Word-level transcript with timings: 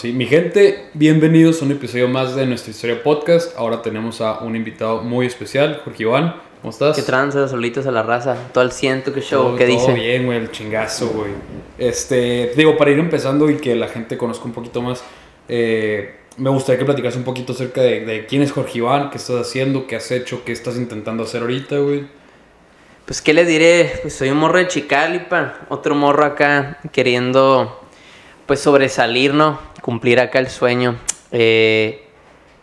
sí. 0.00 0.12
Mi 0.12 0.26
gente, 0.26 0.86
bienvenidos 0.94 1.60
a 1.60 1.64
un 1.64 1.72
episodio 1.72 2.08
más 2.08 2.34
de 2.34 2.46
nuestra 2.46 2.70
historia 2.70 3.02
podcast. 3.02 3.56
Ahora 3.58 3.82
tenemos 3.82 4.20
a 4.20 4.40
un 4.40 4.56
invitado 4.56 5.02
muy 5.02 5.26
especial, 5.26 5.80
Jorge 5.84 6.04
Iván. 6.04 6.36
¿Cómo 6.60 6.70
estás? 6.70 6.96
¿Qué 6.96 7.02
tranza, 7.02 7.48
solitos 7.48 7.86
a 7.86 7.90
la 7.90 8.02
raza? 8.02 8.36
Todo 8.52 8.64
el 8.64 8.72
ciento, 8.72 9.12
qué 9.12 9.20
show, 9.20 9.42
Todo- 9.42 9.56
¿qué 9.56 9.66
todo 9.66 9.76
dice? 9.78 9.92
bien, 9.94 10.26
güey, 10.26 10.38
el 10.38 10.50
chingazo, 10.50 11.08
güey. 11.08 11.30
Este, 11.78 12.52
digo, 12.56 12.76
para 12.76 12.90
ir 12.90 12.98
empezando 12.98 13.48
y 13.50 13.56
que 13.56 13.74
la 13.74 13.88
gente 13.88 14.16
conozca 14.18 14.44
un 14.44 14.52
poquito 14.52 14.82
más, 14.82 15.02
eh, 15.48 16.16
me 16.36 16.50
gustaría 16.50 16.78
que 16.78 16.84
platicaras 16.84 17.16
un 17.16 17.24
poquito 17.24 17.52
acerca 17.52 17.80
de, 17.82 18.04
de 18.04 18.26
quién 18.26 18.42
es 18.42 18.52
Jorge 18.52 18.78
Iván, 18.78 19.10
qué 19.10 19.16
estás 19.18 19.36
haciendo, 19.40 19.86
qué 19.86 19.96
has 19.96 20.10
hecho, 20.10 20.42
qué 20.44 20.52
estás 20.52 20.76
intentando 20.76 21.22
hacer 21.24 21.42
ahorita, 21.42 21.78
güey. 21.78 22.04
Pues, 23.06 23.20
¿qué 23.22 23.32
les 23.34 23.48
diré? 23.48 23.90
Pues 24.02 24.14
soy 24.14 24.28
un 24.30 24.36
morro 24.38 24.58
de 24.58 24.68
Chicalipa, 24.68 25.60
otro 25.70 25.94
morro 25.94 26.24
acá 26.24 26.78
queriendo, 26.92 27.80
pues, 28.50 28.58
sobresalir, 28.58 29.32
¿no? 29.32 29.60
Cumplir 29.80 30.18
acá 30.18 30.40
el 30.40 30.48
sueño. 30.48 30.96
Eh, 31.30 32.04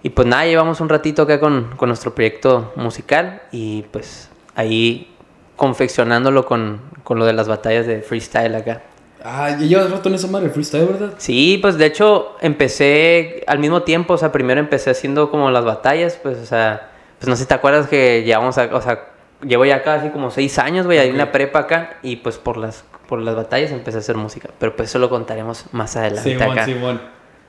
y 0.03 0.09
pues 0.09 0.27
nada, 0.27 0.45
llevamos 0.45 0.81
un 0.81 0.89
ratito 0.89 1.21
acá 1.21 1.39
con, 1.39 1.77
con 1.77 1.87
nuestro 1.87 2.13
proyecto 2.13 2.73
musical 2.75 3.41
y 3.53 3.83
pues 3.83 4.29
ahí 4.53 5.15
confeccionándolo 5.55 6.45
con, 6.45 6.81
con 7.05 7.19
lo 7.19 7.25
de 7.25 7.31
las 7.31 7.47
batallas 7.47 7.87
de 7.87 8.01
freestyle 8.01 8.53
acá. 8.55 8.81
Ah, 9.23 9.51
ya 9.51 9.65
llevas 9.65 9.89
rato 9.89 10.09
en 10.09 10.15
esa 10.15 10.27
madre, 10.27 10.49
freestyle, 10.49 10.87
¿verdad? 10.87 11.13
Sí, 11.19 11.57
pues 11.61 11.77
de 11.77 11.85
hecho 11.85 12.35
empecé 12.41 13.45
al 13.47 13.59
mismo 13.59 13.83
tiempo, 13.83 14.15
o 14.15 14.17
sea, 14.17 14.33
primero 14.33 14.59
empecé 14.59 14.89
haciendo 14.89 15.31
como 15.31 15.51
las 15.51 15.63
batallas, 15.63 16.19
pues, 16.21 16.37
o 16.37 16.45
sea, 16.45 16.91
pues 17.17 17.29
no 17.29 17.37
sé 17.37 17.43
si 17.43 17.47
te 17.47 17.53
acuerdas 17.53 17.87
que 17.87 18.23
llevamos, 18.25 18.57
a, 18.57 18.75
o 18.75 18.81
sea, 18.81 19.05
llevo 19.41 19.63
ya 19.63 19.83
casi 19.83 20.09
como 20.09 20.31
seis 20.31 20.59
años, 20.59 20.85
güey, 20.85 20.97
ahí 20.97 21.07
en 21.07 21.17
la 21.17 21.31
prepa 21.31 21.59
acá, 21.59 21.97
y 22.03 22.17
pues 22.17 22.37
por 22.37 22.57
las, 22.57 22.83
por 23.07 23.19
las 23.21 23.35
batallas 23.35 23.71
empecé 23.71 23.97
a 23.97 24.01
hacer 24.01 24.15
música, 24.17 24.49
pero 24.59 24.75
pues 24.75 24.89
eso 24.89 24.99
lo 24.99 25.09
contaremos 25.09 25.65
más 25.71 25.95
adelante 25.95 26.31
Simón, 26.37 26.51
acá. 26.51 26.65
Simón. 26.65 27.01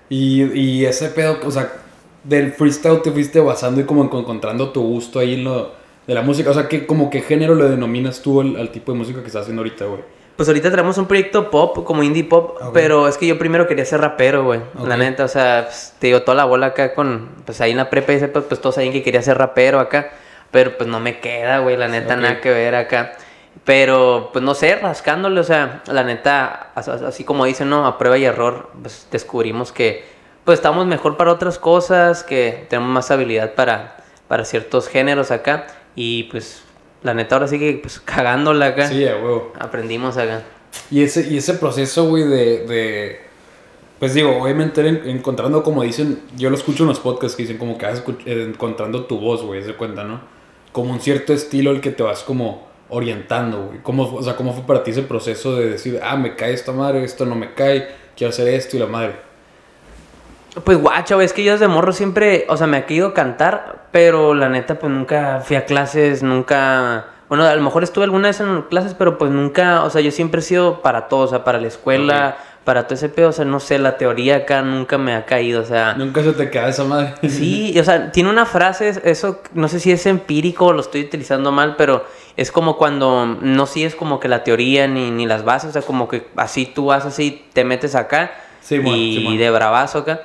Y, 0.09 0.45
y 0.59 0.87
ese 0.87 1.09
pedo, 1.09 1.39
o 1.45 1.51
sea, 1.51 1.71
del 2.25 2.53
freestyle 2.53 3.03
te 3.03 3.11
fuiste 3.11 3.41
basando 3.41 3.81
y 3.81 3.85
como 3.85 4.03
en- 4.03 4.11
encontrando 4.17 4.71
tu 4.71 4.83
gusto 4.83 5.19
ahí 5.19 5.35
en 5.35 5.45
lo 5.45 5.73
de 6.07 6.15
la 6.15 6.23
música. 6.23 6.51
O 6.51 6.55
sea, 6.55 6.69
que 6.69 6.87
como 6.87 7.11
qué 7.11 7.21
género 7.21 7.55
le 7.55 7.65
denominas 7.69 8.23
tú 8.23 8.41
al, 8.41 8.57
al 8.57 8.71
tipo 8.71 8.93
de 8.93 8.99
música 8.99 9.21
que 9.21 9.27
estás 9.27 9.43
haciendo 9.43 9.61
ahorita, 9.61 9.85
güey. 9.85 10.01
Pues 10.37 10.49
ahorita 10.49 10.71
tenemos 10.71 10.97
un 10.99 11.07
proyecto 11.07 11.51
pop, 11.51 11.85
como 11.85 12.03
indie 12.05 12.23
pop, 12.25 12.57
Ok. 12.63 12.71
pero 12.73 13.09
es 13.09 13.19
que 13.19 13.27
yo 13.27 13.39
primero 13.39 13.67
quería 13.67 13.85
ser 13.85 14.01
rapero, 14.01 14.45
güey. 14.45 14.61
La 14.87 14.95
Ok. 14.95 15.01
neta, 15.01 15.25
o 15.25 15.29
sea, 15.29 15.65
pues, 15.67 15.95
te 15.99 16.07
digo, 16.07 16.23
toda 16.23 16.37
la 16.37 16.45
bola 16.45 16.67
acá 16.67 16.95
con, 16.95 17.29
pues 17.45 17.61
ahí 17.61 17.73
en 17.73 17.77
la 17.79 17.91
prepa, 17.91 18.13
y 18.13 18.19
pues, 18.19 18.45
pues 18.49 18.61
todos 18.61 18.77
sabían 18.77 18.93
que 18.93 19.03
quería 19.03 19.21
ser 19.21 19.37
rapero 19.37 19.81
acá, 19.81 20.13
pero 20.53 20.77
pues 20.79 20.89
no 20.89 21.01
me 21.01 21.19
queda, 21.19 21.59
güey, 21.59 21.77
la 21.77 21.89
neta, 21.89 22.15
Ok. 22.15 22.21
nada 22.21 22.41
que 22.41 22.51
ver 22.51 22.77
acá. 22.77 23.15
Pero, 23.65 24.31
pues 24.33 24.43
no 24.45 24.55
sé, 24.55 24.77
rascándole, 24.77 25.41
o 25.41 25.45
sea, 25.45 25.83
la 25.87 26.03
neta, 26.05 26.71
as- 26.75 26.89
as- 26.89 27.03
así 27.03 27.25
como 27.25 27.45
dicen, 27.45 27.69
¿no? 27.69 27.87
A 27.87 27.99
prueba 27.99 28.17
y 28.17 28.25
error, 28.25 28.71
pues 28.81 29.07
descubrimos 29.11 29.73
que, 29.73 30.05
pues 30.45 30.59
estamos 30.59 30.87
mejor 30.87 31.17
para 31.17 31.33
otras 31.33 31.59
cosas, 31.59 32.25
que 32.25 32.67
tenemos 32.71 32.91
más 32.91 33.11
habilidad 33.11 33.55
para, 33.55 33.97
para 34.29 34.45
ciertos 34.45 34.89
géneros 34.89 35.31
acá, 35.31 35.67
y 35.95 36.25
pues, 36.25 36.63
la 37.03 37.13
neta, 37.15 37.35
ahora 37.37 37.49
sí 37.49 37.59
que, 37.59 37.79
pues, 37.83 38.01
cagándola 38.01 38.67
acá. 38.67 38.89
Sí, 38.89 39.07
a 39.07 39.17
huevo. 39.17 39.53
Aprendimos 39.59 40.17
acá. 40.17 40.43
Y 40.91 41.03
ese, 41.03 41.29
y 41.29 41.37
ese 41.39 41.55
proceso, 41.55 42.09
güey, 42.09 42.25
de, 42.25 42.67
de... 42.67 43.21
Pues 43.99 44.15
digo, 44.15 44.41
obviamente 44.41 44.87
en- 44.87 45.09
encontrando, 45.09 45.63
como 45.65 45.83
dicen, 45.83 46.23
yo 46.37 46.51
lo 46.51 46.57
escucho 46.57 46.85
en 46.85 46.91
los 46.91 47.01
podcasts 47.01 47.37
que 47.37 47.43
dicen 47.43 47.59
como 47.59 47.77
que 47.77 47.85
vas 47.87 48.03
eh, 48.27 48.47
encontrando 48.49 49.05
tu 49.07 49.19
voz, 49.19 49.43
güey, 49.43 49.63
se 49.65 49.75
cuenta, 49.75 50.05
¿no? 50.05 50.21
Como 50.73 50.93
un 50.93 51.01
cierto 51.01 51.33
estilo 51.33 51.73
el 51.73 51.81
que 51.81 51.91
te 51.91 52.03
vas 52.05 52.23
como 52.23 52.68
orientando, 52.89 53.67
güey. 53.67 53.79
¿Cómo, 53.83 54.15
o 54.15 54.23
sea, 54.23 54.37
¿cómo 54.37 54.53
fue 54.53 54.65
para 54.65 54.83
ti 54.83 54.91
ese 54.91 55.03
proceso 55.03 55.57
de 55.57 55.71
decir, 55.71 56.01
ah, 56.03 56.17
me 56.17 56.37
cae 56.37 56.53
esta 56.53 56.73
madre, 56.73 57.05
esto 57.05 57.25
no 57.27 57.35
me 57.35 57.55
cae, 57.55 57.89
quiero 58.17 58.31
hacer 58.31 58.49
esto 58.49 58.77
y 58.77 58.81
la 58.81 58.87
madre? 58.87 59.17
Pues 60.65 60.81
guacha, 60.81 61.15
güey, 61.15 61.27
es 61.27 61.33
que 61.33 61.45
yo 61.45 61.53
desde 61.53 61.69
morro 61.69 61.93
siempre, 61.93 62.47
o 62.49 62.57
sea, 62.57 62.67
me 62.67 62.79
ha 62.79 62.87
querido 62.87 63.15
cantar, 63.15 63.87
pero 63.93 64.35
la 64.35 64.49
neta, 64.49 64.79
pues 64.79 64.93
nunca 64.93 65.41
fui 65.45 65.57
a 65.57 65.65
clases, 65.65 66.23
nunca... 66.23 67.07
Bueno, 67.29 67.45
a 67.45 67.55
lo 67.55 67.63
mejor 67.63 67.83
estuve 67.83 68.05
alguna 68.05 68.29
vez 68.29 68.41
en 68.41 68.63
clases, 68.63 68.95
pero 68.95 69.19
pues 69.19 69.31
nunca, 69.31 69.85
o 69.85 69.91
sea, 69.91 70.01
yo 70.01 70.11
siempre 70.11 70.41
he 70.41 70.43
sido 70.43 70.81
para 70.81 71.09
todo, 71.09 71.21
o 71.21 71.29
sea, 71.29 71.45
para 71.45 71.61
la 71.61 71.69
escuela, 71.69 72.39
para 72.65 72.85
todo 72.85 72.95
ese 72.95 73.09
pedo, 73.09 73.31
o 73.31 73.33
sea, 73.33 73.45
no 73.45 73.61
sé, 73.61 73.79
la 73.79 73.97
teoría 73.97 74.37
acá 74.37 74.63
nunca 74.63 74.99
me 74.99 75.15
ha 75.15 75.25
caído, 75.25 75.63
o 75.63 75.65
sea... 75.65 75.95
Nunca 75.95 76.23
se 76.23 76.33
te 76.33 76.51
cae 76.51 76.71
esa 76.71 76.85
madre. 76.85 77.15
Sí, 77.29 77.79
o 77.79 77.85
sea, 77.85 78.13
tiene 78.13 78.29
una 78.29 78.45
frase, 78.45 78.93
eso 79.05 79.41
no 79.55 79.69
sé 79.69 79.81
si 79.81 79.91
es 79.91 80.05
empírico 80.07 80.67
o 80.67 80.73
lo 80.73 80.81
estoy 80.81 81.03
utilizando 81.03 81.51
mal, 81.51 81.77
pero 81.77 82.05
es 82.37 82.53
como 82.53 82.77
cuando 82.77 83.27
no 83.27 83.67
sigues 83.67 83.95
como 83.95 84.21
que 84.21 84.29
la 84.29 84.45
teoría 84.45 84.87
ni, 84.87 85.11
ni 85.11 85.27
las 85.27 85.45
bases, 85.45 85.71
o 85.71 85.73
sea, 85.73 85.83
como 85.83 86.09
que 86.09 86.27
así 86.37 86.67
tú 86.67 86.87
vas 86.87 87.05
así, 87.05 87.47
te 87.53 87.65
metes 87.65 87.95
acá 87.95 88.33
Simón, 88.61 88.95
y 88.95 89.17
Simón. 89.17 89.39
de 89.39 89.51
bravazo 89.51 89.99
acá. 89.99 90.21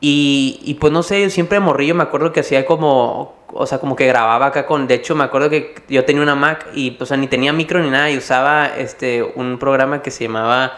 Y, 0.00 0.60
y 0.64 0.74
pues 0.74 0.92
no 0.92 1.04
sé, 1.04 1.22
yo 1.22 1.30
siempre 1.30 1.60
morrillo 1.60 1.94
me 1.94 2.02
acuerdo 2.02 2.32
que 2.32 2.40
hacía 2.40 2.66
como, 2.66 3.36
o 3.52 3.66
sea, 3.66 3.78
como 3.78 3.94
que 3.94 4.06
grababa 4.06 4.46
acá 4.46 4.66
con, 4.66 4.88
de 4.88 4.94
hecho 4.94 5.14
me 5.14 5.22
acuerdo 5.22 5.50
que 5.50 5.74
yo 5.88 6.04
tenía 6.04 6.22
una 6.22 6.34
Mac 6.34 6.66
y, 6.74 6.96
o 6.98 7.06
sea, 7.06 7.16
ni 7.16 7.28
tenía 7.28 7.52
micro 7.52 7.80
ni 7.80 7.90
nada 7.90 8.10
y 8.10 8.16
usaba 8.16 8.66
este, 8.66 9.22
un 9.22 9.58
programa 9.58 10.02
que 10.02 10.10
se 10.10 10.24
llamaba 10.24 10.72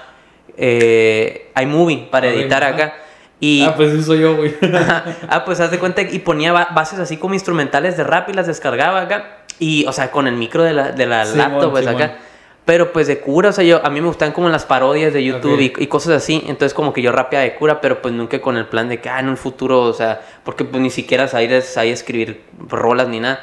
eh, 0.56 1.50
iMovie 1.60 2.08
para 2.10 2.28
editar 2.28 2.64
acá. 2.64 2.94
Y, 3.40 3.64
Ah, 3.64 3.74
pues 3.76 3.92
eso 3.92 4.02
soy 4.04 4.20
yo, 4.20 4.36
güey. 4.36 4.54
ah, 5.28 5.42
pues 5.44 5.60
haz 5.60 5.70
de 5.70 5.78
cuenta 5.78 6.02
y 6.02 6.18
ponía 6.20 6.52
ba- 6.52 6.68
bases 6.74 6.98
así 6.98 7.16
como 7.16 7.34
instrumentales 7.34 7.96
de 7.96 8.04
rap 8.04 8.28
y 8.28 8.32
las 8.32 8.46
descargaba 8.46 9.02
acá. 9.02 9.38
Y, 9.58 9.84
o 9.86 9.92
sea, 9.92 10.10
con 10.10 10.26
el 10.26 10.34
micro 10.34 10.62
de 10.62 10.72
la, 10.72 10.92
de 10.92 11.06
la 11.06 11.26
Simón, 11.26 11.38
laptop, 11.52 11.70
pues 11.72 11.84
Simón. 11.84 12.02
acá. 12.02 12.16
Pero 12.64 12.92
pues 12.92 13.06
de 13.06 13.20
cura, 13.20 13.50
o 13.50 13.52
sea, 13.52 13.62
yo, 13.62 13.84
a 13.84 13.90
mí 13.90 14.00
me 14.00 14.06
gustan 14.06 14.32
como 14.32 14.48
las 14.48 14.64
parodias 14.64 15.12
de 15.12 15.22
YouTube 15.22 15.52
Ok. 15.54 15.78
y, 15.80 15.84
y 15.84 15.86
cosas 15.88 16.14
así. 16.14 16.42
Entonces 16.46 16.72
como 16.72 16.94
que 16.94 17.02
yo 17.02 17.12
rapeaba 17.12 17.42
de 17.44 17.54
cura, 17.56 17.80
pero 17.82 18.00
pues 18.00 18.14
nunca 18.14 18.40
con 18.40 18.56
el 18.56 18.66
plan 18.66 18.88
de 18.88 19.00
que, 19.00 19.10
ah, 19.10 19.20
en 19.20 19.28
un 19.28 19.36
futuro, 19.36 19.82
o 19.82 19.92
sea, 19.92 20.22
porque 20.44 20.64
pues 20.64 20.82
ni 20.82 20.88
siquiera 20.90 21.28
sabías 21.28 21.76
ahí 21.76 21.90
escribir 21.90 22.40
rolas 22.68 23.08
ni 23.08 23.20
nada. 23.20 23.40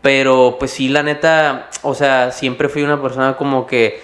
Pero 0.00 0.56
pues 0.58 0.70
sí, 0.70 0.88
la 0.88 1.02
neta, 1.02 1.68
o 1.82 1.94
sea, 1.94 2.32
siempre 2.32 2.68
fui 2.70 2.82
una 2.82 3.00
persona 3.02 3.36
como 3.36 3.66
que 3.66 4.00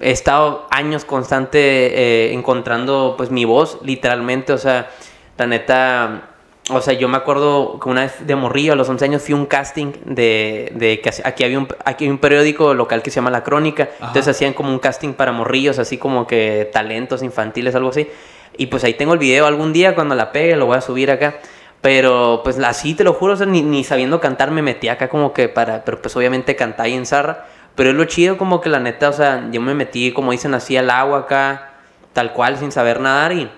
he 0.00 0.10
estado 0.10 0.66
años 0.70 1.04
constante 1.04 1.58
eh, 1.58 2.32
encontrando 2.32 3.14
pues 3.16 3.30
mi 3.30 3.44
voz, 3.44 3.78
literalmente, 3.82 4.52
o 4.52 4.58
sea, 4.58 4.90
la 5.36 5.46
neta, 5.46 6.28
o 6.70 6.80
sea, 6.80 6.94
yo 6.94 7.08
me 7.08 7.16
acuerdo 7.16 7.78
que 7.78 7.88
una 7.88 8.02
vez 8.02 8.26
de 8.26 8.34
morrillo, 8.34 8.72
a 8.72 8.76
los 8.76 8.88
11 8.88 9.04
años, 9.04 9.22
fui 9.22 9.34
a 9.34 9.36
un 9.36 9.46
casting 9.46 9.92
de, 10.04 10.72
de 10.74 11.00
que 11.00 11.10
aquí 11.24 11.44
había 11.44 11.58
un, 11.58 11.68
aquí 11.84 12.08
un 12.08 12.18
periódico 12.18 12.74
local 12.74 13.02
que 13.02 13.10
se 13.10 13.16
llama 13.16 13.30
La 13.30 13.44
Crónica, 13.44 13.90
Ajá. 13.96 14.08
entonces 14.08 14.28
hacían 14.28 14.54
como 14.54 14.70
un 14.70 14.78
casting 14.78 15.12
para 15.12 15.32
morrillos, 15.32 15.78
así 15.78 15.98
como 15.98 16.26
que 16.26 16.68
talentos 16.72 17.22
infantiles, 17.22 17.74
algo 17.74 17.90
así, 17.90 18.08
y 18.56 18.66
pues 18.66 18.84
ahí 18.84 18.94
tengo 18.94 19.12
el 19.12 19.18
video 19.18 19.46
algún 19.46 19.72
día, 19.72 19.94
cuando 19.94 20.14
la 20.14 20.32
pegue, 20.32 20.56
lo 20.56 20.66
voy 20.66 20.76
a 20.76 20.80
subir 20.80 21.10
acá. 21.10 21.36
Pero 21.80 22.42
pues 22.44 22.58
así 22.58 22.92
te 22.94 23.04
lo 23.04 23.14
juro, 23.14 23.32
o 23.32 23.36
sea, 23.36 23.46
ni, 23.46 23.62
ni 23.62 23.84
sabiendo 23.84 24.20
cantar 24.20 24.50
me 24.50 24.60
metí 24.60 24.88
acá 24.88 25.08
como 25.08 25.32
que 25.32 25.48
para, 25.48 25.82
pero 25.82 26.02
pues 26.02 26.14
obviamente 26.14 26.54
cantar 26.54 26.88
y 26.88 26.94
en 26.94 27.06
zarra. 27.06 27.46
Pero 27.80 27.92
es 27.92 27.96
lo 27.96 28.04
chido 28.04 28.36
como 28.36 28.60
que 28.60 28.68
la 28.68 28.78
neta, 28.78 29.08
o 29.08 29.12
sea, 29.14 29.48
yo 29.50 29.62
me 29.62 29.72
metí, 29.74 30.12
como 30.12 30.32
dicen 30.32 30.52
así, 30.52 30.76
al 30.76 30.90
agua 30.90 31.20
acá, 31.20 31.70
tal 32.12 32.34
cual, 32.34 32.58
sin 32.58 32.72
saber 32.72 33.00
nadar 33.00 33.32
y, 33.32 33.48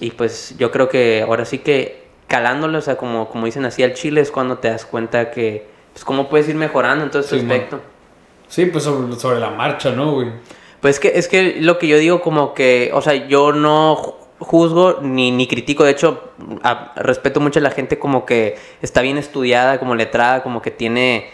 y 0.00 0.10
pues 0.10 0.56
yo 0.58 0.72
creo 0.72 0.88
que 0.88 1.22
ahora 1.24 1.44
sí 1.44 1.58
que 1.58 2.02
calándole, 2.26 2.78
o 2.78 2.80
sea, 2.80 2.96
como, 2.96 3.28
como 3.28 3.46
dicen 3.46 3.64
así 3.64 3.84
al 3.84 3.94
chile 3.94 4.22
es 4.22 4.32
cuando 4.32 4.58
te 4.58 4.68
das 4.70 4.84
cuenta 4.84 5.30
que, 5.30 5.68
pues 5.92 6.04
cómo 6.04 6.28
puedes 6.28 6.48
ir 6.48 6.56
mejorando 6.56 7.04
en 7.04 7.10
todo 7.12 7.20
este 7.22 7.38
Sí, 7.38 7.44
man. 7.46 7.52
aspecto. 7.52 7.80
Sí, 8.48 8.66
pues 8.66 8.82
sobre, 8.82 9.14
sobre 9.20 9.38
la 9.38 9.50
marcha, 9.50 9.92
¿no, 9.92 10.14
güey? 10.14 10.32
Pues 10.80 10.96
es 10.96 11.00
que, 11.00 11.12
es 11.16 11.28
que 11.28 11.58
lo 11.60 11.78
que 11.78 11.86
yo 11.86 11.96
digo 11.96 12.20
como 12.22 12.54
que, 12.54 12.90
o 12.92 13.02
sea, 13.02 13.14
yo 13.14 13.52
no 13.52 13.96
ju- 13.96 14.14
juzgo 14.40 14.98
ni, 15.00 15.30
ni 15.30 15.46
critico, 15.46 15.84
de 15.84 15.92
hecho, 15.92 16.32
a- 16.64 16.92
respeto 16.96 17.38
mucho 17.38 17.60
a 17.60 17.62
la 17.62 17.70
gente 17.70 18.00
como 18.00 18.26
que 18.26 18.56
está 18.82 19.00
bien 19.00 19.16
estudiada, 19.16 19.78
como 19.78 19.94
letrada, 19.94 20.42
como 20.42 20.60
que 20.60 20.72
tiene, 20.72 21.30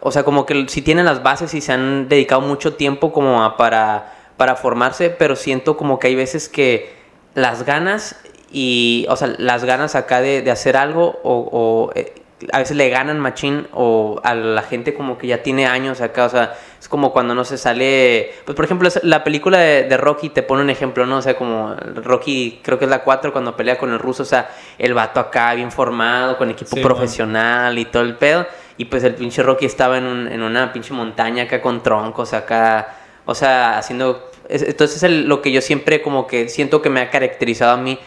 o 0.00 0.10
sea, 0.10 0.24
como 0.24 0.46
que 0.46 0.66
si 0.68 0.82
tienen 0.82 1.04
las 1.04 1.22
bases 1.22 1.54
y 1.54 1.60
se 1.60 1.72
han 1.72 2.08
dedicado 2.08 2.40
mucho 2.40 2.74
tiempo 2.74 3.12
como 3.12 3.44
a- 3.44 3.56
para, 3.56 4.12
para 4.36 4.56
formarse, 4.56 5.10
pero 5.10 5.36
siento 5.36 5.76
como 5.76 5.98
que 5.98 6.08
hay 6.08 6.14
veces 6.14 6.48
que 6.48 6.92
las 7.34 7.64
ganas 7.64 8.16
y, 8.50 9.06
o 9.08 9.16
sea, 9.16 9.32
las 9.38 9.64
ganas 9.64 9.94
acá 9.94 10.20
de, 10.20 10.42
de 10.42 10.50
hacer 10.50 10.76
algo 10.76 11.20
o... 11.22 11.48
o, 11.52 11.92
eh, 11.94 12.14
a 12.52 12.58
veces 12.58 12.76
le 12.76 12.88
ganan 12.88 13.20
machín 13.20 13.68
o 13.72 14.20
a 14.24 14.34
la 14.34 14.62
gente 14.62 14.94
como 14.94 15.16
que 15.16 15.28
ya 15.28 15.44
tiene 15.44 15.66
años 15.66 16.00
acá, 16.00 16.24
o 16.24 16.28
sea, 16.28 16.54
es 16.80 16.88
como 16.88 17.12
cuando 17.12 17.36
no 17.36 17.44
se 17.44 17.56
sale, 17.56 18.32
pues 18.44 18.56
por 18.56 18.64
ejemplo, 18.64 18.88
la 19.04 19.22
película 19.22 19.58
de, 19.58 19.84
de 19.84 19.96
Rocky 19.96 20.28
te 20.28 20.42
pone 20.42 20.60
un 20.62 20.68
ejemplo, 20.68 21.06
¿no? 21.06 21.18
O 21.18 21.22
sea, 21.22 21.36
como 21.36 21.76
Rocky, 22.02 22.58
creo 22.64 22.80
que 22.80 22.86
es 22.86 22.90
la 22.90 23.04
4 23.04 23.32
cuando 23.32 23.56
pelea 23.56 23.78
con 23.78 23.92
el 23.92 24.00
ruso, 24.00 24.24
o 24.24 24.26
sea, 24.26 24.50
el 24.76 24.92
vato 24.92 25.20
acá 25.20 25.54
bien 25.54 25.70
formado, 25.70 26.36
con 26.36 26.50
equipo 26.50 26.74
Sí, 26.74 26.82
profesional 26.82 27.78
y 27.78 27.84
todo 27.84 28.02
el 28.02 28.16
pedo, 28.16 28.44
y 28.78 28.86
pues 28.86 29.04
el 29.04 29.14
pinche 29.14 29.42
Rocky 29.42 29.66
estaba 29.66 29.98
en, 29.98 30.04
un- 30.04 30.28
en 30.28 30.42
una 30.42 30.72
pinche 30.72 30.94
montaña 30.94 31.44
acá 31.44 31.60
con 31.60 31.82
troncos 31.82 32.32
acá, 32.32 32.96
o 33.26 33.34
sea, 33.34 33.78
haciendo, 33.78 34.30
es- 34.48 34.62
entonces 34.62 34.96
es 34.98 35.02
el- 35.02 35.28
lo 35.28 35.42
que 35.42 35.52
yo 35.52 35.60
siempre 35.60 36.02
como 36.02 36.26
que 36.26 36.48
siento 36.48 36.82
que 36.82 36.90
me 36.90 37.00
ha 37.00 37.10
caracterizado 37.10 37.72
a 37.72 37.76
mí, 37.76 37.98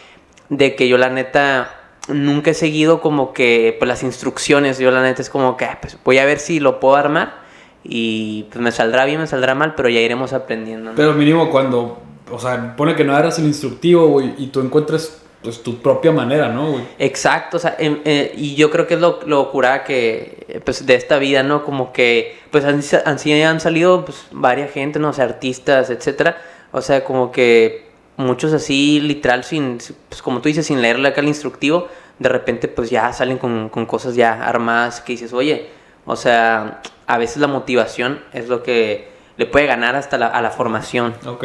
de 0.48 0.74
que 0.76 0.88
yo 0.88 0.98
la 0.98 1.08
neta 1.10 1.70
nunca 2.08 2.52
he 2.52 2.54
seguido 2.54 3.00
como 3.00 3.32
que 3.32 3.74
pues, 3.78 3.88
las 3.88 4.02
instrucciones. 4.04 4.78
Yo 4.78 4.90
la 4.92 5.02
neta 5.02 5.22
es 5.22 5.28
como 5.30 5.56
que 5.56 5.64
ah, 5.64 5.78
pues, 5.80 5.98
voy 6.04 6.18
a 6.18 6.24
ver 6.24 6.38
si 6.38 6.60
lo 6.60 6.78
puedo 6.78 6.94
armar 6.94 7.34
y 7.82 8.44
pues 8.44 8.60
me 8.60 8.70
saldrá 8.72 9.04
bien, 9.04 9.20
me 9.20 9.26
saldrá 9.26 9.54
mal, 9.54 9.74
pero 9.74 9.88
ya 9.88 10.00
iremos 10.00 10.32
aprendiendo. 10.32 10.92
Pero 10.96 11.14
mínimo 11.14 11.50
cuando, 11.50 12.00
o 12.30 12.38
sea, 12.38 12.76
pone 12.76 12.94
que 12.94 13.04
no 13.04 13.12
agarras 13.12 13.38
el 13.38 13.46
instructivo, 13.46 14.20
y 14.20 14.48
tú 14.48 14.60
encuentras 14.60 15.22
pues, 15.46 15.62
tu 15.62 15.78
propia 15.78 16.10
manera, 16.10 16.48
¿no, 16.48 16.72
güey? 16.72 16.82
Exacto, 16.98 17.58
o 17.58 17.60
sea, 17.60 17.76
em, 17.78 18.00
eh, 18.04 18.34
y 18.36 18.56
yo 18.56 18.68
creo 18.68 18.88
que 18.88 18.94
es 18.94 19.00
lo, 19.00 19.20
lo 19.26 19.52
cura 19.52 19.84
que, 19.84 20.60
pues, 20.64 20.84
de 20.84 20.96
esta 20.96 21.18
vida, 21.18 21.44
¿no? 21.44 21.64
Como 21.64 21.92
que, 21.92 22.36
pues, 22.50 22.64
han, 22.64 22.80
han, 23.04 23.42
han 23.42 23.60
salido, 23.60 24.04
pues, 24.04 24.26
varias 24.32 24.72
gente, 24.72 24.98
¿no? 24.98 25.10
O 25.10 25.12
sea, 25.12 25.26
artistas, 25.26 25.88
etcétera. 25.88 26.36
O 26.72 26.82
sea, 26.82 27.04
como 27.04 27.30
que 27.30 27.86
muchos 28.16 28.52
así, 28.54 28.98
literal, 28.98 29.44
sin, 29.44 29.78
pues, 30.08 30.20
como 30.20 30.40
tú 30.40 30.48
dices, 30.48 30.66
sin 30.66 30.82
leerle 30.82 31.10
acá 31.10 31.20
el 31.20 31.28
instructivo, 31.28 31.86
de 32.18 32.28
repente, 32.28 32.66
pues, 32.66 32.90
ya 32.90 33.12
salen 33.12 33.38
con, 33.38 33.68
con 33.68 33.86
cosas 33.86 34.16
ya 34.16 34.42
armadas 34.42 35.00
que 35.00 35.12
dices, 35.12 35.32
oye, 35.32 35.68
o 36.06 36.16
sea, 36.16 36.82
a 37.06 37.18
veces 37.18 37.36
la 37.36 37.46
motivación 37.46 38.18
es 38.32 38.48
lo 38.48 38.64
que 38.64 39.06
le 39.36 39.46
puede 39.46 39.66
ganar 39.66 39.94
hasta 39.94 40.18
la, 40.18 40.26
a 40.26 40.42
la 40.42 40.50
formación. 40.50 41.14
Ok, 41.24 41.44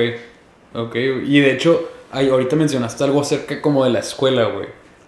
ok. 0.74 0.96
Y 0.96 1.40
de 1.40 1.52
hecho, 1.52 1.88
ay, 2.12 2.30
ahorita 2.30 2.56
mencionaste 2.56 3.04
algo 3.04 3.22
acerca 3.22 3.62
como 3.62 3.84
de 3.84 3.92
la 3.92 4.00
escuela, 4.00 4.46
güey. 4.46 4.68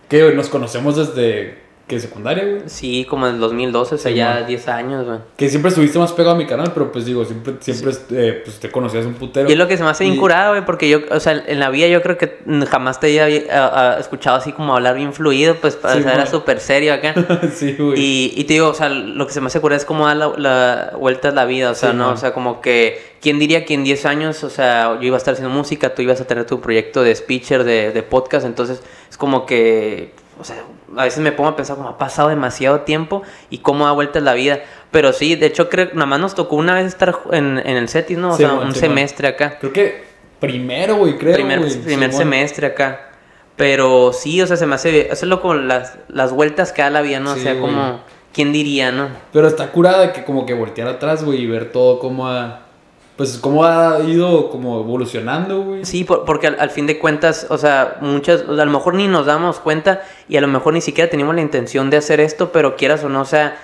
Que 0.10 0.34
nos 0.34 0.50
conocemos 0.50 0.96
desde 0.96 1.63
¿Qué 1.88 2.00
secundaria, 2.00 2.46
güey? 2.46 2.62
Sí, 2.68 3.06
como 3.10 3.28
en 3.28 3.36
el 3.36 3.42
2012, 3.42 3.96
o 3.96 3.98
sea, 3.98 4.10
ya 4.10 4.44
10 4.44 4.68
años, 4.70 5.06
güey. 5.06 5.20
Que 5.36 5.50
siempre 5.50 5.68
estuviste 5.68 6.00
más 6.00 6.14
pegado 6.14 6.36
a 6.36 6.38
mi 6.38 6.46
canal, 6.46 6.72
pero 6.74 6.90
pues 6.94 7.04
digo, 7.04 7.26
siempre, 7.26 7.56
siempre 7.60 7.92
eh, 8.12 8.42
pues, 8.46 8.58
te 8.60 8.72
conocías 8.72 9.06
un 9.06 9.16
putero. 9.16 9.50
Y 9.50 9.52
es 9.52 9.58
lo 9.58 9.68
que 9.68 9.76
se 9.76 9.84
me 9.84 9.90
hace 9.90 10.06
incurado, 10.06 10.52
güey, 10.52 10.66
porque 10.66 10.88
yo, 10.88 11.00
o 11.12 11.20
sea, 11.20 11.44
en 11.46 11.60
la 11.60 11.70
vida 11.70 11.88
yo 11.88 12.02
creo 12.02 12.18
que 12.18 12.38
jamás 12.70 13.02
te 13.02 13.08
había 13.08 13.98
escuchado 14.00 14.38
así 14.38 14.54
como 14.54 14.74
hablar 14.74 14.96
bien 14.96 15.12
fluido, 15.12 15.56
pues, 15.56 15.76
para 15.76 15.96
sí, 15.96 16.04
era 16.08 16.26
súper 16.26 16.62
serio 16.62 16.94
acá. 16.94 17.16
sí, 17.54 17.76
güey. 17.78 18.00
Y, 18.00 18.34
y, 18.38 18.46
te 18.46 18.54
digo, 18.54 18.70
o 18.70 18.74
sea, 18.74 18.88
lo 18.88 19.28
que 19.28 19.34
se 19.34 19.42
me 19.42 19.48
hace 19.48 19.60
curado 19.60 19.78
es 19.78 19.86
cómo 19.86 20.08
da 20.08 20.16
la, 20.16 20.94
vuelta 20.98 21.30
a 21.30 21.32
la 21.32 21.44
vida, 21.44 21.70
o 21.70 21.76
sea, 21.76 21.92
¿no? 21.92 22.12
O 22.12 22.18
sea, 22.18 22.34
como 22.34 22.62
que, 22.62 23.02
¿quién 23.22 23.40
diría 23.40 23.66
que 23.66 23.74
en 23.74 23.84
10 23.84 24.06
años, 24.06 24.46
o 24.46 24.50
sea, 24.50 24.98
yo 25.02 25.08
iba 25.08 25.18
a 25.18 25.20
estar 25.20 25.34
haciendo 25.34 25.54
música, 25.54 25.94
tú 25.94 26.02
ibas 26.02 26.22
a 26.22 26.26
tener 26.26 26.46
tu 26.46 26.62
proyecto 26.62 27.04
de 27.04 27.14
speecher, 27.14 27.66
de, 27.66 27.92
de 27.92 28.04
podcast, 28.04 28.46
entonces 28.46 28.82
es 29.10 29.18
como 29.18 29.46
que, 29.46 30.14
o 30.40 30.46
sea 30.46 30.64
a 30.98 31.04
veces 31.04 31.20
me 31.20 31.32
pongo 31.32 31.50
a 31.50 31.56
pensar 31.56 31.76
como 31.76 31.90
ha 31.90 31.98
pasado 31.98 32.30
demasiado 32.30 32.82
tiempo 32.82 33.24
y 33.50 33.60
cómo 33.60 33.86
da 33.86 33.92
vueltas 33.92 34.24
la 34.24 34.34
vida. 34.34 34.62
Pero 34.92 35.14
sí, 35.14 35.36
de 35.36 35.48
hecho 35.48 35.70
creo 35.70 35.90
que 35.90 35.96
nada 35.96 36.06
más 36.06 36.20
nos 36.20 36.36
tocó 36.36 36.56
una 36.56 36.76
vez 36.76 36.86
estar 36.86 37.20
en, 37.32 37.60
en 37.60 37.78
el 37.78 37.90
CETIS, 37.90 38.18
¿no? 38.18 38.34
O 38.34 38.38
sea, 38.38 38.54
un 38.54 38.76
semestre 38.76 39.28
acá. 39.28 39.58
Creo 39.60 39.74
que 39.74 40.04
primero, 40.40 40.98
güey, 40.98 41.18
creo. 41.18 41.34
Primer, 41.34 41.62
primer 41.84 42.14
semestre 42.14 42.68
acá. 42.68 43.10
Pero 43.56 44.14
sí, 44.14 44.42
o 44.42 44.48
sea, 44.48 44.58
se 44.58 44.66
me 44.66 44.76
hace 44.76 45.10
hacerlo 45.12 45.42
con 45.42 45.68
las, 45.68 45.98
las 46.08 46.32
vueltas 46.32 46.72
que 46.72 46.82
da 46.82 46.90
la 46.90 47.02
vida, 47.02 47.20
¿no? 47.20 47.34
o 47.34 47.36
sea, 47.36 47.60
como, 47.60 48.00
¿quién 48.34 48.52
diría, 48.52 48.92
no? 48.92 49.10
Pero 49.32 49.48
está 49.48 49.72
curada 49.72 50.12
que 50.12 50.24
como 50.24 50.46
que 50.46 50.56
voltear 50.56 50.88
atrás, 50.88 51.24
güey, 51.24 51.42
y 51.42 51.46
ver 51.46 51.72
todo 51.72 52.00
cómo 52.00 52.28
ha 52.28 52.62
pues 53.16 53.38
cómo 53.38 53.64
ha 53.64 54.00
ido 54.00 54.50
como 54.50 54.80
evolucionando, 54.80 55.62
güey. 55.62 55.86
Sí, 55.86 56.04
porque 56.04 56.48
al, 56.48 56.70
fin 56.72 56.88
de 56.88 56.98
cuentas, 56.98 57.46
o 57.50 57.58
sea, 57.58 57.98
muchas, 58.02 58.42
a 58.42 58.66
lo 58.66 58.72
mejor 58.72 58.96
ni 58.96 59.08
nos 59.08 59.28
damos 59.28 59.60
cuenta 59.60 60.02
y 60.28 60.38
a 60.38 60.42
lo 60.42 60.48
mejor 60.48 60.74
ni 60.74 60.82
siquiera 60.82 61.10
teníamos 61.10 61.36
la 61.36 61.42
intención 61.42 61.90
de 61.90 61.98
hacer 61.98 62.20
esto, 62.20 62.52
pero 62.52 62.76
quieras 62.76 63.04
o 63.04 63.10
no, 63.10 63.22
o 63.22 63.26
sea, 63.26 63.58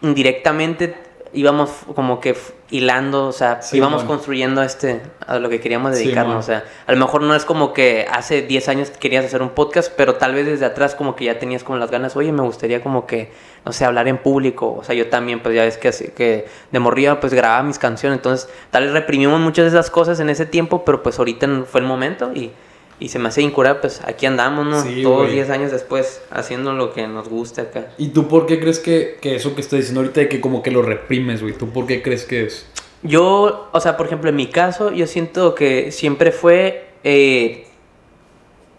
indirectamente 0.00 1.05
íbamos 1.36 1.70
como 1.94 2.18
que 2.18 2.34
hilando, 2.70 3.28
o 3.28 3.32
sea, 3.32 3.60
íbamos 3.72 4.02
construyendo 4.04 4.62
este, 4.62 5.02
a 5.26 5.38
lo 5.38 5.50
que 5.50 5.60
queríamos 5.60 5.92
dedicarnos, 5.92 6.36
o 6.36 6.42
sea, 6.42 6.64
a 6.86 6.92
lo 6.92 6.98
mejor 6.98 7.22
no 7.22 7.34
es 7.34 7.44
como 7.44 7.72
que 7.74 8.06
hace 8.10 8.42
10 8.42 8.68
años 8.70 8.90
querías 8.90 9.24
hacer 9.24 9.42
un 9.42 9.50
podcast, 9.50 9.92
pero 9.96 10.16
tal 10.16 10.34
vez 10.34 10.46
desde 10.46 10.64
atrás 10.64 10.94
como 10.94 11.14
que 11.14 11.26
ya 11.26 11.38
tenías 11.38 11.62
como 11.62 11.78
las 11.78 11.90
ganas, 11.90 12.16
oye, 12.16 12.32
me 12.32 12.42
gustaría 12.42 12.82
como 12.82 13.06
que, 13.06 13.30
no 13.66 13.72
sé, 13.72 13.84
hablar 13.84 14.08
en 14.08 14.18
público, 14.18 14.74
o 14.78 14.82
sea, 14.82 14.94
yo 14.94 15.08
también, 15.08 15.40
pues 15.40 15.54
ya 15.54 15.62
ves 15.62 15.76
que, 15.76 15.90
que 16.12 16.46
de 16.72 16.78
morría, 16.80 17.20
pues 17.20 17.34
grababa 17.34 17.62
mis 17.62 17.78
canciones, 17.78 18.18
entonces 18.18 18.48
tal 18.70 18.84
vez 18.84 18.92
reprimimos 18.92 19.38
muchas 19.38 19.64
de 19.70 19.78
esas 19.78 19.90
cosas 19.90 20.18
en 20.20 20.30
ese 20.30 20.46
tiempo, 20.46 20.84
pero 20.84 21.02
pues 21.02 21.18
ahorita 21.18 21.46
fue 21.66 21.80
el 21.80 21.86
momento 21.86 22.32
y 22.34 22.50
y 22.98 23.08
se 23.08 23.18
me 23.18 23.28
hace 23.28 23.42
incurar, 23.42 23.80
pues 23.80 24.00
aquí 24.04 24.26
andamos, 24.26 24.66
¿no? 24.66 25.02
Todos 25.02 25.30
10 25.30 25.50
años 25.50 25.70
después 25.70 26.22
haciendo 26.30 26.72
lo 26.72 26.92
que 26.92 27.06
nos 27.06 27.28
gusta 27.28 27.62
acá. 27.62 27.88
¿Y 27.98 28.08
tú 28.08 28.26
por 28.28 28.46
qué 28.46 28.58
crees 28.58 28.78
que, 28.78 29.18
que 29.20 29.36
eso 29.36 29.54
que 29.54 29.60
estás 29.60 29.80
diciendo 29.80 30.00
ahorita 30.00 30.20
de 30.20 30.28
que 30.28 30.40
como 30.40 30.62
que 30.62 30.70
lo 30.70 30.82
reprimes, 30.82 31.42
güey? 31.42 31.54
¿Tú 31.54 31.68
por 31.70 31.86
qué 31.86 32.02
crees 32.02 32.24
que 32.24 32.44
es? 32.44 32.66
Yo, 33.02 33.68
o 33.70 33.80
sea, 33.80 33.96
por 33.96 34.06
ejemplo, 34.06 34.30
en 34.30 34.36
mi 34.36 34.46
caso, 34.46 34.92
yo 34.92 35.06
siento 35.06 35.54
que 35.54 35.92
siempre 35.92 36.32
fue 36.32 36.88
eh, 37.04 37.66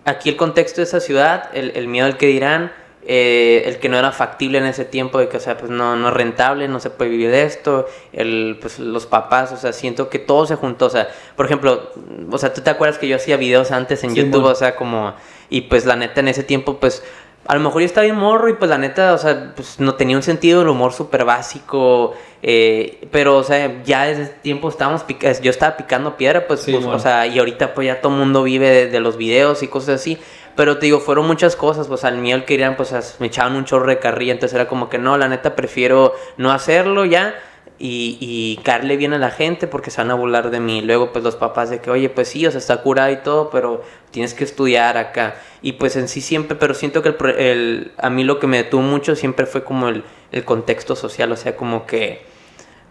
aquí 0.04 0.30
el 0.30 0.36
contexto 0.36 0.81
de 0.81 0.86
esa 0.86 1.00
ciudad, 1.00 1.50
el, 1.54 1.72
el 1.75 1.88
miedo 1.88 2.08
al 2.08 2.18
que 2.18 2.25
dirán, 2.25 2.72
eh, 3.09 3.63
el 3.65 3.80
que 3.80 3.88
no 3.88 3.98
era 3.98 4.12
factible 4.12 4.57
en 4.57 4.65
ese 4.65 4.83
tiempo, 4.83 5.18
de 5.18 5.30
que, 5.30 5.38
o 5.38 5.39
sea, 5.39 5.57
pues 5.57 5.71
no, 5.71 5.95
no 5.95 6.09
es 6.09 6.13
rentable, 6.13 6.68
no 6.68 6.81
se 6.81 6.89
puede 6.89 7.09
vivir 7.12 7.31
de 7.31 7.44
esto, 7.44 7.88
el, 8.12 8.57
pues 8.59 8.80
los 8.80 9.06
papás, 9.06 9.54
o 9.54 9.57
sea, 9.57 9.71
siento 9.71 10.09
que 10.09 10.19
todo 10.19 10.45
se 10.45 10.56
juntó, 10.56 10.88
o 10.88 10.89
sea, 10.89 11.07
por 11.38 11.45
ejemplo, 11.45 11.89
o 12.30 12.38
sea, 12.38 12.54
tú 12.54 12.59
te 12.59 12.69
acuerdas 12.69 12.98
que 12.98 13.07
yo 13.07 13.15
hacía 13.15 13.38
videos 13.38 13.71
antes 13.71 14.04
en 14.04 14.13
YouTube, 14.13 14.44
o 14.44 14.56
sea, 14.56 14.75
como, 14.75 15.13
y 15.50 15.62
pues 15.62 15.86
la 15.86 15.95
neta 15.95 16.19
en 16.19 16.27
ese 16.27 16.44
tiempo, 16.44 16.81
pues, 16.81 17.01
a 17.48 17.56
lo 17.56 17.62
mejor 17.62 17.81
yo 17.81 17.86
estaba 17.86 18.04
bien 18.04 18.18
morro 18.18 18.50
y 18.50 18.54
pues 18.56 18.69
la 18.69 18.77
neta, 18.77 19.13
o 19.13 19.18
sea, 19.18 19.53
pues 19.56 19.80
no 19.80 19.95
tenía 19.95 20.18
un 20.18 20.24
sentido 20.24 20.60
del 20.60 20.68
humor 20.68 20.92
súper 20.92 21.24
básico, 21.24 22.13
eh, 22.44 23.07
pero, 23.10 23.38
o 23.38 23.44
sea, 23.44 23.83
ya 23.83 24.03
desde 24.03 24.24
ese 24.24 24.33
tiempo 24.42 24.68
estábamos, 24.68 25.06
yo 25.42 25.50
estaba 25.50 25.77
picando 25.77 26.18
piedra, 26.18 26.45
pues, 26.45 26.65
pues 26.69 26.83
o 26.83 27.00
sea, 27.00 27.25
y 27.25 27.39
ahorita 27.39 27.74
pues 27.74 27.88
ya 27.88 28.01
todo 28.01 28.12
el 28.12 28.19
mundo 28.19 28.44
vive 28.44 28.69
de, 28.69 28.88
de, 28.88 29.00
los 29.00 29.15
videos 29.15 29.63
y 29.63 29.69
cosas 29.69 30.01
así, 30.01 30.18
pero 30.57 30.80
te 30.80 30.88
digo, 30.88 31.00
fueron 31.00 31.27
muchas 31.27 31.56
cosas, 31.56 31.88
pues 31.88 32.04
al 32.04 32.18
miedo 32.18 32.44
que 32.44 32.56
irían, 32.56 32.75
pues 32.75 33.15
me 33.19 33.27
echaban 33.27 33.56
un 33.56 33.63
chorro 33.63 33.89
de 33.89 34.00
carrilla, 34.00 34.33
entonces 34.33 34.56
era 34.56 34.68
como 34.68 34.89
que 34.89 34.98
no, 34.98 35.15
la 35.15 35.27
neta 35.30 35.56
prefiero 35.56 36.15
no 36.38 36.51
hacerlo 36.51 37.06
ya 37.06 37.36
y, 37.77 38.18
y 38.19 38.59
caerle 38.63 38.98
bien 38.98 39.13
a 39.13 39.19
la 39.19 39.30
gente 39.30 39.68
porque 39.68 39.92
se 39.92 40.01
van 40.01 40.09
a 40.09 40.15
burlar 40.15 40.50
de 40.50 40.59
mí. 40.59 40.81
Luego 40.81 41.12
pues 41.12 41.24
los 41.24 41.36
papás 41.36 41.69
de 41.69 41.80
que, 41.80 41.92
oye, 41.92 42.09
pues 42.09 42.30
sí, 42.30 42.48
o 42.48 42.50
sea, 42.50 42.57
está 42.57 42.81
curado 42.81 43.12
y 43.12 43.18
todo, 43.18 43.51
pero 43.51 43.83
tienes 44.09 44.33
que 44.33 44.44
estudiar 44.44 44.98
acá. 44.98 45.36
Y 45.62 45.74
pues 45.74 45.95
en 45.95 46.07
sí 46.07 46.21
siempre, 46.21 46.57
pero 46.57 46.74
siento 46.74 47.03
que 47.03 47.10
el, 47.10 47.39
el 47.39 47.92
a 48.00 48.10
mí 48.10 48.24
lo 48.24 48.39
que 48.39 48.48
me 48.48 48.57
detuvo 48.57 48.81
mucho 48.81 49.15
siempre 49.15 49.45
fue 49.45 49.63
como 49.63 49.89
el, 49.89 50.03
el 50.31 50.44
contexto 50.44 50.95
social, 50.95 51.31
o 51.31 51.38
sea, 51.38 51.56
como 51.56 51.86
que 51.86 52.25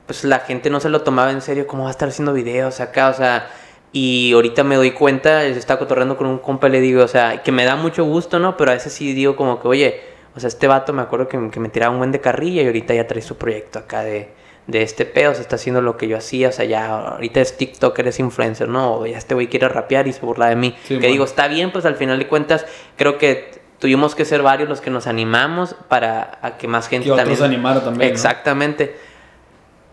pues 0.07 0.23
la 0.23 0.39
gente 0.39 0.71
no 0.71 0.79
se 0.79 0.89
lo 0.89 1.03
tomaba 1.03 1.33
en 1.33 1.41
serio, 1.41 1.67
cómo 1.67 1.83
va 1.83 1.89
a 1.89 1.91
estar 1.91 2.09
haciendo 2.09 2.33
videos 2.33 2.79
acá, 2.79 3.09
o 3.09 3.15
sea 3.15 3.51
y 3.99 4.35
ahorita 4.35 4.63
me 4.63 4.77
doy 4.77 4.91
cuenta, 4.91 5.41
se 5.41 5.59
está 5.59 5.79
cotorreando 5.79 6.19
con 6.19 6.27
un 6.27 6.37
compa 6.37 6.69
y 6.69 6.71
le 6.71 6.83
digo, 6.83 7.03
o 7.03 7.09
sea, 7.09 7.43
que 7.43 7.51
me 7.51 7.65
da 7.65 7.77
mucho 7.77 8.05
gusto, 8.05 8.39
¿no? 8.39 8.55
Pero 8.59 8.73
a 8.73 8.75
veces 8.75 8.93
sí 8.93 9.15
digo 9.15 9.37
como 9.37 9.59
que, 9.59 9.69
oye, 9.69 10.01
o 10.35 10.41
sea, 10.41 10.49
este 10.49 10.67
vato 10.67 10.93
me 10.93 11.01
acuerdo 11.01 11.29
que, 11.29 11.49
que 11.51 11.61
me 11.61 11.71
tiraba 11.71 11.93
un 11.93 11.99
buen 11.99 12.13
de 12.13 12.21
carrilla 12.21 12.61
y 12.61 12.67
ahorita 12.67 12.93
ya 12.93 13.07
trae 13.07 13.23
su 13.23 13.39
proyecto 13.39 13.79
acá 13.79 14.03
de, 14.03 14.29
de 14.67 14.83
este 14.83 15.07
pedo, 15.07 15.33
se 15.35 15.41
está 15.41 15.57
haciendo 15.57 15.81
lo 15.81 15.97
que 15.97 16.09
yo 16.09 16.19
hacía, 16.19 16.51
o 16.51 16.53
sea, 16.53 16.67
ya 16.67 16.95
ahorita 16.95 17.41
es 17.41 17.57
TikToker, 17.57 18.07
es 18.07 18.21
influencer, 18.21 18.69
¿no? 18.69 18.97
O 18.97 19.07
ya 19.07 19.17
este 19.17 19.33
güey 19.33 19.47
quiere 19.47 19.67
rapear 19.67 20.07
y 20.07 20.13
se 20.13 20.21
burla 20.21 20.51
de 20.51 20.57
mí. 20.57 20.77
que 20.87 20.99
digo, 20.99 21.25
está 21.25 21.49
bien, 21.49 21.73
pues 21.73 21.87
al 21.87 21.97
final 21.97 22.19
de 22.19 22.29
cuentas, 22.29 22.67
creo 22.99 23.17
que 23.17 23.51
tuvimos 23.79 24.15
que 24.15 24.27
ser 24.27 24.43
varios 24.43 24.69
los 24.69 24.83
que 24.83 24.91
nos 24.91 25.07
animamos 25.07 25.75
para 25.89 26.39
a 26.43 26.59
que 26.59 26.69
más 26.69 26.89
gente 26.89 27.09
que 27.09 27.17
también. 27.17 27.43
animara 27.43 27.83
también. 27.83 28.11
Exactamente. 28.11 28.95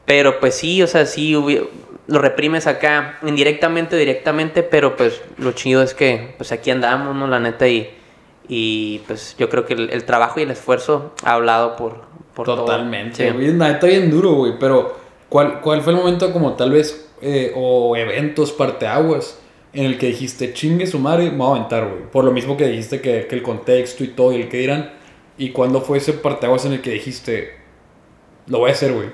Pero 0.06 0.42
pues 0.42 0.56
sí, 0.56 0.84
o 0.84 0.88
sea, 0.88 1.06
sí 1.06 1.34
lo 2.08 2.20
reprimes 2.20 2.68
acá 2.68 3.18
indirectamente 3.24 3.96
o 3.96 4.00
directamente, 4.00 4.64
pero 4.64 4.96
pues 4.96 5.22
lo 5.38 5.52
chido 5.54 5.82
es 5.82 5.94
que 5.94 6.34
pues 6.38 6.52
aquí 6.52 6.72
andamos, 6.72 7.16
¿no? 7.16 7.28
La 7.28 7.40
neta 7.40 7.68
y, 7.68 7.90
y 8.48 9.00
pues 9.08 9.36
yo 9.38 9.50
creo 9.50 9.66
que 9.66 9.74
el, 9.74 10.04
trabajo 10.04 10.40
y 10.40 10.44
el 10.44 10.52
esfuerzo 10.52 11.14
ha 11.24 11.34
hablado 11.34 11.76
por, 11.76 12.02
por 12.34 12.46
Totalmente, 12.46 13.32
todo. 13.32 13.40
Sí. 13.40 13.48
neta 13.54 13.88
bien 13.88 14.12
duro, 14.12 14.34
güey, 14.34 14.54
pero 14.60 14.98
¿cuál, 15.30 15.62
¿cuál 15.62 15.82
fue 15.82 15.94
el 15.94 16.00
momento 16.00 16.32
como 16.34 16.54
tal 16.54 16.72
vez 16.72 17.10
eh, 17.22 17.54
o 17.56 17.96
eventos 17.96 18.52
parteaguas 18.52 19.40
en 19.72 19.86
el 19.86 19.98
que 19.98 20.08
dijiste 20.08 20.54
chingue 20.54 20.86
su 20.86 21.00
madre, 21.00 21.32
me 21.32 21.38
voy 21.38 21.48
a 21.48 21.60
aventar, 21.60 21.88
güey? 21.88 22.04
Por 22.12 22.26
lo 22.26 22.32
mismo 22.32 22.58
que 22.58 22.68
dijiste 22.68 23.00
que, 23.00 23.28
que 23.28 23.36
el 23.36 23.44
contexto 23.44 24.04
y 24.04 24.08
todo 24.08 24.34
y 24.34 24.42
el 24.42 24.50
que 24.50 24.58
dirán, 24.58 24.92
¿y 25.38 25.52
cuándo 25.52 25.82
fue 25.82 26.00
ese 26.00 26.14
parteaguas 26.14 26.66
en 26.66 26.74
el 26.74 26.82
que 26.82 26.92
dijiste 26.92 27.64
lo 28.48 28.60
voy 28.60 28.72
a 28.72 28.74
hacer, 28.74 28.92
güey? 28.92 29.08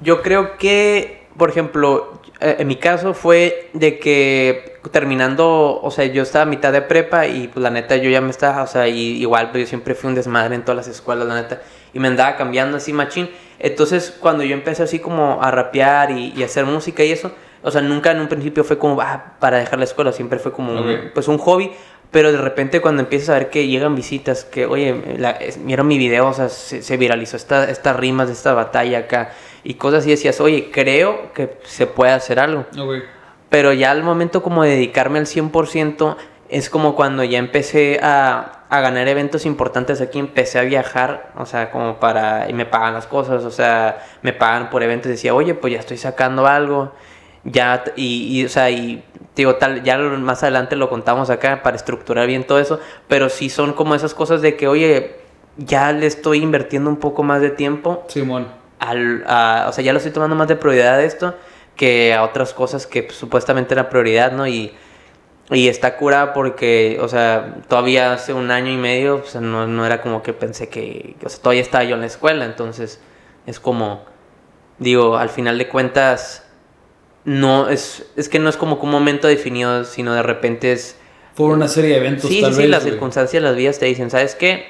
Yo 0.00 0.22
creo 0.22 0.56
que 0.56 1.15
por 1.36 1.50
ejemplo, 1.50 2.20
eh, 2.40 2.56
en 2.58 2.66
mi 2.66 2.76
caso 2.76 3.14
fue 3.14 3.70
de 3.72 3.98
que 3.98 4.78
terminando, 4.90 5.80
o 5.82 5.90
sea, 5.90 6.04
yo 6.06 6.22
estaba 6.22 6.42
a 6.42 6.46
mitad 6.46 6.72
de 6.72 6.82
prepa 6.82 7.26
y 7.26 7.48
pues 7.48 7.62
la 7.62 7.70
neta 7.70 7.96
yo 7.96 8.08
ya 8.08 8.20
me 8.20 8.30
estaba, 8.30 8.62
o 8.62 8.66
sea, 8.66 8.88
y, 8.88 9.20
igual 9.20 9.50
pues 9.50 9.64
yo 9.64 9.68
siempre 9.68 9.94
fui 9.94 10.08
un 10.08 10.14
desmadre 10.14 10.54
en 10.54 10.62
todas 10.62 10.76
las 10.76 10.88
escuelas, 10.88 11.26
la 11.26 11.34
neta, 11.34 11.60
y 11.92 11.98
me 11.98 12.08
andaba 12.08 12.36
cambiando 12.36 12.76
así 12.76 12.92
machín. 12.92 13.30
Entonces, 13.58 14.14
cuando 14.20 14.44
yo 14.44 14.54
empecé 14.54 14.82
así 14.82 14.98
como 14.98 15.42
a 15.42 15.50
rapear 15.50 16.10
y, 16.10 16.42
hacer 16.42 16.66
música 16.66 17.02
y 17.04 17.10
eso, 17.10 17.32
o 17.62 17.70
sea, 17.70 17.80
nunca 17.80 18.12
en 18.12 18.20
un 18.20 18.28
principio 18.28 18.64
fue 18.64 18.78
como, 18.78 19.00
ah, 19.00 19.34
para 19.40 19.58
dejar 19.58 19.78
la 19.78 19.84
escuela, 19.84 20.12
siempre 20.12 20.38
fue 20.38 20.52
como, 20.52 20.80
pues 21.14 21.26
un 21.26 21.38
hobby, 21.38 21.72
pero 22.10 22.30
de 22.30 22.38
repente 22.38 22.80
cuando 22.80 23.02
empiezas 23.02 23.30
a 23.30 23.34
ver 23.34 23.50
que 23.50 23.66
llegan 23.66 23.96
visitas, 23.96 24.44
que, 24.44 24.66
oye, 24.66 25.16
la, 25.18 25.38
vieron 25.64 25.88
mi 25.88 25.98
video, 25.98 26.28
o 26.28 26.32
sea, 26.32 26.48
se, 26.48 26.96
viralizó 26.96 27.36
esta, 27.36 27.68
estas 27.68 27.96
rimas 27.96 28.28
de 28.28 28.34
esta 28.34 28.54
batalla 28.54 29.00
acá 29.00 29.32
y 29.66 29.74
cosas 29.74 30.02
así, 30.02 30.10
decías, 30.10 30.40
oye, 30.40 30.70
creo 30.70 31.32
que 31.32 31.58
se 31.64 31.88
puede 31.88 32.12
hacer 32.12 32.38
algo. 32.38 32.66
Pero 33.50 33.72
ya 33.72 33.90
al 33.90 34.04
momento 34.04 34.40
como 34.40 34.62
de 34.62 34.70
dedicarme 34.70 35.18
al 35.18 35.26
100%, 35.26 36.16
es 36.48 36.70
como 36.70 36.94
cuando 36.94 37.24
ya 37.24 37.38
empecé 37.38 37.98
a, 38.00 38.62
a, 38.68 38.80
ganar 38.80 39.08
eventos 39.08 39.44
importantes 39.44 40.00
aquí, 40.00 40.20
empecé 40.20 40.60
a 40.60 40.62
viajar, 40.62 41.32
o 41.36 41.46
sea, 41.46 41.72
como 41.72 41.98
para, 41.98 42.48
y 42.48 42.52
me 42.52 42.64
pagan 42.64 42.94
las 42.94 43.08
cosas, 43.08 43.44
o 43.44 43.50
sea, 43.50 44.06
me 44.22 44.32
pagan 44.32 44.70
por 44.70 44.84
eventos, 44.84 45.10
decía, 45.10 45.34
oye, 45.34 45.54
pues 45.54 45.72
ya 45.72 45.80
estoy 45.80 45.96
sacando 45.96 46.46
algo, 46.46 46.92
ya, 47.42 47.82
y, 47.96 48.38
y 48.40 48.44
o 48.44 48.48
sea, 48.48 48.70
y 48.70 49.02
digo, 49.34 49.56
tal, 49.56 49.82
ya 49.82 49.98
más 49.98 50.44
adelante 50.44 50.76
lo 50.76 50.88
contamos 50.88 51.28
acá 51.28 51.64
para 51.64 51.76
estructurar 51.76 52.28
bien 52.28 52.44
todo 52.44 52.60
eso, 52.60 52.78
pero 53.08 53.28
sí 53.28 53.50
son 53.50 53.72
como 53.72 53.96
esas 53.96 54.14
cosas 54.14 54.42
de 54.42 54.54
que, 54.56 54.68
oye, 54.68 55.16
ya 55.56 55.90
le 55.90 56.06
estoy 56.06 56.38
invirtiendo 56.38 56.88
un 56.88 56.98
poco 56.98 57.24
más 57.24 57.40
de 57.40 57.50
tiempo. 57.50 58.04
Simón. 58.06 58.55
Al, 58.78 59.22
o 59.22 59.72
sea, 59.72 59.82
ya 59.82 59.92
lo 59.92 59.98
estoy 59.98 60.12
tomando 60.12 60.36
más 60.36 60.48
de 60.48 60.56
prioridad 60.56 60.96
a 60.96 61.02
esto 61.04 61.34
que 61.76 62.14
a 62.14 62.24
otras 62.24 62.54
cosas 62.54 62.86
que 62.86 63.02
pues, 63.04 63.16
supuestamente 63.16 63.74
era 63.74 63.88
prioridad, 63.88 64.32
¿no? 64.32 64.46
Y, 64.46 64.72
y 65.50 65.68
está 65.68 65.96
cura 65.96 66.32
porque, 66.32 66.98
o 67.00 67.08
sea, 67.08 67.56
todavía 67.68 68.12
hace 68.12 68.32
un 68.32 68.50
año 68.50 68.72
y 68.72 68.76
medio, 68.76 69.16
o 69.16 69.24
sea, 69.24 69.40
no, 69.40 69.66
no 69.66 69.86
era 69.86 70.02
como 70.02 70.22
que 70.22 70.32
pensé 70.32 70.68
que, 70.68 71.14
o 71.22 71.28
sea, 71.28 71.40
todavía 71.40 71.62
estaba 71.62 71.84
yo 71.84 71.94
en 71.94 72.00
la 72.00 72.06
escuela, 72.06 72.44
entonces 72.44 73.00
es 73.46 73.60
como, 73.60 74.04
digo, 74.78 75.16
al 75.16 75.28
final 75.28 75.58
de 75.58 75.68
cuentas, 75.68 76.44
no, 77.24 77.68
es, 77.68 78.06
es 78.16 78.28
que 78.28 78.38
no 78.38 78.48
es 78.48 78.56
como 78.56 78.80
que 78.80 78.86
un 78.86 78.92
momento 78.92 79.28
definido, 79.28 79.84
sino 79.84 80.14
de 80.14 80.22
repente 80.22 80.72
es... 80.72 80.96
Por 81.36 81.52
una 81.52 81.68
serie 81.68 81.90
de 81.90 81.96
eventos, 81.98 82.30
sí, 82.30 82.40
tal 82.40 82.54
sí, 82.54 82.62
Sí, 82.62 82.68
las 82.68 82.82
circunstancias, 82.82 83.42
las 83.42 83.54
vías 83.54 83.78
te 83.78 83.86
dicen, 83.86 84.10
¿sabes 84.10 84.34
qué? 84.34 84.68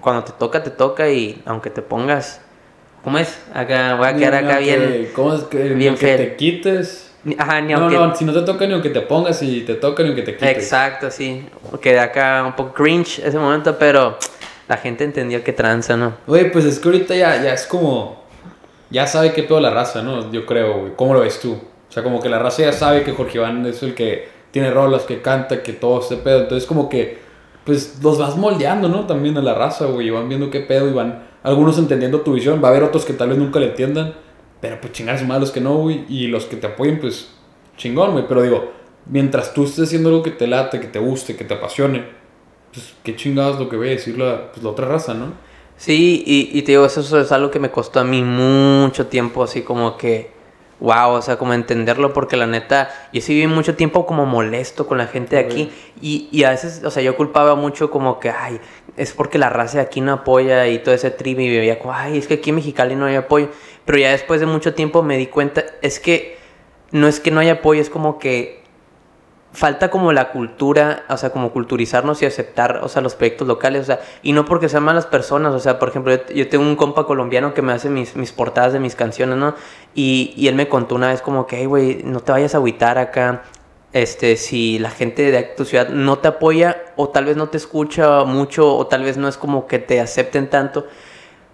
Cuando 0.00 0.24
te 0.24 0.32
toca, 0.32 0.62
te 0.62 0.70
toca 0.70 1.08
y 1.10 1.40
aunque 1.46 1.70
te 1.70 1.80
pongas... 1.82 2.40
¿Cómo 3.04 3.18
es? 3.18 3.38
Acá 3.52 3.96
voy 3.96 4.08
a 4.08 4.16
quedar 4.16 4.34
acá 4.34 4.58
bien... 4.58 5.10
¿Cómo 5.14 5.34
es 5.34 5.42
que, 5.44 5.58
bien 5.74 5.94
que 5.94 6.16
te 6.16 6.36
quites? 6.36 7.12
Ajá, 7.36 7.60
ni 7.60 7.74
aunque... 7.74 7.96
No, 7.96 8.06
no, 8.06 8.16
si 8.16 8.24
no 8.24 8.32
te 8.32 8.40
toca 8.40 8.66
ni 8.66 8.72
aunque 8.72 8.88
te 8.88 9.02
pongas 9.02 9.42
y 9.42 9.60
te 9.60 9.74
toca 9.74 10.02
ni 10.02 10.08
aunque 10.08 10.22
te 10.22 10.34
quites. 10.34 10.56
Exacto, 10.56 11.10
sí. 11.10 11.46
Quedé 11.82 12.00
acá 12.00 12.42
un 12.46 12.54
poco 12.54 12.72
cringe 12.72 13.18
ese 13.18 13.38
momento, 13.38 13.76
pero 13.78 14.16
la 14.68 14.78
gente 14.78 15.04
entendió 15.04 15.44
que 15.44 15.52
tranza, 15.52 15.98
¿no? 15.98 16.14
Güey, 16.26 16.50
pues 16.50 16.64
es 16.64 16.78
que 16.78 16.88
ahorita 16.88 17.14
ya, 17.14 17.42
ya 17.42 17.52
es 17.52 17.66
como... 17.66 18.24
Ya 18.88 19.06
sabe 19.06 19.32
qué 19.32 19.42
pedo 19.42 19.60
la 19.60 19.70
raza, 19.70 20.02
¿no? 20.02 20.32
Yo 20.32 20.46
creo, 20.46 20.80
güey. 20.80 20.92
¿Cómo 20.96 21.12
lo 21.12 21.20
ves 21.20 21.40
tú? 21.40 21.52
O 21.52 21.92
sea, 21.92 22.02
como 22.02 22.20
que 22.20 22.28
la 22.28 22.38
raza 22.38 22.62
ya 22.62 22.72
sabe 22.72 23.02
que 23.02 23.12
Jorge 23.12 23.38
Iván 23.38 23.66
es 23.66 23.82
el 23.82 23.94
que 23.94 24.28
tiene 24.50 24.70
rolas, 24.70 25.02
que 25.02 25.20
canta, 25.20 25.62
que 25.62 25.74
todo 25.74 26.00
ese 26.00 26.16
pedo. 26.16 26.40
Entonces 26.40 26.66
como 26.66 26.88
que, 26.88 27.18
pues 27.64 27.98
los 28.02 28.18
vas 28.18 28.36
moldeando, 28.36 28.88
¿no? 28.88 29.06
También 29.06 29.36
a 29.38 29.42
la 29.42 29.54
raza, 29.54 29.86
güey. 29.86 30.08
Y 30.08 30.10
van 30.10 30.28
viendo 30.28 30.50
qué 30.50 30.60
pedo 30.60 30.88
y 30.88 30.92
van 30.92 31.26
algunos 31.42 31.78
entendiendo 31.78 32.20
tu 32.20 32.34
visión. 32.34 32.62
Va 32.62 32.68
a 32.68 32.70
haber 32.70 32.82
otros 32.82 33.04
que 33.04 33.12
tal 33.12 33.30
vez 33.30 33.38
nunca 33.38 33.58
le 33.58 33.68
entiendan. 33.68 34.14
Pero 34.60 34.80
pues 34.80 34.92
chingar 34.92 35.22
más 35.24 35.40
los 35.40 35.50
que 35.50 35.60
no, 35.60 35.76
güey. 35.76 36.04
Y 36.08 36.26
los 36.26 36.44
que 36.44 36.56
te 36.56 36.66
apoyen, 36.66 37.00
pues 37.00 37.30
chingón, 37.76 38.12
güey. 38.12 38.26
Pero 38.28 38.42
digo, 38.42 38.72
mientras 39.06 39.54
tú 39.54 39.64
estés 39.64 39.84
haciendo 39.88 40.10
algo 40.10 40.22
que 40.22 40.30
te 40.30 40.46
late, 40.46 40.80
que 40.80 40.88
te 40.88 40.98
guste, 40.98 41.36
que 41.36 41.44
te 41.44 41.54
apasione, 41.54 42.04
pues 42.72 42.94
qué 43.02 43.16
chingados 43.16 43.58
lo 43.58 43.68
que 43.68 43.76
ve 43.76 43.90
decir 43.90 44.18
la, 44.18 44.50
pues, 44.50 44.62
la 44.62 44.70
otra 44.70 44.86
raza, 44.86 45.14
¿no? 45.14 45.32
Sí, 45.76 46.22
y, 46.26 46.56
y 46.56 46.62
te 46.62 46.72
digo, 46.72 46.86
eso 46.86 47.20
es 47.20 47.32
algo 47.32 47.50
que 47.50 47.58
me 47.58 47.70
costó 47.70 47.98
a 47.98 48.04
mí 48.04 48.22
mucho 48.22 49.06
tiempo, 49.06 49.42
así 49.42 49.62
como 49.62 49.96
que 49.96 50.33
wow, 50.84 51.12
o 51.12 51.22
sea, 51.22 51.38
como 51.38 51.54
entenderlo, 51.54 52.12
porque 52.12 52.36
la 52.36 52.46
neta, 52.46 52.90
yo 53.10 53.22
sí 53.22 53.32
viví 53.32 53.46
mucho 53.46 53.74
tiempo 53.74 54.04
como 54.04 54.26
molesto 54.26 54.86
con 54.86 54.98
la 54.98 55.06
gente 55.06 55.36
de 55.36 55.42
aquí 55.42 55.72
y, 56.00 56.28
y, 56.30 56.44
a 56.44 56.50
veces, 56.50 56.82
o 56.84 56.90
sea, 56.90 57.02
yo 57.02 57.16
culpaba 57.16 57.54
mucho 57.54 57.90
como 57.90 58.20
que, 58.20 58.28
ay, 58.28 58.60
es 58.98 59.12
porque 59.12 59.38
la 59.38 59.48
raza 59.48 59.78
de 59.78 59.84
aquí 59.84 60.02
no 60.02 60.12
apoya 60.12 60.68
y 60.68 60.78
todo 60.80 60.94
ese 60.94 61.10
trip 61.10 61.40
y 61.40 61.56
veía 61.56 61.78
como, 61.78 61.94
ay, 61.94 62.18
es 62.18 62.26
que 62.26 62.34
aquí 62.34 62.50
en 62.50 62.56
Mexicali 62.56 62.96
no 62.96 63.06
hay 63.06 63.14
apoyo, 63.14 63.48
pero 63.86 63.96
ya 63.96 64.10
después 64.10 64.40
de 64.40 64.46
mucho 64.46 64.74
tiempo 64.74 65.02
me 65.02 65.16
di 65.16 65.26
cuenta, 65.26 65.64
es 65.80 65.98
que 65.98 66.36
no 66.90 67.08
es 67.08 67.18
que 67.18 67.30
no 67.30 67.40
haya 67.40 67.52
apoyo, 67.54 67.80
es 67.80 67.88
como 67.88 68.18
que 68.18 68.62
falta 69.54 69.88
como 69.88 70.12
la 70.12 70.30
cultura, 70.30 71.04
o 71.08 71.16
sea, 71.16 71.30
como 71.30 71.52
culturizarnos 71.52 72.20
y 72.22 72.26
aceptar, 72.26 72.80
o 72.82 72.88
sea, 72.88 73.00
los 73.02 73.14
proyectos 73.14 73.46
locales, 73.46 73.82
o 73.82 73.84
sea, 73.84 74.00
y 74.22 74.32
no 74.32 74.44
porque 74.44 74.68
sean 74.68 74.82
malas 74.82 75.06
personas, 75.06 75.54
o 75.54 75.60
sea, 75.60 75.78
por 75.78 75.88
ejemplo, 75.88 76.12
yo, 76.34 76.48
tengo 76.48 76.64
un 76.64 76.74
compa 76.74 77.06
colombiano 77.06 77.54
que 77.54 77.62
me 77.62 77.72
hace 77.72 77.88
mis, 77.88 78.16
mis 78.16 78.32
portadas 78.32 78.72
de 78.72 78.80
mis 78.80 78.96
canciones, 78.96 79.36
¿no? 79.38 79.54
Y, 79.94 80.34
y 80.36 80.48
él 80.48 80.56
me 80.56 80.68
contó 80.68 80.96
una 80.96 81.08
vez 81.08 81.22
como 81.22 81.46
que, 81.46 81.58
hey, 81.58 81.66
güey, 81.66 82.02
no 82.02 82.20
te 82.20 82.32
vayas 82.32 82.54
a 82.54 82.58
agüitar 82.58 82.98
acá, 82.98 83.42
este, 83.92 84.36
si 84.36 84.80
la 84.80 84.90
gente 84.90 85.30
de 85.30 85.42
tu 85.44 85.64
ciudad 85.64 85.88
no 85.88 86.18
te 86.18 86.26
apoya, 86.26 86.82
o 86.96 87.08
tal 87.10 87.26
vez 87.26 87.36
no 87.36 87.48
te 87.48 87.56
escucha 87.56 88.24
mucho, 88.24 88.76
o 88.76 88.88
tal 88.88 89.04
vez 89.04 89.16
no 89.16 89.28
es 89.28 89.36
como 89.36 89.68
que 89.68 89.78
te 89.78 90.00
acepten 90.00 90.50
tanto, 90.50 90.84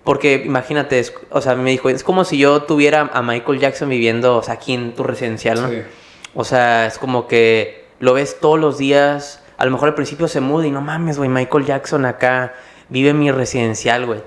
porque 0.05 0.43
imagínate, 0.47 1.05
o 1.29 1.43
sea, 1.43 1.55
me 1.55 1.69
dijo, 1.69 1.91
es 1.91 2.03
como 2.03 2.25
si 2.25 2.39
yo 2.39 2.63
tuviera 2.63 3.11
a 3.13 3.21
Michael 3.21 3.59
Jackson 3.59 3.91
viviendo, 3.91 4.39
o 4.39 4.43
sea, 4.43 4.55
aquí 4.55 4.73
en 4.73 4.95
tu 4.95 5.03
residencial, 5.03 5.61
¿no? 5.61 5.69
Sí. 5.69 5.83
O 6.35 6.45
sea, 6.45 6.87
es 6.87 6.97
como 6.97 7.27
que 7.27 7.80
lo 8.01 8.15
ves 8.15 8.41
todos 8.41 8.59
los 8.59 8.79
días. 8.79 9.43
A 9.57 9.65
lo 9.65 9.71
mejor 9.71 9.91
al 9.91 9.95
principio 9.95 10.27
se 10.27 10.41
muda 10.41 10.67
y 10.67 10.71
no 10.71 10.81
mames, 10.81 11.19
güey, 11.19 11.29
Michael 11.29 11.67
Jackson 11.67 12.05
acá 12.07 12.55
vive 12.89 13.11
en 13.11 13.21
mi 13.21 13.31
residencial, 13.31 14.07
güey. 14.07 14.23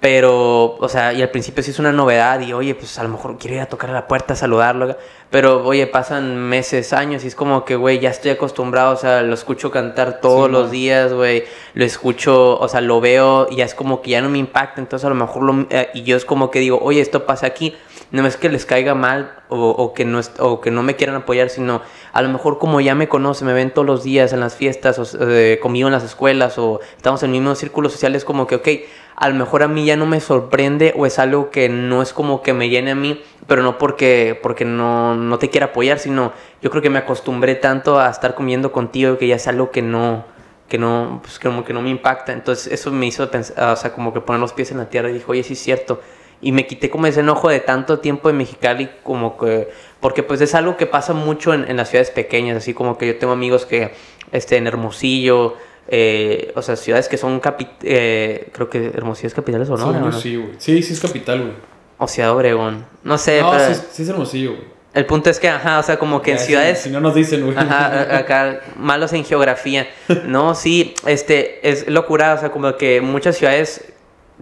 Pero, 0.00 0.76
o 0.76 0.88
sea, 0.88 1.12
y 1.12 1.20
al 1.20 1.28
principio 1.28 1.62
sí 1.62 1.72
es 1.72 1.78
una 1.78 1.92
novedad 1.92 2.40
y, 2.40 2.54
oye, 2.54 2.74
pues 2.74 2.98
a 2.98 3.02
lo 3.02 3.10
mejor 3.10 3.36
quiero 3.36 3.56
ir 3.56 3.60
a 3.60 3.66
tocar 3.66 3.90
a 3.90 3.92
la 3.92 4.08
puerta, 4.08 4.32
a 4.32 4.36
saludarlo. 4.36 4.96
Pero, 5.28 5.62
oye, 5.62 5.86
pasan 5.86 6.36
meses, 6.36 6.94
años 6.94 7.22
y 7.22 7.26
es 7.26 7.34
como 7.34 7.66
que, 7.66 7.76
güey, 7.76 7.98
ya 7.98 8.08
estoy 8.08 8.30
acostumbrado, 8.30 8.94
o 8.94 8.96
sea, 8.96 9.20
lo 9.20 9.34
escucho 9.34 9.70
cantar 9.70 10.20
todos 10.22 10.50
los 10.50 10.70
días, 10.70 11.12
güey. 11.12 11.44
Lo 11.74 11.84
escucho, 11.84 12.58
o 12.58 12.66
sea, 12.68 12.80
lo 12.80 13.02
veo 13.02 13.48
y 13.50 13.56
ya 13.56 13.66
es 13.66 13.74
como 13.74 14.00
que 14.00 14.12
ya 14.12 14.22
no 14.22 14.30
me 14.30 14.38
impacta. 14.38 14.80
Entonces, 14.80 15.04
a 15.04 15.10
lo 15.10 15.16
mejor, 15.16 15.42
lo, 15.42 15.66
eh, 15.68 15.90
y 15.92 16.02
yo 16.04 16.16
es 16.16 16.24
como 16.24 16.50
que 16.50 16.60
digo, 16.60 16.78
oye, 16.80 17.02
esto 17.02 17.26
pasa 17.26 17.46
aquí 17.46 17.76
no 18.12 18.26
es 18.26 18.36
que 18.36 18.48
les 18.48 18.66
caiga 18.66 18.94
mal 18.94 19.32
o, 19.48 19.94
que 19.94 20.04
no, 20.04 20.20
o 20.38 20.60
que 20.60 20.70
no 20.70 20.82
me 20.82 20.96
quieran 20.96 21.16
apoyar, 21.16 21.50
sino 21.50 21.82
a 22.12 22.22
lo 22.22 22.28
mejor 22.28 22.58
como 22.58 22.80
ya 22.80 22.94
me 22.94 23.08
conocen, 23.08 23.46
me 23.46 23.52
ven 23.52 23.72
todos 23.72 23.86
los 23.86 24.04
días 24.04 24.32
en 24.32 24.40
las 24.40 24.54
fiestas, 24.54 24.98
o 24.98 25.28
eh, 25.28 25.58
conmigo 25.60 25.88
en 25.88 25.92
las 25.92 26.04
escuelas, 26.04 26.58
o 26.58 26.80
estamos 26.96 27.22
en 27.22 27.30
el 27.30 27.40
mismo 27.40 27.54
círculo 27.54 27.88
social, 27.88 28.14
es 28.14 28.24
como 28.24 28.46
que, 28.46 28.56
ok, 28.56 28.68
a 29.16 29.28
lo 29.28 29.34
mejor 29.34 29.62
a 29.62 29.68
mí 29.68 29.84
ya 29.84 29.96
no 29.96 30.06
me 30.06 30.20
sorprende 30.20 30.94
o 30.96 31.04
es 31.04 31.18
algo 31.18 31.50
que 31.50 31.68
no 31.68 32.00
es 32.00 32.12
como 32.12 32.42
que 32.42 32.54
me 32.54 32.68
llene 32.68 32.92
a 32.92 32.94
mí, 32.94 33.22
pero 33.46 33.62
no 33.62 33.76
porque, 33.76 34.38
porque 34.42 34.64
no, 34.64 35.14
no 35.14 35.38
te 35.38 35.50
quiera 35.50 35.66
apoyar, 35.66 35.98
sino 35.98 36.32
yo 36.62 36.70
creo 36.70 36.82
que 36.82 36.90
me 36.90 36.98
acostumbré 36.98 37.54
tanto 37.54 38.00
a 38.00 38.08
estar 38.08 38.34
comiendo 38.34 38.72
contigo 38.72 39.18
que 39.18 39.26
ya 39.26 39.36
es 39.36 39.46
algo 39.46 39.70
que 39.70 39.82
no 39.82 40.24
que 40.70 40.78
no, 40.78 41.18
pues 41.20 41.40
como 41.40 41.64
que 41.64 41.72
no 41.72 41.82
me 41.82 41.90
impacta. 41.90 42.32
Entonces 42.32 42.72
eso 42.72 42.92
me 42.92 43.04
hizo 43.04 43.28
pensar, 43.28 43.72
o 43.72 43.76
sea, 43.76 43.92
como 43.92 44.14
que 44.14 44.20
poner 44.20 44.40
los 44.40 44.52
pies 44.52 44.70
en 44.70 44.78
la 44.78 44.88
tierra 44.88 45.10
y 45.10 45.14
dijo, 45.14 45.32
oye, 45.32 45.42
sí 45.42 45.54
es 45.54 45.58
cierto, 45.58 46.00
y 46.42 46.52
me 46.52 46.66
quité 46.66 46.90
como 46.90 47.06
ese 47.06 47.20
enojo 47.20 47.48
de 47.48 47.60
tanto 47.60 47.98
tiempo 47.98 48.30
en 48.30 48.38
Mexicali 48.38 48.88
como 49.02 49.36
que 49.36 49.68
porque 50.00 50.22
pues 50.22 50.40
es 50.40 50.54
algo 50.54 50.76
que 50.76 50.86
pasa 50.86 51.12
mucho 51.12 51.52
en, 51.52 51.76
las 51.76 51.90
ciudades 51.90 52.10
pequeñas 52.10 52.56
así 52.56 52.72
como 52.72 52.96
que 52.96 53.06
yo 53.06 53.18
tengo 53.18 53.32
amigos 53.32 53.66
que 53.66 53.92
este 54.32 54.56
en 54.56 54.66
Hermosillo 54.66 55.56
eh, 55.88 56.52
o 56.54 56.62
sea 56.62 56.76
ciudades 56.76 57.08
que 57.08 57.18
son 57.18 57.40
eh, 57.82 58.48
creo 58.52 58.70
que 58.70 58.86
Hermosillo 58.86 59.28
es 59.28 59.34
capital 59.34 59.70
o 59.70 59.76
no, 59.76 60.12
sí 60.12 60.36
güey. 60.36 60.54
Sí 60.58 60.82
sí 60.82 60.92
es 60.92 61.00
capital 61.00 61.40
güey. 61.40 61.52
O 61.98 62.08
Ciudad 62.08 62.34
Obregón. 62.34 62.86
No 63.04 63.18
sé 63.18 63.42
no 63.42 63.52
sí, 63.58 63.80
sí, 63.90 64.02
es 64.02 64.08
Hermosillo 64.08 64.52
güey. 64.52 64.64
el 64.94 65.04
punto 65.04 65.28
es 65.28 65.38
que, 65.38 65.50
ajá, 65.50 65.78
o 65.78 65.82
sea, 65.82 65.98
como 65.98 66.22
que 66.22 66.32
en 66.32 66.38
ciudades... 66.38 66.78
Si, 66.78 66.88
no 66.88 66.98
nos 66.98 67.14
dicen, 67.14 67.44
güey. 67.44 67.54
Ajá, 67.58 68.16
acá, 68.16 68.60
malos 68.76 69.12
en 69.12 69.22
geografía. 69.22 69.86
No, 70.24 70.54
sí, 70.54 70.94
este, 71.06 71.68
es 71.68 71.86
locura, 71.88 72.32
o 72.32 72.40
sea, 72.40 72.52
como 72.52 72.74
que 72.78 73.02
muchas 73.02 73.36
ciudades 73.36 73.92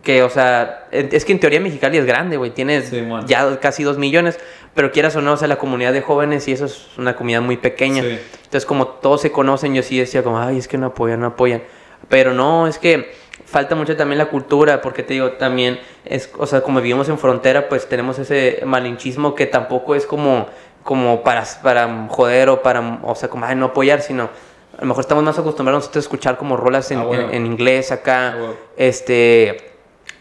que, 0.02 0.22
o 0.22 0.30
sea, 0.30 0.86
es 0.92 1.24
que 1.24 1.32
en 1.32 1.40
teoría 1.40 1.60
Mexicali 1.60 1.98
es 1.98 2.06
grande, 2.06 2.36
güey, 2.36 2.50
tiene 2.50 2.82
ya 3.26 3.58
casi 3.60 3.82
dos 3.82 3.98
millones, 3.98 4.38
pero 4.74 4.92
quieras 4.92 5.16
o 5.16 5.22
no, 5.22 5.32
o 5.32 5.36
sea, 5.36 5.48
la 5.48 5.56
comunidad 5.56 5.92
de 5.92 6.02
jóvenes 6.02 6.46
y 6.48 6.52
eso 6.52 6.66
es 6.66 6.88
una 6.98 7.16
comunidad 7.16 7.42
muy 7.42 7.56
pequeña. 7.56 8.02
Entonces, 8.02 8.64
como 8.66 8.86
todos 8.86 9.20
se 9.20 9.32
conocen, 9.32 9.74
yo 9.74 9.82
sí 9.82 9.98
decía 9.98 10.22
como, 10.22 10.38
ay, 10.40 10.58
es 10.58 10.68
que 10.68 10.78
no 10.78 10.86
apoyan, 10.86 11.20
no 11.20 11.26
apoyan. 11.28 11.62
Pero 12.08 12.32
no, 12.32 12.66
es 12.66 12.78
que 12.78 13.12
falta 13.44 13.74
mucho 13.74 13.96
también 13.96 14.18
la 14.18 14.26
cultura, 14.26 14.80
porque 14.80 15.02
te 15.02 15.14
digo, 15.14 15.32
también 15.32 15.80
es, 16.04 16.30
o 16.38 16.46
sea, 16.46 16.60
como 16.60 16.80
vivimos 16.80 17.08
en 17.08 17.18
frontera, 17.18 17.68
pues 17.68 17.88
tenemos 17.88 18.18
ese 18.18 18.62
malinchismo 18.64 19.34
que 19.34 19.46
tampoco 19.46 19.94
es 19.94 20.06
como, 20.06 20.46
como 20.84 21.22
para, 21.22 21.44
para 21.62 22.06
joder 22.08 22.50
o 22.50 22.62
para, 22.62 23.00
o 23.02 23.14
sea, 23.14 23.28
como, 23.28 23.46
ay, 23.46 23.56
no 23.56 23.66
apoyar, 23.66 24.02
sino 24.02 24.30
a 24.78 24.82
lo 24.82 24.86
mejor 24.86 25.00
estamos 25.00 25.24
más 25.24 25.38
acostumbrados 25.38 25.90
a 25.94 25.98
escuchar 25.98 26.36
como 26.36 26.56
rolas 26.56 26.90
en, 26.92 27.00
ah, 27.00 27.28
en, 27.32 27.46
inglés 27.46 27.90
acá, 27.90 28.36
ah, 28.38 28.52
este 28.76 29.77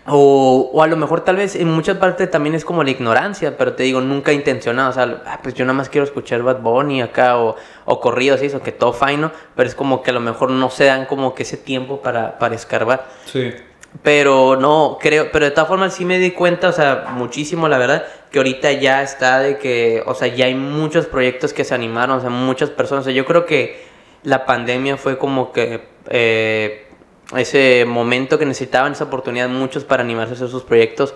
o, 0.09 0.69
o, 0.73 0.83
a 0.83 0.87
lo 0.87 0.95
mejor 0.95 1.21
tal 1.21 1.35
vez 1.35 1.55
en 1.55 1.67
muchas 1.69 1.97
partes 1.97 2.31
también 2.31 2.55
es 2.55 2.63
como 2.63 2.81
la 2.81 2.91
ignorancia, 2.91 3.57
pero 3.57 3.73
te 3.73 3.83
digo, 3.83 3.99
nunca 3.99 4.31
intencionado. 4.31 4.89
O 4.89 4.93
sea, 4.93 5.21
ah, 5.25 5.39
pues 5.43 5.53
yo 5.53 5.65
nada 5.65 5.73
más 5.73 5.89
quiero 5.89 6.05
escuchar 6.05 6.43
Bad 6.43 6.61
Bunny 6.61 7.01
acá 7.01 7.37
o, 7.37 7.57
o 7.83 7.99
corridos 7.99 8.41
y 8.41 8.45
eso, 8.45 8.61
que 8.61 8.71
todo 8.71 8.93
fine, 8.93 9.17
¿no? 9.17 9.31
Pero 9.55 9.67
es 9.67 9.75
como 9.75 10.01
que 10.01 10.11
a 10.11 10.13
lo 10.13 10.21
mejor 10.21 10.49
no 10.49 10.69
se 10.69 10.85
dan 10.85 11.07
como 11.07 11.35
que 11.35 11.43
ese 11.43 11.57
tiempo 11.57 12.01
para, 12.01 12.39
para 12.39 12.55
escarbar. 12.55 13.05
Sí. 13.25 13.53
Pero 14.01 14.55
no, 14.55 14.97
creo, 15.01 15.29
pero 15.31 15.43
de 15.43 15.51
todas 15.51 15.67
formas 15.67 15.93
sí 15.93 16.05
me 16.05 16.19
di 16.19 16.31
cuenta, 16.31 16.69
o 16.69 16.73
sea, 16.73 17.07
muchísimo 17.11 17.67
la 17.67 17.77
verdad, 17.77 18.05
que 18.31 18.39
ahorita 18.39 18.71
ya 18.73 19.01
está 19.01 19.39
de 19.39 19.57
que, 19.57 20.03
o 20.05 20.13
sea, 20.13 20.29
ya 20.29 20.45
hay 20.45 20.55
muchos 20.55 21.05
proyectos 21.07 21.51
que 21.51 21.65
se 21.65 21.75
animaron, 21.75 22.17
o 22.17 22.21
sea, 22.21 22.29
muchas 22.29 22.69
personas. 22.69 23.01
O 23.01 23.05
sea, 23.05 23.13
yo 23.13 23.25
creo 23.25 23.45
que 23.45 23.85
la 24.23 24.45
pandemia 24.45 24.95
fue 24.95 25.17
como 25.17 25.51
que... 25.51 25.81
Eh, 26.09 26.86
ese 27.35 27.85
momento 27.85 28.39
que 28.39 28.45
necesitaban, 28.45 28.93
esa 28.93 29.05
oportunidad 29.05 29.49
muchos 29.49 29.83
para 29.83 30.03
animarse 30.03 30.33
a 30.33 30.35
hacer 30.35 30.49
sus 30.49 30.63
proyectos. 30.63 31.13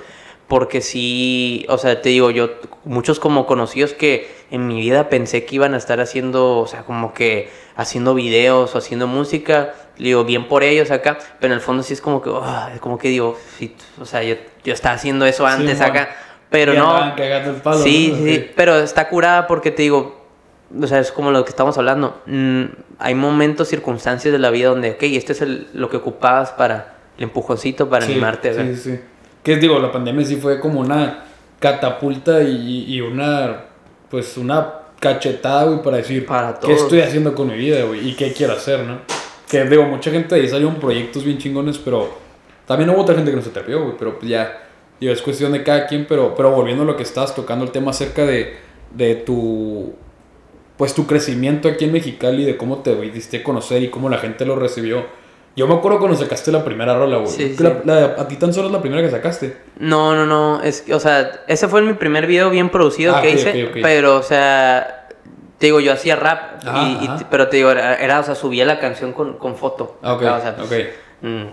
Porque 0.47 0.81
sí, 0.81 1.65
o 1.69 1.77
sea, 1.77 2.01
te 2.01 2.09
digo, 2.09 2.29
yo, 2.29 2.49
muchos 2.83 3.21
como 3.21 3.45
conocidos 3.45 3.93
que 3.93 4.29
en 4.51 4.67
mi 4.67 4.81
vida 4.81 5.07
pensé 5.07 5.45
que 5.45 5.55
iban 5.55 5.73
a 5.73 5.77
estar 5.77 6.01
haciendo, 6.01 6.57
o 6.57 6.67
sea, 6.67 6.83
como 6.83 7.13
que 7.13 7.49
haciendo 7.77 8.13
videos 8.13 8.75
o 8.75 8.77
haciendo 8.77 9.07
música, 9.07 9.73
digo, 9.97 10.25
bien 10.25 10.49
por 10.49 10.63
ellos 10.63 10.91
acá, 10.91 11.17
pero 11.39 11.53
en 11.53 11.59
el 11.59 11.61
fondo 11.63 11.83
sí 11.83 11.93
es 11.93 12.01
como 12.01 12.21
que, 12.21 12.29
oh, 12.29 12.43
como 12.81 12.97
que 12.97 13.07
digo, 13.07 13.37
sí, 13.57 13.77
o 13.99 14.05
sea, 14.05 14.23
yo, 14.23 14.35
yo 14.65 14.73
estaba 14.73 14.95
haciendo 14.95 15.25
eso 15.25 15.47
antes 15.47 15.79
acá, 15.79 16.09
pero 16.49 16.73
no. 16.73 17.15
El 17.15 17.61
palo, 17.63 17.81
sí, 17.81 18.13
sí, 18.21 18.51
pero 18.53 18.77
está 18.79 19.07
curada 19.07 19.47
porque 19.47 19.71
te 19.71 19.83
digo, 19.83 20.20
o 20.79 20.87
sea, 20.87 20.99
es 20.99 21.11
como 21.11 21.31
lo 21.31 21.43
que 21.43 21.49
estamos 21.49 21.77
hablando. 21.77 22.21
Mm, 22.25 22.63
hay 22.99 23.15
momentos, 23.15 23.67
circunstancias 23.67 24.31
de 24.31 24.39
la 24.39 24.49
vida 24.49 24.69
donde, 24.69 24.91
ok, 24.91 25.03
este 25.03 25.33
es 25.33 25.41
el, 25.41 25.67
lo 25.73 25.89
que 25.89 25.97
ocupabas 25.97 26.51
para 26.51 26.95
el 27.17 27.23
empujoncito 27.23 27.89
para 27.89 28.05
animarte 28.05 28.49
a 28.49 28.53
Sí, 28.53 28.75
sí. 28.75 28.99
Que 29.43 29.57
digo, 29.57 29.79
la 29.79 29.91
pandemia 29.91 30.25
sí 30.25 30.35
fue 30.35 30.59
como 30.59 30.79
una 30.79 31.23
catapulta 31.59 32.43
y, 32.43 32.85
y 32.87 33.01
una, 33.01 33.65
pues 34.09 34.37
una 34.37 34.81
cachetada, 34.99 35.63
güey, 35.65 35.81
para 35.81 35.97
decir, 35.97 36.25
Para 36.25 36.59
¿qué 36.59 36.73
estoy 36.73 37.01
haciendo 37.01 37.33
con 37.33 37.47
mi 37.47 37.55
vida, 37.55 37.83
güey? 37.83 38.09
Y 38.09 38.13
qué 38.13 38.31
quiero 38.33 38.53
hacer, 38.53 38.85
¿no? 38.85 38.99
Que 39.49 39.63
digo, 39.65 39.83
mucha 39.83 40.11
gente 40.11 40.35
ahí 40.35 40.47
salieron 40.47 40.75
proyectos 40.75 41.23
bien 41.23 41.39
chingones, 41.39 41.79
pero 41.79 42.17
también 42.67 42.89
hubo 42.91 43.01
otra 43.01 43.15
gente 43.15 43.31
que 43.31 43.37
no 43.37 43.43
se 43.43 43.49
atrevió, 43.49 43.83
güey, 43.83 43.95
pero 43.97 44.19
ya, 44.21 44.61
digo, 44.99 45.11
es 45.11 45.21
cuestión 45.23 45.51
de 45.53 45.63
cada 45.63 45.87
quien, 45.87 46.05
pero, 46.07 46.35
pero 46.35 46.51
volviendo 46.51 46.83
a 46.83 46.85
lo 46.85 46.95
que 46.95 47.03
estabas 47.03 47.33
tocando, 47.33 47.65
el 47.65 47.71
tema 47.71 47.91
acerca 47.91 48.25
de, 48.25 48.57
de 48.91 49.15
tu, 49.15 49.93
pues 50.81 50.95
tu 50.95 51.05
crecimiento 51.05 51.67
aquí 51.69 51.85
en 51.85 51.91
Mexicali, 51.91 52.43
de 52.43 52.57
cómo 52.57 52.79
te 52.79 52.95
diste 52.95 53.37
a 53.37 53.43
conocer 53.43 53.83
y 53.83 53.89
cómo 53.91 54.09
la 54.09 54.17
gente 54.17 54.45
lo 54.47 54.55
recibió. 54.55 55.05
Yo 55.55 55.67
me 55.67 55.75
acuerdo 55.75 55.99
cuando 55.99 56.17
sacaste 56.17 56.51
la 56.51 56.65
primera 56.65 56.97
rola, 56.97 57.17
güey. 57.17 57.29
Sí, 57.29 57.55
la- 57.59 57.81
la- 57.85 58.05
a 58.17 58.27
ti 58.27 58.35
tan 58.37 58.51
solo 58.51 58.65
es 58.65 58.73
la 58.73 58.81
primera 58.81 59.03
que 59.03 59.11
sacaste. 59.11 59.57
No, 59.77 60.15
no, 60.15 60.25
no. 60.25 60.59
Es, 60.63 60.83
o 60.91 60.99
sea, 60.99 61.43
ese 61.47 61.67
fue 61.67 61.83
mi 61.83 61.93
primer 61.93 62.25
video 62.25 62.49
bien 62.49 62.69
producido 62.71 63.15
Ah, 63.15 63.21
que 63.21 63.29
hice. 63.29 63.65
ok, 63.65 63.69
ok. 63.69 63.77
Pero, 63.83 64.15
o 64.17 64.23
sea, 64.23 65.07
te 65.59 65.67
digo, 65.67 65.79
yo 65.79 65.93
hacía 65.93 66.15
rap. 66.15 66.65
Ajá, 66.65 66.81
y, 66.81 67.05
y- 67.05 67.25
pero 67.29 67.47
te 67.47 67.57
digo, 67.57 67.69
era, 67.69 67.93
era, 67.97 68.19
o 68.19 68.23
sea, 68.23 68.33
subía 68.33 68.65
la 68.65 68.79
canción 68.79 69.13
con, 69.13 69.33
con 69.37 69.55
foto. 69.57 69.99
Ah, 70.01 70.13
ok, 70.15 70.21
o 70.23 70.41
sea, 70.41 70.55
ok. 70.63 70.71
mm, 71.21 71.43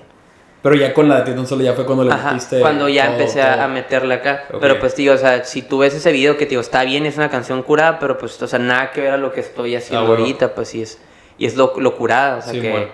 Pero 0.63 0.75
ya 0.75 0.93
con 0.93 1.09
la 1.09 1.21
de 1.21 1.31
ti 1.31 1.37
tan 1.37 1.47
solo 1.47 1.63
ya 1.63 1.73
fue 1.75 1.87
cuando 1.87 2.03
le 2.05 2.13
Ajá, 2.13 2.33
metiste. 2.33 2.61
cuando 2.61 2.89
ya 2.89 3.05
todo, 3.07 3.13
empecé 3.19 3.43
a- 3.43 3.55
todo. 3.55 3.63
a 3.65 3.69
meterle 3.69 4.15
acá. 4.15 4.45
Pero 4.61 4.79
pues, 4.81 4.95
tío, 4.95 5.13
o 5.13 5.17
sea, 5.17 5.45
si 5.45 5.63
tú 5.63 5.79
ves 5.79 5.95
ese 5.95 6.11
video 6.11 6.37
que, 6.37 6.47
tío, 6.47 6.59
está 6.61 6.83
bien, 6.83 7.07
es 7.07 7.17
una 7.17 7.31
canción 7.31 7.63
curada, 7.63 7.99
pero 8.01 8.19
pues, 8.19 8.41
o 8.43 8.47
sea, 8.49 8.59
nada 8.59 8.91
que 8.91 9.01
ver 9.03 9.13
a 9.13 9.17
lo 9.19 9.33
que 9.33 9.41
estoy 9.41 9.77
haciendo 9.77 10.07
Ah, 10.07 10.17
ahorita, 10.19 10.55
pues 10.55 10.69
sí 10.69 10.83
es. 10.83 10.99
Y 11.39 11.47
es 11.47 11.55
lo, 11.57 11.75
lo 11.79 11.97
curada, 11.97 12.39
o 12.39 12.43
sea, 12.43 12.53
Sí, 12.53 12.61
que 12.61 12.71
bueno. 12.73 12.87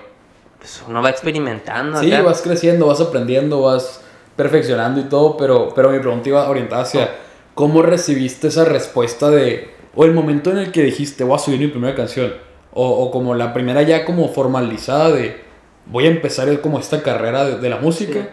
pues, 0.59 0.83
uno 0.87 1.01
va 1.03 1.09
experimentando 1.09 2.01
Sí, 2.01 2.13
acá. 2.13 2.23
vas 2.23 2.43
creciendo, 2.43 2.87
vas 2.87 3.01
aprendiendo, 3.01 3.63
vas 3.63 4.03
perfeccionando 4.37 5.01
y 5.01 5.05
todo, 5.05 5.37
pero, 5.39 5.71
pero 5.75 5.89
mi 5.91 5.99
pregunta 6.01 6.29
iba 6.29 6.49
orientada 6.49 6.83
hacia 6.83 7.11
cómo 7.55 7.81
recibiste 7.83 8.49
esa 8.49 8.65
respuesta 8.67 9.31
de, 9.31 9.71
o 9.95 10.05
el 10.05 10.13
momento 10.13 10.51
en 10.51 10.59
el 10.59 10.71
que 10.73 10.83
dijiste, 10.83 11.25
voy 11.25 11.37
a 11.37 11.39
subir 11.39 11.61
mi 11.61 11.69
primera 11.69 11.95
canción, 11.95 12.35
o, 12.75 12.87
o 12.87 13.11
como 13.11 13.35
la 13.35 13.53
primera 13.55 13.81
ya 13.83 14.05
como 14.05 14.29
formalizada 14.29 15.13
de, 15.13 15.44
voy 15.87 16.07
a 16.07 16.09
empezar 16.09 16.61
como 16.61 16.79
esta 16.79 17.03
carrera 17.03 17.45
de, 17.45 17.59
de 17.59 17.69
la 17.69 17.77
música, 17.79 18.29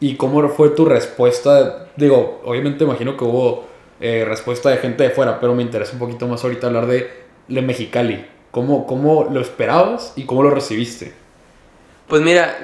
y 0.00 0.16
cómo 0.16 0.46
fue 0.50 0.70
tu 0.70 0.84
respuesta, 0.84 1.86
digo, 1.96 2.42
obviamente 2.44 2.84
imagino 2.84 3.16
que 3.16 3.24
hubo 3.24 3.64
eh, 4.00 4.24
respuesta 4.26 4.68
de 4.68 4.76
gente 4.76 5.04
de 5.04 5.10
fuera, 5.10 5.40
pero 5.40 5.54
me 5.54 5.62
interesa 5.62 5.94
un 5.94 5.98
poquito 5.98 6.28
más 6.28 6.44
ahorita 6.44 6.66
hablar 6.66 6.86
de, 6.86 7.10
de 7.48 7.62
Mexicali, 7.62 8.26
¿Cómo, 8.50 8.86
¿cómo 8.86 9.24
lo 9.30 9.40
esperabas 9.40 10.14
y 10.16 10.24
cómo 10.24 10.42
lo 10.42 10.48
recibiste? 10.48 11.12
Pues 12.08 12.22
mira, 12.22 12.56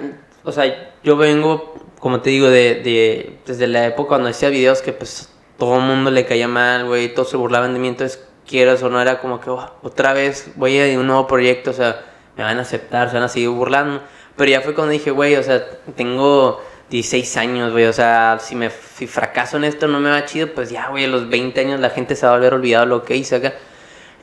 o 0.43 0.51
sea, 0.51 0.95
yo 1.05 1.19
vengo, 1.19 1.75
como 1.99 2.23
te 2.23 2.31
digo, 2.31 2.49
de, 2.49 2.77
de 2.77 3.39
desde 3.45 3.67
la 3.67 3.87
época 3.87 4.09
cuando 4.09 4.31
hacía 4.31 4.49
videos 4.49 4.81
que 4.81 4.95
pues 4.95 5.29
todo 5.59 5.77
el 5.77 5.83
mundo 5.83 6.11
le 6.11 6.25
caía 6.25 6.49
mal, 6.49 6.87
güey, 6.87 7.13
todos 7.13 7.29
se 7.29 7.37
burlaban 7.37 7.75
de 7.75 7.79
mí, 7.79 7.89
entonces 7.89 8.25
quieras 8.47 8.83
o 8.83 8.89
no 8.89 9.03
era 9.03 9.21
como 9.21 9.39
que 9.41 9.51
"Oh, 9.51 9.71
otra 9.83 10.15
vez 10.15 10.53
voy 10.57 10.81
a 10.81 10.99
un 10.99 11.07
nuevo 11.07 11.27
proyecto, 11.27 11.73
o 11.73 11.75
sea, 11.75 12.01
me 12.39 12.43
van 12.43 12.59
a 12.59 12.63
aceptar, 12.63 13.09
se 13.09 13.15
van 13.17 13.25
a 13.25 13.29
seguir 13.29 13.51
burlando. 13.51 14.01
Pero 14.43 14.51
ya 14.51 14.61
fue 14.61 14.75
cuando 14.75 14.91
dije, 14.91 15.13
güey, 15.13 15.37
o 15.37 15.43
sea, 15.45 15.65
tengo 15.95 16.61
16 16.91 17.37
años, 17.37 17.71
güey, 17.71 17.85
o 17.85 17.93
sea, 17.93 18.39
si 18.41 18.57
me 18.57 18.71
si 18.71 19.07
fracaso 19.07 19.57
en 19.57 19.63
esto 19.63 19.87
no 19.87 20.01
me 20.01 20.11
va 20.11 20.25
chido, 20.25 20.49
pues 20.53 20.69
ya, 20.69 20.89
güey, 20.89 21.05
a 21.05 21.07
los 21.07 21.31
20 21.31 21.61
años 21.61 21.79
la 21.79 21.91
gente 21.91 22.17
se 22.17 22.27
va 22.27 22.33
a 22.33 22.35
volver 22.35 22.55
olvidado 22.55 22.85
lo 22.87 23.05
que 23.05 23.15
hice 23.15 23.37
acá. 23.37 23.55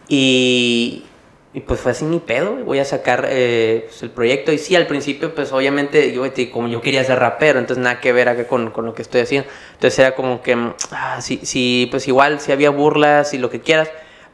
Y, 0.10 1.06
y 1.54 1.62
pues 1.62 1.80
fue 1.80 1.94
así 1.94 2.04
mi 2.04 2.20
pedo, 2.20 2.54
voy 2.66 2.80
a 2.80 2.84
sacar 2.84 3.28
eh, 3.30 3.86
pues, 3.88 4.04
el 4.04 4.10
proyecto. 4.10 4.52
Y 4.52 4.58
sí, 4.58 4.76
al 4.76 4.88
principio, 4.88 5.34
pues 5.34 5.54
obviamente, 5.54 6.12
yo, 6.12 6.24
como 6.52 6.68
yo 6.68 6.82
quería 6.82 7.02
ser 7.06 7.18
rapero, 7.18 7.58
entonces 7.58 7.82
nada 7.82 8.02
que 8.02 8.12
ver 8.12 8.28
acá 8.28 8.46
con, 8.46 8.72
con 8.72 8.86
lo 8.86 8.94
que 8.94 9.04
estoy 9.04 9.22
haciendo. 9.22 9.48
Entonces 9.76 10.00
era 10.00 10.16
como 10.16 10.42
que, 10.42 10.54
mm, 10.54 10.74
ah, 10.92 11.22
sí, 11.22 11.88
pues 11.90 12.10
igual, 12.10 12.42
si 12.42 12.52
había 12.52 12.72
burlas 12.72 13.34
y 13.34 13.38
lo 13.38 13.50
que 13.50 13.62
quieras, 13.62 13.90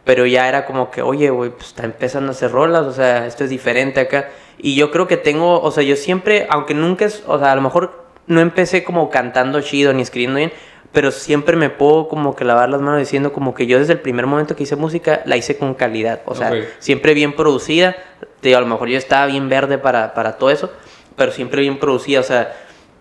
pero 0.06 0.26
ya 0.26 0.48
era 0.48 0.66
como 0.66 0.90
que, 0.92 1.02
oye, 1.02 1.30
güey, 1.32 1.50
pues 1.50 1.68
está 1.68 1.84
empezando 1.84 2.30
a 2.30 2.32
hacer 2.32 2.52
rolas, 2.52 2.86
o 2.86 2.94
sea, 2.94 3.26
esto 3.28 3.44
es 3.44 3.50
diferente 3.50 4.00
acá. 4.00 4.30
Y 4.58 4.76
yo 4.76 4.90
creo 4.92 5.08
que 5.08 5.18
tengo, 5.18 5.60
o 5.62 5.72
sea, 5.72 5.84
yo 5.84 5.96
siempre, 5.98 6.48
aunque 6.50 6.74
nunca 6.74 7.06
es, 7.06 7.24
o 7.28 7.38
sea, 7.40 7.52
a 7.52 7.56
lo 7.56 7.62
mejor 7.62 8.06
no 8.28 8.40
empecé 8.40 8.84
como 8.84 9.10
cantando 9.10 9.60
chido 9.62 9.92
ni 9.94 10.02
escribiendo 10.04 10.38
bien, 10.38 10.54
pero 10.94 11.12
siempre 11.12 11.58
me 11.58 11.70
puedo 11.70 12.08
como 12.08 12.36
que 12.36 12.46
lavar 12.46 12.70
las 12.70 12.80
manos 12.82 13.00
diciendo 13.00 13.34
como 13.34 13.54
que 13.54 13.68
yo 13.68 13.80
desde 13.80 13.94
el 13.94 14.00
primer 14.00 14.28
momento 14.28 14.56
que 14.56 14.64
hice 14.64 14.78
música 14.78 15.22
la 15.26 15.36
hice 15.36 15.58
con 15.58 15.74
calidad, 15.74 16.22
o 16.26 16.36
sea, 16.36 16.52
Ok. 16.52 16.58
siempre 16.80 17.14
bien 17.14 17.36
producida, 17.36 17.96
te 18.40 18.48
digo, 18.50 18.60
a 18.60 18.62
lo 18.62 18.68
mejor 18.68 18.88
yo 18.88 18.98
estaba 18.98 19.26
bien 19.26 19.50
verde 19.50 19.78
para, 19.78 20.14
para 20.14 20.38
todo 20.38 20.52
eso, 20.52 20.72
pero 21.18 21.32
siempre 21.34 21.62
bien 21.62 21.80
producida, 21.80 22.22
o 22.22 22.24
sea, 22.24 22.56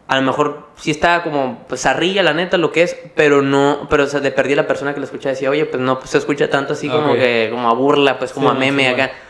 a 0.06 0.16
lo 0.16 0.22
mejor 0.22 0.68
sí 0.76 0.90
estaba 0.90 1.22
como 1.22 1.64
pues 1.68 1.86
arrilla 1.86 2.22
la 2.22 2.34
neta 2.34 2.58
lo 2.58 2.72
que 2.72 2.82
es, 2.82 2.96
pero 3.14 3.40
no, 3.42 3.86
pero 3.88 4.04
o 4.04 4.06
sea, 4.06 4.20
de 4.20 4.30
perdí 4.30 4.54
la 4.54 4.66
persona 4.66 4.92
que 4.92 5.00
lo 5.00 5.06
escucha 5.06 5.30
decía, 5.30 5.48
oye, 5.50 5.64
pues 5.66 5.82
no 5.82 5.98
pues, 5.98 6.10
se 6.10 6.18
escucha 6.18 6.50
tanto 6.50 6.74
así 6.74 6.88
como 6.88 7.14
que 7.14 7.48
como 7.50 7.68
a 7.68 7.74
burla, 7.74 8.18
pues 8.18 8.32
como 8.32 8.50
Sí, 8.50 8.56
a 8.56 8.58
meme 8.58 8.82
sí, 8.82 8.88
acá. 8.88 8.96
bueno. 9.06 9.24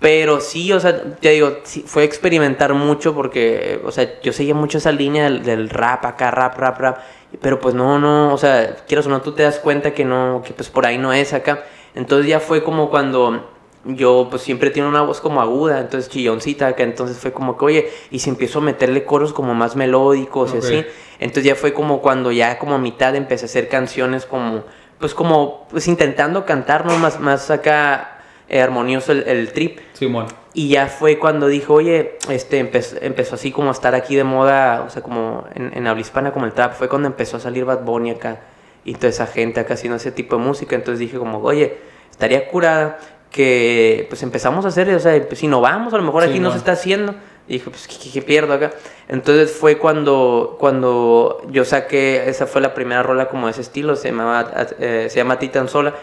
Pero 0.00 0.40
sí, 0.40 0.72
o 0.72 0.80
sea, 0.80 1.00
te 1.20 1.30
digo, 1.30 1.58
sí, 1.62 1.84
fue 1.86 2.02
experimentar 2.02 2.74
mucho 2.74 3.14
porque, 3.14 3.80
o 3.84 3.92
sea, 3.92 4.20
yo 4.20 4.32
seguía 4.32 4.52
mucho 4.54 4.78
esa 4.78 4.90
línea 4.90 5.24
del, 5.24 5.44
del 5.44 5.70
rap 5.70 6.04
acá, 6.04 6.32
rap, 6.32 6.58
rap, 6.58 6.80
rap. 6.80 6.98
Pero 7.40 7.60
pues 7.60 7.74
no, 7.76 8.00
no, 8.00 8.34
o 8.34 8.36
sea, 8.36 8.74
quieras 8.88 9.06
o 9.06 9.10
no, 9.10 9.22
tú 9.22 9.30
te 9.32 9.44
das 9.44 9.60
cuenta 9.60 9.92
que 9.94 10.04
no, 10.04 10.42
que 10.44 10.52
pues 10.54 10.68
por 10.70 10.86
ahí 10.86 10.98
no 10.98 11.12
es 11.12 11.32
acá. 11.32 11.62
Entonces 11.94 12.26
ya 12.26 12.40
fue 12.40 12.64
como 12.64 12.90
cuando 12.90 13.48
yo 13.84 14.28
pues 14.30 14.42
siempre 14.42 14.70
tiene 14.70 14.88
una 14.88 15.02
voz 15.02 15.20
como 15.20 15.40
aguda, 15.40 15.80
entonces 15.80 16.08
chilloncita 16.10 16.68
acá, 16.68 16.84
entonces 16.84 17.18
fue 17.18 17.32
como 17.32 17.58
que, 17.58 17.64
oye, 17.64 17.90
y 18.10 18.20
si 18.20 18.30
empiezo 18.30 18.60
a 18.60 18.62
meterle 18.62 19.04
coros 19.04 19.32
como 19.32 19.54
más 19.54 19.74
melódicos 19.76 20.54
y 20.54 20.58
así. 20.58 20.84
Entonces 21.18 21.44
ya 21.44 21.54
fue 21.54 21.72
como 21.72 22.00
cuando 22.00 22.32
ya 22.32 22.58
como 22.58 22.74
a 22.74 22.78
mitad 22.78 23.14
empecé 23.16 23.44
a 23.44 23.46
hacer 23.46 23.68
canciones 23.68 24.24
como, 24.26 24.64
pues 24.98 25.14
como, 25.14 25.66
pues 25.70 25.88
intentando 25.88 26.44
cantar, 26.44 26.86
¿no? 26.86 26.96
Más, 26.98 27.18
más 27.20 27.50
acá 27.50 28.20
eh, 28.48 28.60
armonioso 28.60 29.12
el, 29.12 29.24
el 29.26 29.52
trip. 29.52 29.80
Simón. 29.94 30.26
Y 30.54 30.68
ya 30.68 30.86
fue 30.86 31.18
cuando 31.18 31.48
dijo, 31.48 31.74
oye, 31.74 32.18
este 32.28 32.58
empezó, 32.58 32.96
empezó 33.00 33.34
así 33.36 33.50
como 33.50 33.68
a 33.68 33.72
estar 33.72 33.94
aquí 33.94 34.14
de 34.14 34.24
moda, 34.24 34.84
o 34.86 34.90
sea, 34.90 35.02
como 35.02 35.44
en, 35.54 35.72
en 35.74 35.86
habla 35.86 36.00
hispana, 36.00 36.32
como 36.32 36.46
el 36.46 36.52
trap. 36.52 36.74
Fue 36.74 36.88
cuando 36.88 37.08
empezó 37.08 37.38
a 37.38 37.40
salir 37.40 37.64
Bad 37.64 37.84
Bunny 37.84 38.10
acá 38.10 38.40
y 38.84 38.94
toda 38.94 39.08
esa 39.08 39.26
gente 39.26 39.60
acá 39.60 39.74
haciendo 39.74 39.96
ese 39.96 40.12
tipo 40.12 40.36
de 40.36 40.42
música. 40.42 40.76
Entonces 40.76 40.98
dije 40.98 41.18
como, 41.18 41.38
oye, 41.38 41.78
estaría 42.10 42.48
curada 42.48 42.98
que 43.32 44.06
pues 44.10 44.22
empezamos 44.22 44.64
a 44.66 44.68
hacer, 44.68 44.90
o 44.94 45.00
sea, 45.00 45.20
pues 45.26 45.42
innovamos, 45.42 45.92
a 45.94 45.96
lo 45.96 46.02
mejor 46.02 46.22
aquí 46.22 46.38
no 46.38 46.52
se 46.52 46.58
está 46.58 46.72
haciendo. 46.72 47.14
Y 47.48 47.54
dije, 47.54 47.70
pues, 47.70 47.88
¿qué, 47.88 48.22
pierdo 48.22 48.54
acá? 48.54 48.72
Entonces 49.08 49.50
fue 49.50 49.78
cuando, 49.78 50.56
cuando 50.60 51.42
yo 51.50 51.64
saqué, 51.64 52.28
esa 52.28 52.46
fue 52.46 52.60
la 52.60 52.72
primera 52.72 53.02
rola 53.02 53.28
como 53.28 53.46
de 53.46 53.52
ese 53.52 53.62
estilo, 53.62 53.96
se, 53.96 54.08
llamaba, 54.08 54.52
eh, 54.78 55.08
se 55.10 55.16
llama 55.16 55.38
Titan 55.38 55.68
Sola. 55.68 55.94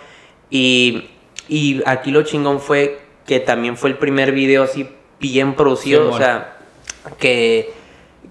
Y, 0.50 1.12
y 1.48 1.82
aquí 1.86 2.12
lo 2.12 2.24
chingón 2.24 2.60
fue 2.60 3.00
que 3.26 3.40
también 3.40 3.78
fue 3.78 3.92
el 3.92 3.98
primer 3.98 4.34
video 4.34 4.64
así 4.64 4.90
bien 5.20 5.54
producido, 5.56 6.10
o 6.10 6.18
sea, 6.18 6.58
que, 7.20 7.72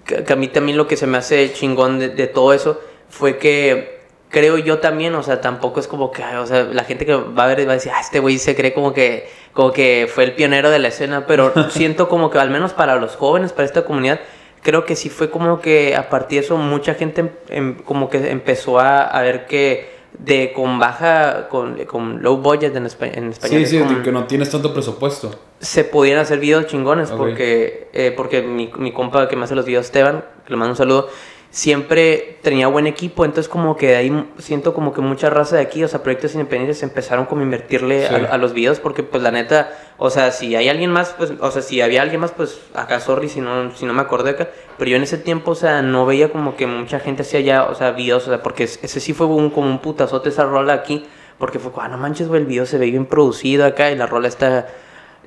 que, 0.05 0.23
que 0.23 0.33
a 0.33 0.35
mí 0.35 0.47
también 0.49 0.77
lo 0.77 0.87
que 0.87 0.97
se 0.97 1.07
me 1.07 1.17
hace 1.17 1.51
chingón 1.53 1.99
de, 1.99 2.09
de 2.09 2.27
todo 2.27 2.53
eso 2.53 2.79
fue 3.09 3.37
que 3.37 3.98
creo 4.29 4.57
yo 4.57 4.79
también, 4.79 5.15
o 5.15 5.23
sea, 5.23 5.41
tampoco 5.41 5.79
es 5.79 5.87
como 5.87 6.11
que, 6.11 6.23
o 6.23 6.45
sea, 6.45 6.63
la 6.63 6.83
gente 6.83 7.05
que 7.05 7.15
va 7.15 7.43
a 7.45 7.47
ver 7.47 7.67
va 7.67 7.71
a 7.71 7.75
decir, 7.75 7.91
ah, 7.95 7.99
este 7.99 8.19
güey 8.19 8.37
se 8.37 8.55
cree 8.55 8.73
como 8.73 8.93
que, 8.93 9.27
como 9.53 9.71
que 9.73 10.09
fue 10.13 10.23
el 10.23 10.33
pionero 10.35 10.69
de 10.69 10.79
la 10.79 10.89
escena, 10.89 11.25
pero 11.25 11.51
siento 11.71 12.07
como 12.07 12.29
que 12.29 12.37
al 12.39 12.49
menos 12.49 12.73
para 12.73 12.95
los 12.97 13.15
jóvenes, 13.15 13.53
para 13.53 13.65
esta 13.65 13.83
comunidad, 13.85 14.19
creo 14.61 14.85
que 14.85 14.95
sí 14.95 15.09
fue 15.09 15.29
como 15.29 15.59
que 15.61 15.95
a 15.95 16.09
partir 16.09 16.39
de 16.41 16.45
eso 16.45 16.57
mucha 16.57 16.93
gente 16.93 17.21
em- 17.21 17.29
em- 17.49 17.75
como 17.83 18.09
que 18.09 18.29
empezó 18.29 18.79
a, 18.79 19.01
a 19.03 19.21
ver 19.21 19.45
que 19.47 19.97
de 20.17 20.51
con 20.53 20.79
baja, 20.79 21.47
con, 21.49 21.75
con 21.85 22.21
low 22.23 22.37
budget 22.37 22.75
en, 22.75 22.85
espa- 22.85 23.15
en 23.15 23.29
español, 23.29 23.65
Sí, 23.65 23.77
sí, 23.79 23.85
que 24.03 24.11
no 24.11 24.25
tienes 24.25 24.49
tanto 24.49 24.73
presupuesto. 24.73 25.31
se 25.59 25.83
podían 25.83 26.17
hacer 26.19 26.39
videos 26.39 26.65
chingones 26.67 27.09
porque, 27.11 27.89
eh, 27.93 28.11
porque 28.17 28.41
mi, 28.41 28.71
mi 28.77 28.91
compa 28.91 29.27
que 29.27 29.35
me 29.35 29.43
hace 29.45 29.55
los 29.55 29.65
videos, 29.65 29.85
Esteban, 29.85 30.23
que 30.45 30.49
le 30.51 30.57
mando 30.57 30.71
un 30.73 30.77
saludo, 30.77 31.09
siempre 31.51 32.37
tenía 32.43 32.67
buen 32.67 32.85
equipo, 32.85 33.25
entonces 33.25 33.49
como 33.49 33.75
que 33.75 33.87
de 33.87 33.95
ahí 33.95 34.29
siento 34.37 34.73
como 34.73 34.93
que 34.93 35.01
mucha 35.01 35.29
raza 35.31 35.55
de 35.55 35.63
aquí, 35.63 35.83
o 35.83 35.87
sea, 35.87 36.03
proyectos 36.03 36.33
independientes 36.35 36.83
empezaron 36.83 37.25
como 37.25 37.41
a 37.41 37.43
invertirle 37.43 38.07
Sí. 38.07 38.13
a, 38.13 38.33
a 38.33 38.37
los 38.37 38.53
videos 38.53 38.79
porque 38.79 39.01
pues 39.01 39.23
la 39.23 39.31
neta, 39.31 39.71
o 39.97 40.11
sea, 40.11 40.31
si 40.31 40.55
hay 40.55 40.69
alguien 40.69 40.91
más, 40.91 41.15
pues, 41.17 41.33
o 41.39 41.51
sea, 41.51 41.61
si 41.63 41.81
había 41.81 42.03
alguien 42.03 42.21
más, 42.21 42.31
pues 42.31 42.61
acá 42.75 42.99
sorry 42.99 43.29
si 43.29 43.41
no, 43.41 43.75
si 43.75 43.85
no 43.85 43.93
me 43.93 44.01
acordé 44.01 44.31
acá, 44.31 44.49
pero 44.77 44.91
yo 44.91 44.97
en 44.97 45.03
ese 45.03 45.17
tiempo, 45.17 45.51
o 45.51 45.55
sea, 45.55 45.81
no 45.81 46.05
veía 46.05 46.31
como 46.31 46.55
que 46.55 46.67
mucha 46.67 46.99
gente 46.99 47.23
hacía 47.23 47.39
ya, 47.39 47.63
o 47.63 47.73
sea, 47.73 47.91
videos, 47.91 48.27
o 48.27 48.29
sea, 48.29 48.43
porque 48.43 48.63
ese 48.65 48.99
sí 48.99 49.13
fue 49.13 49.25
un, 49.25 49.49
como 49.49 49.67
un 49.67 49.79
putazote 49.79 50.29
esa 50.29 50.43
rola 50.45 50.73
aquí, 50.73 51.07
porque 51.39 51.57
fue, 51.57 51.71
ah, 51.77 51.87
no 51.87 51.97
manches, 51.97 52.27
güey, 52.27 52.41
el 52.41 52.47
video 52.47 52.65
se 52.67 52.77
ve 52.77 52.91
bien 52.91 53.05
producido 53.07 53.65
acá 53.65 53.89
y 53.91 53.95
la 53.95 54.05
rola 54.05 54.27
está 54.27 54.67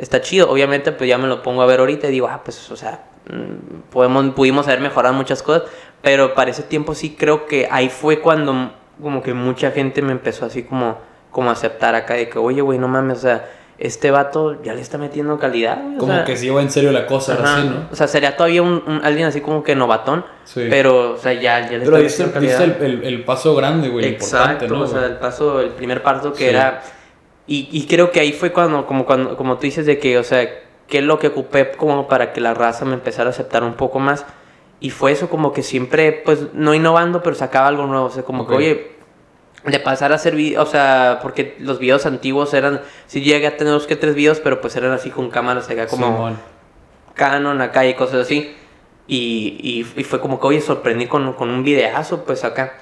está 0.03 0.21
chido. 0.21 0.51
Obviamente, 0.51 0.93
pues 0.93 1.09
ya 1.09 1.17
me 1.17 1.29
lo 1.29 1.43
pongo 1.43 1.63
a 1.63 1.67
ver 1.67 1.81
ahorita 1.81 2.09
y 2.09 2.11
digo, 2.11 2.29
ah, 2.29 2.43
pues, 2.45 2.71
o 2.71 2.77
sea, 2.77 3.05
mm, 3.31 3.91
podemos, 3.91 4.35
pudimos 4.35 4.67
haber 4.67 4.81
mejorado 4.81 5.15
muchas 5.15 5.43
cosas, 5.43 5.63
pero 6.03 6.35
para 6.35 6.51
ese 6.51 6.63
tiempo 6.65 6.95
sí 6.95 7.17
creo 7.19 7.47
que 7.47 7.69
ahí 7.71 7.89
fue 7.89 8.21
cuando 8.21 8.73
como 9.01 9.23
que 9.23 9.33
mucha 9.35 9.71
gente 9.71 10.03
me 10.03 10.13
empezó 10.13 10.45
así 10.47 10.65
como, 10.65 10.99
como 11.31 11.49
a 11.49 11.53
aceptar 11.55 11.95
acá 11.95 12.15
de 12.15 12.29
que, 12.29 12.39
oye, 12.39 12.61
güey, 12.61 12.79
no 12.79 12.89
mames, 12.89 13.19
o 13.19 13.21
sea, 13.23 13.49
este 13.79 14.11
vato 14.13 14.63
ya 14.63 14.75
le 14.75 14.81
está 14.81 14.97
metiendo 14.99 15.39
calidad, 15.41 15.79
o 15.97 15.99
Como 15.99 16.13
sea, 16.13 16.25
que 16.25 16.37
se 16.37 16.45
lleva 16.45 16.61
en 16.63 16.71
serio 16.71 16.93
la 16.93 17.07
cosa, 17.07 17.35
ajá. 17.35 17.65
¿no? 17.65 17.89
O 17.91 17.97
sea, 17.97 18.07
sería 18.07 18.37
todavía 18.37 18.63
un, 18.63 18.83
un- 18.87 19.01
alguien 19.03 19.27
así 19.27 19.41
como 19.41 19.65
que 19.65 19.75
novatón, 19.75 20.25
Sí. 20.45 20.67
pero, 20.71 21.13
o 21.13 21.17
sea, 21.17 21.33
ya, 21.33 21.69
ya 21.69 21.79
le 21.79 21.85
Pero 21.85 21.97
está 21.97 22.27
metiendo 22.27 22.33
calidad. 22.35 22.63
el, 22.63 22.93
el- 22.99 23.05
el 23.05 23.25
paso 23.25 23.57
grande, 23.57 23.89
güey, 23.89 24.07
importante, 24.13 24.67
Exacto, 24.67 24.75
¿no? 24.77 24.83
o 24.83 24.87
sea, 24.87 25.07
el 25.07 25.17
paso, 25.17 25.61
el 25.61 25.71
primer 25.71 26.03
paso 26.03 26.33
que 26.33 26.39
Sí. 26.39 26.45
era... 26.51 26.83
Y, 27.47 27.69
y 27.73 27.87
creo 27.87 28.11
que 28.11 28.21
ahí 28.21 28.33
fue 28.33 28.53
cuando, 28.53 28.87
como, 28.87 29.05
cuando, 29.05 29.37
como 29.37 29.57
tú 29.57 29.63
dices, 29.63 29.87
de 29.87 29.99
que, 29.99 30.19
o 30.19 30.25
sea, 30.25 30.49
qué 30.89 30.99
es 30.99 31.05
lo 31.05 31.19
que 31.19 31.29
ocupé 31.29 31.73
como 31.73 32.09
para 32.09 32.33
que 32.33 32.41
la 32.41 32.55
raza 32.55 32.85
me 32.85 32.95
empezara 32.95 33.29
a 33.29 33.33
aceptar 33.33 33.65
un 33.65 33.75
poco 33.75 33.99
más. 33.99 34.25
Y 34.81 34.91
fue 34.91 35.13
eso 35.13 35.29
como 35.29 35.53
que 35.53 35.63
siempre, 35.63 36.13
pues, 36.25 36.53
no 36.55 36.75
innovando, 36.75 37.23
pero 37.23 37.37
sacaba 37.37 37.69
algo 37.69 37.87
nuevo. 37.87 38.07
O 38.07 38.11
sea, 38.11 38.23
como 38.25 38.47
que, 38.47 38.55
oye, 38.55 38.93
de 39.65 39.79
pasar 39.79 40.13
a 40.13 40.17
hacer 40.17 40.35
videos, 40.35 40.69
o 40.69 40.71
sea, 40.71 41.21
porque 41.23 41.57
los 41.61 41.79
videos 41.79 42.05
antiguos 42.07 42.53
eran, 42.55 42.81
sí 43.07 43.23
llegué 43.23 43.47
a 43.47 43.57
tener 43.57 43.73
dos 43.73 43.87
que 43.87 43.95
tres 43.95 44.15
videos, 44.15 44.41
pero 44.41 44.61
pues 44.61 44.75
eran 44.75 44.91
así 44.93 45.11
con 45.11 45.31
cámaras 45.31 45.71
acá 45.71 45.87
como. 45.87 46.37
Canon 47.15 47.61
acá 47.61 47.87
y 47.87 47.95
cosas 47.95 48.23
así. 48.23 48.57
Y, 49.07 49.59
y, 49.61 50.01
y 50.01 50.05
fue 50.05 50.21
como 50.21 50.41
que, 50.41 50.47
oye, 50.47 50.61
sorprendí 50.61 51.07
con, 51.07 51.33
con 51.35 51.51
un 51.51 51.63
videazo, 51.63 52.25
pues 52.25 52.45
acá. 52.45 52.75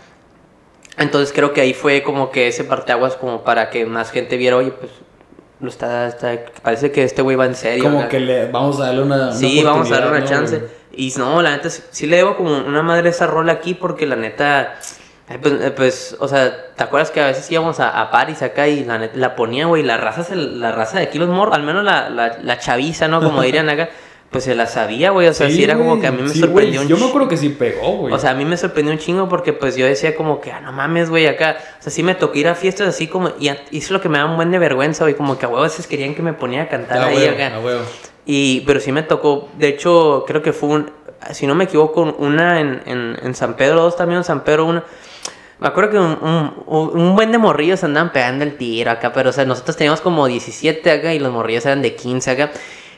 Entonces 0.99 1.33
creo 1.35 1.53
que 1.53 1.61
ahí 1.63 1.73
fue 1.75 2.03
como 2.03 2.31
que 2.31 2.49
ese 2.49 2.65
parteaguas 2.65 3.17
como 3.17 3.43
para 3.43 3.71
que 3.71 3.87
más 3.87 4.11
gente 4.11 4.37
viera, 4.37 4.57
oye, 4.57 4.71
pues, 4.73 4.91
lo 5.61 5.69
está, 5.69 6.09
está- 6.09 6.39
parece 6.63 6.91
que 6.91 7.03
este 7.05 7.23
güey 7.23 7.37
va 7.37 7.47
en 7.47 7.55
serio. 7.55 7.85
Como 7.85 8.01
acá". 8.01 8.09
que 8.09 8.21
le 8.21 8.47
vamos 8.51 8.81
a 8.81 8.87
darle 8.87 9.03
una, 9.03 9.17
una 9.17 9.33
Sí, 9.33 9.63
vamos 9.63 9.89
a 9.91 9.95
darle 9.95 10.09
una 10.09 10.19
oportunidad, 10.19 10.41
¿no, 10.43 10.51
chance. 10.59 10.81
Y 10.93 11.13
no, 11.19 11.41
la 11.43 11.51
neta, 11.53 11.71
sí, 11.71 11.83
sí 11.91 12.07
le 12.07 12.17
debo 12.17 12.37
como 12.37 12.57
una 12.59 12.83
madre 12.83 13.11
esa 13.11 13.27
rola 13.27 13.53
aquí 13.53 13.75
porque 13.75 14.07
la 14.07 14.17
neta, 14.17 14.75
pues, 15.41 15.55
eh, 15.63 15.71
pues, 15.71 16.17
o 16.19 16.27
sea, 16.29 16.73
¿te 16.75 16.83
acuerdas 16.83 17.11
que 17.11 17.21
a 17.21 17.27
veces 17.27 17.51
íbamos 17.51 17.79
a, 17.79 18.01
a 18.01 18.11
París 18.11 18.43
acá 18.43 18.67
y 18.69 18.85
la 18.85 18.99
neta 18.99 19.17
la 19.17 19.37
ponía, 19.37 19.67
güey? 19.67 19.83
La 19.83 19.97
raza, 19.97 20.25
se- 20.25 20.35
la 20.37 20.73
raza 20.73 20.99
de 20.99 21.05
aquí, 21.05 21.19
los 21.19 21.29
morros, 21.29 21.55
al 21.55 21.63
menos 21.63 21.85
la, 21.85 22.11
la, 22.11 22.39
la 22.43 22.59
chaviza, 22.59 23.07
¿no? 23.09 23.23
Como 23.23 23.41
dirían 23.43 23.69
acá, 23.69 23.91
pues 24.31 24.45
se 24.45 24.55
la 24.55 24.67
sabía, 24.67 25.11
güey. 25.11 25.27
O 25.29 25.35
sea, 25.35 25.51
sí, 25.51 25.63
era 25.65 25.77
como 25.77 26.01
que 26.01 26.07
a 26.07 26.13
mí 26.13 26.23
me 26.23 26.29
Sí, 26.29 26.39
sorprendió 26.39 26.83
un 26.83 26.89
Yo 26.89 26.97
me 26.97 27.07
acuerdo 27.07 27.29
que 27.29 27.37
sí 27.37 27.49
pegó, 27.49 27.97
güey. 27.99 28.15
o 28.15 28.19
sea, 28.19 28.31
a 28.31 28.35
mí 28.35 28.45
me 28.45 28.57
sorprendió 28.57 28.93
un 28.93 28.99
chingo 29.01 29.29
porque 29.29 29.53
pues 29.53 29.75
yo 29.77 29.87
decía 29.87 30.15
como 30.15 30.41
que, 30.41 30.53
ah, 30.53 30.61
no 30.61 30.73
mames, 30.73 31.11
güey, 31.11 31.27
acá. 31.27 31.57
O 31.79 31.83
sea, 31.83 31.91
sí 31.91 32.03
me 32.03 32.15
tocó 32.15 32.39
ir 32.39 32.47
a 32.49 32.55
fiestas 32.55 32.89
así 32.89 33.09
como, 33.09 33.31
y, 33.41 33.49
es 33.49 33.91
lo 33.91 34.01
que 34.01 34.09
me 34.09 34.19
da 34.19 34.27
un 34.27 34.37
buen 34.37 34.51
de 34.51 34.59
vergüenza, 34.59 35.05
güey, 35.05 35.15
como 35.15 35.37
que 35.39 35.47
a 35.47 35.49
veces 35.49 35.87
querían 35.87 36.15
que 36.15 36.23
me 36.23 36.33
ponía 36.33 36.63
a 36.63 36.69
cantar 36.69 36.99
Ah, 36.99 37.07
ahí 37.07 37.17
huevo, 37.17 37.35
acá. 37.35 37.53
ah. 37.57 37.83
Y, 38.27 38.61
pero 38.61 38.79
sí 38.79 38.93
me 38.93 39.03
tocó, 39.03 39.49
de 39.59 39.69
hecho, 39.69 40.25
creo 40.29 40.43
que 40.43 40.53
fue 40.53 40.69
un, 40.69 40.91
si 41.33 41.47
no 41.49 41.55
me 41.57 41.65
equivoco, 41.65 42.03
una 42.19 42.61
en, 42.61 42.83
en, 42.87 43.17
en 43.21 43.35
San 43.35 43.55
Pedro, 43.57 43.83
dos 43.83 43.97
también 43.97 44.19
en 44.19 44.25
San 44.25 44.45
Pedro, 44.45 44.67
una. 44.67 44.85
Me 45.59 45.69
acuerdo 45.69 45.91
que 45.91 45.99
un, 45.99 46.53
un, 46.67 46.91
un 46.99 47.15
buen 47.17 47.33
de 47.33 47.39
morrillos 47.39 47.83
andaban 47.85 48.13
pegando 48.13 48.45
el 48.45 48.57
tiro 48.57 48.91
acá, 48.93 49.13
pero 49.13 49.29
o 49.31 49.33
sea, 49.33 49.45
nosotros 49.45 49.77
teníamos 49.77 50.01
como 50.01 50.27
17 50.27 50.91
acá 50.91 51.13
y 51.13 51.19
los 51.19 51.33
morrillos 51.33 51.67
eran 51.67 51.83
de 51.83 51.95
15 51.97 52.31
acá. 52.31 52.51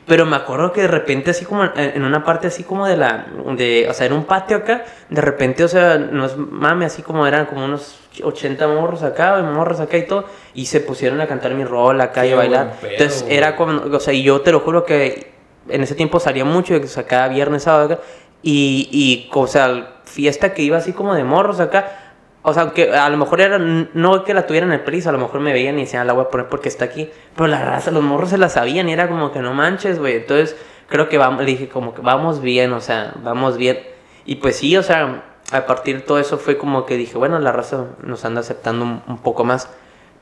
Pero 0.07 0.27
me 0.27 0.35
acuerdo 0.35 0.73
que 0.73 0.83
de 0.83 0.89
repente 0.89 1.31
así 1.31 1.45
como 1.45 1.65
en, 1.77 2.05
una 2.05 2.25
parte 2.25 2.49
así 2.49 2.65
como 2.65 2.87
de 2.87 2.97
la, 2.97 3.27
de, 3.57 3.87
o 3.89 3.95
sea, 3.95 4.07
en 4.07 4.13
un 4.13 4.25
patio 4.25 4.57
acá, 4.57 4.85
de 5.09 5.21
repente, 5.21 5.63
o 5.63 5.69
sea, 5.69 5.97
no 5.97 6.27
es 6.27 6.37
mame, 6.37 6.85
así 6.85 7.03
como 7.03 7.25
eran 7.27 7.47
como 7.47 7.65
unos 7.65 8.01
80 8.21 8.67
morros 8.67 9.05
acá, 9.05 9.41
morros 9.43 9.79
acá 9.79 9.97
y 9.97 10.07
todo, 10.07 10.25
y 10.55 10.67
se 10.67 10.81
pusieron 10.81 11.21
a 11.21 11.29
cantar 11.29 11.55
mi 11.55 11.65
rol 11.65 12.01
acá 12.01 12.27
y 12.27 12.31
Qué 12.31 12.35
a 12.35 12.37
bailar. 12.37 12.73
pedo, 12.81 12.91
Entonces 12.91 13.23
güey. 13.23 13.37
era 13.37 13.55
como, 13.55 13.81
o 13.95 14.01
sea, 14.01 14.13
y 14.13 14.25
yo 14.25 14.41
te 14.41 14.51
lo 14.51 14.61
juro 14.61 14.85
que 14.85 15.31
en 15.69 15.83
ese 15.83 15.95
tiempo 15.95 16.19
salía 16.19 16.45
mucho, 16.45 16.75
o 16.75 16.87
sea, 16.89 17.05
cada 17.05 17.29
viernes, 17.29 17.63
sábado 17.63 17.95
acá, 17.95 18.03
y, 18.43 18.89
y, 18.91 19.31
o 19.33 19.47
sea, 19.47 20.01
fiesta 20.05 20.53
que 20.53 20.63
iba 20.63 20.77
así 20.79 20.93
como 20.93 21.15
de 21.15 21.23
morros 21.23 21.61
acá, 21.61 22.02
o 22.43 22.53
sea, 22.53 22.63
aunque 22.65 22.91
a 22.93 23.09
lo 23.09 23.17
mejor 23.17 23.41
era, 23.41 23.59
no 23.59 24.25
que 24.25 24.35
la 24.35 24.47
tuvieran 24.47 24.71
en 24.73 24.81
el 24.81 24.85
piso, 24.85 25.09
a 25.09 25.13
lo 25.13 25.19
mejor 25.19 25.41
me 25.41 25.53
veían 25.53 25.79
y 25.79 25.83
decían, 25.83 26.03
"Ah, 26.03 26.05
la 26.07 26.13
voy 26.13 26.25
a 26.25 26.29
poner 26.29 26.49
porque 26.49 26.69
está 26.69 26.85
aquí, 26.85 27.09
pero 27.37 27.47
la 27.47 27.65
raza, 27.65 27.91
los 27.91 28.03
morros 28.03 28.31
se 28.31 28.39
la 28.39 28.49
sabían 28.49 28.89
y 28.89 28.93
era 28.93 29.09
como 29.09 29.33
que 29.33 29.41
no 29.41 29.55
manches, 29.55 29.99
güey, 29.99 30.17
entonces 30.17 30.57
creo 30.89 31.09
que 31.09 31.19
vamos, 31.19 31.41
le 31.41 31.47
dije 31.47 31.69
como 31.69 31.95
que 31.95 32.03
vamos 32.03 32.41
bien, 32.41 32.73
o 32.73 32.81
sea, 32.81 33.15
vamos 33.23 33.57
bien, 33.57 33.79
y 34.27 34.37
pues 34.37 34.57
sí, 34.57 34.77
o 34.77 34.83
sea, 34.83 35.23
a 35.53 35.67
partir 35.67 35.97
de 35.97 36.03
todo 36.03 36.19
eso 36.19 36.39
fue 36.39 36.59
como 36.59 36.85
que 36.87 36.97
dije, 36.97 37.17
bueno, 37.19 37.39
la 37.39 37.53
raza 37.53 37.87
nos 38.03 38.25
anda 38.25 38.41
aceptando 38.41 38.85
un, 38.85 39.03
un 39.07 39.19
poco 39.19 39.45
más, 39.45 39.69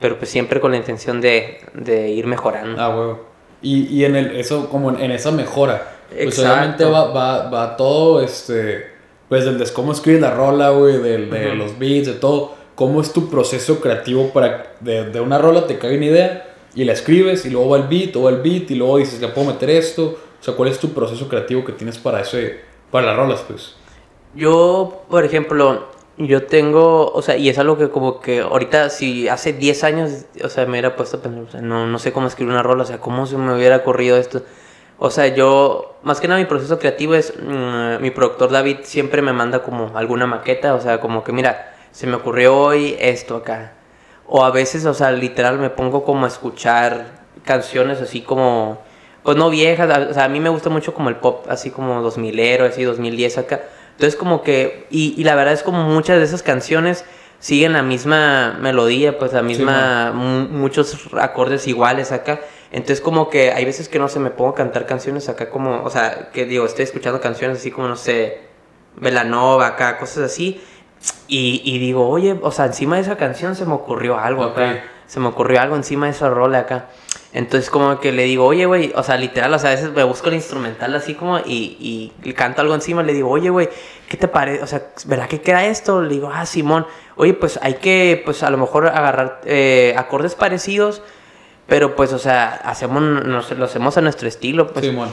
pero 0.01 0.19
pues 0.19 0.31
siempre 0.31 0.61
con 0.61 0.73
la 0.73 0.77
intención 0.79 1.21
de, 1.21 1.59
de 1.75 2.09
ir 2.09 2.27
mejorando. 2.27 2.81
Ah, 2.83 2.89
huevo. 2.89 3.27
Y, 3.63 3.87
y 3.95 4.05
en 4.07 4.17
el, 4.17 4.37
eso, 4.37 4.69
como 4.71 4.91
en, 4.91 5.01
en 5.01 5.11
esa 5.11 5.31
mejora. 5.31 5.83
Pues 6.09 6.39
Exacto. 6.39 6.53
obviamente 6.53 6.85
va, 6.87 7.13
va, 7.13 7.51
va 7.51 7.77
todo, 7.77 8.23
este, 8.23 8.87
pues 9.31 9.47
del 9.47 9.59
de 9.59 9.67
cómo 9.73 9.93
escribes 9.93 10.21
la 10.21 10.35
rola, 10.35 10.71
güey, 10.71 10.99
del- 10.99 11.31
de 11.31 11.55
los 11.55 11.79
beats, 11.79 12.07
de 12.09 12.13
todo. 12.15 12.53
¿Cómo 12.75 13.01
es 13.01 13.13
tu 13.13 13.31
proceso 13.31 13.81
creativo 13.81 14.31
para, 14.35 14.73
de, 14.81 15.05
de 15.09 15.21
una 15.21 15.39
rola 15.39 15.67
te 15.67 15.79
cae 15.79 15.97
una 15.97 16.07
idea 16.07 16.55
y 16.75 16.85
la 16.85 16.93
escribes 16.93 17.47
y 17.47 17.51
luego 17.51 17.71
va 17.71 17.77
el 17.79 17.85
beat, 17.85 18.15
o 18.17 18.23
va 18.25 18.31
el 18.31 18.43
beat 18.43 18.71
y 18.71 18.75
luego 18.75 18.99
dices, 18.99 19.21
le 19.21 19.29
puedo 19.29 19.47
meter 19.49 19.71
esto? 19.71 20.19
O 20.41 20.43
sea, 20.45 20.55
¿cuál 20.55 20.69
es 20.69 20.79
tu 20.79 20.91
proceso 20.93 21.29
creativo 21.29 21.65
que 21.65 21.73
tienes 21.73 21.97
para 21.99 22.21
ese, 22.21 22.61
para 22.91 23.07
las 23.07 23.17
rolas, 23.17 23.45
pues? 23.49 23.77
Yo, 24.35 25.03
por 25.11 25.25
ejemplo, 25.25 25.89
yo 26.17 26.45
tengo, 26.47 27.11
o 27.13 27.23
sea, 27.23 27.37
y 27.37 27.49
es 27.49 27.59
algo 27.59 27.77
que 27.79 27.91
como 27.91 28.21
que 28.21 28.41
ahorita, 28.41 28.91
si 28.91 29.29
hace 29.29 29.53
10 29.53 29.85
años, 29.85 30.11
o 30.45 30.49
sea, 30.49 30.65
me 30.65 30.73
hubiera 30.73 30.97
puesto 30.97 31.19
a 31.19 31.21
pensar, 31.23 31.43
o 31.43 31.51
sea, 31.51 31.61
no, 31.61 31.87
no 31.87 31.99
sé 31.99 32.13
cómo 32.13 32.27
escribir 32.27 32.53
una 32.53 32.63
rola, 32.63 32.83
o 32.85 32.87
sea, 32.87 32.99
cómo 32.99 33.27
se 33.27 33.37
me 33.37 33.55
hubiera 33.55 33.77
ocurrido 33.79 34.17
esto. 34.17 34.43
O 35.03 35.11
sea, 35.11 35.29
yo, 35.29 35.97
más 36.03 36.21
que 36.21 36.29
nada 36.29 36.39
mi 36.39 36.45
proceso 36.45 36.79
creativo 36.79 37.15
es, 37.15 37.33
mm, 37.35 38.03
mi 38.03 38.11
productor 38.11 38.51
David 38.51 38.81
siempre 38.83 39.23
me 39.23 39.33
manda 39.33 39.63
como 39.63 39.97
alguna 39.97 40.27
maqueta, 40.27 40.75
o 40.75 40.81
sea, 40.81 41.01
como 41.01 41.25
que 41.25 41.33
mira, 41.33 41.75
se 41.91 42.07
me 42.07 42.17
ocurrió 42.17 42.55
hoy 42.55 42.97
esto 43.01 43.37
acá. 43.37 43.73
O 44.27 44.45
a 44.45 44.51
veces, 44.51 44.85
o 44.85 44.93
sea, 44.93 45.11
literal 45.13 45.59
me 45.59 45.71
pongo 45.71 46.05
como 46.05 46.27
a 46.27 46.29
escuchar 46.29 47.07
canciones 47.47 48.03
así 48.03 48.21
como, 48.21 48.83
pues 49.23 49.39
no 49.39 49.49
viejas, 49.49 49.89
o 50.11 50.13
sea, 50.13 50.25
a 50.25 50.29
mí 50.29 50.39
me 50.39 50.51
gusta 50.51 50.69
mucho 50.69 50.93
como 50.93 51.09
el 51.09 51.17
pop, 51.17 51.47
así 51.49 51.71
como 51.71 52.03
2000ero, 52.03 52.69
así 52.69 52.85
2010 52.85 53.39
acá. 53.39 53.63
Entonces 53.93 54.17
como 54.17 54.43
que, 54.43 54.87
y, 54.91 55.15
y 55.17 55.25
la 55.25 55.35
verdad 55.35 55.55
es 55.55 55.63
como 55.63 55.83
muchas 55.85 56.19
de 56.19 56.25
esas 56.25 56.43
canciones 56.43 57.07
siguen 57.41 57.73
la 57.73 57.83
misma 57.83 58.57
melodía, 58.61 59.19
pues 59.19 59.33
la 59.33 59.43
misma, 59.43 60.13
mu- 60.15 60.49
muchos 60.49 61.09
acordes 61.19 61.67
iguales 61.67 62.13
acá. 62.13 62.41
Entonces 62.71 63.01
como 63.01 63.29
que 63.31 63.51
hay 63.53 63.65
veces 63.65 63.89
que 63.89 63.99
no 63.99 64.09
sé, 64.09 64.21
me 64.21 64.31
pongo 64.31 64.51
a 64.51 64.55
cantar 64.55 64.87
canciones 64.87 65.29
acá 65.29 65.51
como, 65.51 65.83
o 65.83 65.91
sea, 65.91 66.31
que 66.33 66.45
digo, 66.45 66.65
estoy 66.67 66.85
escuchando 66.85 67.21
canciones 67.21 67.59
así 67.59 67.71
como, 67.73 67.89
no 67.89 67.97
sé, 67.97 68.43
Velanova 68.97 69.67
acá, 69.67 69.99
cosas 69.99 70.25
así. 70.25 70.61
Y, 71.29 71.63
y 71.65 71.79
digo, 71.79 72.09
oye, 72.09 72.39
o 72.43 72.51
sea, 72.51 72.67
encima 72.67 72.97
de 72.97 73.03
esa 73.03 73.17
canción 73.17 73.57
se 73.57 73.65
me 73.65 73.73
ocurrió 73.73 74.19
algo 74.19 74.45
acá. 74.45 74.85
Se 75.11 75.19
me 75.19 75.27
ocurrió 75.27 75.61
algo 75.61 75.75
encima 75.75 76.07
de 76.07 76.13
esa 76.13 76.31
rola 76.31 76.61
acá. 76.61 76.87
Entonces 77.33 77.69
como 77.69 77.99
que 77.99 78.13
le 78.13 78.23
digo, 78.23 78.45
oye, 78.45 78.65
güey, 78.65 78.93
o 78.95 79.03
sea, 79.03 79.17
literal, 79.17 79.53
o 79.53 79.59
sea, 79.59 79.71
a 79.71 79.75
veces 79.75 79.91
me 79.91 80.05
busco 80.05 80.29
el 80.29 80.37
instrumental 80.37 80.95
así 80.95 81.15
como 81.15 81.41
y, 81.41 82.13
y, 82.23 82.33
canto 82.35 82.61
algo 82.61 82.77
encima, 82.77 83.03
le 83.03 83.13
digo, 83.13 83.29
oye, 83.29 83.51
güey, 83.51 83.69
¿qué 84.09 84.17
te 84.17 84.29
parece? 84.29 84.63
O 84.63 84.69
sea, 84.69 84.87
¿verdad 85.07 85.29
que 85.29 85.41
queda 85.41 85.67
esto? 85.67 86.01
Le 86.01 86.11
digo, 86.15 86.31
ah, 86.33 86.47
Simón, 86.47 86.87
oye, 87.17 87.35
pues 87.35 87.59
hay 87.61 87.75
que, 87.75 88.23
pues 88.25 88.45
a 88.45 88.51
lo 88.51 88.59
mejor 88.59 88.87
agarrar 88.87 89.41
eh, 89.47 89.97
acordes 89.99 90.37
parecidos, 90.37 91.03
pero 91.67 91.97
pues, 91.97 92.13
o 92.13 92.21
sea, 92.21 92.53
hacemos, 92.65 93.03
nos, 93.03 93.51
lo 93.51 93.65
hacemos 93.65 93.97
a 93.97 94.03
nuestro 94.03 94.29
estilo, 94.29 94.73
pues. 94.73 94.87
Simón. 94.87 95.11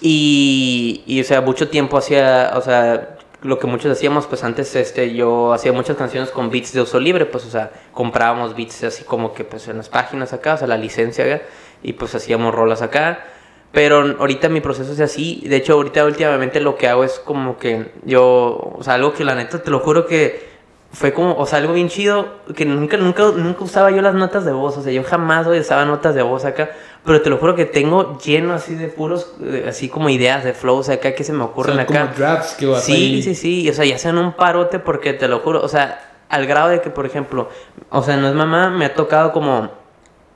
Y, 0.00 1.02
y, 1.04 1.20
o 1.20 1.24
sea, 1.24 1.40
mucho 1.40 1.68
tiempo 1.68 1.98
hacía, 1.98 2.52
o 2.54 2.62
sea, 2.62 3.16
lo 3.42 3.58
que 3.58 3.66
muchos 3.66 3.90
hacíamos, 3.90 4.26
pues 4.26 4.44
antes 4.44 4.74
este, 4.76 5.14
yo 5.14 5.52
hacía 5.52 5.72
muchas 5.72 5.96
canciones 5.96 6.30
con 6.30 6.50
beats 6.50 6.72
de 6.72 6.80
uso 6.80 7.00
libre, 7.00 7.26
pues, 7.26 7.44
o 7.44 7.50
sea, 7.50 7.72
comprábamos 7.92 8.54
beats 8.56 8.84
así 8.84 9.04
como 9.04 9.34
que, 9.34 9.44
pues, 9.44 9.68
en 9.68 9.78
las 9.78 9.88
páginas 9.88 10.32
acá, 10.32 10.54
o 10.54 10.56
sea, 10.58 10.68
la 10.68 10.76
licencia 10.76 11.24
acá, 11.24 11.42
y 11.82 11.94
pues 11.94 12.14
hacíamos 12.14 12.54
rolas 12.54 12.82
acá. 12.82 13.24
Pero 13.72 14.16
ahorita 14.18 14.50
mi 14.50 14.60
proceso 14.60 14.92
es 14.92 15.00
así, 15.00 15.42
de 15.46 15.56
hecho, 15.56 15.74
ahorita 15.74 16.04
últimamente 16.04 16.60
lo 16.60 16.76
que 16.76 16.88
hago 16.88 17.04
es 17.04 17.18
como 17.18 17.56
que 17.56 17.90
yo, 18.04 18.74
o 18.76 18.82
sea, 18.82 18.94
algo 18.94 19.14
que 19.14 19.24
la 19.24 19.34
neta, 19.34 19.62
te 19.62 19.70
lo 19.70 19.80
juro 19.80 20.06
que 20.06 20.51
fue 20.92 21.12
como, 21.14 21.34
o 21.36 21.46
sea, 21.46 21.58
algo 21.58 21.72
bien 21.72 21.88
chido, 21.88 22.28
que 22.54 22.64
nunca, 22.66 22.96
nunca, 22.98 23.22
nunca 23.34 23.64
usaba 23.64 23.90
yo 23.90 24.02
las 24.02 24.14
notas 24.14 24.44
de 24.44 24.52
voz, 24.52 24.76
o 24.76 24.82
sea, 24.82 24.92
yo 24.92 25.02
jamás 25.04 25.46
usaba 25.46 25.84
notas 25.86 26.14
de 26.14 26.22
voz 26.22 26.44
acá, 26.44 26.70
pero 27.04 27.22
te 27.22 27.30
lo 27.30 27.38
juro 27.38 27.54
que 27.56 27.64
tengo 27.64 28.18
lleno 28.18 28.52
así 28.52 28.74
de 28.74 28.88
puros, 28.88 29.34
así 29.66 29.88
como 29.88 30.10
ideas 30.10 30.44
de 30.44 30.52
flows 30.52 30.90
acá 30.90 31.14
que 31.14 31.24
se 31.24 31.32
me 31.32 31.44
ocurren 31.44 31.72
Son 31.76 31.80
acá. 31.80 31.86
como 32.06 32.14
drafts 32.18 32.54
que 32.54 32.66
vas 32.66 32.84
Sí, 32.84 32.92
ahí. 32.92 33.22
sí, 33.22 33.34
sí, 33.34 33.70
o 33.70 33.72
sea, 33.72 33.84
ya 33.86 33.96
sean 33.96 34.18
un 34.18 34.32
parote 34.34 34.78
porque 34.80 35.14
te 35.14 35.28
lo 35.28 35.40
juro, 35.40 35.62
o 35.62 35.68
sea, 35.68 36.10
al 36.28 36.46
grado 36.46 36.68
de 36.68 36.80
que, 36.82 36.90
por 36.90 37.06
ejemplo, 37.06 37.48
o 37.90 38.02
sea, 38.02 38.16
no 38.18 38.28
es 38.28 38.34
mamá, 38.34 38.68
me 38.70 38.84
ha 38.84 38.94
tocado 38.94 39.32
como, 39.32 39.70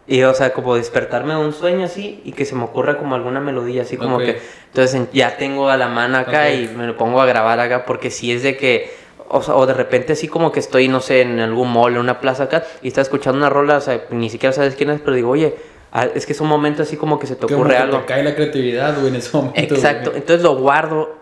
y, 0.06 0.22
o 0.22 0.32
sea, 0.34 0.52
como 0.54 0.74
despertarme 0.76 1.34
de 1.34 1.40
un 1.40 1.52
sueño 1.52 1.84
así 1.84 2.22
y 2.24 2.32
que 2.32 2.44
se 2.46 2.54
me 2.54 2.64
ocurra 2.64 2.96
como 2.96 3.14
alguna 3.14 3.40
melodía 3.40 3.82
así 3.82 3.96
como 3.98 4.18
que, 4.18 4.40
entonces 4.68 4.94
en- 4.94 5.08
ya 5.12 5.36
tengo 5.36 5.68
a 5.68 5.76
la 5.76 5.88
mano 5.88 6.16
acá 6.16 6.50
y 6.50 6.68
me 6.68 6.86
lo 6.86 6.96
pongo 6.96 7.20
a 7.20 7.26
grabar 7.26 7.60
acá 7.60 7.84
porque 7.84 8.10
si 8.10 8.32
es 8.32 8.42
de 8.42 8.56
que, 8.56 9.04
o, 9.28 9.42
sea, 9.42 9.56
o 9.56 9.66
de 9.66 9.74
repente 9.74 10.12
así 10.12 10.28
como 10.28 10.52
que 10.52 10.60
estoy, 10.60 10.88
no 10.88 11.00
sé, 11.00 11.22
en 11.22 11.40
algún 11.40 11.72
mall, 11.72 11.94
en 11.94 11.98
una 11.98 12.20
plaza 12.20 12.44
acá 12.44 12.64
y 12.82 12.88
está 12.88 13.00
escuchando 13.00 13.38
una 13.38 13.50
rola, 13.50 13.76
o 13.78 13.80
sea, 13.80 14.04
ni 14.10 14.30
siquiera 14.30 14.52
sabes 14.52 14.74
quién 14.76 14.90
es, 14.90 15.00
pero 15.00 15.16
digo, 15.16 15.30
oye, 15.30 15.56
ah, 15.92 16.06
es 16.14 16.26
que 16.26 16.32
es 16.32 16.40
un 16.40 16.48
momento 16.48 16.82
así 16.82 16.96
como 16.96 17.18
que 17.18 17.26
se 17.26 17.36
te 17.36 17.46
Como 17.46 17.56
ocurre 17.56 17.74
que 17.74 17.82
algo. 17.82 17.98
Te 17.98 18.06
cae 18.06 18.22
la 18.22 18.34
creatividad, 18.34 18.94
güey, 18.96 19.08
en 19.08 19.16
ese 19.16 19.36
momento. 19.36 19.74
Exacto, 19.74 20.10
güey. 20.10 20.20
entonces 20.20 20.42
lo 20.42 20.56
guardo, 20.56 21.16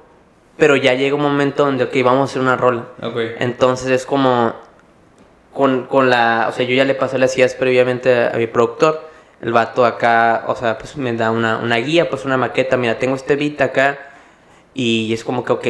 pero 0.56 0.76
ya 0.76 0.94
llega 0.94 1.14
un 1.14 1.22
momento 1.22 1.64
donde, 1.64 1.84
ok, 1.84 1.94
vamos 2.04 2.20
a 2.20 2.24
hacer 2.24 2.42
una 2.42 2.56
rola. 2.56 2.86
Entonces 3.38 3.88
es 3.90 4.06
como 4.06 4.54
con, 5.52 5.86
con 5.86 6.10
la, 6.10 6.46
o 6.48 6.52
sea, 6.52 6.66
yo 6.66 6.74
ya 6.74 6.84
le 6.84 6.94
pasé 6.94 7.18
las 7.18 7.36
ideas 7.36 7.54
previamente 7.54 8.14
a, 8.14 8.30
a 8.30 8.36
mi 8.36 8.46
productor. 8.46 9.08
el 9.40 9.52
vato 9.52 9.84
acá, 9.84 10.44
o 10.48 10.56
sea, 10.56 10.78
pues 10.78 10.96
me 10.96 11.12
da 11.12 11.30
una, 11.30 11.58
una 11.58 11.76
guía, 11.76 12.08
pues 12.08 12.24
una 12.24 12.36
maqueta, 12.36 12.76
mira, 12.76 12.98
tengo 12.98 13.14
este 13.14 13.36
beat 13.36 13.60
acá 13.60 13.98
y 14.74 15.12
es 15.12 15.24
como 15.24 15.44
que, 15.44 15.52
ok. 15.52 15.66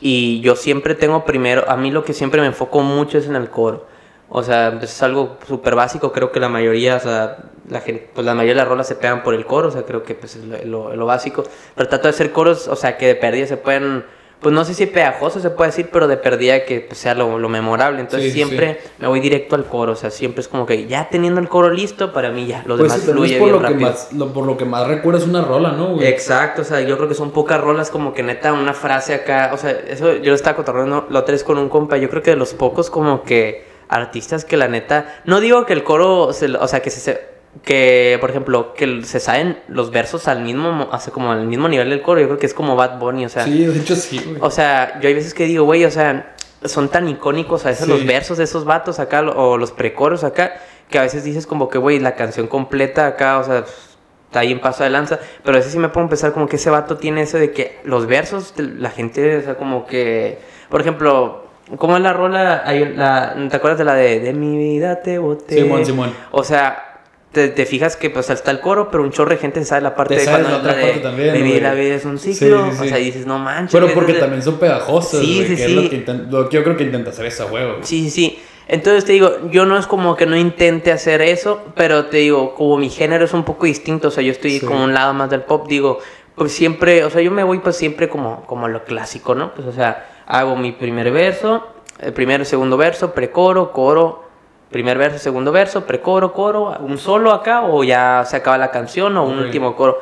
Y 0.00 0.40
yo 0.40 0.56
siempre 0.56 0.94
tengo 0.94 1.24
primero, 1.24 1.64
a 1.70 1.76
mí 1.76 1.90
lo 1.90 2.04
que 2.04 2.12
siempre 2.12 2.40
me 2.40 2.48
enfoco 2.48 2.82
mucho 2.82 3.18
es 3.18 3.26
en 3.26 3.36
el 3.36 3.50
coro. 3.50 3.86
O 4.28 4.42
sea, 4.42 4.74
pues 4.78 4.90
es 4.90 5.02
algo 5.02 5.36
súper 5.46 5.74
básico, 5.74 6.10
creo 6.10 6.32
que 6.32 6.40
la 6.40 6.48
mayoría, 6.48 6.96
o 6.96 7.00
sea, 7.00 7.36
la, 7.68 7.80
gente, 7.80 8.10
pues 8.14 8.24
la 8.24 8.34
mayoría 8.34 8.54
de 8.54 8.60
las 8.60 8.68
rolas 8.68 8.88
se 8.88 8.94
pegan 8.94 9.22
por 9.22 9.34
el 9.34 9.44
coro, 9.44 9.68
o 9.68 9.70
sea, 9.70 9.82
creo 9.82 10.02
que 10.02 10.14
pues 10.14 10.36
es 10.36 10.44
lo, 10.66 10.96
lo, 10.96 11.06
básico. 11.06 11.44
Pero 11.74 11.88
trato 11.88 12.04
de 12.04 12.10
hacer 12.10 12.32
coros, 12.32 12.66
o 12.66 12.74
sea, 12.74 12.96
que 12.96 13.06
de 13.08 13.14
perdida 13.14 13.46
se 13.46 13.58
pueden 13.58 14.04
pues 14.42 14.52
no 14.52 14.64
sé 14.64 14.74
si 14.74 14.86
pegajoso 14.86 15.40
se 15.40 15.50
puede 15.50 15.70
decir, 15.70 15.88
pero 15.92 16.08
de 16.08 16.16
perdida 16.16 16.64
que 16.64 16.80
pues, 16.80 16.98
sea 16.98 17.14
lo, 17.14 17.38
lo, 17.38 17.48
memorable. 17.48 18.00
Entonces 18.00 18.32
siempre 18.32 18.80
me 18.98 19.06
voy 19.06 19.20
directo 19.20 19.54
al 19.54 19.64
coro, 19.64 19.92
o 19.92 19.96
sea, 19.96 20.10
siempre 20.10 20.40
es 20.40 20.48
como 20.48 20.66
que 20.66 20.86
ya 20.86 21.08
teniendo 21.08 21.40
el 21.40 21.48
coro 21.48 21.70
listo, 21.70 22.12
para 22.12 22.30
mí 22.30 22.46
ya, 22.46 22.62
lo 22.66 22.76
pues 22.76 22.92
demás 22.92 23.06
fluye 23.06 23.38
por 23.38 23.50
lo 23.50 23.62
Que 23.62 23.74
más, 23.74 24.08
por 24.34 24.44
lo 24.44 24.56
que 24.56 24.64
más 24.64 24.86
recuerdas 24.88 25.24
una 25.24 25.42
rola, 25.42 25.72
¿no? 25.72 26.02
Exacto, 26.02 26.62
o 26.62 26.64
sea, 26.64 26.80
yo 26.80 26.96
creo 26.96 27.08
que 27.08 27.14
son 27.14 27.30
pocas 27.30 27.60
rolas 27.60 27.90
como 27.90 28.12
que 28.12 28.22
neta 28.24 28.52
una 28.52 28.74
frase 28.74 29.14
acá, 29.14 29.50
o 29.54 29.56
sea, 29.56 29.70
eso 29.70 30.16
yo 30.16 30.30
lo 30.30 30.34
estaba 30.34 30.56
cotorreando 30.56 31.06
lo 31.08 31.24
tres 31.24 31.44
con 31.44 31.58
un 31.58 31.68
compa, 31.68 31.96
yo 31.96 32.10
creo 32.10 32.22
que 32.22 32.30
de 32.30 32.36
los 32.36 32.52
pocos 32.52 32.90
como 32.90 33.22
que 33.22 33.64
artistas 33.88 34.44
que 34.44 34.56
la 34.56 34.66
neta, 34.66 35.20
no 35.24 35.38
digo 35.38 35.66
que 35.66 35.72
el 35.72 35.84
coro, 35.84 36.24
o 36.24 36.32
sea, 36.32 36.80
que 36.80 36.90
se 36.90 37.31
que, 37.64 38.16
por 38.20 38.30
ejemplo, 38.30 38.72
que 38.74 39.04
se 39.04 39.20
saben 39.20 39.58
los 39.68 39.90
versos 39.90 40.26
al 40.26 40.42
mismo, 40.42 40.88
hace 40.90 41.10
como 41.10 41.32
al 41.32 41.46
mismo 41.46 41.68
nivel 41.68 41.90
del 41.90 42.00
coro, 42.00 42.20
yo 42.20 42.26
creo 42.26 42.38
que 42.38 42.46
es 42.46 42.54
como 42.54 42.76
Bad 42.76 42.98
Bunny, 42.98 43.26
o 43.26 43.28
sea. 43.28 43.44
Sí, 43.44 43.66
de 43.66 43.78
hecho 43.78 43.94
sí, 43.94 44.20
güey. 44.24 44.38
O 44.40 44.50
sea, 44.50 44.98
yo 45.00 45.08
hay 45.08 45.14
veces 45.14 45.34
que 45.34 45.44
digo, 45.44 45.64
güey, 45.64 45.84
o 45.84 45.90
sea, 45.90 46.34
son 46.64 46.88
tan 46.88 47.08
icónicos 47.08 47.66
a 47.66 47.68
veces 47.68 47.88
los 47.88 48.06
versos 48.06 48.38
de 48.38 48.44
esos 48.44 48.64
vatos 48.64 48.98
acá, 48.98 49.20
o 49.20 49.58
los 49.58 49.70
precoros 49.70 50.24
acá, 50.24 50.54
que 50.88 50.98
a 50.98 51.02
veces 51.02 51.24
dices 51.24 51.46
como 51.46 51.68
que, 51.68 51.78
güey, 51.78 51.98
la 51.98 52.14
canción 52.14 52.46
completa 52.46 53.06
acá, 53.06 53.38
o 53.38 53.44
sea, 53.44 53.64
está 54.26 54.40
ahí 54.40 54.50
en 54.50 54.60
paso 54.60 54.82
de 54.82 54.90
lanza, 54.90 55.20
pero 55.44 55.56
a 55.56 55.58
veces 55.58 55.72
sí 55.72 55.78
me 55.78 55.90
puedo 55.90 56.08
pensar 56.08 56.32
como 56.32 56.48
que 56.48 56.56
ese 56.56 56.70
vato 56.70 56.96
tiene 56.96 57.22
eso 57.22 57.36
de 57.36 57.52
que 57.52 57.80
los 57.84 58.06
versos, 58.06 58.54
la 58.56 58.90
gente, 58.90 59.36
o 59.36 59.42
sea, 59.42 59.56
como 59.56 59.86
que, 59.86 60.38
por 60.70 60.80
ejemplo, 60.80 61.44
¿cómo 61.76 61.96
es 61.96 62.02
la 62.02 62.14
rola? 62.14 62.62
Hay 62.64 62.94
la, 62.94 63.36
¿Te 63.50 63.56
acuerdas 63.56 63.78
de 63.78 63.84
la 63.84 63.94
de, 63.94 64.20
de 64.20 64.32
mi 64.32 64.56
vida 64.56 65.02
te 65.02 65.18
boté? 65.18 65.56
Simón, 65.56 65.84
Simón. 65.84 66.14
O 66.30 66.44
sea, 66.44 66.91
te, 67.32 67.66
fijas 67.66 67.96
que 67.96 68.10
pues 68.10 68.28
está 68.30 68.50
el 68.50 68.60
coro, 68.60 68.90
pero 68.90 69.02
un 69.02 69.10
chorro 69.10 69.30
de 69.30 69.38
gente 69.38 69.64
sabe 69.64 69.80
la 69.80 69.94
parte 69.94 70.16
de 70.16 70.24
cuando 70.24 70.50
la 70.50 70.58
otra 70.58 70.72
parte 70.72 71.00
también, 71.00 71.62
la 71.62 71.74
vida 71.74 71.94
es 71.94 72.04
un 72.04 72.18
ciclo. 72.18 72.68
O 72.68 72.84
sea, 72.84 72.98
dices, 72.98 73.26
no 73.26 73.38
manches. 73.38 73.72
Pero 73.72 73.92
porque 73.94 74.14
también 74.14 74.42
son 74.42 74.58
pegajosos. 74.58 75.20
Sí, 75.20 75.44
sí, 75.46 75.56
sí. 75.56 75.74
lo, 75.74 76.48
que 76.48 76.56
yo 76.56 76.62
creo 76.62 76.76
que 76.76 76.84
intenta 76.84 77.10
hacer 77.10 77.26
esa 77.26 77.46
huevo. 77.46 77.78
Sí, 77.82 78.04
sí, 78.04 78.10
sí. 78.10 78.38
Entonces 78.68 79.04
te 79.04 79.12
digo, 79.12 79.50
yo 79.50 79.66
no 79.66 79.76
es 79.76 79.86
como 79.86 80.14
que 80.14 80.24
no 80.24 80.36
intente 80.36 80.92
hacer 80.92 81.20
eso, 81.20 81.62
pero 81.74 82.06
te 82.06 82.18
digo, 82.18 82.54
como 82.54 82.78
mi 82.78 82.90
género 82.90 83.24
es 83.24 83.32
un 83.32 83.44
poco 83.44 83.66
distinto, 83.66 84.08
o 84.08 84.10
sea, 84.10 84.22
yo 84.22 84.30
estoy 84.30 84.60
como 84.60 84.84
un 84.84 84.94
lado 84.94 85.12
más 85.14 85.28
del 85.30 85.42
pop, 85.42 85.66
digo, 85.68 85.98
pues 86.36 86.52
siempre, 86.52 87.04
o 87.04 87.10
sea, 87.10 87.20
yo 87.20 87.30
me 87.30 87.42
voy 87.42 87.58
pues 87.58 87.76
siempre 87.76 88.08
como, 88.08 88.46
como 88.46 88.68
lo 88.68 88.84
clásico, 88.84 89.34
¿no? 89.34 89.52
Pues 89.52 89.66
o 89.66 89.72
sea, 89.72 90.22
hago 90.26 90.56
mi 90.56 90.72
primer 90.72 91.10
verso, 91.10 91.66
el 91.98 92.12
primero 92.12 92.44
y 92.44 92.46
segundo 92.46 92.76
verso, 92.76 93.12
precoro, 93.12 93.72
coro, 93.72 94.24
primer 94.72 94.98
verso, 94.98 95.18
segundo 95.18 95.52
verso, 95.52 95.86
precoro, 95.86 96.32
coro, 96.32 96.76
un 96.80 96.98
solo 96.98 97.30
acá 97.30 97.62
o 97.62 97.84
ya 97.84 98.24
se 98.26 98.36
acaba 98.36 98.58
la 98.58 98.70
canción 98.70 99.16
o 99.16 99.24
un 99.24 99.38
último 99.38 99.76
coro. 99.76 100.00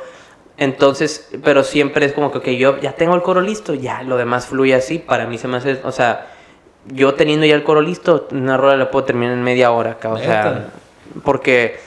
Entonces, 0.57 1.31
pero 1.43 1.63
siempre 1.63 2.07
es 2.07 2.13
como 2.13 2.31
que 2.31 2.57
yo 2.57 2.79
ya 2.81 2.93
tengo 2.93 3.15
el 3.15 3.23
coro 3.23 3.41
listo, 3.41 3.75
ya 3.75 4.03
lo 4.03 4.17
demás 4.17 4.47
fluye 4.47 4.75
así. 4.75 4.99
Para 4.99 5.27
mí 5.27 5.39
se 5.39 5.49
me 5.49 5.57
hace, 5.57 5.81
o 5.85 5.93
sea, 5.93 6.29
yo 6.87 7.15
teniendo 7.15 7.47
ya 7.47 7.55
el 7.55 7.65
coro 7.65 7.81
listo, 7.81 8.29
una 8.31 8.57
rueda 8.57 8.77
la 8.77 8.91
puedo 8.91 9.05
terminar 9.05 9.35
en 9.35 9.43
media 9.43 9.71
hora 9.73 9.93
acá, 9.93 10.11
o 10.11 10.19
sea, 10.19 10.69
porque, 11.25 11.79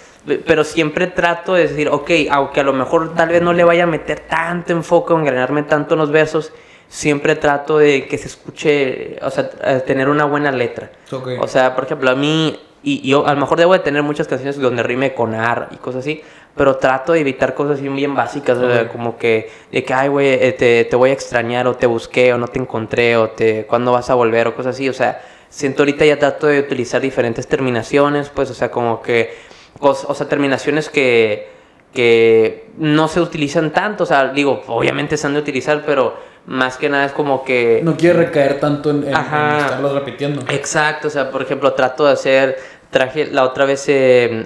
pero 0.45 0.63
siempre 0.63 1.07
trato 1.07 1.53
de 1.53 1.67
decir, 1.67 1.87
ok, 1.89 2.11
aunque 2.31 2.59
a 2.59 2.63
lo 2.63 2.73
mejor 2.73 3.13
tal 3.13 3.29
vez 3.29 3.41
no 3.41 3.53
le 3.53 3.63
vaya 3.63 3.83
a 3.83 3.87
meter 3.87 4.21
tanto 4.21 4.71
enfoque 4.71 5.13
o 5.13 5.19
engranarme 5.19 5.63
tanto 5.63 5.93
en 5.93 5.99
los 5.99 6.11
versos, 6.11 6.51
siempre 6.87 7.35
trato 7.35 7.77
de 7.79 8.07
que 8.07 8.17
se 8.17 8.27
escuche, 8.27 9.17
o 9.21 9.29
sea, 9.29 9.49
tener 9.85 10.09
una 10.09 10.25
buena 10.25 10.51
letra. 10.51 10.91
O 11.39 11.47
sea, 11.47 11.75
por 11.75 11.85
ejemplo, 11.85 12.09
a 12.11 12.15
mí 12.15 12.59
y 12.83 13.07
yo 13.07 13.25
a 13.25 13.33
lo 13.33 13.39
mejor 13.39 13.57
debo 13.57 13.73
de 13.73 13.79
tener 13.79 14.03
muchas 14.03 14.27
canciones 14.27 14.59
donde 14.59 14.83
rime 14.83 15.13
con 15.13 15.33
ar 15.33 15.69
y 15.71 15.77
cosas 15.77 16.01
así, 16.01 16.21
pero 16.55 16.75
trato 16.75 17.13
de 17.13 17.21
evitar 17.21 17.55
cosas 17.55 17.79
así 17.79 17.87
bien 17.87 18.13
básicas, 18.13 18.57
como 18.91 19.17
que, 19.17 19.49
de 19.71 19.83
que, 19.83 19.93
ay, 19.93 20.09
güey, 20.09 20.27
eh, 20.33 20.51
te, 20.51 20.85
te, 20.85 20.95
voy 20.95 21.09
a 21.09 21.13
extrañar, 21.13 21.65
o 21.67 21.75
te 21.75 21.87
busqué, 21.87 22.33
o 22.33 22.37
no 22.37 22.47
te 22.47 22.59
encontré, 22.59 23.17
o 23.17 23.29
te, 23.29 23.65
¿cuándo 23.65 23.91
vas 23.91 24.09
a 24.09 24.13
volver? 24.15 24.47
O 24.47 24.55
cosas 24.55 24.75
así, 24.75 24.87
o 24.89 24.93
sea, 24.93 25.21
siento 25.49 25.83
ahorita 25.83 26.05
ya 26.05 26.19
trato 26.19 26.47
de 26.47 26.59
utilizar 26.59 27.01
diferentes 27.01 27.47
terminaciones, 27.47 28.29
pues, 28.29 28.51
o 28.51 28.53
sea, 28.53 28.69
como 28.69 29.01
que, 29.01 29.33
o, 29.79 30.13
sea, 30.13 30.27
terminaciones 30.27 30.89
que, 30.89 31.47
que 31.93 32.69
no 32.77 33.07
se 33.07 33.21
utilizan 33.21 33.71
tanto, 33.71 34.03
o 34.03 34.07
sea, 34.07 34.27
digo, 34.27 34.61
obviamente 34.67 35.17
se 35.17 35.25
han 35.25 35.33
de 35.33 35.39
utilizar, 35.39 35.83
pero 35.85 36.15
más 36.45 36.77
que 36.77 36.89
nada 36.89 37.05
es 37.05 37.13
como 37.13 37.43
que... 37.43 37.81
No 37.83 37.95
quiere 37.95 38.25
recaer 38.25 38.59
tanto 38.59 38.89
en, 38.89 39.03
en, 39.03 39.15
estarlos 39.15 39.93
repitiendo. 39.93 40.41
Exacto, 40.49 41.07
o 41.07 41.11
sea, 41.11 41.31
por 41.31 41.41
ejemplo, 41.41 41.73
trato 41.73 42.05
de 42.05 42.13
hacer 42.13 42.57
traje 42.93 43.25
la 43.25 43.43
otra 43.43 43.65
vez 43.65 43.83
eh, 43.89 44.45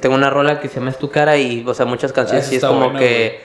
tengo 0.00 0.14
una 0.14 0.30
rola 0.30 0.60
que 0.60 0.68
se 0.68 0.76
llama 0.76 0.90
Es 0.90 0.98
tu 0.98 1.10
cara 1.10 1.36
y 1.36 1.62
o 1.66 1.74
sea 1.74 1.84
muchas 1.84 2.14
canciones 2.14 2.48
ah, 2.48 2.54
y 2.54 2.56
es 2.56 2.64
como 2.64 2.94
que 2.94 3.40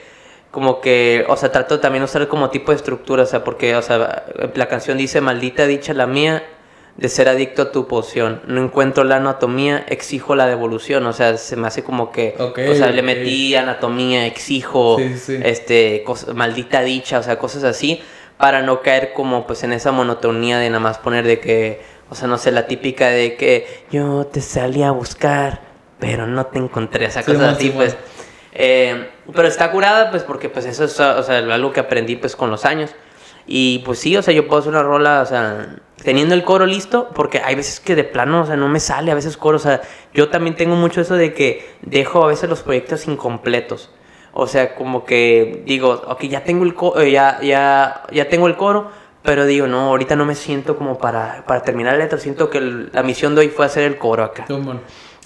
como 0.50 0.80
que 0.80 1.26
o 1.28 1.36
sea 1.36 1.52
trato 1.52 1.80
también 1.80 2.02
usar 2.02 2.26
como 2.28 2.48
tipo 2.48 2.72
de 2.72 2.76
estructura 2.76 3.24
o 3.24 3.26
sea 3.26 3.44
porque 3.44 3.76
o 3.76 3.82
sea 3.82 4.24
la 4.54 4.68
canción 4.68 4.96
dice 4.96 5.20
maldita 5.20 5.66
dicha 5.66 5.92
la 5.92 6.06
mía 6.06 6.42
de 6.96 7.10
ser 7.10 7.28
adicto 7.28 7.60
a 7.60 7.72
tu 7.72 7.86
poción. 7.86 8.40
No 8.46 8.64
encuentro 8.64 9.04
la 9.04 9.16
anatomía 9.16 9.84
exijo 9.86 10.34
la 10.34 10.46
devolución 10.46 11.04
o 11.04 11.12
sea 11.12 11.36
se 11.36 11.56
me 11.56 11.66
hace 11.66 11.84
como 11.84 12.10
que 12.10 12.34
o 12.38 12.74
sea 12.74 12.90
le 12.90 13.02
metí 13.02 13.54
anatomía 13.54 14.26
exijo 14.26 14.96
este 14.98 16.04
maldita 16.34 16.80
dicha 16.80 17.18
o 17.18 17.22
sea 17.22 17.38
cosas 17.38 17.64
así 17.64 18.00
para 18.38 18.62
no 18.62 18.80
caer 18.80 19.12
como 19.12 19.46
pues 19.46 19.62
en 19.62 19.72
esa 19.72 19.92
monotonía 19.92 20.58
de 20.58 20.68
nada 20.70 20.80
más 20.80 20.98
poner 20.98 21.26
de 21.26 21.38
que 21.40 21.95
o 22.08 22.14
sea, 22.14 22.28
no 22.28 22.38
sé, 22.38 22.52
la 22.52 22.66
típica 22.66 23.08
de 23.08 23.36
que 23.36 23.84
yo 23.90 24.26
te 24.26 24.40
salí 24.40 24.82
a 24.82 24.90
buscar, 24.90 25.60
pero 25.98 26.26
no 26.26 26.46
te 26.46 26.58
encontré. 26.58 27.06
Esa 27.06 27.24
cosa 27.24 27.50
así, 27.50 27.70
pues. 27.70 27.96
Eh, 28.52 29.10
pero 29.34 29.48
está 29.48 29.70
curada, 29.70 30.10
pues, 30.10 30.22
porque 30.22 30.48
pues 30.48 30.64
eso 30.66 30.84
es 30.84 30.98
o 30.98 31.22
sea, 31.22 31.38
algo 31.38 31.72
que 31.72 31.80
aprendí 31.80 32.16
pues 32.16 32.36
con 32.36 32.50
los 32.50 32.64
años. 32.64 32.94
Y 33.46 33.80
pues 33.80 33.98
sí, 33.98 34.16
o 34.16 34.22
sea, 34.22 34.34
yo 34.34 34.46
puedo 34.48 34.60
hacer 34.60 34.72
una 34.72 34.82
rola, 34.82 35.20
o 35.22 35.26
sea, 35.26 35.76
teniendo 36.02 36.34
el 36.34 36.42
coro 36.42 36.66
listo, 36.66 37.10
porque 37.14 37.40
hay 37.44 37.54
veces 37.54 37.80
que 37.80 37.94
de 37.94 38.04
plano, 38.04 38.42
o 38.42 38.46
sea, 38.46 38.56
no 38.56 38.68
me 38.68 38.80
sale 38.80 39.12
a 39.12 39.14
veces 39.14 39.36
coro, 39.36 39.56
o 39.56 39.60
sea, 39.60 39.82
yo 40.12 40.28
también 40.30 40.56
tengo 40.56 40.74
mucho 40.74 41.00
eso 41.00 41.14
de 41.14 41.32
que 41.32 41.68
dejo 41.82 42.24
a 42.24 42.28
veces 42.28 42.48
los 42.50 42.62
proyectos 42.62 43.06
incompletos. 43.06 43.90
O 44.32 44.46
sea, 44.46 44.74
como 44.74 45.04
que 45.04 45.62
digo, 45.64 46.02
ok, 46.06 46.24
ya 46.24 46.44
tengo 46.44 46.64
el 46.64 46.74
coro, 46.74 47.00
eh, 47.00 47.10
ya, 47.10 47.40
ya, 47.40 48.02
ya 48.10 48.28
tengo 48.28 48.48
el 48.48 48.56
coro, 48.56 48.90
pero 49.26 49.44
digo, 49.44 49.66
no, 49.66 49.88
ahorita 49.88 50.14
no 50.14 50.24
me 50.24 50.36
siento 50.36 50.76
como 50.76 50.98
para, 50.98 51.44
para 51.46 51.60
terminar 51.62 51.94
la 51.94 52.04
letra. 52.04 52.18
Siento 52.18 52.48
que 52.48 52.60
la 52.60 53.02
misión 53.02 53.34
de 53.34 53.40
hoy 53.42 53.48
fue 53.48 53.66
hacer 53.66 53.82
el 53.82 53.98
coro 53.98 54.22
acá. 54.22 54.46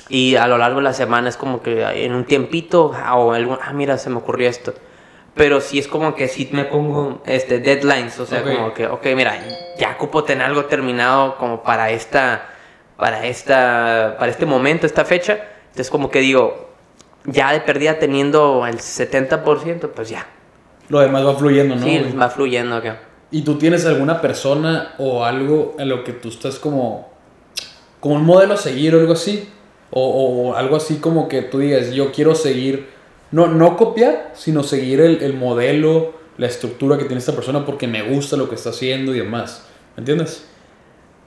Y 0.08 0.34
a 0.36 0.48
lo 0.48 0.58
largo 0.58 0.78
de 0.78 0.84
la 0.84 0.94
semana 0.94 1.28
es 1.28 1.36
como 1.36 1.62
que 1.62 1.84
en 2.04 2.14
un 2.14 2.24
tiempito, 2.24 2.92
ah, 2.96 3.14
o 3.16 3.32
algo, 3.32 3.58
ah, 3.62 3.72
mira, 3.72 3.98
se 3.98 4.10
me 4.10 4.16
ocurrió 4.16 4.48
esto. 4.48 4.74
Pero 5.34 5.60
sí 5.60 5.78
es 5.78 5.86
como 5.86 6.14
que 6.14 6.26
sí 6.26 6.48
me 6.50 6.64
pongo 6.64 7.22
este, 7.26 7.60
deadlines, 7.60 8.18
o 8.18 8.26
sea, 8.26 8.42
como 8.42 8.74
que, 8.74 8.86
ok, 8.86 9.06
mira, 9.14 9.38
ya 9.78 9.92
ocupo 9.92 10.24
tener 10.24 10.46
algo 10.46 10.64
terminado 10.64 11.36
como 11.36 11.62
para 11.62 11.90
esta, 11.90 12.48
para 12.96 13.26
esta, 13.26 14.16
para 14.18 14.32
este 14.32 14.46
momento, 14.46 14.86
esta 14.86 15.04
fecha. 15.04 15.38
Entonces 15.68 15.90
como 15.90 16.10
que 16.10 16.20
digo, 16.20 16.70
ya 17.24 17.52
de 17.52 17.60
perdida 17.60 17.98
teniendo 17.98 18.66
el 18.66 18.78
70%, 18.78 19.90
pues 19.90 20.08
ya. 20.08 20.26
Lo 20.88 20.98
demás 20.98 21.24
va 21.24 21.34
fluyendo, 21.34 21.76
¿no? 21.76 21.82
Sí, 21.84 22.16
va 22.18 22.28
fluyendo 22.30 22.74
acá. 22.76 23.09
¿Y 23.32 23.42
tú 23.42 23.58
tienes 23.58 23.86
alguna 23.86 24.20
persona 24.20 24.94
o 24.98 25.24
algo 25.24 25.76
en 25.78 25.88
lo 25.88 26.02
que 26.02 26.12
tú 26.12 26.28
estás 26.28 26.58
como, 26.58 27.10
como 28.00 28.16
un 28.16 28.24
modelo 28.24 28.54
a 28.54 28.56
seguir 28.56 28.94
o 28.94 29.00
algo 29.00 29.12
así? 29.12 29.48
O, 29.92 30.54
algo 30.54 30.76
así 30.76 30.96
como 30.96 31.28
que 31.28 31.42
tú 31.42 31.58
digas, 31.58 31.90
yo 31.90 32.12
quiero 32.12 32.34
seguir, 32.34 32.88
no, 33.32 33.48
no 33.48 33.76
copiar, 33.76 34.32
sino 34.34 34.62
seguir 34.62 35.00
el, 35.00 35.34
modelo, 35.34 36.14
la 36.38 36.46
estructura 36.46 36.96
que 36.96 37.04
tiene 37.04 37.18
esta 37.18 37.34
persona 37.34 37.64
porque 37.64 37.88
me 37.88 38.02
gusta 38.02 38.36
lo 38.36 38.48
que 38.48 38.54
está 38.54 38.70
haciendo 38.70 39.14
y 39.14 39.18
demás. 39.18 39.66
¿Me 39.96 40.00
entiendes? 40.02 40.46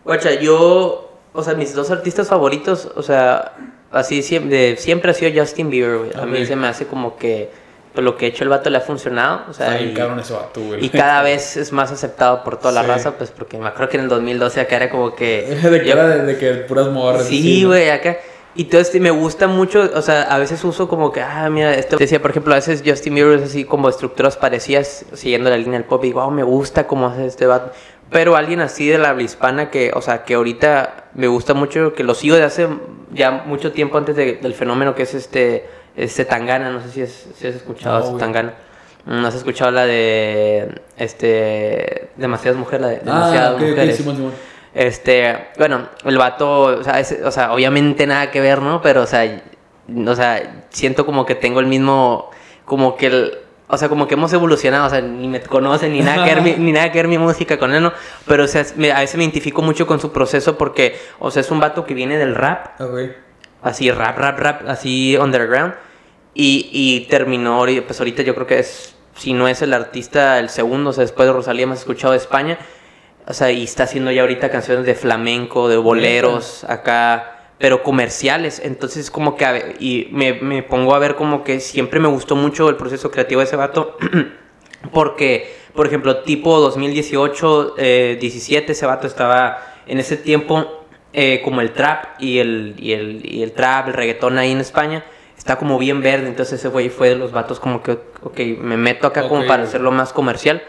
Guacha, 0.06 0.40
yo, 0.40 1.20
o 1.34 1.44
sea, 1.44 1.56
mis 1.56 1.74
dos 1.74 1.92
artistas 1.92 2.28
favoritos, 2.28 2.90
o 2.96 3.02
sea, 3.02 3.54
así 3.92 4.22
siempre, 4.24 4.76
siempre 4.78 5.12
ha 5.12 5.14
sido 5.14 5.42
Justin 5.42 5.70
Bieber, 5.70 6.18
A 6.18 6.26
mí 6.26 6.46
se 6.46 6.56
me 6.56 6.68
hace 6.68 6.86
como 6.88 7.16
que 7.18 7.50
pues, 7.94 8.04
lo 8.04 8.18
que 8.18 8.26
ha 8.26 8.30
hecho 8.30 8.44
el 8.44 8.50
vato 8.50 8.70
le 8.70 8.78
ha 8.78 8.82
funcionado. 8.82 9.44
O 9.50 9.54
sea, 9.54 9.80
y, 9.80 9.94
y, 10.80 10.90
cada 10.90 11.22
vez 11.22 11.58
es 11.58 11.72
más 11.72 11.92
aceptado 11.92 12.44
por 12.44 12.58
toda 12.58 12.72
la 12.72 12.84
raza, 12.84 13.18
pues 13.18 13.30
porque 13.32 13.58
me 13.58 13.68
acuerdo 13.68 13.90
que 13.90 13.98
en 13.98 14.04
el 14.04 14.10
2012 14.10 14.62
acá 14.62 14.78
era 14.78 14.90
como 14.90 15.16
que... 15.16 15.58
de 15.64 15.82
que 15.82 15.92
era 15.92 16.08
de, 16.18 16.38
que 16.38 16.54
puras 16.54 16.88
morras. 16.88 17.26
Sí, 17.26 17.64
güey, 17.64 17.90
acá... 17.90 18.18
Y 18.56 18.66
todo 18.66 18.82
este 18.82 19.00
me 19.00 19.10
gusta 19.10 19.48
mucho, 19.48 19.90
o 19.96 20.02
sea, 20.04 20.24
a 20.24 20.38
veces 20.38 20.64
uso 20.64 20.88
como 20.88 21.12
que, 21.12 21.22
ah, 21.22 21.50
mira, 21.50 21.74
esto 21.74 21.98
decía, 21.98 22.22
por 22.22 22.30
ejemplo, 22.30 22.54
a 22.54 22.58
veces 22.58 22.84
Justin 22.86 23.16
Bieber 23.16 23.40
es 23.40 23.46
así 23.46 23.66
como 23.66 23.90
estructuras 23.90 24.38
parecidas, 24.38 25.06
siguiendo 25.14 25.50
la 25.50 25.58
línea 25.58 25.80
del 25.80 25.86
pop, 25.86 26.06
y 26.06 26.14
wow, 26.14 26.30
me 26.30 26.44
gusta 26.44 26.86
cómo 26.86 27.08
hace 27.08 27.26
este 27.26 27.48
vato. 27.48 27.72
Pero 28.12 28.36
alguien 28.36 28.60
así 28.60 28.88
de 28.88 29.00
la 29.00 29.10
habla 29.10 29.24
hispana 29.24 29.72
que, 29.72 29.92
o 29.96 30.04
sea, 30.04 30.24
que 30.24 30.36
ahorita 30.36 31.06
me 31.16 31.26
gusta 31.26 31.56
mucho, 31.56 31.96
que 31.96 32.04
lo 32.04 32.14
sigo 32.14 32.36
de 32.36 32.44
hace 32.44 32.68
ya 33.12 33.44
mucho 33.48 33.72
tiempo 33.72 33.98
antes 33.98 34.16
del 34.16 34.54
fenómeno 34.54 34.94
que 34.94 35.02
es 35.02 35.16
este 35.16 35.66
Es 35.96 36.16
Tangana, 36.28 36.72
no 36.72 36.82
sé 36.82 36.90
si, 36.90 37.02
es, 37.02 37.28
si 37.38 37.48
has 37.48 37.56
escuchado 37.56 38.00
No, 38.00 38.06
güey. 38.08 38.20
Tangana. 38.20 38.54
¿No 39.06 39.28
has 39.28 39.36
escuchado 39.36 39.70
la 39.72 39.86
de. 39.86 40.82
Este. 40.98 42.10
Demasiadas 42.16 42.58
mujeres? 42.60 42.82
La 42.82 42.88
de 42.90 43.00
Demasiadas 43.00 43.50
Ah, 43.52 43.56
ok, 43.56 43.62
mujeres. 43.62 44.04
Este, 44.74 45.50
bueno, 45.60 45.88
el 46.06 46.18
vato, 46.18 46.62
o 46.80 46.84
sea, 46.84 47.00
es- 47.00 47.20
o 47.24 47.30
sea, 47.30 47.54
obviamente 47.54 48.08
nada 48.08 48.32
que 48.32 48.42
ver, 48.42 48.62
¿no? 48.62 48.82
Pero, 48.82 49.04
o 49.04 49.06
sea, 49.06 49.42
o 50.08 50.16
sea, 50.16 50.64
siento 50.70 51.06
como 51.06 51.26
que 51.28 51.36
tengo 51.36 51.60
el 51.60 51.68
mismo, 51.68 52.32
como 52.66 52.98
que 52.98 53.06
el, 53.08 53.38
o 53.68 53.78
sea, 53.78 53.88
como 53.88 54.08
que 54.08 54.16
hemos 54.16 54.34
evolucionado, 54.34 54.88
o 54.88 54.90
sea, 54.90 55.00
ni 55.02 55.28
me 55.28 55.42
conocen, 55.42 55.94
ni 55.94 56.00
nada 56.02 56.26
que 56.26 56.34
ver, 56.34 56.44
mi, 56.44 56.54
ni 56.58 56.72
nada 56.72 56.92
que 56.92 56.98
ver 56.98 57.08
mi 57.08 57.20
música 57.20 57.60
con 57.60 57.72
él, 57.76 57.84
¿no? 57.84 57.94
Pero, 58.26 58.46
o 58.46 58.48
sea, 58.48 58.66
me- 58.76 58.92
a 58.92 59.02
veces 59.02 59.16
me 59.18 59.24
identifico 59.24 59.62
mucho 59.62 59.86
con 59.86 60.00
su 60.00 60.12
proceso 60.12 60.58
porque, 60.58 60.98
o 61.20 61.30
sea, 61.30 61.42
es 61.42 61.52
un 61.52 61.60
vato 61.60 61.86
que 61.86 61.94
viene 61.94 62.18
del 62.18 62.34
rap, 62.34 62.82
Ok. 62.82 63.00
Así 63.64 63.90
rap, 63.92 64.18
rap, 64.18 64.40
rap, 64.40 64.62
así 64.68 65.18
underground. 65.18 65.74
Y, 66.36 66.70
y 66.72 67.02
terminó, 67.08 67.66
pues 67.86 68.00
ahorita 68.00 68.24
yo 68.24 68.36
creo 68.36 68.48
que 68.48 68.60
es, 68.60 68.96
si 69.16 69.34
no 69.34 69.48
es 69.48 69.62
el 69.62 69.74
artista, 69.74 70.40
el 70.40 70.50
segundo, 70.50 70.90
o 70.90 70.94
sea, 70.94 71.04
después 71.04 71.28
de 71.28 71.34
Rosalía 71.34 71.68
más 71.68 71.80
escuchado 71.80 72.12
de 72.12 72.18
España. 72.18 72.58
O 73.26 73.34
sea, 73.34 73.52
y 73.52 73.64
está 73.64 73.84
haciendo 73.84 74.12
ya 74.12 74.22
ahorita 74.22 74.50
canciones 74.50 74.86
de 74.86 74.96
flamenco, 74.96 75.70
de 75.70 75.78
boleros, 75.78 76.66
acá, 76.66 77.52
pero 77.58 77.82
comerciales. 77.82 78.60
Entonces, 78.64 79.10
como 79.10 79.38
que, 79.38 79.46
a 79.46 79.58
y 79.80 80.10
me, 80.12 80.34
me 80.34 80.64
pongo 80.64 80.94
a 80.94 81.00
ver 81.00 81.16
como 81.16 81.44
que 81.44 81.60
siempre 81.60 82.00
me 82.00 82.10
gustó 82.10 82.36
mucho 82.36 82.68
el 82.70 82.76
proceso 82.76 83.12
creativo 83.12 83.40
de 83.40 83.46
ese 83.46 83.56
vato. 83.56 83.98
Porque, 84.92 85.56
por 85.74 85.88
ejemplo, 85.88 86.24
tipo 86.24 86.60
2018, 86.60 87.76
eh, 87.78 88.18
17, 88.20 88.74
ese 88.74 88.86
vato 88.86 89.08
estaba 89.08 89.60
en 89.86 90.00
ese 90.00 90.18
tiempo 90.18 90.83
eh, 91.14 91.42
como 91.44 91.62
el 91.62 91.72
trap 91.72 92.20
y 92.20 92.40
el, 92.40 92.76
y, 92.78 92.94
el, 92.94 93.22
y 93.24 93.44
el 93.44 93.52
trap, 93.54 93.88
el 93.90 93.94
reggaetón 93.94 94.38
ahí 94.38 94.52
en 94.52 94.60
España. 94.60 95.04
Está 95.38 95.58
como 95.58 95.78
bien 95.78 96.02
verde, 96.02 96.28
entonces 96.28 96.60
ese 96.60 96.70
güey 96.70 96.90
fue 96.90 97.10
de 97.10 97.16
los 97.16 97.32
vatos 97.32 97.60
como 97.60 97.84
que, 97.84 97.94
ok, 98.22 98.40
me 98.60 98.78
meto 98.78 99.08
acá 99.08 99.28
como 99.28 99.46
para 99.46 99.64
hacerlo 99.64 99.92
más 99.92 100.14
comercial. 100.14 100.62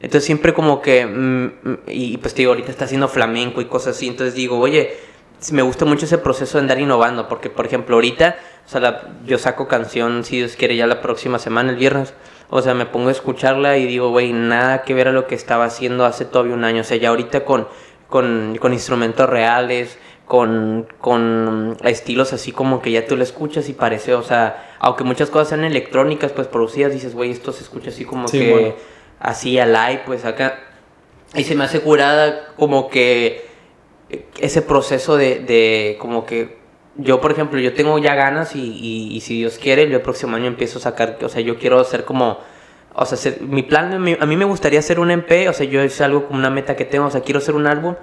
Entonces 0.00 0.24
siempre 0.24 0.52
como 0.54 0.80
que, 0.80 1.06
mm, 1.06 1.50
y 1.88 2.16
pues 2.16 2.34
te 2.34 2.42
digo, 2.42 2.52
ahorita 2.52 2.70
está 2.70 2.86
haciendo 2.86 3.08
flamenco 3.08 3.60
y 3.60 3.66
cosas 3.66 3.96
así, 3.96 4.08
entonces 4.08 4.34
digo, 4.34 4.58
oye, 4.58 4.96
me 5.52 5.62
gusta 5.62 5.84
mucho 5.84 6.06
ese 6.06 6.18
proceso 6.18 6.56
de 6.58 6.62
andar 6.62 6.80
innovando, 6.80 7.28
porque 7.28 7.50
por 7.50 7.66
ejemplo 7.66 7.96
ahorita, 7.96 8.36
o 8.66 8.68
sea, 8.70 8.80
la- 8.80 9.02
yo 9.26 9.38
saco 9.38 9.68
canción, 9.68 10.24
si 10.24 10.38
Dios 10.38 10.56
quiere, 10.56 10.76
ya 10.76 10.86
la 10.86 11.00
próxima 11.02 11.38
semana, 11.38 11.70
el 11.70 11.76
viernes, 11.76 12.14
o 12.48 12.62
sea, 12.62 12.74
me 12.74 12.86
pongo 12.86 13.08
a 13.08 13.12
escucharla 13.12 13.76
y 13.78 13.86
digo, 13.86 14.10
güey, 14.10 14.32
nada 14.32 14.82
que 14.82 14.94
ver 14.94 15.08
a 15.08 15.12
lo 15.12 15.26
que 15.26 15.34
estaba 15.34 15.64
haciendo 15.66 16.04
hace 16.04 16.24
todavía 16.24 16.54
un 16.54 16.64
año, 16.64 16.80
o 16.80 16.84
sea, 16.84 16.96
ya 16.96 17.10
ahorita 17.10 17.44
con, 17.44 17.68
con, 18.12 18.56
con 18.60 18.72
instrumentos 18.74 19.28
reales, 19.28 19.98
con, 20.26 20.86
con 21.00 21.76
estilos 21.82 22.32
así 22.32 22.52
como 22.52 22.80
que 22.82 22.92
ya 22.92 23.06
tú 23.06 23.16
lo 23.16 23.22
escuchas 23.22 23.68
y 23.68 23.72
parece, 23.72 24.14
o 24.14 24.22
sea, 24.22 24.70
aunque 24.78 25.02
muchas 25.02 25.30
cosas 25.30 25.48
sean 25.48 25.64
electrónicas, 25.64 26.30
pues 26.32 26.46
producidas, 26.46 26.92
dices, 26.92 27.14
güey, 27.14 27.30
esto 27.30 27.50
se 27.52 27.62
escucha 27.64 27.88
así 27.88 28.04
como 28.04 28.28
Sí, 28.28 28.38
que 28.38 28.50
bueno. 28.50 28.74
así 29.18 29.58
al 29.58 29.72
live, 29.72 30.02
pues 30.06 30.24
acá. 30.26 30.60
Y 31.34 31.44
se 31.44 31.54
me 31.54 31.64
hace 31.64 31.80
curada 31.80 32.48
como 32.56 32.88
que 32.88 33.46
ese 34.38 34.60
proceso 34.60 35.16
de, 35.16 35.40
de 35.40 35.96
como 35.98 36.26
que 36.26 36.58
yo, 36.96 37.20
por 37.22 37.32
ejemplo, 37.32 37.58
yo 37.58 37.72
tengo 37.72 37.98
ya 37.98 38.14
ganas 38.14 38.54
y, 38.54 38.60
y- 38.60 39.16
y 39.16 39.20
si 39.22 39.38
Dios 39.38 39.56
quiere, 39.58 39.88
yo 39.88 39.96
el 39.96 40.02
próximo 40.02 40.36
año 40.36 40.46
empiezo 40.46 40.78
a 40.78 40.82
sacar, 40.82 41.16
o 41.22 41.28
sea, 41.30 41.40
yo 41.40 41.56
quiero 41.58 41.80
hacer 41.80 42.04
como, 42.04 42.38
o 42.94 43.06
sea, 43.06 43.16
hacer- 43.16 43.40
mi 43.42 43.62
plan, 43.62 44.02
mi- 44.02 44.16
a 44.20 44.26
mí 44.26 44.36
me 44.36 44.44
gustaría 44.44 44.78
hacer 44.78 45.00
un 45.00 45.10
MP, 45.10 45.48
o 45.48 45.52
sea, 45.52 45.66
yo 45.66 45.80
es 45.82 46.00
algo 46.00 46.26
como 46.26 46.38
una 46.38 46.50
meta 46.50 46.76
que 46.76 46.84
tengo, 46.84 47.06
o 47.06 47.10
sea, 47.10 47.20
quiero 47.22 47.38
hacer 47.38 47.54
un 47.54 47.66
álbum, 47.66 47.94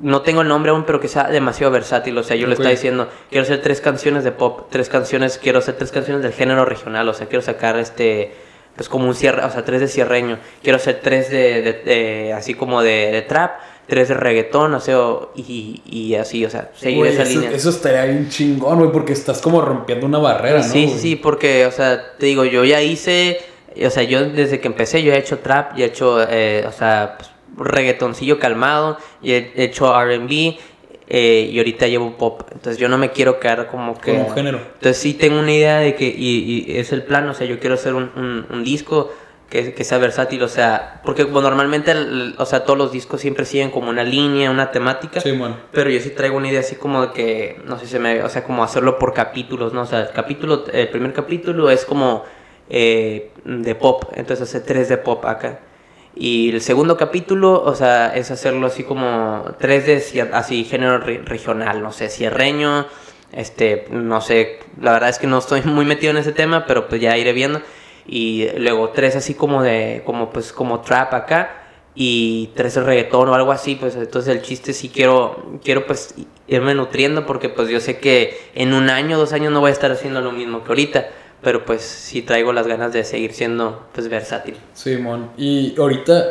no 0.00 0.20
tengo 0.22 0.42
el 0.42 0.48
nombre 0.48 0.70
aún, 0.70 0.84
pero 0.84 1.00
que 1.00 1.08
sea 1.08 1.24
demasiado 1.24 1.72
versátil, 1.72 2.16
o 2.18 2.22
sea, 2.22 2.36
yo 2.36 2.46
le 2.46 2.52
Ok. 2.52 2.60
estaba 2.60 2.70
diciendo, 2.70 3.08
quiero 3.30 3.42
hacer 3.44 3.62
tres 3.62 3.80
canciones 3.80 4.24
de 4.24 4.32
pop, 4.32 4.66
tres 4.70 4.88
canciones, 4.88 5.38
quiero 5.42 5.58
hacer 5.60 5.76
tres 5.76 5.90
canciones 5.90 6.22
del 6.22 6.32
género 6.32 6.64
regional, 6.66 7.08
o 7.08 7.14
sea, 7.14 7.26
quiero 7.26 7.40
sacar 7.42 7.78
este, 7.78 8.34
pues 8.76 8.90
como 8.90 9.08
un 9.08 9.14
cierre, 9.14 9.42
o 9.42 9.50
sea, 9.50 9.64
tres 9.64 9.80
de 9.80 9.88
cierreño, 9.88 10.38
quiero 10.62 10.76
hacer 10.76 11.00
tres 11.02 11.30
de, 11.30 11.62
de- 11.62 11.72
de- 11.72 12.32
así 12.34 12.52
como 12.52 12.82
de, 12.82 13.10
de 13.10 13.22
trap, 13.22 13.52
tres 13.86 14.08
de 14.08 14.14
reggaetón, 14.14 14.74
o 14.74 14.80
sea, 14.80 14.98
y, 15.34 15.80
y 15.86 16.14
así, 16.16 16.44
o 16.44 16.50
sea, 16.50 16.70
seguir 16.76 16.98
Güey, 16.98 17.12
esa 17.12 17.22
eso, 17.22 17.32
línea. 17.40 17.50
eso 17.56 17.70
estaría 17.70 18.04
bien 18.04 18.28
chingón, 18.28 18.78
güey, 18.80 18.92
porque 18.92 19.14
estás 19.14 19.40
como 19.40 19.62
rompiendo 19.62 20.04
una 20.06 20.18
barrera, 20.18 20.58
¿no? 20.58 20.64
Sí, 20.64 20.92
sí, 20.98 21.16
porque, 21.16 21.64
o 21.64 21.70
sea, 21.72 22.12
te 22.18 22.26
digo, 22.26 22.44
yo 22.44 22.64
ya 22.64 22.82
hice, 22.82 23.38
o 23.84 23.90
sea, 23.90 24.02
yo 24.04 24.24
desde 24.30 24.60
que 24.60 24.68
empecé, 24.68 25.02
yo 25.02 25.12
he 25.12 25.18
hecho 25.18 25.38
trap, 25.40 25.76
y 25.78 25.82
he 25.82 25.86
hecho, 25.86 26.18
eh, 26.28 26.64
o 26.66 26.72
sea, 26.72 27.16
pues, 27.18 27.30
reggaetoncillo 27.70 28.38
calmado, 28.38 28.98
y 29.22 29.32
he 29.32 29.52
hecho 29.56 29.92
RB, 29.94 30.58
eh, 31.08 31.48
y 31.52 31.58
ahorita 31.58 31.86
llevo 31.86 32.16
pop. 32.16 32.42
Entonces 32.52 32.78
yo 32.78 32.88
no 32.88 32.98
me 32.98 33.10
quiero 33.10 33.38
quedar 33.38 33.68
como 33.68 33.96
que... 33.98 34.12
Como 34.16 34.34
género. 34.34 34.58
Entonces 34.58 34.96
sí 34.98 35.14
tengo 35.14 35.38
una 35.38 35.52
idea 35.52 35.78
de 35.78 35.94
que, 35.94 36.06
y, 36.06 36.64
y 36.68 36.76
es 36.78 36.92
el 36.92 37.02
plan, 37.04 37.28
o 37.28 37.34
sea, 37.34 37.46
yo 37.46 37.58
quiero 37.60 37.74
hacer 37.76 37.94
un, 37.94 38.10
un- 38.16 38.46
un 38.50 38.64
disco 38.64 39.12
que, 39.48 39.72
que 39.72 39.84
sea 39.84 39.98
versátil, 39.98 40.42
o 40.42 40.48
sea, 40.48 41.00
porque 41.04 41.22
bueno, 41.22 41.42
normalmente, 41.48 41.92
el- 41.92 42.34
o 42.38 42.44
sea, 42.44 42.64
todos 42.64 42.76
los 42.76 42.90
discos 42.90 43.20
siempre 43.20 43.44
siguen 43.44 43.70
como 43.70 43.88
una 43.90 44.02
línea, 44.02 44.50
una 44.50 44.72
temática. 44.72 45.20
Sí. 45.20 45.32
Pero 45.70 45.88
yo 45.90 46.00
sí 46.00 46.10
traigo 46.10 46.36
una 46.36 46.48
idea 46.48 46.58
así 46.60 46.74
como 46.74 47.02
de 47.06 47.12
que, 47.12 47.60
no 47.64 47.78
sé 47.78 47.84
si 47.86 47.92
se 47.92 47.98
me, 48.00 48.24
o 48.24 48.28
sea, 48.28 48.42
como 48.42 48.64
hacerlo 48.64 48.98
por 48.98 49.14
capítulos, 49.14 49.72
¿no? 49.72 49.82
O 49.82 49.86
sea, 49.86 50.00
el 50.00 50.10
capítulo, 50.10 50.64
el 50.72 50.88
primer 50.88 51.12
capítulo 51.12 51.70
es 51.70 51.84
como 51.84 52.24
eh, 52.70 53.30
de 53.44 53.74
pop, 53.74 54.04
entonces 54.14 54.48
hace 54.48 54.60
tres 54.60 54.88
de 54.88 54.96
pop 54.98 55.24
acá. 55.26 55.60
Y 56.14 56.50
el 56.50 56.62
segundo 56.62 56.96
capítulo, 56.96 57.62
o 57.62 57.74
sea, 57.74 58.14
es 58.16 58.30
hacerlo 58.30 58.66
así 58.68 58.84
como 58.84 59.44
tres 59.58 59.86
de 59.86 60.30
así 60.32 60.64
género 60.64 60.98
re- 60.98 61.20
regional, 61.24 61.82
no 61.82 61.92
sé, 61.92 62.08
cierreño, 62.08 62.86
este, 63.32 63.86
no 63.90 64.20
sé, 64.22 64.60
la 64.80 64.92
verdad 64.92 65.10
es 65.10 65.18
que 65.18 65.26
no 65.26 65.38
estoy 65.38 65.62
muy 65.64 65.84
metido 65.84 66.12
en 66.12 66.16
ese 66.18 66.32
tema, 66.32 66.64
pero 66.66 66.88
pues 66.88 67.00
ya 67.00 67.16
iré 67.18 67.32
viendo. 67.32 67.60
Y 68.06 68.48
luego 68.58 68.90
tres 68.90 69.16
así 69.16 69.34
como 69.34 69.62
de, 69.62 70.02
como 70.06 70.30
pues 70.30 70.52
como 70.52 70.80
trap 70.80 71.12
acá 71.12 71.62
y 71.94 72.50
tres 72.54 72.76
reggaetón 72.76 73.28
o 73.28 73.34
algo 73.34 73.50
así, 73.52 73.74
pues 73.74 73.96
entonces 73.96 74.34
el 74.34 74.42
chiste 74.42 74.72
sí 74.72 74.88
quiero, 74.90 75.58
quiero 75.64 75.86
pues 75.86 76.14
irme 76.46 76.74
nutriendo 76.74 77.26
porque 77.26 77.48
pues 77.48 77.68
yo 77.68 77.80
sé 77.80 77.98
que 77.98 78.38
en 78.54 78.74
un 78.74 78.90
año, 78.90 79.18
dos 79.18 79.32
años 79.32 79.52
no 79.52 79.60
voy 79.60 79.70
a 79.70 79.72
estar 79.72 79.90
haciendo 79.90 80.20
lo 80.20 80.30
mismo 80.32 80.62
que 80.62 80.68
ahorita, 80.68 81.08
pero 81.42 81.64
pues 81.64 81.82
sí 81.82 82.22
traigo 82.22 82.52
las 82.52 82.66
ganas 82.66 82.92
de 82.92 83.04
seguir 83.04 83.32
siendo 83.32 83.86
pues 83.92 84.08
versátil. 84.08 84.56
Sí, 84.74 84.96
mon. 84.96 85.30
Y 85.36 85.74
ahorita, 85.78 86.30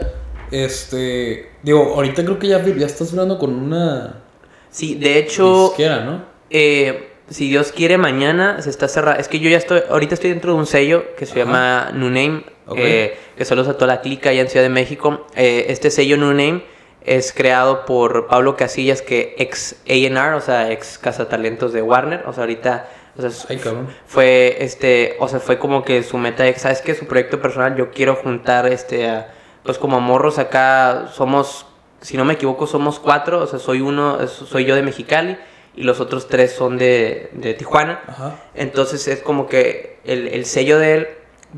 este. 0.51 1.49
Digo, 1.63 1.93
ahorita 1.95 2.23
creo 2.23 2.39
que 2.39 2.47
ya, 2.47 2.63
ya 2.63 2.85
estás 2.85 3.11
hablando 3.11 3.37
con 3.39 3.53
una. 3.53 4.21
Sí, 4.69 4.95
de 4.95 5.19
hecho, 5.19 5.67
Disquera, 5.69 6.03
¿no? 6.03 6.23
eh, 6.49 7.13
si 7.29 7.49
Dios 7.49 7.71
quiere, 7.71 7.97
mañana 7.97 8.61
se 8.61 8.69
está 8.69 8.87
cerrando. 8.87 9.19
Es 9.21 9.27
que 9.27 9.39
yo 9.39 9.49
ya 9.49 9.57
estoy, 9.57 9.81
ahorita 9.89 10.13
estoy 10.15 10.31
dentro 10.31 10.53
de 10.53 10.59
un 10.59 10.65
sello 10.65 11.15
que 11.17 11.25
se 11.25 11.33
Ajá. 11.33 11.39
llama 11.45 11.91
New 11.93 12.09
Name, 12.09 12.43
Ok. 12.67 12.77
eh, 12.79 13.17
que 13.37 13.43
a 13.43 13.47
toda 13.47 13.87
la 13.87 14.01
clica 14.01 14.29
allá 14.31 14.41
en 14.41 14.49
Ciudad 14.49 14.63
de 14.65 14.69
México. 14.69 15.25
Eh, 15.35 15.67
este 15.69 15.91
sello 15.91 16.17
New 16.17 16.29
Name 16.33 16.63
es 17.01 17.31
creado 17.33 17.85
por 17.85 18.27
Pablo 18.27 18.55
Casillas, 18.57 19.01
que 19.01 19.35
ex 19.37 19.77
A&R, 19.87 20.33
o 20.35 20.41
sea, 20.41 20.71
ex 20.71 20.97
cazatalentos 20.97 21.71
de 21.71 21.81
Warner. 21.81 22.23
O 22.27 22.33
sea, 22.33 22.43
ahorita, 22.43 22.89
o 23.17 23.21
sea, 23.21 23.31
Ay, 23.49 23.61
fue 24.07 24.57
este 24.59 25.15
o 25.19 25.27
sea 25.27 25.39
fue 25.39 25.57
como 25.57 25.83
que 25.83 26.03
su 26.03 26.17
meta 26.17 26.43
de 26.43 26.53
sabes 26.57 26.81
que 26.81 26.95
su 26.95 27.05
proyecto 27.05 27.41
personal 27.41 27.75
yo 27.75 27.91
quiero 27.91 28.15
juntar 28.15 28.67
este 28.67 29.07
a, 29.07 29.33
pues 29.63 29.77
como 29.77 30.01
morros 30.01 30.37
acá 30.37 31.09
somos 31.13 31.65
si 32.01 32.17
no 32.17 32.25
me 32.25 32.33
equivoco 32.33 32.67
somos 32.67 32.99
cuatro 32.99 33.41
o 33.41 33.47
sea 33.47 33.59
soy 33.59 33.81
uno 33.81 34.27
soy 34.27 34.65
yo 34.65 34.75
de 34.75 34.83
Mexicali 34.83 35.37
y 35.75 35.83
los 35.83 35.99
otros 35.99 36.27
tres 36.27 36.53
son 36.53 36.77
de, 36.77 37.29
de 37.33 37.53
Tijuana. 37.53 38.01
Ajá. 38.07 38.35
entonces 38.53 39.07
es 39.07 39.21
como 39.21 39.47
que 39.47 39.97
el, 40.03 40.27
el 40.27 40.45
sello 40.45 40.77
de 40.77 40.93
él 40.95 41.07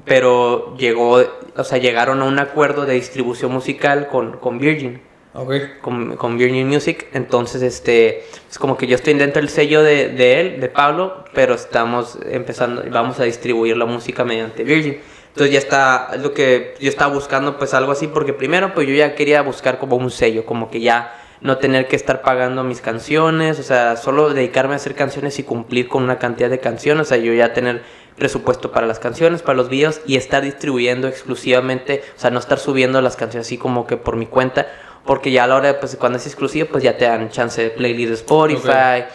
pero 0.06 0.78
llegó 0.78 1.24
o 1.56 1.64
sea 1.64 1.80
llegaron 1.80 2.22
a 2.22 2.26
un 2.26 2.38
acuerdo 2.38 2.86
de 2.86 2.94
distribución 2.94 3.52
musical 3.52 4.10
con, 4.10 4.38
con 4.38 4.60
Virgin 4.60 5.02
Ok. 5.38 5.54
con, 5.82 6.38
Virgin 6.38 6.68
Music. 6.68 7.08
Entonces, 7.14 7.62
este, 7.62 8.26
es 8.50 8.58
como 8.58 8.76
que 8.76 8.88
yo 8.88 8.96
estoy 8.96 9.14
dentro 9.14 9.40
del 9.40 9.50
sello 9.50 9.84
de, 9.84 10.10
de 10.10 10.42
él, 10.42 10.60
de 10.60 10.68
Pablo, 10.68 11.24
pero 11.34 11.54
estamos 11.54 12.18
empezando, 12.30 12.84
vamos 12.90 13.20
a 13.20 13.24
distribuir 13.24 13.78
la 13.78 13.86
música 13.86 14.24
mediante 14.24 14.64
Virgin. 14.64 14.98
Entonces 15.38 15.54
ya 15.54 15.60
está, 15.60 16.10
es 16.16 16.22
lo 16.22 16.34
que 16.34 16.74
yo 16.80 16.90
estaba 16.90 17.14
buscando, 17.14 17.60
pues 17.60 17.76
algo 17.76 17.92
así, 17.92 18.08
porque 18.08 18.34
primero, 18.34 18.74
pues 18.74 18.88
yo 18.88 18.96
ya 18.96 19.14
quería 19.14 19.44
buscar 19.44 19.78
como 19.78 19.96
un 19.96 20.10
sello, 20.10 20.48
como 20.48 20.72
que 20.72 20.82
ya 20.82 21.14
no 21.42 21.60
tener 21.60 21.88
que 21.88 21.96
estar 21.96 22.24
pagando 22.24 22.64
mis 22.64 22.82
canciones, 22.82 23.60
o 23.60 23.64
sea, 23.64 23.98
solo 23.98 24.34
dedicarme 24.34 24.74
a 24.74 24.78
hacer 24.78 24.96
canciones 24.96 25.38
y 25.38 25.44
cumplir 25.44 25.88
con 25.88 26.02
una 26.02 26.18
cantidad 26.18 26.50
de 26.50 26.60
canciones, 26.60 27.06
o 27.06 27.10
sea, 27.10 27.18
yo 27.18 27.34
ya 27.34 27.54
tener 27.54 27.84
presupuesto 28.16 28.72
para 28.72 28.88
las 28.88 28.98
canciones, 28.98 29.44
para 29.44 29.58
los 29.58 29.70
videos 29.70 30.02
y 30.08 30.16
estar 30.16 30.42
distribuyendo 30.42 31.08
exclusivamente, 31.08 32.02
o 32.16 32.20
sea, 32.20 32.32
no 32.32 32.40
estar 32.40 32.58
subiendo 32.58 33.00
las 33.02 33.16
canciones 33.16 33.46
así 33.46 33.60
como 33.60 33.86
que 33.86 33.98
por 33.98 34.16
mi 34.16 34.26
cuenta, 34.26 34.66
porque 35.08 35.32
ya 35.32 35.46
a 35.46 35.48
la 35.48 35.56
hora, 35.56 35.80
pues 35.80 35.96
cuando 35.96 36.20
es 36.20 36.28
exclusivo, 36.28 36.68
pues 36.72 36.84
ya 36.84 36.98
te 36.98 37.06
dan 37.06 37.30
chance 37.30 37.64
de 37.64 37.70
playlist 37.72 38.10
de 38.10 38.16
Spotify, 38.16 39.06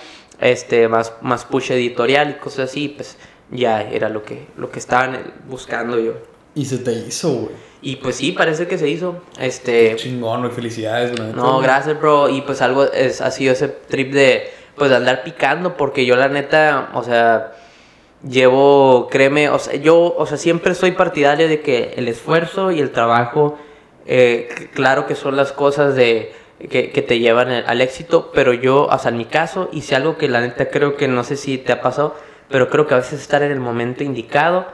este, 0.40 0.88
más, 0.88 1.12
más 1.20 1.45
push 1.45 1.70
editorial 1.70 2.30
y 2.30 2.34
cosas 2.34 2.70
así, 2.70 2.88
pues 2.88 3.16
ya 3.53 3.82
era 3.82 4.09
lo 4.09 4.24
que, 4.24 4.47
lo 4.57 4.70
que 4.70 4.80
estaban 4.80 5.14
eh, 5.14 5.20
buscando 5.49 6.01
yo. 6.01 6.14
Y 6.55 6.64
se 6.64 6.78
te 6.78 6.93
hizo, 6.93 7.30
güey. 7.32 7.55
Y 7.82 7.97
pues 7.97 8.16
sí, 8.16 8.32
parece 8.32 8.66
que 8.66 8.78
se 8.78 8.88
hizo. 8.88 9.22
Este, 9.38 9.97
Chingón, 9.97 10.40
güey. 10.40 10.53
Felicidades, 10.53 11.16
güey. 11.16 11.32
no, 11.32 11.61
gracias, 11.61 11.99
bro. 11.99 12.28
Y 12.28 12.43
pues 12.43 12.62
algo 12.62 12.84
es, 12.84 13.20
ha 13.20 13.30
sido 13.30 13.53
ese 13.53 13.68
trip 13.68 14.12
de, 14.12 14.51
pues, 14.76 14.90
de 14.90 14.97
andar 14.97 15.24
picando, 15.24 15.76
porque 15.76 16.07
yo 16.07 16.16
la 16.16 16.28
neta, 16.28 16.90
o 16.95 17.03
sea, 17.03 17.53
llevo, 18.28 19.09
créeme, 19.11 19.51
o 19.51 19.59
sea, 19.59 19.74
yo, 19.74 20.14
o 20.16 20.26
sea, 20.26 20.36
siempre 20.36 20.74
soy 20.74 20.93
partidario 20.93 21.49
de 21.49 21.61
que 21.61 21.95
el 21.97 22.09
esfuerzo 22.09 22.70
y 22.70 22.80
el 22.80 22.93
trabajo, 22.93 23.59
eh, 24.07 24.48
claro 24.74 25.07
que 25.07 25.14
son 25.14 25.36
las 25.36 25.53
cosas 25.53 25.94
de, 25.94 26.32
que, 26.68 27.05
te 27.07 27.18
llevan 27.18 27.50
al 27.50 27.80
éxito, 27.80 28.30
pero 28.32 28.53
yo, 28.53 28.86
o 28.86 28.98
sea, 28.98 29.11
en 29.11 29.18
mi 29.18 29.24
caso, 29.24 29.68
hice 29.72 29.96
algo 29.96 30.16
que 30.16 30.28
la 30.28 30.40
neta 30.40 30.70
creo 30.70 30.96
que 30.96 31.09
no 31.09 31.24
sé 31.24 31.36
si 31.36 31.59
te 31.59 31.72
ha 31.72 31.80
pasado, 31.80 32.14
pero 32.48 32.68
creo 32.68 32.86
que 32.86 32.94
a 32.94 32.98
veces 32.98 33.20
estar 33.20 33.42
en 33.42 33.50
el 33.50 33.61
momento 33.61 34.05
indicado 34.05 34.66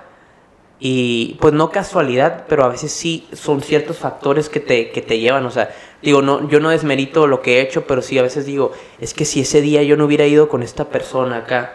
y 0.81 1.37
pues 1.41 1.55
no 1.55 1.70
casualidad, 1.70 2.45
pero 2.49 2.64
a 2.64 2.68
veces 2.68 2.93
sí 2.93 3.26
son 3.33 3.62
ciertos 3.62 3.99
factores 3.99 4.49
que 4.49 4.61
te, 4.61 4.91
que 4.91 5.03
te 5.03 5.18
llevan, 5.18 5.45
o 5.47 5.51
sea, 5.51 5.70
digo, 6.03 6.22
no, 6.22 6.49
yo 6.49 6.61
no 6.61 6.70
desmerito 6.70 7.26
lo 7.26 7.43
que 7.43 7.59
he 7.59 7.61
hecho, 7.62 7.87
pero 7.87 8.03
sí 8.03 8.18
a 8.18 8.22
veces 8.22 8.47
digo, 8.47 8.72
es 9.01 9.14
que 9.14 9.24
si 9.24 9.41
ese 9.41 9.61
día 9.61 9.83
yo 9.83 9.97
no 9.97 10.05
hubiera 10.05 10.26
ido 10.26 10.49
con 10.49 10.62
esta 10.62 10.85
persona 10.87 11.39
acá, 11.39 11.74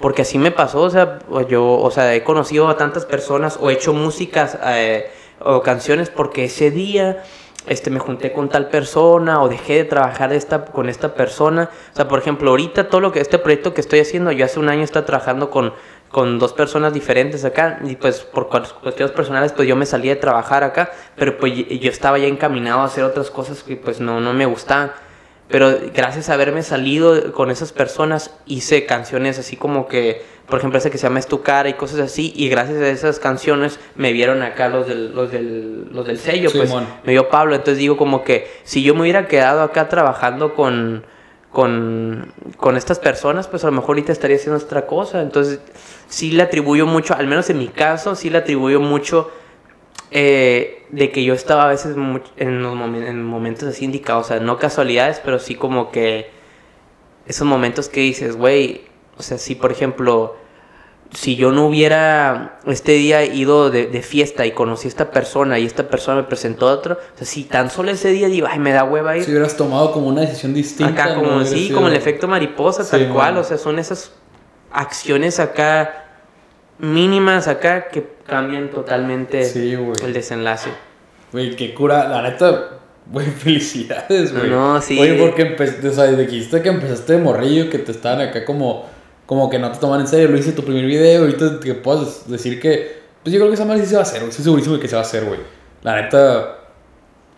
porque 0.00 0.22
así 0.22 0.38
me 0.38 0.50
pasó, 0.50 0.82
o 0.82 0.90
sea, 0.90 1.20
yo, 1.48 1.64
o 1.64 1.90
sea, 1.90 2.14
he 2.14 2.24
conocido 2.24 2.68
a 2.68 2.76
tantas 2.76 3.06
personas 3.06 3.58
o 3.60 3.70
he 3.70 3.74
hecho 3.74 3.94
músicas 3.94 4.58
eh, 4.66 5.10
o 5.44 5.62
canciones 5.62 6.10
porque 6.10 6.44
ese 6.44 6.70
día 6.70 7.22
este, 7.66 7.90
me 7.90 7.98
junté 7.98 8.32
con 8.32 8.48
tal 8.48 8.68
persona 8.68 9.42
o 9.42 9.48
dejé 9.48 9.74
de 9.74 9.84
trabajar 9.84 10.32
esta, 10.32 10.66
con 10.66 10.88
esta 10.88 11.14
persona. 11.14 11.70
O 11.92 11.96
sea, 11.96 12.08
por 12.08 12.18
ejemplo, 12.18 12.50
ahorita 12.50 12.88
todo 12.88 13.00
lo 13.00 13.12
que 13.12 13.20
este 13.20 13.38
proyecto 13.38 13.72
que 13.74 13.80
estoy 13.80 14.00
haciendo, 14.00 14.32
yo 14.32 14.44
hace 14.44 14.60
un 14.60 14.68
año 14.68 14.82
estaba 14.82 15.06
trabajando 15.06 15.50
con, 15.50 15.72
con 16.10 16.38
dos 16.38 16.52
personas 16.52 16.92
diferentes 16.92 17.44
acá 17.44 17.80
y 17.84 17.96
pues 17.96 18.20
por 18.20 18.48
cuestiones 18.48 19.14
personales 19.14 19.52
pues 19.52 19.66
yo 19.66 19.76
me 19.76 19.86
salí 19.86 20.08
de 20.08 20.16
trabajar 20.16 20.62
acá, 20.62 20.92
pero 21.16 21.38
pues 21.38 21.54
yo 21.54 21.90
estaba 21.90 22.18
ya 22.18 22.26
encaminado 22.26 22.80
a 22.80 22.84
hacer 22.84 23.04
otras 23.04 23.30
cosas 23.30 23.62
que 23.62 23.76
pues 23.76 24.00
no, 24.00 24.20
no 24.20 24.32
me 24.32 24.46
gustaban. 24.46 24.92
Pero 25.48 25.76
gracias 25.94 26.30
a 26.30 26.34
haberme 26.34 26.62
salido 26.62 27.32
con 27.32 27.50
esas 27.50 27.72
personas, 27.72 28.34
hice 28.46 28.86
canciones 28.86 29.38
así 29.38 29.56
como 29.56 29.88
que, 29.88 30.24
por 30.46 30.58
ejemplo, 30.58 30.78
esa 30.78 30.90
que 30.90 30.98
se 30.98 31.06
llama 31.06 31.18
Es 31.18 31.26
tu 31.26 31.42
cara 31.42 31.68
y 31.68 31.74
cosas 31.74 32.00
así. 32.00 32.32
Y 32.36 32.48
gracias 32.48 32.78
a 32.78 32.88
esas 32.88 33.18
canciones 33.18 33.80
me 33.94 34.12
vieron 34.12 34.42
acá 34.42 34.68
los 34.68 34.86
del, 34.86 35.14
los 35.14 35.32
del, 35.32 35.88
los 35.92 36.06
del 36.06 36.18
sello, 36.18 36.50
pues 36.52 36.72
me 37.04 37.12
vio 37.12 37.28
Pablo. 37.28 37.54
Entonces 37.54 37.78
digo 37.78 37.96
como 37.96 38.24
que 38.24 38.50
si 38.62 38.82
yo 38.82 38.94
me 38.94 39.02
hubiera 39.02 39.26
quedado 39.26 39.62
acá 39.62 39.88
trabajando 39.88 40.54
con, 40.54 41.06
con, 41.50 42.32
con 42.58 42.76
estas 42.76 42.98
personas, 42.98 43.48
pues 43.48 43.64
a 43.64 43.68
lo 43.68 43.72
mejor 43.72 43.90
ahorita 43.90 44.12
estaría 44.12 44.36
haciendo 44.36 44.62
otra 44.62 44.86
cosa. 44.86 45.22
Entonces 45.22 45.60
sí 46.08 46.30
le 46.32 46.42
atribuyo 46.42 46.86
mucho, 46.86 47.14
al 47.14 47.26
menos 47.26 47.48
en 47.48 47.58
mi 47.58 47.68
caso, 47.68 48.14
sí 48.14 48.28
le 48.28 48.38
atribuyo 48.38 48.80
mucho 48.80 49.30
eh, 50.10 50.84
de 50.90 51.10
que 51.10 51.24
yo 51.24 51.34
estaba 51.34 51.64
a 51.64 51.68
veces 51.68 51.96
en, 52.36 52.62
los 52.62 52.74
momentos 52.76 53.68
así 53.68 53.84
indicados, 53.84 54.26
o 54.26 54.28
sea, 54.28 54.40
no 54.40 54.58
casualidades, 54.58 55.20
pero 55.24 55.38
sí 55.38 55.56
como 55.56 55.90
que 55.90 56.30
esos 57.26 57.46
momentos 57.46 57.88
que 57.88 58.00
dices, 58.00 58.36
güey, 58.36 58.82
o 59.16 59.22
sea, 59.22 59.38
si 59.38 59.54
por 59.54 59.72
ejemplo, 59.72 60.36
si 61.12 61.36
yo 61.36 61.52
no 61.52 61.66
hubiera 61.66 62.58
este 62.66 62.92
día 62.92 63.24
ido 63.24 63.70
de, 63.70 64.02
fiesta 64.02 64.46
y 64.46 64.52
conocí 64.52 64.86
a 64.86 64.90
esta 64.90 65.10
persona 65.10 65.58
y 65.58 65.66
esta 65.66 65.88
persona 65.88 66.22
me 66.22 66.24
presentó 66.24 66.68
a 66.68 66.72
otro, 66.72 66.94
o 66.94 67.18
sea, 67.18 67.26
si 67.26 67.44
tan 67.44 67.70
solo 67.70 67.90
ese 67.90 68.10
día 68.10 68.28
digo, 68.28 68.46
ay, 68.50 68.58
me 68.58 68.72
da 68.72 68.84
hueva 68.84 69.16
ir. 69.16 69.24
Si 69.24 69.30
hubieras 69.30 69.56
tomado 69.56 69.92
como 69.92 70.08
una 70.08 70.22
decisión 70.22 70.54
distinta. 70.54 71.04
Acá, 71.04 71.14
como, 71.14 71.44
sí, 71.44 71.70
como 71.70 71.88
el 71.88 71.94
efecto 71.94 72.28
mariposa, 72.28 72.88
tal 72.88 73.08
cual, 73.10 73.36
o 73.38 73.44
sea, 73.44 73.58
son 73.58 73.78
esas 73.78 74.12
acciones 74.72 75.38
acá 75.38 76.04
mínimas 76.78 77.48
acá 77.48 77.88
que 77.88 78.06
cambian 78.26 78.70
totalmente 78.70 79.42
el 80.02 80.12
desenlace. 80.12 80.70
Güey, 81.32 81.56
qué 81.56 81.74
cura, 81.74 82.08
la 82.08 82.22
neta, 82.22 82.78
güey, 83.06 83.26
felicidades, 83.38 84.32
güey. 84.36 84.50
No, 84.50 84.80
sí. 84.80 84.98
Oye, 84.98 85.14
porque 85.14 85.42
empezaste, 85.42 85.88
o 85.88 85.92
sea, 85.92 86.04
dijiste 86.06 86.62
que 86.62 86.68
empezaste 86.68 87.14
de 87.14 87.18
morrillo, 87.18 87.70
que 87.70 87.78
te 87.78 87.92
estaban 87.92 88.20
acá 88.20 88.44
como, 88.44 88.88
como 89.26 89.48
que 89.50 89.58
no 89.58 89.70
te 89.72 89.78
toman 89.78 90.00
en 90.00 90.06
serio, 90.06 90.28
lo 90.28 90.38
hice 90.38 90.52
tu 90.52 90.62
primer 90.62 90.84
video, 90.84 91.22
ahorita 91.22 91.60
que 91.60 91.74
puedas 91.74 92.28
decir 92.28 92.60
que, 92.60 93.02
pues 93.22 93.32
yo 93.32 93.38
creo 93.38 93.48
que 93.48 93.54
esa 93.54 93.64
madre 93.64 93.82
sí 93.82 93.88
se 93.88 93.94
va 93.94 94.00
a 94.00 94.04
hacer, 94.04 94.20
güey, 94.20 94.30
estoy 94.30 94.44
segurísimo 94.44 94.76
de 94.76 94.80
que 94.80 94.88
se 94.88 94.96
va 94.96 95.02
a 95.02 95.04
hacer, 95.04 95.24
güey. 95.24 95.40
La 95.82 96.00
neta, 96.00 96.58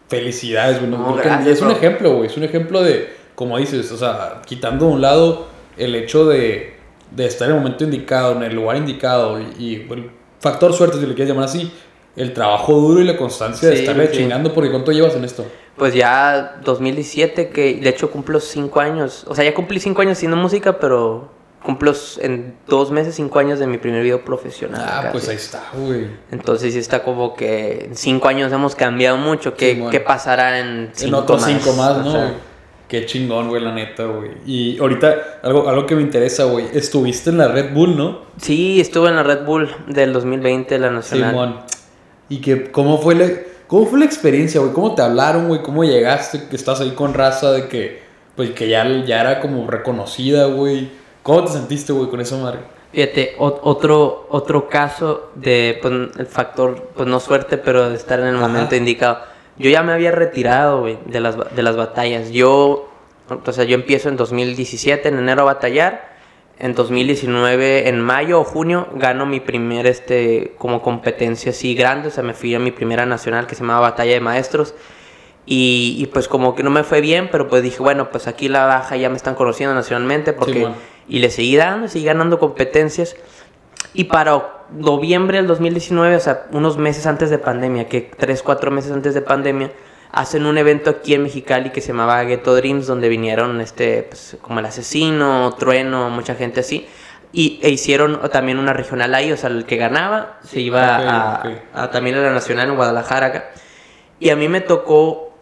felicidades, 0.08 0.78
güey. 0.78 0.90
No, 0.90 1.18
es 1.20 1.60
un 1.60 1.70
ejemplo, 1.70 2.16
güey, 2.16 2.28
es 2.28 2.36
un 2.36 2.44
ejemplo 2.44 2.82
de, 2.82 3.08
como 3.34 3.58
dices, 3.58 3.90
o 3.92 3.96
sea, 3.96 4.42
quitando 4.44 4.86
de 4.86 4.92
un 4.92 5.00
lado 5.00 5.46
el 5.76 5.94
hecho 5.94 6.26
de 6.26 6.76
de 7.10 7.26
estar 7.26 7.48
en 7.48 7.54
el 7.54 7.60
momento 7.60 7.84
indicado, 7.84 8.36
en 8.36 8.42
el 8.42 8.54
lugar 8.54 8.76
indicado 8.76 9.40
y, 9.40 9.86
el 9.88 10.10
factor 10.40 10.72
suerte, 10.72 10.98
si 10.98 11.06
le 11.06 11.14
quieres 11.14 11.28
llamar 11.28 11.44
así, 11.46 11.72
el 12.14 12.32
trabajo 12.32 12.74
duro 12.74 13.00
y 13.00 13.04
la 13.04 13.16
constancia 13.16 13.68
de 13.68 13.76
estarle 13.76 14.10
chingando, 14.10 14.52
porque 14.52 14.70
¿cuánto 14.70 14.92
llevas 14.92 15.14
en 15.16 15.24
esto? 15.24 15.46
Pues 15.76 15.94
ya 15.94 16.60
2017, 16.64 17.50
que 17.50 17.74
de 17.74 17.88
hecho 17.88 18.10
cumplo 18.10 18.40
cinco 18.40 18.80
años, 18.80 19.24
o 19.28 19.34
sea, 19.34 19.44
ya 19.44 19.54
cumplí 19.54 19.80
cinco 19.80 20.02
años 20.02 20.12
haciendo 20.12 20.36
música, 20.36 20.78
pero 20.78 21.30
cumplo 21.66 21.92
en 22.20 22.54
dos 22.68 22.92
meses 22.92 23.16
cinco 23.16 23.40
años 23.40 23.58
de 23.58 23.66
mi 23.66 23.76
primer 23.76 24.00
video 24.04 24.24
profesional. 24.24 24.80
Ah, 24.84 25.08
pues 25.10 25.28
ahí 25.28 25.34
está, 25.34 25.64
güey. 25.74 26.06
Entonces 26.30 26.72
sí 26.72 26.78
está 26.78 27.02
como 27.02 27.34
que 27.34 27.86
en 27.86 27.96
cinco 27.96 28.28
años 28.28 28.52
hemos 28.52 28.76
cambiado 28.76 29.16
mucho, 29.16 29.56
¿qué, 29.56 29.84
¿qué 29.90 29.98
pasará 29.98 30.60
en 30.60 30.90
cinco 30.94 31.08
En 31.08 31.14
otros 31.24 31.44
cinco 31.44 31.72
más, 31.72 32.04
¿no? 32.04 32.46
Qué 32.86 33.04
chingón, 33.04 33.48
güey, 33.48 33.60
la 33.60 33.74
neta, 33.74 34.04
güey. 34.04 34.30
Y 34.46 34.78
ahorita, 34.78 35.40
algo, 35.42 35.68
algo 35.68 35.86
que 35.86 35.96
me 35.96 36.02
interesa, 36.02 36.44
güey. 36.44 36.66
Estuviste 36.72 37.30
en 37.30 37.38
la 37.38 37.48
Red 37.48 37.74
Bull, 37.74 37.96
¿no? 37.96 38.20
Sí, 38.40 38.80
estuve 38.80 39.08
en 39.08 39.16
la 39.16 39.24
Red 39.24 39.44
Bull 39.44 39.68
del 39.88 40.12
2020, 40.12 40.78
la 40.78 40.92
nacional. 40.92 41.30
Simón. 41.30 41.56
¿Y 42.28 42.40
que, 42.40 42.70
cómo 42.70 42.98
fue 42.98 43.16
la, 43.16 43.28
cómo 43.66 43.86
fue 43.86 43.98
la 43.98 44.04
experiencia, 44.04 44.60
güey? 44.60 44.72
¿Cómo 44.72 44.94
te 44.94 45.02
hablaron, 45.02 45.48
güey? 45.48 45.62
¿Cómo 45.62 45.82
llegaste? 45.82 46.46
Que 46.48 46.54
estás 46.54 46.80
ahí 46.80 46.92
con 46.92 47.12
raza 47.12 47.50
de 47.50 47.66
que, 47.66 48.02
pues, 48.36 48.52
que 48.52 48.68
ya, 48.68 48.86
ya 49.04 49.20
era 49.20 49.40
como 49.40 49.68
reconocida, 49.68 50.46
güey. 50.46 50.88
¿Cómo 51.26 51.44
te 51.44 51.52
sentiste, 51.52 51.92
güey, 51.92 52.08
con 52.08 52.20
eso, 52.20 52.38
madre? 52.38 52.60
Fíjate, 52.92 53.34
otro, 53.38 54.26
otro 54.30 54.68
caso 54.68 55.30
de, 55.34 55.78
pues, 55.82 55.92
el 56.18 56.26
factor, 56.26 56.90
pues, 56.94 57.08
no 57.08 57.20
suerte, 57.20 57.58
pero 57.58 57.90
de 57.90 57.96
estar 57.96 58.20
en 58.20 58.26
el 58.26 58.36
momento 58.36 58.74
indicado 58.74 59.18
yo 59.58 59.70
ya 59.70 59.82
me 59.82 59.92
había 59.92 60.12
retirado, 60.12 60.80
güey, 60.80 60.98
de 61.06 61.20
las, 61.20 61.36
de 61.54 61.62
las 61.62 61.76
batallas. 61.76 62.30
Yo, 62.30 62.88
o 63.28 63.52
sea, 63.52 63.64
yo 63.64 63.74
empiezo 63.74 64.08
en 64.08 64.16
2017, 64.16 65.08
en 65.08 65.18
enero 65.18 65.42
a 65.42 65.44
batallar. 65.44 66.14
En 66.58 66.74
2019, 66.74 67.88
en 67.88 68.00
mayo 68.00 68.40
o 68.40 68.44
junio, 68.44 68.88
gano 68.94 69.26
mi 69.26 69.40
primer, 69.40 69.86
este, 69.86 70.54
como 70.56 70.80
competencia 70.80 71.50
así 71.50 71.74
grande. 71.74 72.08
O 72.08 72.10
sea, 72.10 72.22
me 72.22 72.34
fui 72.34 72.54
a 72.54 72.58
mi 72.58 72.70
primera 72.70 73.04
nacional 73.04 73.46
que 73.46 73.54
se 73.54 73.60
llamaba 73.62 73.80
Batalla 73.80 74.12
de 74.12 74.20
Maestros. 74.20 74.74
Y, 75.44 75.96
y, 75.98 76.06
pues 76.06 76.28
como 76.28 76.54
que 76.54 76.62
no 76.62 76.70
me 76.70 76.82
fue 76.82 77.00
bien, 77.00 77.28
pero 77.30 77.46
pues 77.46 77.62
dije, 77.62 77.80
bueno, 77.80 78.10
pues 78.10 78.26
aquí 78.26 78.48
la 78.48 78.66
baja 78.66 78.96
ya 78.96 79.08
me 79.08 79.16
están 79.16 79.36
conociendo 79.36 79.74
nacionalmente 79.74 80.32
porque... 80.32 80.68
Y 81.08 81.20
le 81.20 81.30
seguí 81.30 81.56
dando, 81.56 81.88
seguí 81.88 82.04
ganando 82.04 82.38
competencias. 82.38 83.16
Y 83.94 84.04
para 84.04 84.56
noviembre 84.70 85.38
del 85.38 85.46
2019, 85.46 86.16
o 86.16 86.20
sea, 86.20 86.46
unos 86.52 86.76
meses 86.78 87.06
antes 87.06 87.30
de 87.30 87.38
pandemia, 87.38 87.88
que 87.88 88.00
tres, 88.00 88.42
cuatro 88.42 88.70
meses 88.70 88.92
antes 88.92 89.14
de 89.14 89.22
pandemia, 89.22 89.70
hacen 90.12 90.46
un 90.46 90.58
evento 90.58 90.90
aquí 90.90 91.14
en 91.14 91.24
Mexicali 91.24 91.70
que 91.70 91.80
se 91.80 91.88
llamaba 91.88 92.22
Ghetto 92.24 92.54
Dreams, 92.54 92.86
donde 92.86 93.08
vinieron 93.08 93.60
este, 93.60 94.04
pues, 94.04 94.36
como 94.40 94.60
el 94.60 94.66
asesino, 94.66 95.54
Trueno, 95.58 96.10
mucha 96.10 96.34
gente 96.34 96.60
así. 96.60 96.86
Y 97.32 97.60
e 97.62 97.70
hicieron 97.70 98.20
también 98.30 98.58
una 98.58 98.72
regional 98.72 99.14
ahí, 99.14 99.30
o 99.30 99.36
sea, 99.36 99.50
el 99.50 99.66
que 99.66 99.76
ganaba 99.76 100.38
se 100.42 100.60
iba 100.60 101.42
a, 101.74 101.90
también 101.90 102.16
a 102.16 102.20
la 102.20 102.32
nacional 102.32 102.70
en 102.70 102.76
Guadalajara 102.76 103.26
acá. 103.26 103.50
Y 104.18 104.30
a 104.30 104.36
mí 104.36 104.48
me 104.48 104.62
tocó 104.62 105.34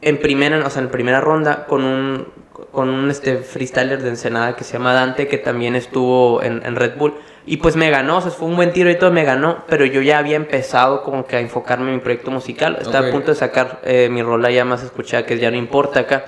en 0.00 0.18
primera, 0.20 0.64
o 0.64 0.70
sea, 0.70 0.82
en 0.82 0.90
primera 0.90 1.20
ronda 1.20 1.66
con 1.66 1.84
un, 1.84 2.28
con 2.70 2.88
un 2.88 3.10
este, 3.10 3.38
freestyler 3.38 4.02
de 4.02 4.10
Ensenada 4.10 4.56
que 4.56 4.64
se 4.64 4.74
llama 4.74 4.92
Dante, 4.92 5.28
que 5.28 5.38
también 5.38 5.76
estuvo 5.76 6.42
en, 6.42 6.64
en 6.64 6.76
Red 6.76 6.96
Bull. 6.96 7.14
Y 7.46 7.56
pues 7.56 7.74
me 7.74 7.90
ganó, 7.90 8.18
o 8.18 8.20
sea, 8.20 8.30
fue 8.30 8.46
un 8.48 8.56
buen 8.56 8.72
tiro 8.72 8.90
y 8.90 8.96
todo, 8.96 9.10
me 9.10 9.24
ganó, 9.24 9.64
pero 9.66 9.84
yo 9.84 10.02
ya 10.02 10.18
había 10.18 10.36
empezado 10.36 11.02
como 11.02 11.26
que 11.26 11.36
a 11.36 11.40
enfocarme 11.40 11.88
en 11.88 11.96
mi 11.96 12.00
proyecto 12.00 12.30
musical. 12.30 12.78
Estaba 12.80 13.08
a 13.08 13.10
punto 13.10 13.30
de 13.30 13.34
sacar 13.34 13.80
eh, 13.82 14.08
mi 14.10 14.22
rola 14.22 14.50
ya 14.50 14.64
más 14.64 14.82
escuchada, 14.82 15.24
que 15.24 15.38
ya 15.38 15.50
no 15.50 15.56
importa 15.56 16.00
acá. 16.00 16.26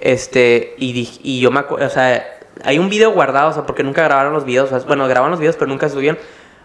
Este, 0.00 0.74
y, 0.78 1.08
y 1.22 1.40
yo 1.40 1.50
me 1.50 1.60
acuerdo, 1.60 1.86
o 1.86 1.90
sea, 1.90 2.38
hay 2.64 2.78
un 2.78 2.88
video 2.88 3.12
guardado, 3.12 3.50
o 3.50 3.52
sea, 3.52 3.64
porque 3.64 3.82
nunca 3.82 4.02
grabaron 4.04 4.34
los 4.34 4.44
videos, 4.44 4.70
bueno, 4.86 5.08
grabaron 5.08 5.30
los 5.30 5.40
videos, 5.40 5.56
pero 5.56 5.68
nunca 5.68 5.88
subieron. 5.88 6.18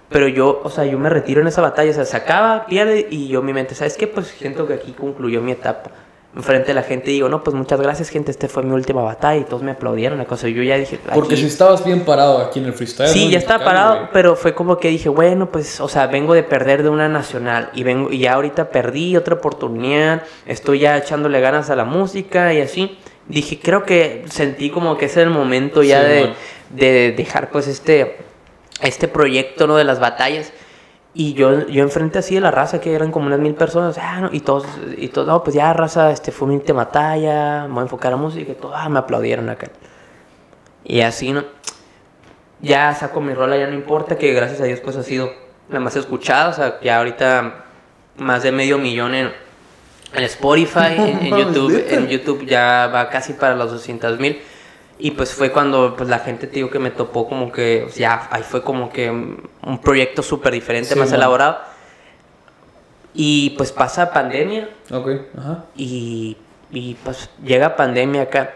Pero 0.10 0.28
yo, 0.28 0.62
o 0.64 0.70
sea, 0.70 0.84
yo 0.86 1.00
me 1.00 1.10
retiro 1.10 1.40
en 1.40 1.48
esa 1.48 1.62
batalla, 1.62 1.92
o 1.92 1.94
sea, 1.94 2.06
se 2.06 2.18
acaba, 2.18 2.66
pierde, 2.66 3.08
y 3.10 3.30
yo 3.30 3.42
mi 3.42 3.54
mente, 3.54 3.74
¿sabes 3.74 3.96
qué? 3.96 4.08
Pues 4.08 4.28
siento 4.28 4.68
que 4.68 4.74
aquí 4.74 4.92
concluyó 4.92 5.42
mi 5.42 5.54
etapa 5.54 5.92
enfrente 6.36 6.68
de 6.68 6.74
la 6.76 6.84
gente 6.84 7.12
y 7.12 7.16
digo, 7.16 7.28
no, 7.28 7.44
pues 7.44 7.56
muchas 7.56 7.82
gracias, 7.82 8.10
gente, 8.10 8.32
este 8.32 8.48
fue 8.48 8.64
mi 8.64 8.72
última 8.72 9.02
batalla 9.02 9.42
y 9.42 9.44
todos 9.44 9.64
me 9.64 9.72
aplaudieron, 9.72 10.18
la 10.18 10.26
cosa. 10.26 10.48
yo 10.48 10.64
ya 10.64 10.78
dije. 10.78 11.00
Porque 11.14 11.36
si 11.36 11.46
estabas 11.46 11.84
bien 11.84 12.02
parado 12.06 12.38
aquí 12.38 12.60
en 12.60 12.66
el 12.66 12.74
freestyle. 12.74 13.10
Sí, 13.10 13.30
ya 13.30 13.38
estaba 13.38 13.64
parado, 13.64 14.10
pero 14.14 14.36
fue 14.36 14.54
como 14.54 14.78
que 14.78 14.88
dije, 14.88 15.10
bueno, 15.10 15.52
pues, 15.52 15.82
o 15.82 15.90
sea, 15.90 16.08
vengo 16.08 16.34
de 16.34 16.44
perder 16.44 16.84
de 16.84 16.90
una 16.90 17.10
nacional 17.10 17.70
y 17.74 17.84
vengo 17.84 18.12
y 18.12 18.20
ya 18.20 18.34
ahorita 18.34 18.70
perdí 18.70 19.18
otra 19.18 19.36
oportunidad, 19.36 20.24
estoy 20.46 20.80
ya 20.80 20.98
echándole 20.98 21.42
ganas 21.42 21.70
a 21.70 21.76
la 21.76 21.84
música 21.86 22.54
y 22.54 22.62
así. 22.62 22.98
Dije, 23.28 23.60
creo 23.62 23.84
que 23.84 24.26
sentí 24.30 24.70
como 24.70 24.98
que 24.98 25.06
ese 25.06 25.22
es 25.22 25.28
el 25.28 25.34
momento 25.34 25.84
ya 25.84 26.02
de, 26.02 26.34
de, 26.70 27.14
dejar, 27.16 27.50
pues, 27.52 27.68
este, 27.68 28.18
este 28.82 29.08
proyecto, 29.08 29.68
¿no? 29.68 29.76
De 29.76 29.84
las 29.84 30.00
batallas. 30.00 30.52
Y 31.14 31.34
yo, 31.34 31.68
yo 31.68 31.84
enfrente 31.84 32.20
así 32.20 32.36
de 32.36 32.42
la 32.42 32.52
raza, 32.52 32.80
que 32.80 32.94
eran 32.94 33.12
como 33.12 33.28
unas 33.28 33.40
mil 33.40 33.54
personas, 33.54 33.98
ah, 33.98 34.30
y 34.32 34.40
todos, 34.40 34.66
y 34.98 35.10
todos, 35.10 35.28
no, 35.28 35.44
pues 35.44 35.56
ya 35.56 35.74
raza, 35.74 36.12
este 36.12 36.32
fue 36.32 36.48
mi 36.48 36.56
última 36.56 36.90
talla, 36.90 37.66
me 37.68 37.74
voy 37.74 37.80
a 37.80 37.84
enfocar 37.84 38.14
a 38.14 38.16
música, 38.16 38.52
y 38.52 38.56
todo, 38.56 38.74
ah, 38.74 38.88
me 38.88 39.00
aplaudieron 39.00 39.50
acá. 39.50 39.68
Y 40.86 41.02
así, 41.02 41.34
¿no? 41.34 41.44
ya 42.62 42.94
saco 42.94 43.22
mi 43.22 43.34
rola, 43.34 43.58
ya 43.58 43.68
no 43.68 43.74
importa, 43.74 44.18
que 44.18 44.34
gracias 44.34 44.62
a 44.62 44.66
Dios 44.66 44.80
pues 44.82 44.96
ha 44.96 45.04
sido 45.04 45.32
la 45.70 45.80
más 45.80 45.96
escuchada, 45.96 46.50
o 46.50 46.54
sea, 46.54 46.80
ya 46.82 46.98
ahorita 46.98 47.66
más 48.18 48.44
de 48.44 48.52
medio 48.52 48.78
millón 48.78 49.16
en, 49.16 49.32
en 50.14 50.24
Spotify, 50.24 50.96
en, 50.96 51.26
en 51.26 51.38
YouTube, 51.38 51.86
en 51.90 52.08
YouTube 52.08 52.46
ya 52.46 52.90
va 52.94 53.10
casi 53.10 53.34
para 53.34 53.56
los 53.56 53.72
200 53.72 54.20
mil. 54.20 54.42
Y 55.04 55.12
pues 55.12 55.34
fue 55.34 55.52
cuando 55.52 55.96
pues 55.98 56.08
la 56.10 56.20
gente, 56.20 56.46
te 56.48 56.54
digo, 56.58 56.70
que 56.70 56.78
me 56.80 56.92
topó 56.92 57.28
como 57.28 57.52
que, 57.52 57.86
o 57.88 57.90
sea, 57.90 58.28
ahí 58.30 58.44
fue 58.44 58.62
como 58.64 58.90
que 58.92 59.10
un 59.10 59.80
proyecto 59.82 60.22
súper 60.22 60.54
diferente, 60.54 60.94
Sí, 60.94 61.00
más 61.00 61.10
man. 61.10 61.16
elaborado. 61.18 61.58
Y 63.14 63.50
pues 63.58 63.72
pasa 63.72 64.14
pandemia 64.14 64.70
Ok, 64.92 65.10
ajá. 65.38 65.66
y, 65.76 66.38
y 66.72 66.96
pues 67.04 67.30
llega 67.44 67.76
pandemia 67.76 68.22
acá, 68.24 68.54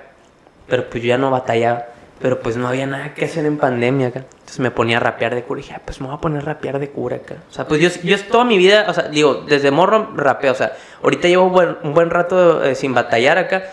pero 0.67 0.89
pues 0.89 1.03
yo 1.03 1.09
ya 1.09 1.17
no 1.17 1.29
batallaba, 1.31 1.87
pero 2.21 2.39
pues 2.39 2.55
no 2.55 2.67
había 2.67 2.85
nada 2.87 3.13
que 3.13 3.25
hacer 3.25 3.45
en 3.45 3.57
pandemia 3.57 4.07
acá. 4.07 4.19
Entonces 4.31 4.59
me 4.59 4.71
ponía 4.71 4.97
a 4.97 4.99
rapear 5.01 5.35
de 5.35 5.43
cura 5.43 5.59
y 5.59 5.63
dije, 5.63 5.75
ah, 5.75 5.81
pues 5.83 5.99
me 5.99 6.07
voy 6.07 6.15
a 6.15 6.19
poner 6.21 6.43
a 6.43 6.45
rapear 6.45 6.79
de 6.79 6.89
cura 6.89 7.17
acá. 7.17 7.35
O 7.49 7.53
sea, 7.53 7.67
pues 7.67 7.81
yo, 7.81 7.89
yo 8.03 8.17
toda 8.25 8.45
mi 8.45 8.57
vida, 8.57 8.85
o 8.87 8.93
sea, 8.93 9.09
digo, 9.09 9.43
desde 9.47 9.71
morro 9.71 10.11
rapeo, 10.15 10.53
o 10.53 10.55
sea, 10.55 10.73
ahorita 11.03 11.27
llevo 11.27 11.45
un 11.45 11.51
buen, 11.53 11.77
un 11.83 11.93
buen 11.93 12.09
rato 12.09 12.63
eh, 12.63 12.75
sin 12.75 12.93
batallar 12.93 13.37
acá 13.39 13.63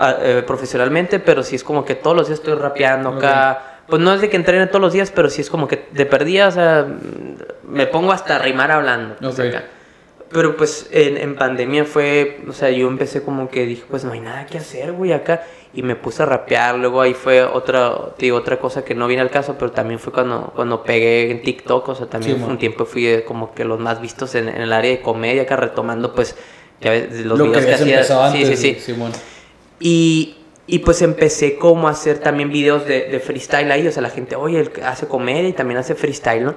eh, 0.00 0.42
profesionalmente, 0.46 1.18
pero 1.20 1.42
sí 1.42 1.56
es 1.56 1.64
como 1.64 1.84
que 1.84 1.94
todos 1.94 2.16
los 2.16 2.26
días 2.28 2.38
estoy 2.40 2.54
rapeando 2.54 3.10
acá. 3.10 3.70
Pues 3.86 4.00
no 4.00 4.14
es 4.14 4.20
de 4.22 4.30
que 4.30 4.36
entrene 4.36 4.66
todos 4.66 4.80
los 4.80 4.92
días, 4.94 5.10
pero 5.10 5.28
sí 5.28 5.42
es 5.42 5.50
como 5.50 5.68
que 5.68 5.86
de 5.92 6.06
perdida, 6.06 6.48
o 6.48 6.50
sea, 6.50 6.86
me 7.68 7.86
pongo 7.86 8.12
hasta 8.12 8.36
a 8.36 8.38
rimar 8.38 8.70
hablando. 8.70 9.16
pues, 9.20 9.38
acá. 9.38 9.64
Pero 10.30 10.56
pues 10.56 10.88
en, 10.90 11.16
en 11.18 11.36
pandemia 11.36 11.84
fue, 11.84 12.40
o 12.48 12.52
sea, 12.52 12.70
yo 12.70 12.88
empecé 12.88 13.22
como 13.22 13.48
que 13.50 13.66
dije, 13.66 13.84
pues 13.88 14.02
no 14.04 14.12
hay 14.12 14.20
nada 14.20 14.46
que 14.46 14.58
hacer, 14.58 14.92
güey, 14.92 15.12
acá. 15.12 15.42
Y 15.74 15.82
me 15.82 15.96
puse 15.96 16.22
a 16.22 16.26
rapear, 16.26 16.76
luego 16.76 17.00
ahí 17.02 17.14
fue 17.14 17.44
otra, 17.44 17.92
digo, 18.18 18.38
otra 18.38 18.58
cosa 18.58 18.84
que 18.84 18.94
no 18.94 19.06
viene 19.06 19.22
al 19.22 19.30
caso, 19.30 19.56
pero 19.58 19.70
también 19.70 20.00
fue 20.00 20.12
cuando, 20.12 20.52
cuando 20.56 20.82
pegué 20.82 21.30
en 21.30 21.42
TikTok, 21.42 21.88
o 21.88 21.94
sea, 21.94 22.06
también 22.06 22.36
Sí, 22.36 22.40
fue 22.42 22.50
un 22.50 22.58
tiempo 22.58 22.84
fui 22.86 23.04
de 23.04 23.24
como 23.24 23.54
que 23.54 23.64
los 23.64 23.78
más 23.78 24.00
vistos 24.00 24.34
en, 24.34 24.48
en 24.48 24.62
el 24.62 24.72
área 24.72 24.90
de 24.90 25.00
comedia, 25.02 25.42
acá 25.42 25.56
retomando 25.56 26.14
pues, 26.14 26.36
ya 26.80 26.90
ves, 26.90 27.24
los 27.24 27.38
Lo 27.38 27.44
que 27.52 27.60
videos 27.60 27.66
que, 27.66 27.74
hacía. 27.74 27.94
empezado 27.96 28.32
Sí, 28.32 28.46
sí, 28.46 28.56
sí. 28.56 28.74
Simón. 28.80 29.12
Y, 29.86 30.36
y 30.66 30.78
pues 30.78 31.02
empecé 31.02 31.58
como 31.58 31.88
a 31.88 31.90
hacer 31.90 32.18
también 32.18 32.48
videos 32.48 32.86
de, 32.86 33.20
freestyle 33.20 33.70
ahí, 33.70 33.86
o 33.86 33.92
sea, 33.92 34.00
la 34.00 34.08
gente, 34.08 34.34
oye, 34.34 34.58
él 34.58 34.72
hace 34.82 35.06
comedia 35.06 35.46
y 35.46 35.52
también 35.52 35.76
hace 35.76 35.94
freestyle, 35.94 36.42
¿no? 36.42 36.54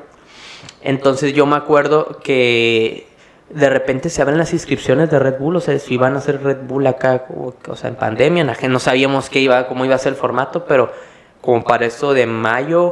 Entonces 0.81 1.33
yo 1.33 1.45
me 1.45 1.57
acuerdo 1.57 2.19
que 2.23 3.05
de 3.49 3.69
repente 3.69 4.09
se 4.09 4.21
abren 4.21 4.37
las 4.37 4.53
inscripciones 4.53 5.11
de 5.11 5.19
Red 5.19 5.39
Bull, 5.39 5.57
o 5.57 5.59
sea, 5.59 5.77
si 5.77 5.95
iban 5.95 6.15
a 6.15 6.19
hacer 6.19 6.41
Red 6.41 6.59
Bull 6.67 6.87
acá, 6.87 7.25
o, 7.67 7.75
sea, 7.75 7.89
en 7.89 7.97
pandemia, 7.97 8.45
no 8.45 8.79
sabíamos 8.79 9.29
qué 9.29 9.41
iba, 9.41 9.67
cómo 9.67 9.83
iba 9.83 9.95
a 9.95 9.99
ser 9.99 10.13
el 10.13 10.17
formato, 10.17 10.63
pero 10.63 10.93
como 11.41 11.65
para 11.65 11.85
eso 11.85 12.13
de 12.13 12.27
mayo, 12.27 12.91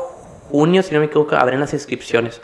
junio, 0.51 0.83
si 0.83 0.93
no 0.93 0.99
me 0.99 1.05
equivoco, 1.05 1.37
abren 1.37 1.61
las 1.61 1.71
inscripciones. 1.71 2.41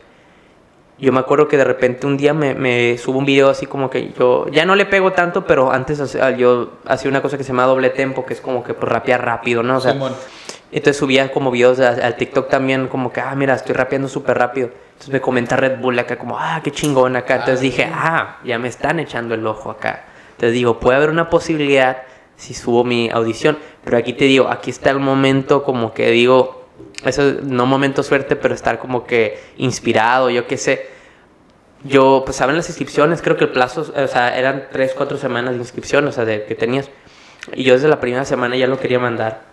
Yo 1.02 1.12
me 1.12 1.20
acuerdo 1.20 1.48
que 1.48 1.58
de 1.58 1.64
repente 1.64 2.06
un 2.06 2.16
día 2.16 2.34
me, 2.34 2.54
me 2.54 2.98
subo 3.00 3.18
un 3.18 3.26
video 3.26 3.50
así 3.50 3.66
como 3.66 3.90
que 3.90 4.14
yo 4.18 4.46
ya 4.52 4.66
no 4.66 4.76
le 4.76 4.86
pego 4.86 5.12
tanto, 5.14 5.46
pero 5.48 5.72
antes 5.72 5.98
sea, 5.98 6.30
yo 6.38 6.74
hacía 6.86 7.10
una 7.10 7.22
cosa 7.24 7.38
que 7.38 7.44
se 7.44 7.50
llama 7.50 7.66
doble 7.66 7.90
tempo, 7.90 8.24
que 8.26 8.34
es 8.36 8.40
como 8.42 8.64
que 8.64 8.76
pues, 8.76 8.88
rapear 8.92 9.26
rápido, 9.26 9.64
¿no? 9.64 9.78
O 9.78 9.80
sea, 9.82 9.94
Simón. 9.94 10.14
entonces 10.72 10.98
subía 10.98 11.32
como 11.32 11.50
videos 11.50 11.80
a- 11.80 11.90
al 12.06 12.16
TikTok 12.18 12.50
también, 12.50 12.88
como 12.88 13.12
que, 13.12 13.20
ah, 13.20 13.34
mira, 13.36 13.56
estoy 13.56 13.74
rapeando 13.74 14.08
súper 14.08 14.38
rápido. 14.38 14.70
Entonces 14.92 15.10
me 15.12 15.20
comenta 15.22 15.56
Red 15.56 15.80
Bull 15.80 15.98
acá, 15.98 16.20
como, 16.20 16.38
ah, 16.38 16.62
qué 16.64 16.70
chingón 16.72 17.16
acá. 17.16 17.38
Entonces 17.38 17.62
dije, 17.62 17.90
ah, 17.92 18.38
ya 18.44 18.60
me 18.60 18.68
están 18.68 19.00
echando 19.00 19.34
el 19.34 19.46
ojo 19.48 19.72
acá. 19.72 20.04
Entonces 20.34 20.54
digo, 20.54 20.80
puede 20.80 20.98
haber 20.98 21.10
una 21.10 21.32
posibilidad 21.32 22.04
si 22.36 22.54
subo 22.54 22.84
mi 22.84 23.10
audición. 23.10 23.58
Pero 23.84 23.98
aquí 23.98 24.14
te 24.14 24.26
digo, 24.26 24.48
aquí 24.50 24.70
está 24.70 24.92
el 24.92 25.00
momento 25.00 25.64
como 25.64 25.94
que 25.96 26.12
digo, 26.12 26.61
eso 27.06 27.28
es 27.30 27.44
no 27.44 27.66
momento 27.66 28.04
suerte, 28.04 28.36
pero 28.36 28.54
estar 28.54 28.80
como 28.80 29.06
que 29.06 29.40
inspirado, 29.58 30.30
yo 30.30 30.48
qué 30.48 30.58
sé. 30.58 30.88
Yo, 31.84 32.22
pues, 32.26 32.38
saben 32.38 32.56
las 32.56 32.70
inscripciones, 32.70 33.22
creo 33.24 33.38
que 33.38 33.46
el 33.46 33.52
plazo, 33.52 33.82
o 33.82 34.08
sea, 34.08 34.38
eran 34.38 34.68
3, 34.72 34.94
4 34.96 35.18
semanas 35.18 35.54
de 35.54 35.60
inscripción, 35.60 36.08
o 36.08 36.12
sea, 36.12 36.26
de 36.26 36.46
que 36.46 36.54
tenías. 36.54 36.90
Y 37.54 37.64
yo 37.64 37.74
desde 37.74 37.88
la 37.88 38.00
primera 38.00 38.24
semana 38.24 38.56
ya 38.56 38.68
lo 38.68 38.80
quería 38.80 39.00
mandar. 39.00 39.50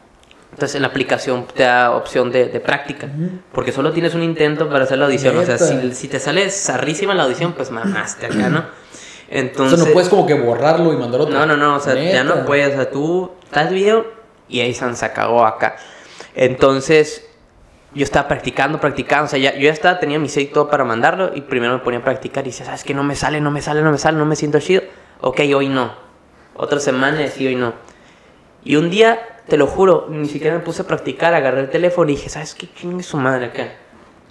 Entonces 0.50 0.76
en 0.76 0.82
la 0.82 0.88
aplicación 0.88 1.46
te 1.54 1.62
da 1.62 1.92
opción 1.94 2.32
de, 2.32 2.46
de 2.46 2.60
práctica, 2.60 3.08
porque 3.52 3.70
solo 3.70 3.92
tienes 3.92 4.14
un 4.14 4.22
intento 4.22 4.68
para 4.68 4.84
hacer 4.84 4.98
la 4.98 5.04
audición. 5.06 5.36
O 5.36 5.44
sea, 5.44 5.54
Neta. 5.54 5.66
si, 5.66 5.94
si 5.94 6.08
te 6.08 6.18
sale 6.18 6.50
zarrísima 6.50 7.14
la 7.14 7.24
audición, 7.24 7.52
pues 7.52 7.70
mamaste 7.70 8.26
acá, 8.26 8.48
¿no? 8.48 8.60
O 8.60 8.62
Entonces, 9.30 9.78
sea, 9.78 9.88
no 9.88 9.92
puedes 9.92 10.08
como 10.08 10.26
que 10.26 10.34
borrarlo 10.34 10.92
y 10.92 10.96
mandar 10.96 11.20
otro. 11.20 11.38
no, 11.38 11.44
no, 11.46 11.56
no, 11.56 11.76
o 11.76 11.80
sea, 11.80 11.94
ya 11.94 12.24
no 12.24 12.34
Neta. 12.36 12.46
puedes, 12.46 12.68
o 12.72 12.76
sea, 12.76 12.90
tú 12.90 13.30
estás 13.44 13.70
video 13.70 14.06
y 14.48 14.60
ahí 14.60 14.72
se 14.74 14.94
se 14.94 15.12
cagó 15.12 15.44
acá. 15.46 15.76
Entonces, 16.34 17.27
yo 17.94 18.04
estaba 18.04 18.28
practicando, 18.28 18.80
practicando, 18.80 19.24
o 19.24 19.28
sea, 19.28 19.38
ya, 19.38 19.54
yo 19.54 19.62
ya 19.62 19.72
estaba, 19.72 19.98
tenía 19.98 20.18
mi 20.18 20.28
set 20.28 20.52
todo 20.52 20.68
para 20.68 20.84
mandarlo 20.84 21.30
y 21.34 21.40
primero 21.42 21.72
me 21.72 21.78
ponía 21.80 22.00
a 22.00 22.04
practicar 22.04 22.44
y 22.46 22.50
decía, 22.50 22.66
¿sabes 22.66 22.84
qué? 22.84 22.94
No 22.94 23.02
me 23.02 23.16
sale, 23.16 23.40
no 23.40 23.50
me 23.50 23.62
sale, 23.62 23.82
no 23.82 23.90
me 23.90 23.98
sale, 23.98 24.18
no 24.18 24.26
me 24.26 24.36
siento 24.36 24.60
chido. 24.60 24.82
Ok, 25.20 25.40
hoy 25.54 25.68
no. 25.68 25.92
Otra 26.54 26.80
semana 26.80 27.18
y 27.38 27.46
hoy 27.46 27.54
no. 27.56 27.72
Y 28.64 28.76
un 28.76 28.90
día, 28.90 29.18
te 29.48 29.56
lo 29.56 29.66
juro, 29.66 30.06
ni 30.10 30.28
siquiera 30.28 30.56
me 30.56 30.62
puse 30.62 30.82
a 30.82 30.86
practicar, 30.86 31.32
agarré 31.34 31.60
el 31.60 31.70
teléfono 31.70 32.10
y 32.10 32.16
dije, 32.16 32.28
¿sabes 32.28 32.54
qué? 32.54 32.68
¿Quién 32.68 33.00
es 33.00 33.06
su 33.06 33.16
madre 33.16 33.46
acá? 33.46 33.72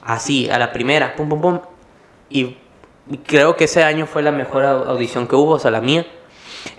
Así, 0.04 0.50
a 0.50 0.60
la 0.60 0.72
primera, 0.72 1.16
pum, 1.16 1.28
pum, 1.30 1.42
pum. 1.42 1.60
Y 2.30 2.58
creo 3.26 3.56
que 3.56 3.64
ese 3.66 3.84
año 3.84 4.06
fue 4.06 4.22
la 4.22 4.32
mejor 4.32 4.64
au- 4.64 4.86
audición 4.88 5.28
que 5.28 5.36
hubo, 5.36 5.54
o 5.54 5.60
sea, 5.60 5.72
la 5.72 5.82
mía. 5.82 6.06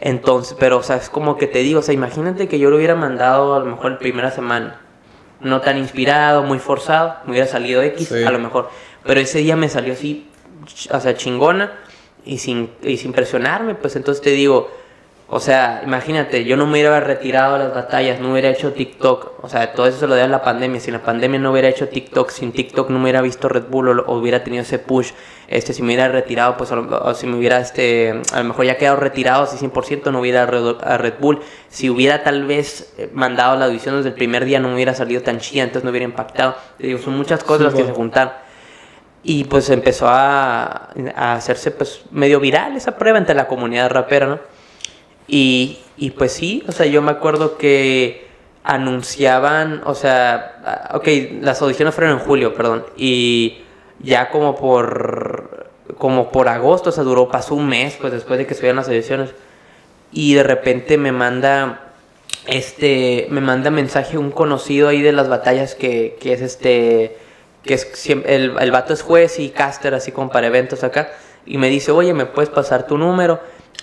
Entonces, 0.01 0.57
pero, 0.59 0.77
o 0.79 0.83
sea, 0.83 0.97
es 0.97 1.09
como 1.11 1.37
que 1.37 1.47
te 1.47 1.59
digo, 1.61 1.81
o 1.81 1.83
sea, 1.83 1.95
imagínate 1.95 2.49
que 2.49 2.59
yo 2.59 2.71
lo 2.71 2.77
hubiera 2.77 2.95
mandado 2.95 3.55
a 3.55 3.59
lo 3.61 3.65
mejor 3.65 3.93
la 3.93 3.99
primera 3.99 4.31
semana. 4.31 4.81
No 5.41 5.61
tan 5.61 5.79
inspirado, 5.79 6.43
muy 6.43 6.59
forzado, 6.59 7.17
me 7.25 7.33
hubiera 7.33 7.47
salido 7.47 7.83
X, 7.83 8.09
Sí. 8.09 8.25
a 8.25 8.31
lo 8.31 8.39
mejor. 8.39 8.71
Pero 9.05 9.21
ese 9.21 9.39
día 9.39 9.55
me 9.57 9.69
salió 9.69 9.93
así, 9.93 10.29
o 10.91 11.01
sea, 11.01 11.15
chingona 11.17 11.73
y 12.25 12.39
sin, 12.39 12.71
y 12.83 12.97
sin 12.97 13.13
presionarme, 13.13 13.75
pues 13.75 13.95
entonces 13.97 14.23
te 14.23 14.31
digo, 14.31 14.71
o 15.31 15.41
sea, 15.41 15.83
imagínate, 15.85 16.45
yo 16.45 16.57
no 16.57 16.65
me 16.65 16.73
hubiera 16.73 17.01
retirado 17.01 17.59
de 17.59 17.65
las 17.65 17.75
batallas, 17.75 18.19
no 18.19 18.33
hubiera 18.33 18.49
hecho 18.49 18.73
TikTok, 18.73 19.45
o 19.45 19.49
sea, 19.51 19.75
todo 19.75 19.87
eso 19.87 19.99
se 19.99 20.07
lo 20.07 20.15
debe 20.15 20.25
a 20.25 20.31
la 20.31 20.43
pandemia, 20.43 20.81
si 20.81 20.91
la 20.91 21.03
pandemia 21.03 21.39
no 21.39 21.53
hubiera 21.53 21.69
hecho 21.69 21.87
TikTok, 21.87 22.31
sin 22.31 22.51
TikTok 22.53 22.89
no 22.89 22.97
me 22.97 23.05
hubiera 23.05 23.21
visto 23.21 23.47
Red 23.47 23.65
Bull 23.69 23.89
o, 23.91 24.03
o 24.07 24.17
hubiera 24.17 24.43
tenido 24.43 24.63
ese 24.63 24.79
push, 24.79 25.11
este, 25.47 25.75
si 25.75 25.83
me 25.83 25.89
hubiera 25.89 26.09
retirado, 26.09 26.57
pues 26.57 26.73
o 26.73 27.15
si 27.15 27.27
me 27.27 27.37
hubiera, 27.37 27.61
este, 27.61 28.23
a 28.33 28.39
lo 28.39 28.45
mejor 28.45 28.65
ya 28.65 28.79
quedado 28.79 28.97
retirado 28.97 29.43
así 29.43 29.63
100%, 29.63 30.11
no 30.11 30.21
hubiera 30.21 30.47
Red, 30.47 30.77
a 30.83 30.97
Red 30.97 31.15
Bull, 31.21 31.41
si 31.69 31.91
hubiera 31.91 32.23
tal 32.23 32.47
vez 32.47 32.95
eh, 32.97 33.11
mandado 33.13 33.59
la 33.59 33.67
audición 33.67 33.97
desde 33.97 34.09
el 34.09 34.15
primer 34.15 34.47
día 34.47 34.61
no 34.61 34.69
me 34.69 34.77
hubiera 34.77 34.95
salido 34.95 35.21
tan 35.21 35.41
chida, 35.41 35.63
entonces 35.63 35.85
no 35.85 35.91
hubiera 35.91 36.07
impactado, 36.07 36.57
Te 36.79 36.87
digo, 36.87 37.01
son 37.01 37.19
muchas 37.19 37.45
cosas 37.45 37.59
Sí, 37.59 37.65
las 37.65 37.75
que 37.75 37.85
se 37.85 37.93
juntaron. 37.95 38.33
Y 39.23 39.45
pues 39.45 39.69
empezó 39.69 40.09
a, 40.09 40.89
a 41.15 41.35
hacerse 41.35 41.71
pues 41.71 42.01
medio 42.13 42.41
viral 42.41 42.77
esa 42.77 42.97
prueba 42.97 43.19
entre 43.19 43.35
la 43.35 43.47
comunidad 43.47 43.91
rapera, 43.91 44.27
¿no? 44.27 44.58
Y, 45.29 45.79
y 45.99 46.11
pues 46.11 46.33
sí, 46.33 46.65
o 46.67 46.73
sea, 46.73 46.87
yo 46.87 47.03
me 47.03 47.11
acuerdo 47.11 47.59
que 47.59 48.27
anunciaban, 48.65 49.83
o 49.85 49.95
sea, 49.95 50.91
ok, 50.95 51.09
las 51.43 51.63
audiciones 51.63 51.95
fueron 51.95 52.19
en 52.19 52.25
julio, 52.25 52.55
perdón, 52.55 52.85
y 52.97 53.59
ya 54.01 54.31
como 54.31 54.57
por, 54.57 55.71
como 55.97 56.31
por 56.31 56.49
agosto, 56.49 56.91
o 56.91 56.93
sea, 56.93 57.05
duró, 57.05 57.29
pasó 57.29 57.55
un 57.55 57.69
mes, 57.69 57.97
pues 58.01 58.13
después 58.13 58.39
de 58.39 58.47
que 58.47 58.55
subieron 58.55 58.77
las 58.77 58.89
audiciones, 58.89 59.31
y 60.13 60.35
de 60.35 60.43
repente 60.43 60.99
me 60.99 61.13
manda, 61.13 61.93
este, 62.47 63.27
me 63.31 63.41
manda 63.41 63.71
mensaje 63.71 64.19
un 64.19 64.31
conocido 64.31 64.89
ahí 64.89 65.03
de 65.03 65.13
las 65.13 65.29
batallas 65.29 65.75
que, 65.75 66.17
que 66.21 66.33
es 66.33 66.41
este, 66.41 67.17
que 67.65 67.75
es 67.75 68.11
el, 68.11 68.55
el 68.59 68.71
vato 68.71 68.93
es 68.93 69.03
juez 69.03 69.39
y 69.39 69.51
caster, 69.51 69.95
así 69.95 70.13
como 70.13 70.31
para 70.31 70.47
eventos 70.47 70.85
acá, 70.85 71.11
y 71.47 71.59
me 71.59 71.69
dice, 71.69 71.91
oye, 71.91 72.13
¿me 72.13 72.27
puedes 72.27 72.51
pasar 72.51 72.87
tu 72.87 72.99
número? 72.99 73.41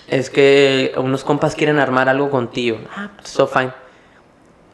Es 0.08 0.30
que 0.30 0.92
unos 0.96 1.24
compas 1.24 1.54
quieren 1.54 1.78
armar 1.78 2.08
algo 2.08 2.30
contigo. 2.30 2.78
Ah, 2.94 3.10
so 3.24 3.46
fine. 3.46 3.72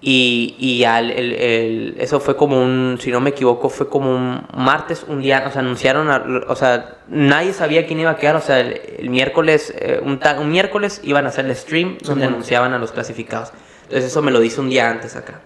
Y, 0.04 0.56
y 0.58 0.78
ya 0.78 0.98
el, 0.98 1.10
el- 1.12 1.94
eso 1.98 2.18
fue 2.18 2.36
como 2.36 2.60
un, 2.60 2.98
si 3.00 3.12
no 3.12 3.20
me 3.20 3.30
equivoco, 3.30 3.68
fue 3.68 3.88
como 3.88 4.10
un 4.14 4.44
martes, 4.52 5.04
un 5.06 5.20
día, 5.22 5.44
o 5.46 5.50
sea, 5.52 5.60
anunciaron, 5.60 6.10
a- 6.10 6.24
o 6.48 6.56
sea, 6.56 6.96
nadie 7.08 7.52
sabía 7.52 7.86
quién 7.86 8.00
iba 8.00 8.10
a 8.10 8.16
quedar, 8.16 8.34
o 8.34 8.40
sea, 8.40 8.58
el, 8.58 8.80
el 8.98 9.10
miércoles, 9.10 9.72
eh, 9.78 10.00
un, 10.04 10.18
ta- 10.18 10.40
un 10.40 10.50
miércoles 10.50 11.00
iban 11.04 11.24
a 11.26 11.28
hacer 11.28 11.44
el 11.46 11.54
stream 11.54 11.98
donde 12.02 12.26
anunciaban 12.26 12.72
a 12.74 12.78
los 12.78 12.90
clasificados. 12.90 13.52
Entonces 13.84 14.10
eso 14.10 14.22
me 14.22 14.32
lo 14.32 14.40
dice 14.40 14.60
un 14.60 14.70
día 14.70 14.90
antes 14.90 15.14
acá. 15.14 15.40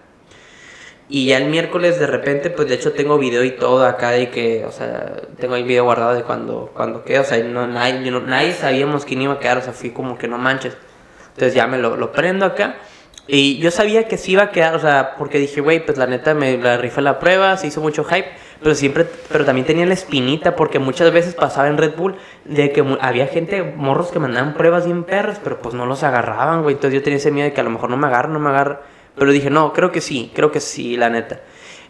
Y 1.09 1.27
ya 1.27 1.37
el 1.37 1.45
miércoles 1.45 1.99
de 1.99 2.07
repente, 2.07 2.49
pues 2.49 2.67
de 2.67 2.75
hecho 2.75 2.91
tengo 2.91 3.17
video 3.17 3.43
y 3.45 3.51
todo 3.51 3.85
acá 3.85 4.11
de 4.11 4.29
que, 4.29 4.65
o 4.65 4.71
sea, 4.73 5.13
tengo 5.39 5.53
ahí 5.55 5.63
video 5.63 5.85
guardado 5.85 6.13
de 6.15 6.23
cuando, 6.23 6.69
cuando 6.75 7.03
quedé, 7.05 7.19
o 7.19 7.23
sea, 7.23 7.41
no, 7.45 7.65
nadie, 7.65 8.11
no- 8.11 8.19
nadie 8.19 8.51
sabíamos 8.53 9.05
quién 9.05 9.21
iba 9.21 9.33
a 9.33 9.39
quedar, 9.39 9.57
o 9.57 9.61
sea, 9.61 9.71
fui 9.71 9.91
como 9.91 10.17
que 10.17 10.27
no 10.27 10.37
manches. 10.37 10.75
Entonces 11.29 11.53
ya 11.53 11.65
me 11.67 11.77
lo, 11.77 11.95
lo 11.95 12.11
prendo 12.11 12.45
acá. 12.45 12.75
Y 13.25 13.57
yo 13.59 13.71
sabía 13.71 14.07
que 14.07 14.17
sí 14.17 14.33
iba 14.33 14.43
a 14.43 14.51
quedar, 14.51 14.75
o 14.75 14.79
sea, 14.79 15.15
porque 15.17 15.37
dije, 15.37 15.61
güey, 15.61 15.85
pues 15.85 15.97
la 15.97 16.07
neta 16.07 16.33
me 16.33 16.57
la 16.57 16.77
rifé 16.77 17.01
la 17.01 17.19
prueba, 17.19 17.55
se 17.57 17.67
hizo 17.67 17.79
mucho 17.81 18.03
hype, 18.05 18.27
pero 18.61 18.73
siempre, 18.75 19.05
pero 19.29 19.43
también 19.45 19.65
tenía 19.67 19.85
la 19.85 19.93
espinita, 19.93 20.55
porque 20.55 20.79
muchas 20.79 21.11
veces 21.13 21.35
pasaba 21.35 21.67
en 21.67 21.77
Red 21.77 21.95
Bull 21.95 22.15
de 22.45 22.71
que 22.71 22.83
había 23.01 23.27
gente, 23.27 23.63
morros 23.63 24.11
que 24.11 24.19
mandaban 24.19 24.53
pruebas 24.55 24.85
bien 24.85 25.03
perras, 25.03 25.39
pero 25.43 25.59
pues 25.59 25.73
no 25.75 25.85
los 25.85 26.03
agarraban, 26.03 26.63
güey. 26.63 26.75
Entonces 26.75 26.99
yo 26.99 27.03
tenía 27.03 27.17
ese 27.17 27.31
miedo 27.31 27.47
de 27.47 27.53
que 27.53 27.61
a 27.61 27.65
lo 27.65 27.69
mejor 27.69 27.89
no 27.89 27.97
me 27.97 28.07
agarra, 28.07 28.29
no 28.29 28.39
me 28.39 28.49
agarra. 28.49 28.81
Pero 29.17 29.31
dije, 29.31 29.49
no, 29.49 29.73
creo 29.73 29.91
que 29.91 30.01
sí, 30.01 30.31
creo 30.33 30.51
que 30.51 30.59
sí, 30.59 30.95
la 30.97 31.09
neta. 31.09 31.39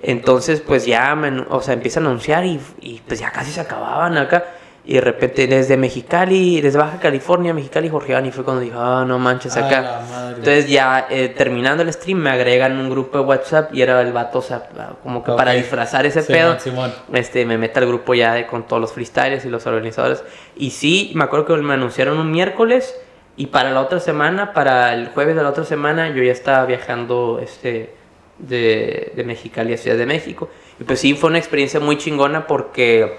Entonces, 0.01 0.61
pues 0.61 0.85
ya, 0.85 1.15
me- 1.15 1.45
o 1.49 1.61
sea, 1.61 1.73
empieza 1.73 1.99
a 1.99 2.03
anunciar 2.03 2.45
y, 2.45 2.59
y, 2.81 3.01
pues 3.07 3.19
ya 3.19 3.31
casi 3.31 3.51
se 3.51 3.61
acababan 3.61 4.17
acá. 4.17 4.45
Y 4.85 4.93
de 4.93 5.01
repente 5.01 5.47
desde 5.47 5.75
Mexicali, 5.75 6.61
desde 6.61 6.77
Baja 6.77 6.97
California, 7.01 7.53
Mexicali, 7.53 7.89
Jorge 7.89 8.17
y 8.25 8.31
fue 8.31 8.45
cuando 8.45 8.61
dije, 8.61 8.75
ah, 8.77 9.03
no 9.05 9.19
manches 9.19 9.57
acá. 9.57 9.99
Entonces 10.29 10.69
ya 10.69 11.07
eh, 11.09 11.27
terminando 11.27 11.83
el 11.83 11.91
stream 11.91 12.19
me 12.19 12.29
agregan 12.29 12.77
un 12.77 12.89
grupo 12.89 13.17
de 13.17 13.25
WhatsApp 13.25 13.73
y 13.75 13.81
era 13.81 13.99
el 14.01 14.13
vato, 14.13 14.39
o 14.39 14.41
sea, 14.41 14.69
como 15.03 15.25
que 15.25 15.33
para 15.33 15.51
disfrazar 15.51 16.05
ese 16.05 16.21
Simón, 16.21 16.39
pedo. 16.39 16.59
Simón. 16.61 16.93
Este, 17.11 17.45
me 17.45 17.57
mete 17.57 17.79
al 17.79 17.85
grupo 17.87 18.13
ya 18.13 18.33
de- 18.33 18.47
con 18.47 18.65
todos 18.65 18.81
los 18.81 18.93
freestylers 18.93 19.43
y 19.43 19.49
los 19.49 19.67
organizadores. 19.67 20.23
Y 20.55 20.69
sí, 20.69 21.11
me 21.15 21.25
acuerdo 21.25 21.45
que 21.47 21.53
me 21.57 21.73
anunciaron 21.73 22.17
un 22.17 22.31
miércoles 22.31 22.95
y 23.37 23.47
para 23.47 23.71
la 23.71 23.81
otra 23.81 23.99
semana, 23.99 24.51
para 24.53 24.93
el 24.93 25.09
jueves 25.09 25.35
de 25.35 25.43
la 25.43 25.49
otra 25.49 25.63
semana, 25.63 26.09
yo 26.09 26.23
ya 26.23 26.31
estaba 26.31 26.65
viajando 26.65 27.39
este, 27.41 27.93
de, 28.39 29.13
de 29.15 29.23
Mexicali 29.23 29.73
a 29.73 29.77
Ciudad 29.77 29.95
de 29.97 30.05
México. 30.05 30.49
Y 30.79 30.83
pues 30.83 30.99
sí, 30.99 31.13
fue 31.13 31.29
una 31.29 31.37
experiencia 31.37 31.79
muy 31.79 31.97
chingona 31.97 32.47
porque, 32.47 33.17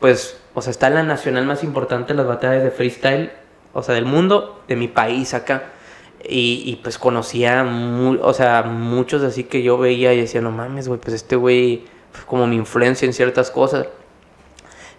pues, 0.00 0.38
o 0.54 0.60
sea, 0.62 0.72
está 0.72 0.88
en 0.88 0.94
la 0.94 1.02
nacional 1.04 1.46
más 1.46 1.62
importante 1.64 2.12
de 2.12 2.16
las 2.16 2.26
batallas 2.26 2.62
de 2.64 2.70
freestyle, 2.70 3.30
o 3.72 3.82
sea, 3.82 3.94
del 3.94 4.04
mundo, 4.04 4.60
de 4.66 4.74
mi 4.76 4.88
país 4.88 5.34
acá. 5.34 5.64
Y, 6.28 6.62
y, 6.66 6.76
pues 6.82 6.98
conocía, 6.98 7.64
mu- 7.64 8.18
o 8.20 8.34
sea, 8.34 8.62
muchos 8.64 9.22
así 9.22 9.44
que 9.44 9.62
yo 9.62 9.78
veía 9.78 10.12
y 10.12 10.20
decía, 10.20 10.40
no 10.40 10.50
mames, 10.50 10.86
güey, 10.88 11.00
pues 11.00 11.14
este 11.14 11.36
güey 11.36 11.84
como 12.26 12.46
mi 12.46 12.56
influencia 12.56 13.06
en 13.06 13.12
ciertas 13.12 13.50
cosas. 13.50 13.86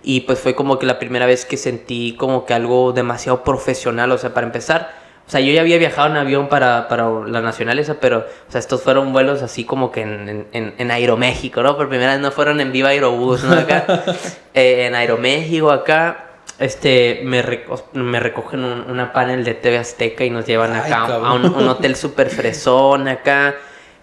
Y 0.03 0.21
pues 0.21 0.39
fue 0.39 0.55
como 0.55 0.79
que 0.79 0.85
la 0.85 0.97
primera 0.99 1.25
vez 1.25 1.45
que 1.45 1.57
sentí 1.57 2.15
como 2.17 2.45
que 2.45 2.53
algo 2.53 2.91
demasiado 2.91 3.43
profesional, 3.43 4.11
o 4.11 4.17
sea, 4.17 4.33
para 4.33 4.47
empezar, 4.47 4.91
o 5.27 5.29
sea, 5.31 5.39
yo 5.39 5.53
ya 5.53 5.61
había 5.61 5.77
viajado 5.77 6.07
en 6.09 6.17
avión 6.17 6.49
para, 6.49 6.87
para 6.87 7.07
la 7.27 7.39
nacional 7.41 7.77
esa, 7.79 7.95
pero, 7.99 8.19
o 8.19 8.51
sea, 8.51 8.59
estos 8.59 8.81
fueron 8.81 9.13
vuelos 9.13 9.41
así 9.43 9.63
como 9.63 9.91
que 9.91 10.01
en, 10.01 10.47
en, 10.51 10.73
en 10.77 10.91
Aeroméxico, 10.91 11.61
¿no? 11.63 11.77
Por 11.77 11.87
primera 11.87 12.11
vez 12.13 12.19
no 12.19 12.31
fueron 12.31 12.59
en 12.59 12.71
Viva 12.71 12.89
Aerobús, 12.89 13.43
¿no? 13.43 13.53
Acá, 13.53 13.85
eh, 14.53 14.87
en 14.87 14.95
Aeroméxico, 14.95 15.71
acá, 15.71 16.25
este, 16.59 17.21
me, 17.23 17.43
reco- 17.43 17.83
me 17.93 18.19
recogen 18.19 18.63
un- 18.63 18.89
una 18.89 19.13
panel 19.13 19.43
de 19.43 19.53
TV 19.53 19.77
Azteca 19.77 20.25
y 20.25 20.29
nos 20.31 20.45
llevan 20.45 20.73
Ay, 20.73 20.79
acá 20.91 21.05
a 21.15 21.33
un, 21.33 21.45
un 21.45 21.67
hotel 21.69 21.95
súper 21.95 22.29
fresón 22.29 23.07
acá. 23.07 23.55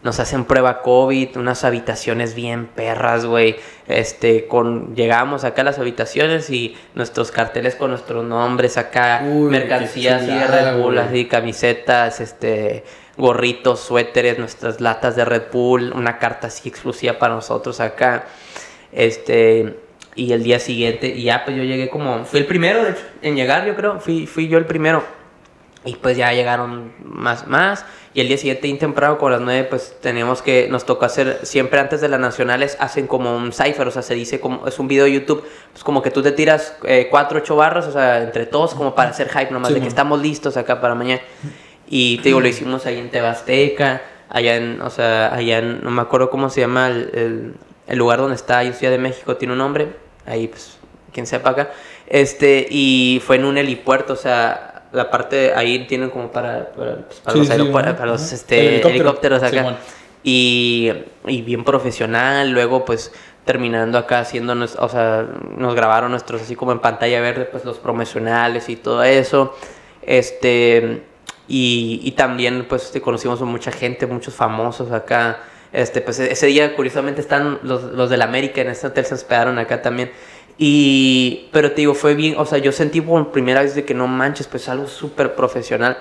Nos 0.02 0.20
hacen 0.20 0.44
prueba 0.44 0.82
COVID, 0.82 1.36
unas 1.36 1.64
habitaciones 1.64 2.34
bien 2.34 2.66
perras, 2.66 3.26
güey. 3.26 3.56
Este, 3.88 4.46
con, 4.46 4.94
llegamos 4.94 5.44
acá 5.44 5.62
a 5.62 5.64
las 5.64 5.78
habitaciones 5.78 6.50
y 6.50 6.76
nuestros 6.94 7.30
carteles 7.32 7.74
con 7.74 7.90
nuestros 7.90 8.24
nombres 8.24 8.76
acá, 8.76 9.22
Uy, 9.24 9.50
mercancías 9.50 10.22
qué 10.22 10.32
así 10.32 10.38
de 10.38 10.46
chulada, 10.46 10.72
Red 10.72 10.78
Bull, 10.80 10.98
así, 10.98 11.24
camisetas, 11.24 12.20
este, 12.20 12.84
gorritos, 13.16 13.80
suéteres, 13.80 14.38
nuestras 14.38 14.80
latas 14.80 15.16
de 15.16 15.24
Red 15.24 15.44
Bull, 15.52 15.92
una 15.92 16.18
carta 16.18 16.46
así 16.46 16.68
exclusiva 16.68 17.14
para 17.14 17.34
nosotros 17.34 17.80
acá. 17.80 18.26
Este, 18.92 19.76
y 20.14 20.32
el 20.32 20.42
día 20.42 20.58
siguiente, 20.58 21.06
y 21.08 21.24
ya 21.24 21.44
pues 21.44 21.56
yo 21.56 21.62
llegué 21.62 21.88
como, 21.88 22.24
fui 22.24 22.40
el 22.40 22.46
primero 22.46 22.82
de 22.82 22.90
hecho, 22.90 23.02
en 23.22 23.36
llegar, 23.36 23.66
yo 23.66 23.74
creo, 23.76 24.00
fui, 24.00 24.26
fui 24.26 24.48
yo 24.48 24.58
el 24.58 24.66
primero. 24.66 25.17
Y 25.88 25.96
pues 25.96 26.16
ya 26.16 26.32
llegaron 26.32 26.92
más, 27.02 27.46
más. 27.46 27.84
Y 28.14 28.20
el 28.20 28.28
día 28.28 28.36
siguiente, 28.36 28.62
bien 28.66 28.78
temprano, 28.78 29.16
con 29.18 29.30
las 29.32 29.40
9, 29.40 29.64
pues 29.70 29.96
teníamos 30.00 30.42
que, 30.42 30.66
nos 30.68 30.84
tocó 30.84 31.04
hacer, 31.04 31.40
siempre 31.44 31.78
antes 31.80 32.00
de 32.00 32.08
las 32.08 32.18
nacionales, 32.20 32.76
hacen 32.80 33.06
como 33.06 33.36
un 33.36 33.52
cipher, 33.52 33.86
o 33.86 33.90
sea, 33.90 34.02
se 34.02 34.14
dice 34.14 34.40
como, 34.40 34.66
es 34.66 34.78
un 34.78 34.88
video 34.88 35.04
de 35.04 35.12
YouTube, 35.12 35.44
pues 35.72 35.84
como 35.84 36.02
que 36.02 36.10
tú 36.10 36.20
te 36.22 36.32
tiras 36.32 36.74
eh, 36.84 37.08
cuatro, 37.10 37.38
ocho 37.38 37.54
barras, 37.56 37.86
o 37.86 37.92
sea, 37.92 38.22
entre 38.22 38.46
todos, 38.46 38.74
como 38.74 38.94
para 38.94 39.10
hacer 39.10 39.28
hype, 39.28 39.50
nomás 39.50 39.68
Sí, 39.68 39.74
de 39.74 39.80
que 39.80 39.84
man. 39.84 39.88
estamos 39.88 40.20
listos 40.20 40.56
acá 40.56 40.80
para 40.80 40.94
mañana. 40.94 41.20
Y 41.88 42.18
te 42.18 42.24
digo, 42.30 42.40
lo 42.40 42.48
hicimos 42.48 42.84
ahí 42.86 42.98
en 42.98 43.10
Tebasteca, 43.10 44.02
allá 44.28 44.56
en, 44.56 44.80
o 44.82 44.90
sea, 44.90 45.32
allá 45.34 45.58
en, 45.58 45.82
no 45.82 45.90
me 45.90 46.02
acuerdo 46.02 46.28
cómo 46.28 46.50
se 46.50 46.60
llama 46.60 46.88
el, 46.88 47.10
el- 47.14 47.54
el 47.86 47.96
lugar 47.98 48.18
donde 48.18 48.34
está, 48.36 48.58
ahí 48.58 48.66
en 48.66 48.74
Ciudad 48.74 48.92
de 48.92 48.98
México, 48.98 49.36
tiene 49.36 49.52
un 49.52 49.58
nombre, 49.58 49.88
ahí 50.26 50.48
pues, 50.48 50.76
quien 51.12 51.26
sepa 51.26 51.50
acá. 51.50 51.70
Este, 52.06 52.66
y 52.70 53.22
fue 53.24 53.36
en 53.36 53.44
un 53.46 53.56
helipuerto, 53.56 54.12
o 54.14 54.16
sea, 54.16 54.67
la 54.92 55.10
parte 55.10 55.52
ahí 55.54 55.86
tienen 55.86 56.10
como 56.10 56.30
para, 56.30 56.70
para, 56.70 56.96
pues, 57.06 57.20
para 57.20 57.32
Sí, 57.34 57.38
los, 57.38 57.48
sí, 57.48 57.72
para 57.72 58.06
los 58.06 58.32
este, 58.32 58.58
El 58.60 58.66
helicóptero, 58.86 59.36
helicópteros 59.36 59.42
acá. 59.42 59.76
Y, 60.24 60.92
y 61.26 61.42
bien 61.42 61.64
profesional, 61.64 62.50
luego 62.50 62.84
pues 62.84 63.12
terminando 63.44 63.96
acá 63.98 64.20
haciendo, 64.20 64.54
nos- 64.54 64.76
o 64.76 64.88
sea, 64.88 65.26
nos 65.56 65.74
grabaron 65.74 66.10
nuestros 66.10 66.42
así 66.42 66.54
como 66.56 66.72
en 66.72 66.80
pantalla 66.80 67.20
verde, 67.20 67.44
pues 67.46 67.64
los 67.64 67.78
promocionales 67.78 68.68
y 68.68 68.76
todo 68.76 69.02
eso. 69.04 69.54
Este, 70.02 71.02
y, 71.46 72.00
y 72.02 72.12
también 72.12 72.66
pues 72.68 72.84
este, 72.86 73.00
conocimos 73.00 73.40
a 73.40 73.44
mucha 73.44 73.70
gente, 73.70 74.06
muchos 74.06 74.34
famosos 74.34 74.90
acá. 74.92 75.38
Este, 75.72 76.00
pues 76.00 76.18
ese 76.18 76.46
día 76.46 76.74
curiosamente 76.74 77.20
están 77.20 77.58
los, 77.62 77.82
los 77.84 78.08
del 78.08 78.22
América 78.22 78.62
en 78.62 78.68
este 78.68 78.86
hotel 78.86 79.04
se 79.04 79.14
hospedaron 79.14 79.58
acá 79.58 79.82
también. 79.82 80.10
Y, 80.60 81.48
pero 81.52 81.70
te 81.70 81.76
digo, 81.82 81.94
fue 81.94 82.14
bien, 82.14 82.34
o 82.36 82.44
sea, 82.44 82.58
yo 82.58 82.72
sentí 82.72 83.00
por 83.00 83.30
primera 83.30 83.62
vez 83.62 83.74
de 83.76 83.84
que 83.84 83.94
no 83.94 84.08
manches, 84.08 84.48
pues 84.48 84.68
algo 84.68 84.88
súper 84.88 85.34
profesional. 85.36 85.96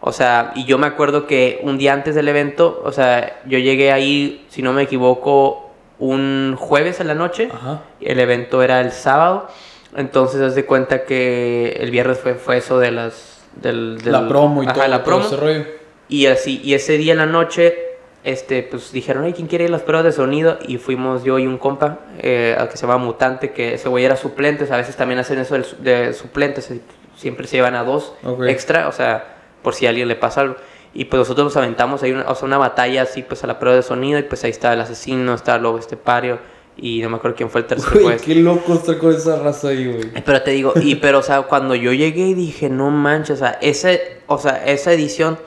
O 0.00 0.12
sea, 0.12 0.52
y 0.54 0.64
yo 0.64 0.78
me 0.78 0.86
acuerdo 0.86 1.26
que 1.26 1.60
un 1.62 1.76
día 1.76 1.92
antes 1.92 2.14
del 2.14 2.26
evento, 2.28 2.80
o 2.84 2.92
sea, 2.92 3.40
yo 3.46 3.58
llegué 3.58 3.92
ahí, 3.92 4.46
si 4.48 4.62
no 4.62 4.72
me 4.72 4.82
equivoco, 4.82 5.70
un 5.98 6.56
jueves 6.58 6.98
en 7.00 7.08
la 7.08 7.14
noche. 7.14 7.50
Ajá. 7.52 7.82
El 8.00 8.18
evento 8.18 8.62
era 8.62 8.80
el 8.80 8.92
sábado. 8.92 9.48
Entonces, 9.94 10.40
haz 10.40 10.54
de 10.54 10.64
cuenta 10.64 11.04
que 11.04 11.76
el 11.78 11.90
viernes 11.90 12.18
fue, 12.18 12.34
fue 12.34 12.56
eso 12.56 12.78
de 12.78 12.90
las. 12.92 13.42
Del, 13.56 13.98
del- 13.98 14.12
La 14.12 14.26
promo 14.28 14.62
y 14.62 14.66
ajá, 14.66 14.74
todo, 14.74 14.88
la 14.88 14.96
todo 14.98 15.04
promo. 15.04 15.26
ese 15.26 15.36
rollo. 15.36 15.64
Y 16.08 16.26
así, 16.26 16.60
y 16.64 16.72
ese 16.72 16.96
día 16.96 17.12
en 17.12 17.18
la 17.18 17.26
noche, 17.26 17.76
este, 18.24 18.62
pues 18.62 18.92
dijeron, 18.92 19.24
ay, 19.24 19.32
¿quién 19.32 19.46
quiere 19.46 19.64
ir 19.64 19.70
a 19.70 19.72
las 19.72 19.82
pruebas 19.82 20.04
de 20.04 20.12
sonido? 20.12 20.58
Y 20.66 20.78
fuimos 20.78 21.24
yo 21.24 21.38
y 21.38 21.46
un 21.46 21.58
compa, 21.58 22.00
eh, 22.18 22.54
al 22.58 22.68
que 22.68 22.76
se 22.76 22.86
llama 22.86 22.98
Mutante, 22.98 23.52
que 23.52 23.74
ese 23.74 23.88
güey 23.88 24.04
era 24.04 24.16
suplente, 24.16 24.64
o 24.64 24.66
sea, 24.66 24.76
a 24.76 24.78
veces 24.78 24.96
también 24.96 25.18
hacen 25.20 25.38
eso 25.38 25.56
de 25.78 26.12
suplentes, 26.12 26.70
eh, 26.70 26.80
siempre 27.16 27.46
se 27.46 27.56
llevan 27.56 27.74
a 27.74 27.84
dos 27.84 28.12
Ok. 28.24 28.44
extra, 28.48 28.88
o 28.88 28.92
sea, 28.92 29.36
por 29.62 29.74
si 29.74 29.86
a 29.86 29.90
alguien 29.90 30.08
le 30.08 30.16
pasa 30.16 30.42
algo. 30.42 30.56
Y 30.92 31.04
pues 31.04 31.18
nosotros 31.20 31.44
nos 31.44 31.56
aventamos 31.56 32.02
ahí, 32.02 32.12
una, 32.12 32.28
o 32.28 32.34
sea, 32.34 32.46
una 32.46 32.58
batalla 32.58 33.02
así, 33.02 33.22
pues 33.22 33.44
a 33.44 33.46
la 33.46 33.58
prueba 33.58 33.76
de 33.76 33.82
sonido, 33.82 34.18
y 34.18 34.22
pues 34.24 34.42
ahí 34.44 34.50
estaba 34.50 34.74
el 34.74 34.80
asesino, 34.80 35.34
estaba 35.34 35.58
luego 35.58 35.78
este 35.78 35.96
pario, 35.96 36.38
y 36.76 37.00
no 37.02 37.10
me 37.10 37.16
acuerdo 37.16 37.36
quién 37.36 37.50
fue 37.50 37.60
el 37.60 37.66
tercer 37.66 38.02
Güey, 38.02 38.16
qué 38.18 38.34
loco 38.36 38.74
estar 38.74 38.98
con 38.98 39.14
esa 39.14 39.38
raza 39.38 39.68
ahí, 39.68 39.86
güey. 39.86 40.10
Pero 40.24 40.42
te 40.42 40.50
digo, 40.50 40.72
y 40.82 40.96
pero 40.96 41.18
o 41.18 41.22
sea, 41.22 41.42
cuando 41.42 41.74
yo 41.74 41.92
llegué 41.92 42.28
y 42.28 42.34
dije, 42.34 42.68
no 42.70 42.90
manches, 42.90 43.36
o 43.36 43.44
sea, 43.44 43.58
ese, 43.60 44.18
o 44.26 44.38
sea, 44.38 44.64
esa 44.66 44.92
edición, 44.92 45.38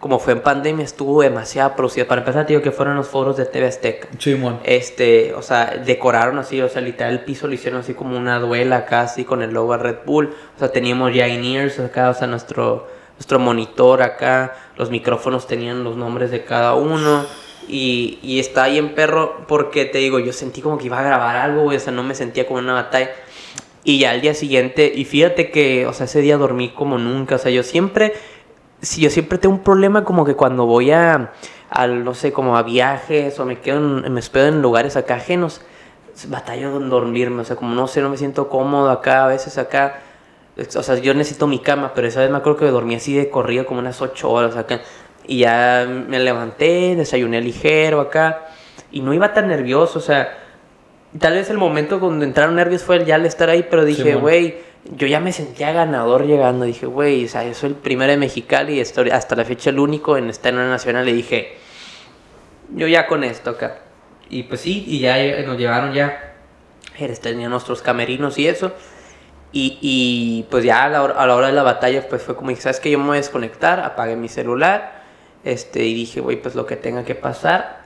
como 0.00 0.18
fue 0.18 0.32
en 0.32 0.40
pandemia, 0.40 0.82
estuvo 0.82 1.20
demasiado 1.20 1.76
producida. 1.76 2.06
Para 2.06 2.22
empezar, 2.22 2.46
te 2.46 2.54
digo 2.54 2.62
que 2.62 2.70
fueron 2.70 2.96
los 2.96 3.06
foros 3.06 3.36
de 3.36 3.44
TV 3.44 3.66
Azteca. 3.66 4.08
Chimón. 4.16 4.58
Este, 4.64 5.34
o 5.34 5.42
sea, 5.42 5.76
decoraron 5.84 6.38
así, 6.38 6.60
o 6.62 6.68
sea, 6.70 6.80
literal 6.80 7.12
el 7.12 7.20
piso 7.20 7.46
lo 7.46 7.52
hicieron 7.52 7.80
así 7.80 7.92
como 7.92 8.16
una 8.16 8.38
duela 8.38 8.78
acá, 8.78 9.02
así 9.02 9.24
con 9.24 9.42
el 9.42 9.52
logo 9.52 9.72
de 9.72 9.82
Red 9.82 9.98
Bull. 10.06 10.34
O 10.56 10.58
sea, 10.58 10.72
teníamos 10.72 11.14
ya 11.14 11.28
in-ears 11.28 11.78
acá, 11.80 12.08
o 12.08 12.14
sea, 12.14 12.26
nuestro, 12.26 12.88
nuestro 13.16 13.38
monitor 13.38 14.00
acá, 14.00 14.56
los 14.78 14.90
micrófonos 14.90 15.46
tenían 15.46 15.84
los 15.84 15.98
nombres 15.98 16.30
de 16.30 16.44
cada 16.44 16.74
uno. 16.74 17.26
Y, 17.68 18.18
y 18.22 18.40
está 18.40 18.64
ahí 18.64 18.78
en 18.78 18.94
perro 18.94 19.44
porque 19.46 19.84
te 19.84 19.98
digo, 19.98 20.18
yo 20.18 20.32
sentí 20.32 20.62
como 20.62 20.78
que 20.78 20.86
iba 20.86 20.98
a 20.98 21.02
grabar 21.02 21.36
algo, 21.36 21.64
güey, 21.64 21.76
o 21.76 21.80
sea, 21.80 21.92
no 21.92 22.02
me 22.02 22.14
sentía 22.14 22.46
como 22.46 22.58
una 22.58 22.72
batalla. 22.72 23.10
Y 23.84 23.98
ya 23.98 24.12
al 24.12 24.22
día 24.22 24.32
siguiente, 24.32 24.90
y 24.94 25.04
fíjate 25.04 25.50
que, 25.50 25.86
o 25.86 25.92
sea, 25.92 26.06
ese 26.06 26.22
día 26.22 26.38
dormí 26.38 26.70
como 26.70 26.96
nunca, 26.96 27.36
o 27.36 27.38
sea, 27.38 27.50
yo 27.50 27.62
siempre, 27.62 28.14
si 28.82 29.00
yo 29.02 29.10
siempre 29.10 29.38
tengo 29.38 29.54
un 29.54 29.62
problema 29.62 30.04
como 30.04 30.24
que 30.24 30.34
cuando 30.34 30.66
voy 30.66 30.90
a, 30.90 31.32
al, 31.68 32.04
no 32.04 32.14
sé, 32.14 32.32
como 32.32 32.56
a 32.56 32.62
viajes 32.62 33.38
o 33.38 33.44
me 33.44 33.60
quedo 33.60 33.78
en, 33.78 34.12
me 34.12 34.20
hospedo 34.20 34.46
en 34.46 34.62
lugares 34.62 34.96
acá 34.96 35.16
ajenos, 35.16 35.60
batallo 36.28 36.76
en 36.76 36.90
dormirme, 36.90 37.42
o 37.42 37.44
sea, 37.44 37.56
como 37.56 37.74
no 37.74 37.86
sé, 37.86 38.00
no 38.00 38.10
me 38.10 38.16
siento 38.16 38.48
cómodo 38.48 38.90
acá, 38.90 39.24
a 39.24 39.28
veces 39.28 39.58
acá, 39.58 40.00
o 40.76 40.82
sea, 40.82 40.96
yo 40.96 41.14
necesito 41.14 41.46
mi 41.46 41.60
cama, 41.60 41.92
pero 41.94 42.06
esa 42.06 42.20
vez 42.20 42.30
me 42.30 42.38
acuerdo 42.38 42.58
que 42.58 42.66
dormí 42.66 42.94
así 42.94 43.14
de 43.14 43.30
corrido 43.30 43.66
como 43.66 43.80
unas 43.80 44.00
ocho 44.02 44.30
horas 44.30 44.56
acá, 44.56 44.80
y 45.26 45.38
ya 45.38 45.86
me 45.88 46.18
levanté, 46.18 46.96
desayuné 46.96 47.40
ligero 47.40 48.00
acá, 48.00 48.48
y 48.90 49.00
no 49.00 49.14
iba 49.14 49.32
tan 49.32 49.48
nervioso, 49.48 49.98
o 49.98 50.02
sea, 50.02 50.38
tal 51.18 51.34
vez 51.34 51.48
el 51.50 51.58
momento 51.58 51.98
donde 51.98 52.26
entraron 52.26 52.56
nervios 52.56 52.82
fue 52.82 52.96
el 52.96 53.06
ya 53.06 53.14
al 53.14 53.26
estar 53.26 53.48
ahí, 53.48 53.66
pero 53.68 53.84
dije, 53.84 54.14
güey, 54.16 54.58
yo 54.84 55.06
ya 55.06 55.20
me 55.20 55.32
sentía 55.32 55.72
ganador 55.72 56.26
llegando. 56.26 56.64
Dije, 56.64 56.86
güey, 56.86 57.24
o 57.24 57.28
sea, 57.28 57.44
yo 57.44 57.54
soy 57.54 57.70
el 57.70 57.76
primero 57.76 58.10
de 58.10 58.16
Mexicali 58.16 58.74
y 58.74 58.80
estoy 58.80 59.10
hasta 59.10 59.36
la 59.36 59.44
fecha 59.44 59.70
el 59.70 59.78
único 59.78 60.16
en 60.16 60.30
estar 60.30 60.52
en 60.52 60.58
una 60.58 60.70
nacional. 60.70 61.08
Y 61.08 61.12
dije, 61.12 61.56
yo 62.74 62.86
ya 62.86 63.06
con 63.06 63.24
esto 63.24 63.50
acá. 63.50 63.78
Y 64.28 64.44
pues 64.44 64.60
sí, 64.60 64.84
y 64.86 65.00
ya 65.00 65.18
eh, 65.18 65.44
nos 65.46 65.58
llevaron 65.58 65.92
ya. 65.92 66.34
Eres, 66.98 67.20
Tenían 67.20 67.50
nuestros 67.50 67.82
camerinos 67.82 68.38
y 68.38 68.46
eso. 68.46 68.72
Y, 69.52 69.78
y, 69.80 70.46
pues 70.50 70.62
ya 70.62 70.84
a 70.84 70.88
la, 70.88 71.02
hora, 71.02 71.14
a 71.14 71.26
la 71.26 71.34
hora 71.34 71.48
de 71.48 71.52
la 71.52 71.64
batalla, 71.64 72.08
pues 72.08 72.22
fue 72.22 72.36
como 72.36 72.54
¿sabes 72.54 72.78
qué? 72.78 72.90
Yo 72.90 72.98
me 73.00 73.06
voy 73.06 73.16
a 73.16 73.20
desconectar, 73.20 73.80
apagué 73.80 74.14
mi 74.14 74.28
celular. 74.28 75.02
Este, 75.42 75.84
y 75.84 75.94
dije, 75.94 76.20
güey, 76.20 76.40
pues 76.40 76.54
lo 76.54 76.66
que 76.66 76.76
tenga 76.76 77.04
que 77.04 77.16
pasar. 77.16 77.80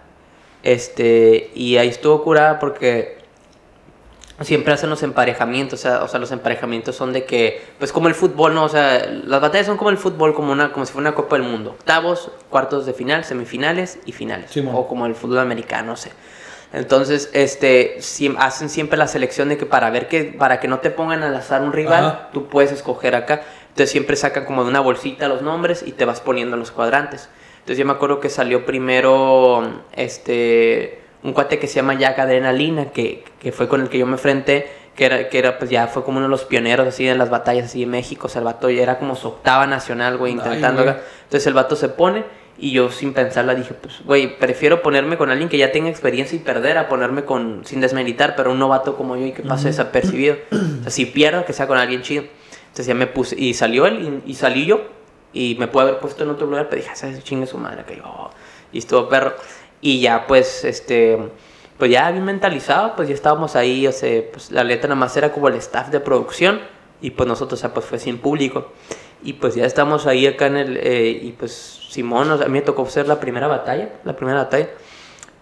Este, 0.63 1.51
y 1.55 1.77
ahí 1.79 1.89
estuvo 1.89 2.23
curada 2.23 2.59
porque 2.59 3.24
siempre 4.41 4.73
hacen 4.75 4.91
los 4.91 5.03
emparejamientos, 5.03 5.81
o 5.81 5.83
sea, 5.83 6.03
o 6.03 6.09
sea, 6.09 6.19
los 6.19 6.33
emparejamientos 6.33 6.97
son 6.97 7.13
de 7.13 7.25
que, 7.25 7.63
pues 7.79 7.93
como 7.93 8.09
el 8.09 8.15
fútbol, 8.15 8.55
¿no? 8.55 8.65
O 8.65 8.69
sea, 8.69 9.07
las 9.07 9.41
batallas 9.41 9.67
son 9.67 9.77
como 9.77 9.91
el 9.91 9.99
fútbol, 9.99 10.35
como, 10.35 10.53
una, 10.53 10.73
como 10.73 10.85
si 10.87 10.93
fuera 10.93 11.09
una 11.09 11.17
Copa 11.17 11.37
del 11.37 11.47
Mundo. 11.47 11.71
Octavos, 11.71 12.31
cuartos 12.51 12.87
de 12.87 12.95
final, 12.95 13.25
semifinales 13.25 13.99
y 14.07 14.13
finales. 14.13 14.51
O 14.73 14.89
como 14.89 15.07
el 15.07 15.15
fútbol 15.15 15.39
americano, 15.39 15.93
no 15.93 15.97
sé. 15.97 16.11
Entonces, 16.73 17.31
este, 17.33 17.99
hacen 18.39 18.69
siempre 18.69 18.99
la 18.99 19.07
selección 19.07 19.49
de 19.49 19.57
que 19.57 19.67
para 19.67 19.91
ver 19.91 20.09
que, 20.09 20.25
para 20.25 20.59
que 20.59 20.67
no 20.67 20.81
te 20.81 20.91
pongan 20.91 21.23
al 21.23 21.37
azar 21.37 21.63
un 21.63 21.73
rival, 21.73 22.31
tú 22.33 22.49
puedes 22.49 22.73
escoger 22.73 23.15
acá. 23.15 23.43
Entonces 23.69 23.91
siempre 23.91 24.17
sacan 24.17 24.45
como 24.45 24.65
de 24.65 24.71
una 24.71 24.81
bolsita 24.81 25.29
los 25.29 25.43
nombres 25.43 25.85
y 25.87 25.93
te 25.93 26.05
vas 26.05 26.21
poniendo 26.21 26.55
en 26.55 26.61
los 26.61 26.73
cuadrantes. 26.73 27.29
Entonces 27.61 27.79
yo 27.79 27.87
me 27.87 27.93
acuerdo 27.93 28.19
que 28.19 28.29
salió 28.29 28.67
primero, 28.67 29.85
este, 29.93 31.04
un 31.25 31.33
cuate 31.33 31.59
que 31.59 31.67
se 31.67 31.77
llama 31.77 31.95
Jack 31.95 32.19
Adrenalina, 32.21 32.93
que, 32.93 33.25
que 33.41 33.51
fue 33.51 33.67
con 33.67 33.81
el 33.81 33.89
que 33.89 33.99
yo 33.99 34.07
me 34.07 34.13
enfrenté, 34.13 34.69
que 34.95 35.07
era, 35.07 35.29
que 35.29 35.39
era, 35.39 35.59
pues 35.59 35.71
ya 35.71 35.89
fue 35.89 36.05
como 36.05 36.19
uno 36.19 36.27
de 36.27 36.31
los 36.31 36.45
pioneros 36.45 36.87
así 36.87 37.09
en 37.09 37.19
las 37.19 37.31
batallas 37.31 37.67
así 37.67 37.83
en 37.83 37.91
México. 37.91 38.27
O 38.27 38.31
sea, 38.31 38.41
el 38.41 38.45
vato 38.45 38.71
ya 38.71 38.83
era 38.83 38.99
como 38.99 39.17
su 39.17 39.29
octava 39.29 39.67
nacional, 39.67 40.17
güey, 40.19 40.33
intentando. 40.33 40.83
Entonces 40.83 41.47
el 41.47 41.55
vato 41.55 41.75
se 41.75 41.89
pone 41.89 42.25
y 42.57 42.71
yo 42.71 42.91
sin 42.91 43.13
pensarla 43.13 43.55
dije, 43.55 43.75
pues, 43.75 44.05
güey, 44.05 44.39
prefiero 44.39 44.83
ponerme 44.83 45.17
con 45.17 45.31
alguien 45.31 45.49
que 45.49 45.59
ya 45.59 45.73
tenga 45.73 45.91
experiencia 45.91 46.37
y 46.37 46.39
perder 46.39 46.79
a 46.79 46.89
ponerme 46.89 47.25
con, 47.25 47.63
sin 47.65 47.81
desmeritar, 47.81 48.37
pero 48.37 48.53
un 48.53 48.59
novato 48.59 48.97
como 48.97 49.17
yo 49.17 49.27
y 49.27 49.33
que 49.33 49.43
pase 49.43 49.69
desapercibido. 49.69 50.37
O 50.53 50.83
sea, 50.83 50.91
si 50.91 51.07
pierdo, 51.07 51.45
que 51.45 51.53
sea 51.53 51.67
con 51.67 51.79
alguien 51.79 52.03
chido. 52.03 52.25
Entonces 52.67 52.87
ya 52.87 52.95
me 52.95 53.07
puse, 53.07 53.35
y 53.39 53.55
salió 53.55 53.87
él, 53.87 54.23
y, 54.27 54.35
salí 54.35 54.67
yo, 54.67 54.83
y 55.33 55.57
me 55.59 55.69
pude 55.69 55.85
haber 55.85 55.99
puesto 55.99 56.25
en 56.25 56.31
otro 56.31 56.47
lugar, 56.47 56.69
pero 56.69 56.83
dije, 56.83 56.95
¿sabes? 56.95 57.23
Chingue 57.23 57.47
su 57.47 57.57
madre, 57.57 57.85
que 57.87 57.97
yo, 57.97 58.31
y 58.73 58.79
estuvo 58.79 59.09
perro. 59.09 59.35
Y 59.85 60.01
ya, 60.01 60.27
pues, 60.27 60.65
este, 60.65 61.19
pues 61.77 61.91
ya 61.91 62.11
bien 62.11 62.25
mentalizado, 62.25 62.97
pues 62.97 63.07
ya 63.07 63.15
estábamos 63.15 63.55
ahí, 63.55 63.87
o 63.87 63.93
sea, 63.93 64.23
pues 64.33 64.51
la 64.51 64.65
letra 64.65 64.89
nada 64.89 64.99
más 64.99 65.15
era 65.15 65.31
como 65.31 65.49
el 65.49 65.57
staff 65.57 65.91
de 65.91 66.01
producción, 66.01 66.63
y 67.03 67.11
pues 67.11 67.29
nosotros, 67.29 67.61
o 67.61 67.63
sea, 67.63 67.75
pues 67.75 67.85
fue 67.85 67.99
sin 67.99 68.17
público. 68.17 68.73
Y 69.23 69.35
pues 69.35 69.55
ya 69.55 69.67
estamos 69.67 70.07
ahí 70.07 70.27
acá 70.27 70.47
en 70.47 70.57
el, 70.57 70.79
eh, 70.79 71.21
y 71.25 71.33
pues 71.33 71.81
Simón, 71.91 72.31
a 72.31 72.37
mí 72.47 72.49
me 72.49 72.63
tocó 72.63 72.87
ser 72.87 73.07
la 73.07 73.21
primera 73.21 73.47
batalla, 73.47 73.91
la 74.05 74.17
primera 74.17 74.39
batalla. 74.45 74.69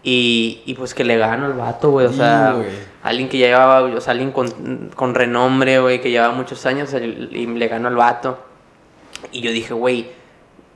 Y, 0.03 0.63
y 0.67 0.75
pues 0.75 0.93
que 0.93 1.05
le 1.05 1.19
gano 1.19 1.47
al 1.47 1.53
vato, 1.53 1.93
güey. 1.93 2.07
O 2.07 2.13
sea, 2.13 2.57
alguien 3.05 3.29
que 3.29 3.39
ya 3.39 3.47
llevaba, 3.47 3.83
o 3.83 4.01
sea, 4.01 4.11
alguien 4.11 4.33
con, 4.33 4.91
con 4.97 5.15
renombre, 5.15 5.79
güey, 5.79 6.01
que 6.01 6.11
llevaba 6.11 6.35
muchos 6.35 6.67
años 6.67 6.93
y 6.95 7.47
le 7.47 7.69
gano 7.69 7.87
al 7.87 7.95
vato. 7.95 8.39
Y 9.31 9.41
yo 9.41 9.53
dije, 9.53 9.73
güey, 9.73 10.11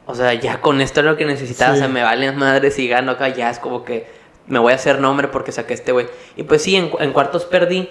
o 0.06 0.14
sea, 0.14 0.32
ya 0.34 0.60
con 0.60 0.80
esto 0.80 1.00
es 1.00 1.06
lo 1.06 1.16
que 1.16 1.26
necesitaba. 1.26 1.74
O 1.74 1.76
sea, 1.76 1.88
me 1.88 2.02
valen 2.02 2.36
madres 2.36 2.78
y 2.78 2.88
gano 2.88 3.12
acá. 3.12 3.28
Ya 3.28 3.50
es 3.50 3.58
como 3.58 3.84
que 3.84 4.06
me 4.46 4.58
voy 4.58 4.72
a 4.72 4.76
hacer 4.76 5.00
nombre 5.00 5.28
porque 5.28 5.52
saqué 5.52 5.74
este 5.74 5.92
güey. 5.92 6.06
Y 6.36 6.44
pues 6.44 6.62
sí, 6.62 6.76
en, 6.76 6.90
en 7.00 7.12
cuartos 7.12 7.44
perdí, 7.44 7.90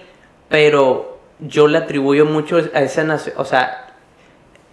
pero 0.50 1.20
yo 1.40 1.68
le 1.68 1.78
atribuyo 1.78 2.26
mucho 2.26 2.58
a 2.74 2.82
esa, 2.82 3.20
o 3.36 3.46
sea, 3.46 3.94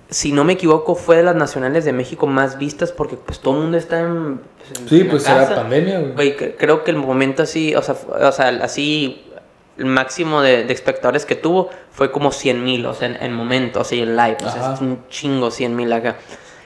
si 0.08 0.30
no 0.30 0.44
me 0.44 0.52
equivoco, 0.52 0.94
fue 0.94 1.16
de 1.16 1.22
las 1.24 1.34
nacionales 1.34 1.84
de 1.84 1.92
México 1.92 2.26
más 2.26 2.58
vistas 2.58 2.92
porque 2.92 3.16
pues 3.16 3.40
todo 3.40 3.54
el 3.54 3.62
mundo 3.62 3.78
está 3.78 4.00
en... 4.00 4.40
Pues, 4.58 4.88
sí, 4.88 5.04
pues 5.04 5.28
era 5.28 5.54
pandemia, 5.54 6.00
güey. 6.00 6.36
Creo 6.36 6.84
que 6.84 6.90
el 6.90 6.98
momento 6.98 7.42
así, 7.42 7.74
o 7.74 7.82
sea, 7.82 7.96
o 8.08 8.32
sea 8.32 8.48
así, 8.62 9.24
el 9.78 9.86
máximo 9.86 10.42
de, 10.42 10.64
de, 10.64 10.72
espectadores 10.72 11.26
que 11.26 11.34
tuvo 11.34 11.70
fue 11.90 12.12
como 12.12 12.30
100 12.30 12.62
mil, 12.62 12.86
o 12.86 12.94
sea, 12.94 13.08
en, 13.08 13.16
en 13.22 13.32
momento, 13.32 13.80
o 13.80 13.84
sea, 13.84 14.00
en 14.00 14.16
live. 14.16 14.36
O 14.44 14.50
sea, 14.50 14.74
es 14.74 14.80
un 14.80 15.08
chingo 15.08 15.50
100 15.50 15.74
mil 15.74 15.92
acá. 15.92 16.16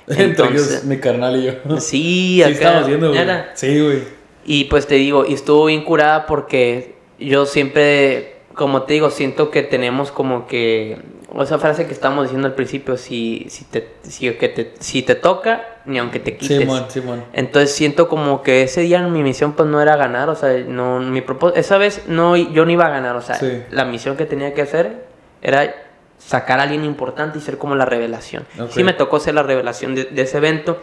Entonces, 0.08 0.84
mi 0.84 0.98
carnal 0.98 1.36
y 1.36 1.44
yo. 1.44 1.80
Sí, 1.80 2.42
acá. 2.42 2.50
Sí, 2.50 2.54
estamos 2.54 2.86
viendo, 2.86 3.08
güey. 3.10 3.26
Sí, 3.54 3.80
güey. 3.80 4.02
Y 4.44 4.64
pues 4.64 4.86
te 4.86 4.94
digo, 4.94 5.26
y 5.26 5.34
estuvo 5.34 5.66
bien 5.66 5.82
curada 5.84 6.26
porque 6.26 6.94
yo 7.18 7.46
siempre, 7.46 8.36
como 8.54 8.82
te 8.82 8.94
digo, 8.94 9.10
siento 9.10 9.50
que 9.50 9.62
tenemos 9.62 10.12
como 10.12 10.46
que 10.46 10.98
esa 11.42 11.58
frase 11.58 11.86
que 11.86 11.92
estábamos 11.92 12.26
diciendo 12.26 12.46
al 12.46 12.54
principio, 12.54 12.96
si, 12.96 13.46
si, 13.48 13.64
te, 13.64 13.88
si, 14.02 14.30
que 14.34 14.48
te, 14.48 14.72
si 14.78 15.02
te 15.02 15.16
toca, 15.16 15.80
ni 15.84 15.98
aunque 15.98 16.20
te 16.20 16.36
quites. 16.36 16.58
Simón, 16.58 16.84
Simón. 16.88 17.24
Entonces 17.32 17.72
siento 17.72 18.08
como 18.08 18.42
que 18.42 18.62
ese 18.62 18.82
día 18.82 19.02
mi 19.02 19.22
misión 19.22 19.54
pues 19.54 19.68
no 19.68 19.80
era 19.82 19.96
ganar, 19.96 20.28
o 20.28 20.36
sea, 20.36 20.56
no, 20.58 21.00
mi 21.00 21.20
propósito, 21.20 21.58
esa 21.58 21.76
vez 21.78 22.04
no, 22.06 22.36
yo 22.36 22.64
no 22.64 22.70
iba 22.70 22.86
a 22.86 22.90
ganar, 22.90 23.16
o 23.16 23.22
sea, 23.22 23.38
la 23.70 23.84
misión 23.84 24.16
que 24.16 24.26
tenía 24.26 24.54
que 24.54 24.62
hacer 24.62 25.04
era 25.42 25.74
sacar 26.18 26.60
a 26.60 26.64
alguien 26.64 26.84
importante 26.84 27.38
y 27.38 27.40
ser 27.40 27.58
como 27.58 27.74
la 27.74 27.84
revelación. 27.84 28.46
Sí 28.70 28.84
me 28.84 28.92
tocó 28.92 29.20
ser 29.20 29.34
la 29.34 29.42
revelación 29.42 29.94
de, 29.94 30.04
de 30.04 30.22
ese 30.22 30.38
evento. 30.38 30.78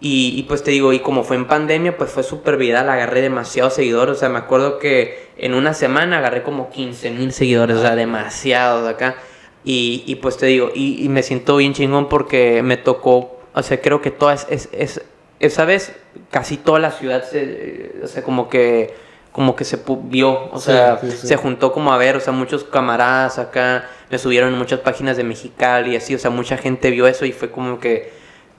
Y, 0.00 0.44
pues 0.44 0.62
te 0.62 0.70
digo, 0.70 0.92
y 0.92 1.00
como 1.00 1.24
fue 1.24 1.34
en 1.34 1.46
pandemia, 1.46 1.96
pues 1.96 2.10
fue 2.10 2.22
súper 2.22 2.56
viral, 2.56 2.88
agarré 2.88 3.20
demasiados 3.20 3.74
seguidores, 3.74 4.16
o 4.16 4.18
sea, 4.18 4.28
me 4.28 4.38
acuerdo 4.38 4.78
que 4.78 5.30
en 5.36 5.54
una 5.54 5.74
semana 5.74 6.18
agarré 6.18 6.44
como 6.44 6.70
15 6.70 7.10
mil 7.10 7.32
seguidores, 7.32 7.78
o 7.78 7.82
sea, 7.82 7.96
demasiados 7.96 8.88
acá. 8.88 9.16
Y, 9.64 10.04
y 10.06 10.14
pues 10.16 10.36
te 10.36 10.46
digo, 10.46 10.70
y, 10.72 11.04
y, 11.04 11.08
me 11.08 11.24
siento 11.24 11.56
bien 11.56 11.74
chingón 11.74 12.08
porque 12.08 12.62
me 12.62 12.76
tocó, 12.76 13.40
o 13.52 13.62
sea, 13.64 13.80
creo 13.80 14.00
que 14.00 14.12
toda, 14.12 14.34
es, 14.34 14.68
es, 14.70 15.02
esa 15.40 15.64
vez 15.64 15.96
casi 16.30 16.58
toda 16.58 16.78
la 16.78 16.92
ciudad 16.92 17.24
se, 17.24 17.96
o 18.02 18.06
sea, 18.06 18.22
como 18.22 18.48
que, 18.48 18.94
como 19.32 19.56
que 19.56 19.64
se 19.64 19.80
vio, 20.04 20.48
o 20.52 20.60
sea, 20.60 20.98
se 20.98 21.34
juntó 21.34 21.72
como 21.72 21.92
a 21.92 21.98
ver, 21.98 22.14
o 22.14 22.20
sea, 22.20 22.32
muchos 22.32 22.62
camaradas 22.62 23.40
acá, 23.40 23.88
me 24.10 24.18
subieron 24.18 24.52
en 24.52 24.58
muchas 24.58 24.80
páginas 24.80 25.16
de 25.16 25.24
Mexicali 25.24 25.92
y 25.92 25.96
así, 25.96 26.14
o 26.14 26.18
sea, 26.18 26.30
mucha 26.30 26.56
gente 26.56 26.90
vio 26.90 27.06
eso 27.06 27.24
y 27.24 27.32
fue 27.32 27.50
como 27.50 27.78
que, 27.78 28.12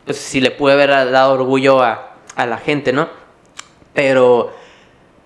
pues 0.06 0.18
si 0.18 0.41
le 0.41 0.52
pude 0.52 0.74
haber 0.74 0.89
dado 0.89 1.34
orgullo 1.34 1.82
a, 1.82 2.16
a 2.36 2.45
la 2.45 2.58
gente, 2.58 2.93
¿no? 2.93 3.10
Pero, 3.93 4.54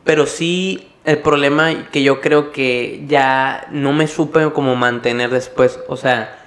pero 0.03 0.25
sí 0.25 0.89
el 1.05 1.19
problema 1.19 1.89
que 1.91 2.01
yo 2.03 2.21
creo 2.21 2.51
que 2.51 3.03
ya 3.07 3.67
no 3.71 3.91
me 3.91 4.07
supe 4.07 4.51
como 4.51 4.75
mantener 4.75 5.29
después, 5.29 5.79
o 5.87 5.97
sea, 5.97 6.39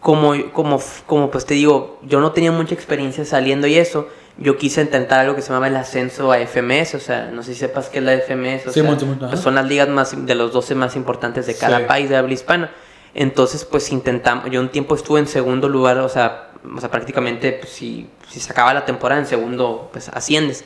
como, 0.00 0.34
como, 0.52 0.80
como 1.06 1.30
pues 1.30 1.46
te 1.46 1.54
digo, 1.54 1.98
yo 2.02 2.20
no 2.20 2.32
tenía 2.32 2.52
mucha 2.52 2.74
experiencia 2.74 3.24
saliendo 3.24 3.66
y 3.66 3.76
eso, 3.76 4.08
yo 4.38 4.56
quise 4.56 4.80
intentar 4.80 5.20
algo 5.20 5.34
que 5.34 5.42
se 5.42 5.48
llamaba 5.48 5.68
el 5.68 5.76
ascenso 5.76 6.32
a 6.32 6.38
FMS, 6.38 6.94
o 6.94 7.00
sea, 7.00 7.30
no 7.32 7.42
sé 7.42 7.54
si 7.54 7.60
sepas 7.60 7.88
qué 7.88 7.98
es 7.98 8.04
la 8.04 8.12
FMS, 8.18 8.66
o 8.66 8.72
sea, 8.72 8.96
pues 9.28 9.40
son 9.40 9.54
las 9.54 9.66
ligas 9.66 9.88
más 9.88 10.26
de 10.26 10.34
los 10.34 10.52
12 10.52 10.74
más 10.74 10.96
importantes 10.96 11.46
de 11.46 11.54
cada 11.56 11.86
país 11.86 12.08
de 12.08 12.16
habla 12.16 12.32
hispana. 12.32 12.70
Entonces, 13.14 13.64
pues 13.64 13.90
intentamos, 13.92 14.50
yo 14.50 14.60
un 14.60 14.68
tiempo 14.68 14.94
estuve 14.94 15.20
en 15.20 15.28
segundo 15.28 15.68
lugar, 15.68 15.98
o 15.98 16.08
sea, 16.08 16.50
o 16.76 16.80
sea 16.80 16.90
prácticamente 16.90 17.52
pues, 17.52 17.70
si, 17.72 18.08
si 18.28 18.40
se 18.40 18.52
acaba 18.52 18.74
la 18.74 18.84
temporada 18.84 19.20
en 19.20 19.26
segundo, 19.26 19.88
pues 19.92 20.08
asciendes. 20.08 20.64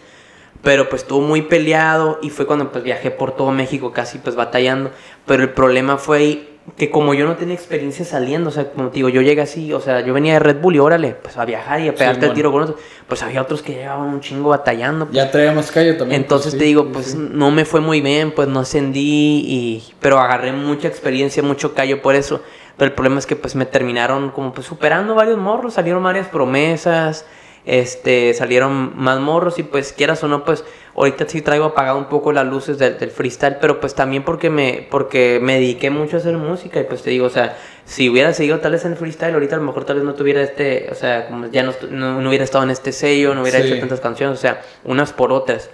Pero 0.62 0.88
pues 0.88 1.02
estuvo 1.02 1.20
muy 1.20 1.42
peleado 1.42 2.18
y 2.22 2.30
fue 2.30 2.46
cuando 2.46 2.72
pues 2.72 2.82
viajé 2.82 3.10
por 3.10 3.36
todo 3.36 3.52
México 3.52 3.92
casi 3.92 4.18
pues 4.18 4.34
batallando, 4.34 4.90
pero 5.24 5.42
el 5.42 5.50
problema 5.50 5.98
fue 5.98 6.57
que 6.76 6.90
como 6.90 7.14
yo 7.14 7.26
no 7.26 7.36
tenía 7.36 7.54
experiencia 7.54 8.04
saliendo, 8.04 8.50
o 8.50 8.52
sea, 8.52 8.70
como 8.70 8.88
te 8.88 8.96
digo, 8.96 9.08
yo 9.08 9.22
llegué 9.22 9.40
así, 9.40 9.72
o 9.72 9.80
sea, 9.80 10.00
yo 10.00 10.12
venía 10.12 10.34
de 10.34 10.38
Red 10.38 10.60
Bull 10.60 10.76
y 10.76 10.78
órale, 10.78 11.14
pues 11.14 11.36
a 11.36 11.44
viajar 11.44 11.80
y 11.80 11.88
a 11.88 11.94
pegarte 11.94 12.26
el 12.26 12.32
tiro 12.32 12.52
con 12.52 12.62
otros, 12.62 12.78
pues 13.06 13.22
había 13.22 13.42
otros 13.42 13.62
que 13.62 13.74
llevaban 13.74 14.08
un 14.08 14.20
chingo 14.20 14.50
batallando. 14.50 15.06
Pues. 15.06 15.16
Ya 15.16 15.30
traía 15.30 15.52
más 15.52 15.70
callo 15.70 15.96
también. 15.96 16.22
Entonces 16.22 16.52
pues, 16.52 16.58
te 16.58 16.64
digo, 16.64 16.88
pues 16.92 17.14
no 17.14 17.50
me 17.50 17.64
fue 17.64 17.80
muy 17.80 18.00
bien, 18.00 18.32
pues 18.32 18.48
no 18.48 18.60
ascendí, 18.60 19.44
y, 19.46 19.94
pero 20.00 20.18
agarré 20.18 20.52
mucha 20.52 20.88
experiencia, 20.88 21.42
mucho 21.42 21.74
callo 21.74 22.02
por 22.02 22.14
eso, 22.14 22.42
pero 22.76 22.88
el 22.90 22.94
problema 22.94 23.18
es 23.18 23.26
que 23.26 23.36
pues 23.36 23.54
me 23.54 23.66
terminaron 23.66 24.30
como 24.30 24.52
pues 24.52 24.66
superando 24.66 25.14
varios 25.14 25.38
morros, 25.38 25.74
salieron 25.74 26.02
varias 26.02 26.28
promesas, 26.28 27.24
este, 27.64 28.32
salieron 28.34 28.92
más 28.96 29.20
morros 29.20 29.58
y 29.58 29.62
pues 29.62 29.92
quieras 29.92 30.22
o 30.24 30.28
no, 30.28 30.44
pues 30.44 30.64
ahorita 30.98 31.28
sí 31.28 31.42
traigo 31.42 31.64
apagado 31.64 31.96
un 31.96 32.06
poco 32.06 32.32
las 32.32 32.46
luces 32.46 32.76
del, 32.78 33.10
freestyle, 33.10 33.58
pero 33.60 33.80
pues 33.80 33.94
también 33.94 34.24
porque 34.24 34.50
me, 34.50 34.86
porque 34.90 35.38
me 35.40 35.54
dediqué 35.54 35.90
mucho 35.90 36.16
a 36.16 36.20
hacer 36.20 36.36
música 36.36 36.80
y 36.80 36.84
pues 36.84 37.02
te 37.02 37.10
digo, 37.10 37.26
o 37.26 37.30
sea, 37.30 37.56
si 37.84 38.08
hubiera 38.08 38.32
seguido 38.32 38.58
tal 38.58 38.72
vez 38.72 38.84
en 38.84 38.92
el 38.92 38.98
freestyle, 38.98 39.34
ahorita 39.34 39.54
a 39.54 39.58
lo 39.58 39.64
mejor 39.64 39.84
tal 39.84 39.96
vez 39.96 40.04
no 40.04 40.14
tuviera 40.14 40.42
este, 40.42 40.88
o 40.90 40.94
sea, 40.96 41.28
como 41.28 41.46
ya 41.46 41.62
no, 41.62 41.72
no, 41.90 42.28
hubiera 42.28 42.42
estado 42.42 42.64
en 42.64 42.70
este 42.70 42.92
sello, 42.92 43.34
no 43.34 43.42
hubiera 43.42 43.60
hecho 43.60 43.78
tantas 43.78 44.00
canciones, 44.00 44.38
o 44.38 44.40
sea, 44.40 44.60
unas 44.84 45.12
por 45.12 45.32
otras. 45.32 45.70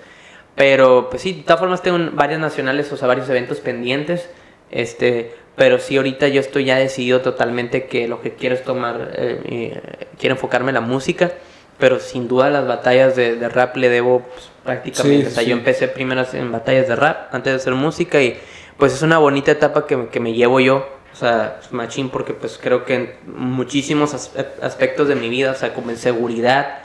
Pero 0.55 1.09
pues 1.09 1.23
sí, 1.23 1.33
de 1.33 1.43
todas 1.43 1.59
formas 1.59 1.83
tengo 1.83 1.99
varias 2.13 2.39
nacionales, 2.39 2.93
o 2.93 2.97
sea, 2.97 3.09
varios 3.09 3.29
eventos 3.31 3.61
pendientes, 3.61 4.29
este, 4.71 5.35
pero 5.57 5.79
sí 5.79 5.97
ahorita 5.97 6.29
yo 6.29 6.41
estoy 6.41 6.67
ya 6.67 6.77
decidido 6.77 7.23
totalmente 7.23 7.87
que 7.87 8.09
lo 8.09 8.21
que 8.21 8.35
quiero 8.35 8.55
es 8.55 8.63
tomar, 8.63 9.13
eh, 9.17 9.81
quiero 10.19 10.35
enfocarme 10.35 10.71
en 10.71 10.75
la 10.75 10.81
música 10.81 11.33
pero 11.79 11.99
sin 11.99 12.29
duda 12.29 12.51
las 12.51 12.67
batallas 12.67 13.17
de, 13.17 13.49
rap 13.49 13.77
le 13.77 13.89
debo 13.89 14.21
pues, 14.21 14.51
prácticamente. 14.65 15.29
o 15.29 15.31
sea, 15.31 15.43
yo 15.43 15.57
empecé 15.57 15.89
primero 15.89 16.25
en 16.33 16.53
batallas 16.53 16.89
de 16.89 16.97
rap 16.97 17.35
antes 17.35 17.53
de 17.53 17.57
hacer 17.57 17.75
música 17.75 18.23
y 18.23 18.39
pues 18.77 18.93
es 18.93 19.03
una 19.03 19.19
bonita 19.19 19.51
etapa 19.51 19.87
que, 19.87 20.09
que 20.09 20.21
me 20.21 20.33
llevo 20.33 20.61
yo. 20.61 20.87
O 21.13 21.17
sea, 21.17 21.61
machín, 21.71 22.11
porque 22.11 22.35
pues 22.35 22.59
creo 22.61 22.85
que 22.85 22.95
en 22.95 23.13
muchísimos 23.25 24.15
aspectos 24.61 25.07
de 25.07 25.15
mi 25.15 25.29
vida, 25.29 25.53
o 25.53 25.55
sea, 25.55 25.73
como 25.73 25.91
en 25.91 25.97
seguridad, 25.97 26.79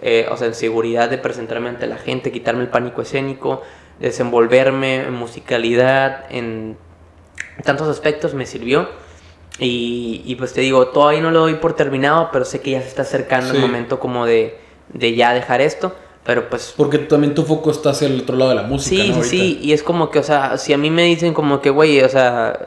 eh, 0.00 0.26
o 0.30 0.38
sea, 0.38 0.46
en 0.46 0.54
seguridad 0.54 1.10
de 1.10 1.18
presentarme 1.18 1.68
ante 1.68 1.86
la 1.86 1.98
gente, 1.98 2.32
quitarme 2.32 2.62
el 2.62 2.68
pánico 2.68 3.02
escénico, 3.02 3.62
desenvolverme 4.00 5.02
en 5.02 5.12
musicalidad, 5.12 6.24
en 6.30 6.78
tantos 7.62 7.88
aspectos 7.88 8.32
me 8.32 8.46
sirvió. 8.46 8.88
Y, 9.58 10.34
pues 10.36 10.52
te 10.52 10.62
digo, 10.62 10.88
todavía 10.88 11.20
no 11.20 11.30
lo 11.30 11.40
doy 11.40 11.54
por 11.54 11.74
terminado, 11.74 12.30
pero 12.32 12.44
sé 12.44 12.60
que 12.60 12.72
ya 12.72 12.82
se 12.82 12.88
está 12.88 13.02
acercando 13.02 13.54
el 13.54 13.60
momento 13.60 14.00
como 14.00 14.26
de, 14.26 14.58
de, 14.92 15.14
ya 15.14 15.32
dejar 15.32 15.60
esto. 15.60 15.94
Pero 16.24 16.48
pues... 16.48 16.74
Porque 16.76 16.98
también 16.98 17.34
tu 17.34 17.44
foco 17.44 17.70
está 17.70 17.90
hacia 17.90 18.08
el 18.08 18.20
otro 18.20 18.36
lado 18.36 18.50
de 18.50 18.56
la 18.56 18.62
música. 18.62 19.02
Sí, 19.02 19.12
sí, 19.12 19.22
sí. 19.22 19.58
Y 19.62 19.72
es 19.72 19.82
como 19.82 20.10
que, 20.10 20.18
o 20.18 20.22
sea, 20.22 20.58
si 20.58 20.72
a 20.72 20.78
mí 20.78 20.90
me 20.90 21.04
dicen 21.04 21.34
como 21.34 21.60
que, 21.60 21.70
güey, 21.70 22.00
o 22.00 22.08
sea, 22.08 22.58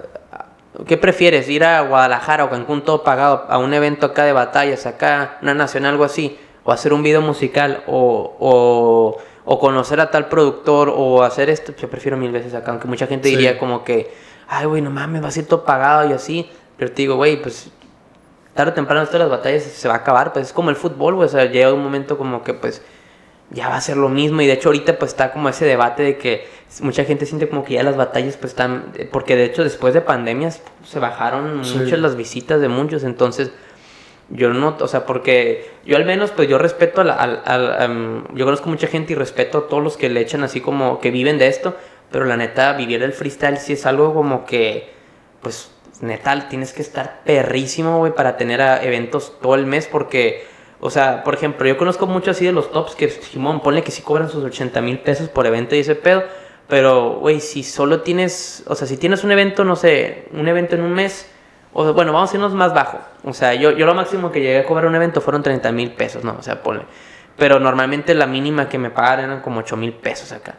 ¿qué 0.86 0.96
prefieres? 0.96 1.50
¿Ir 1.50 1.64
a 1.64 1.82
Guadalajara 1.82 2.46
o 2.46 2.50
Cancún 2.50 2.84
todo 2.84 3.04
pagado 3.04 3.46
a 3.50 3.58
un 3.58 3.74
evento 3.74 4.06
acá 4.06 4.24
de 4.24 4.32
batallas, 4.32 4.86
acá, 4.86 5.40
una 5.42 5.54
nacional, 5.56 5.92
algo 5.92 6.04
así? 6.04 6.38
¿O 6.64 6.72
hacer 6.72 6.94
un 6.94 7.04
video 7.04 7.22
musical? 7.22 7.84
¿O, 7.88 8.36
o, 8.40 9.18
o 9.50 9.60
conocer 9.60 10.00
a 10.02 10.12
tal 10.12 10.28
productor, 10.28 10.94
o 10.94 11.24
hacer 11.24 11.50
esto, 11.50 11.74
yo 11.80 11.90
prefiero 11.90 12.18
mil 12.18 12.32
veces 12.32 12.54
acá, 12.54 12.72
aunque 12.72 12.86
mucha 12.86 13.08
gente 13.08 13.30
diría 13.30 13.58
como 13.58 13.86
que, 13.86 14.14
ay, 14.50 14.66
güey, 14.66 14.82
no 14.82 14.90
mames, 14.90 15.24
va 15.24 15.30
a 15.30 15.32
ser 15.32 15.46
todo 15.46 15.64
pagado 15.64 16.10
y 16.10 16.12
así, 16.12 16.50
pero 16.78 16.92
te 16.92 17.02
digo, 17.02 17.16
güey, 17.16 17.42
pues 17.42 17.72
tarde 18.54 18.72
o 18.72 18.74
temprano 18.74 19.06
de 19.06 19.20
las 19.20 19.30
batallas 19.30 19.64
se 19.64 19.88
va 19.88 19.96
a 19.96 19.98
acabar, 19.98 20.34
pues 20.34 20.48
es 20.48 20.54
como 20.54 20.70
el 20.70 20.76
fútbol, 20.76 21.16
güey, 21.16 21.28
o 21.28 21.30
sea, 21.30 21.46
llega 21.46 21.74
un 21.74 21.84
momento 21.84 22.18
como 22.18 22.44
que 22.44 22.54
pues 22.54 22.82
ya 23.50 23.70
va 23.70 23.78
a 23.78 23.82
ser 23.82 23.98
lo 23.98 24.10
mismo 24.10 24.42
y 24.42 24.48
de 24.48 24.54
hecho 24.54 24.70
ahorita 24.70 24.98
pues 25.00 25.12
está 25.12 25.32
como 25.32 25.48
ese 25.48 25.66
debate 25.66 26.04
de 26.04 26.18
que 26.18 26.48
mucha 26.82 27.06
gente 27.06 27.26
siente 27.26 27.48
como 27.48 27.64
que 27.64 27.76
ya 27.76 27.84
las 27.84 27.96
batallas 27.96 28.36
pues 28.36 28.52
están, 28.52 28.94
porque 29.12 29.36
de 29.36 29.46
hecho 29.46 29.64
después 29.64 29.94
de 29.94 30.02
pandemias 30.02 30.62
se 30.84 31.00
bajaron 31.00 31.58
muchas 31.58 32.00
las 32.00 32.16
visitas 32.16 32.60
de 32.60 32.68
muchos, 32.68 33.04
entonces 33.04 33.52
yo 34.30 34.50
no, 34.50 34.76
o 34.80 34.88
sea, 34.88 35.06
porque 35.06 35.72
yo 35.86 35.96
al 35.96 36.06
menos, 36.06 36.32
pues 36.32 36.50
yo 36.50 36.58
respeto 36.58 37.02
al, 37.02 37.12
al, 37.12 38.24
yo 38.34 38.46
conozco 38.46 38.70
mucha 38.70 38.88
gente 38.88 39.14
y 39.14 39.16
respeto 39.16 39.60
a 39.60 39.68
todos 39.68 39.82
los 39.82 39.96
que 39.96 40.10
le 40.10 40.20
echan 40.20 40.44
así 40.44 40.60
como 40.60 41.00
que 41.00 41.12
viven 41.12 41.38
de 41.38 41.48
esto, 41.48 41.76
pero 42.12 42.26
la 42.26 42.36
neta, 42.36 42.74
vivir 42.74 43.04
el 43.04 43.14
freestyle 43.14 43.58
sí 43.58 43.74
es 43.74 43.86
algo 43.86 44.14
como 44.14 44.46
que, 44.46 44.90
pues, 45.42 45.72
neta, 46.02 46.50
tienes 46.50 46.74
que 46.74 46.82
estar 46.82 47.22
perrísimo, 47.24 48.00
güey, 48.00 48.14
para 48.14 48.38
tener 48.38 48.62
eventos 48.84 49.34
todo 49.42 49.56
el 49.56 49.66
mes, 49.66 49.88
porque, 49.88 50.46
o 50.80 50.90
sea, 50.90 51.24
por 51.24 51.34
ejemplo, 51.34 51.68
yo 51.68 51.78
conozco 51.78 52.08
mucho 52.08 52.32
así 52.32 52.46
de 52.46 52.52
los 52.52 52.72
tops 52.72 52.96
que, 52.96 53.10
Simón, 53.10 53.62
ponle 53.62 53.84
que 53.84 53.92
sí 53.92 54.02
cobran 54.02 54.30
sus 54.30 54.44
80 54.44 54.82
mil 54.82 55.00
pesos 55.00 55.30
por 55.30 55.48
evento 55.48 55.76
y 55.76 55.80
ese 55.80 55.96
pedo, 55.96 56.24
pero, 56.68 57.20
güey, 57.20 57.40
si 57.40 57.64
solo 57.64 58.02
tienes, 58.02 58.64
o 58.68 58.76
sea, 58.76 58.88
si 58.88 58.98
tienes 58.98 59.24
un 59.24 59.32
evento, 59.32 59.64
no 59.64 59.76
sé, 59.76 60.28
un 60.34 60.48
evento 60.48 60.76
en 60.76 60.82
un 60.82 60.94
mes, 60.94 61.30
o 61.74 61.94
bueno, 61.94 62.12
vamos 62.12 62.32
a 62.32 62.36
irnos 62.36 62.54
más 62.54 62.74
bajo. 62.74 63.00
O 63.24 63.34
sea, 63.34 63.54
yo, 63.54 63.72
yo 63.72 63.86
lo 63.86 63.94
máximo 63.94 64.32
que 64.32 64.42
llegué 64.42 64.60
a 64.60 64.66
cobrar 64.66 64.88
un 64.88 64.96
evento 64.96 65.22
fueron 65.22 65.44
30 65.44 65.72
mil 65.72 65.92
pesos, 65.92 66.24
¿no? 66.24 66.36
O 66.40 66.42
sea, 66.42 66.64
ponle. 66.64 66.84
Pero 67.38 67.60
normalmente 67.60 68.16
la 68.16 68.26
mínima 68.26 68.68
que 68.68 68.78
me 68.78 68.90
pagaban 68.90 69.26
eran 69.26 69.42
como 69.42 69.60
8 69.60 69.78
mil 69.78 69.94
pesos 69.94 70.32
acá. 70.32 70.56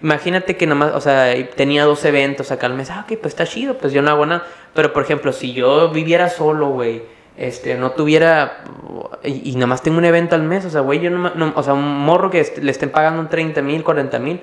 imagínate 0.00 0.56
que 0.56 0.66
nomás, 0.66 0.92
o 0.94 1.00
sea, 1.00 1.32
tenía 1.54 1.84
dos 1.84 2.04
eventos 2.04 2.50
acá 2.50 2.66
al 2.66 2.74
mes. 2.74 2.90
Ah, 2.90 3.04
ok, 3.04 3.18
pues 3.20 3.32
está 3.32 3.46
chido, 3.46 3.78
pues 3.78 3.92
yo 3.92 4.02
no 4.02 4.10
hago 4.10 4.26
nada. 4.26 4.44
Pero 4.74 4.92
por 4.92 5.04
ejemplo, 5.04 5.32
si 5.32 5.52
yo 5.52 5.90
viviera 5.90 6.28
solo, 6.28 6.70
güey, 6.70 7.02
este, 7.36 7.76
no 7.76 7.92
tuviera. 7.92 8.64
Y, 9.22 9.50
y, 9.50 9.54
nada 9.54 9.68
más 9.68 9.82
tengo 9.82 9.98
un 9.98 10.04
evento 10.04 10.34
al 10.34 10.42
mes, 10.42 10.64
o 10.64 10.70
sea, 10.70 10.80
güey, 10.80 11.00
yo 11.00 11.10
no, 11.10 11.52
O 11.54 11.62
sea, 11.62 11.72
un 11.72 11.98
morro 12.00 12.30
que 12.30 12.52
le 12.60 12.70
estén 12.70 12.90
pagando 12.90 13.20
un 13.20 13.28
30 13.28 13.62
mil, 13.62 13.84
40 13.84 14.18
mil 14.18 14.40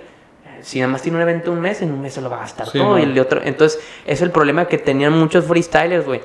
si 0.62 0.80
nada 0.80 0.91
más 0.91 1.01
tiene 1.01 1.18
un 1.18 1.22
evento 1.22 1.51
un 1.51 1.62
mes, 1.62 1.82
en 1.82 1.91
un 1.91 2.01
mes 2.01 2.14
se 2.14 2.22
lo 2.22 2.30
va 2.30 2.38
a 2.38 2.39
gastar 2.41 2.70
todo. 2.72 2.99
Y 2.99 3.03
el 3.03 3.14
de 3.14 3.22
otro. 3.22 3.41
Entonces, 3.43 3.82
es 4.05 4.22
el 4.22 4.32
problema 4.32 4.66
que 4.66 4.78
tenían 4.78 5.14
muchos 5.14 5.45
freestylers, 5.45 6.05
güey. 6.05 6.22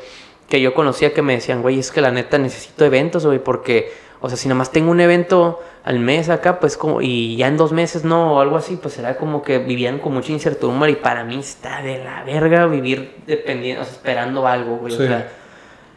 Que 0.49 0.61
yo 0.61 0.74
conocía 0.74 1.12
que 1.12 1.22
me 1.22 1.34
decían, 1.34 1.62
güey, 1.62 1.78
es 1.78 1.90
que 1.90 2.01
la 2.01 2.11
neta 2.11 2.38
necesito 2.38 2.84
eventos, 2.84 3.24
güey, 3.24 3.38
porque, 3.38 3.92
o 4.20 4.28
sea, 4.28 4.36
si 4.36 4.49
nada 4.49 4.59
más 4.59 4.72
tengo 4.72 4.90
un 4.90 5.01
evento 5.01 5.61
al 5.84 5.99
mes 5.99 6.28
acá, 6.28 6.61
pues 6.61 6.76
como, 6.76 7.03
y 7.03 7.36
ya 7.36 7.47
en 7.47 7.57
dos 7.57 7.72
meses 7.72 8.05
no, 8.05 8.34
o 8.34 8.40
algo 8.40 8.57
así, 8.57 8.76
pues 8.76 8.99
era 8.99 9.16
como 9.16 9.42
que 9.42 9.59
vivían 9.59 9.99
con 9.99 10.14
mucha 10.14 10.32
incertidumbre. 10.32 10.92
Y 10.92 10.97
para 10.97 11.24
mí 11.24 11.38
está 11.38 11.82
de 11.82 12.03
la 12.03 12.24
verga 12.24 12.66
vivir 12.66 13.16
dependiendo, 13.26 13.82
o 13.82 13.84
sea, 13.84 13.95
esperando 13.95 14.47
algo, 14.47 14.76
güey. 14.76 14.95
O 14.95 14.97
sea, 14.97 15.30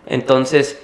entonces, 0.05 0.81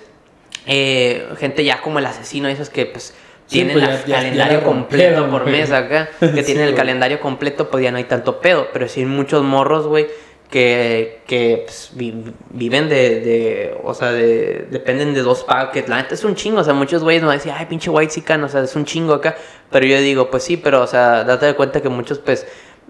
eh, 0.65 1.27
gente 1.37 1.63
ya 1.63 1.81
como 1.81 1.99
el 1.99 2.05
asesino, 2.05 2.47
esos 2.47 2.69
que, 2.69 2.85
pues, 2.85 3.13
tienen 3.47 3.77
el 3.77 3.85
pues 3.85 4.03
calendario 4.03 4.63
completo 4.63 5.29
por 5.29 5.45
mes 5.45 5.71
acá, 5.71 6.09
que 6.19 6.43
tienen 6.43 6.67
el 6.67 6.75
calendario 6.75 7.19
completo, 7.19 7.69
pues 7.69 7.83
ya 7.83 7.91
no 7.91 7.97
hay 7.97 8.05
tanto 8.05 8.39
pedo. 8.39 8.67
Pero 8.73 8.87
sí 8.87 9.01
hay 9.01 9.05
muchos 9.05 9.43
morros, 9.43 9.87
güey, 9.87 10.07
que, 10.53 11.23
que 11.25 11.63
pues, 11.65 11.89
viven 11.95 12.87
de, 12.87 13.21
de, 13.21 13.77
o 13.83 13.95
sea, 13.95 14.11
de, 14.11 14.67
dependen 14.69 15.15
de 15.15 15.23
dos 15.23 15.43
paquetes. 15.43 15.89
La 15.89 15.97
neta 15.97 16.13
es 16.13 16.23
un 16.23 16.35
chingo, 16.35 16.59
o 16.59 16.63
sea, 16.63 16.75
muchos 16.75 17.01
güeyes 17.01 17.23
no 17.23 17.31
decir, 17.31 17.51
ay, 17.51 17.65
pinche 17.65 17.89
white 17.89 18.13
chican, 18.13 18.43
o 18.43 18.47
sea, 18.47 18.61
es 18.61 18.75
un 18.75 18.85
chingo 18.85 19.15
acá. 19.15 19.35
Pero 19.71 19.87
yo 19.87 19.99
digo, 19.99 20.29
pues 20.29 20.43
sí, 20.43 20.57
pero, 20.57 20.83
o 20.83 20.85
sea, 20.85 21.23
date 21.23 21.47
de 21.47 21.55
cuenta 21.55 21.81
que 21.81 21.89
muchos, 21.89 22.19
pues, 22.19 22.45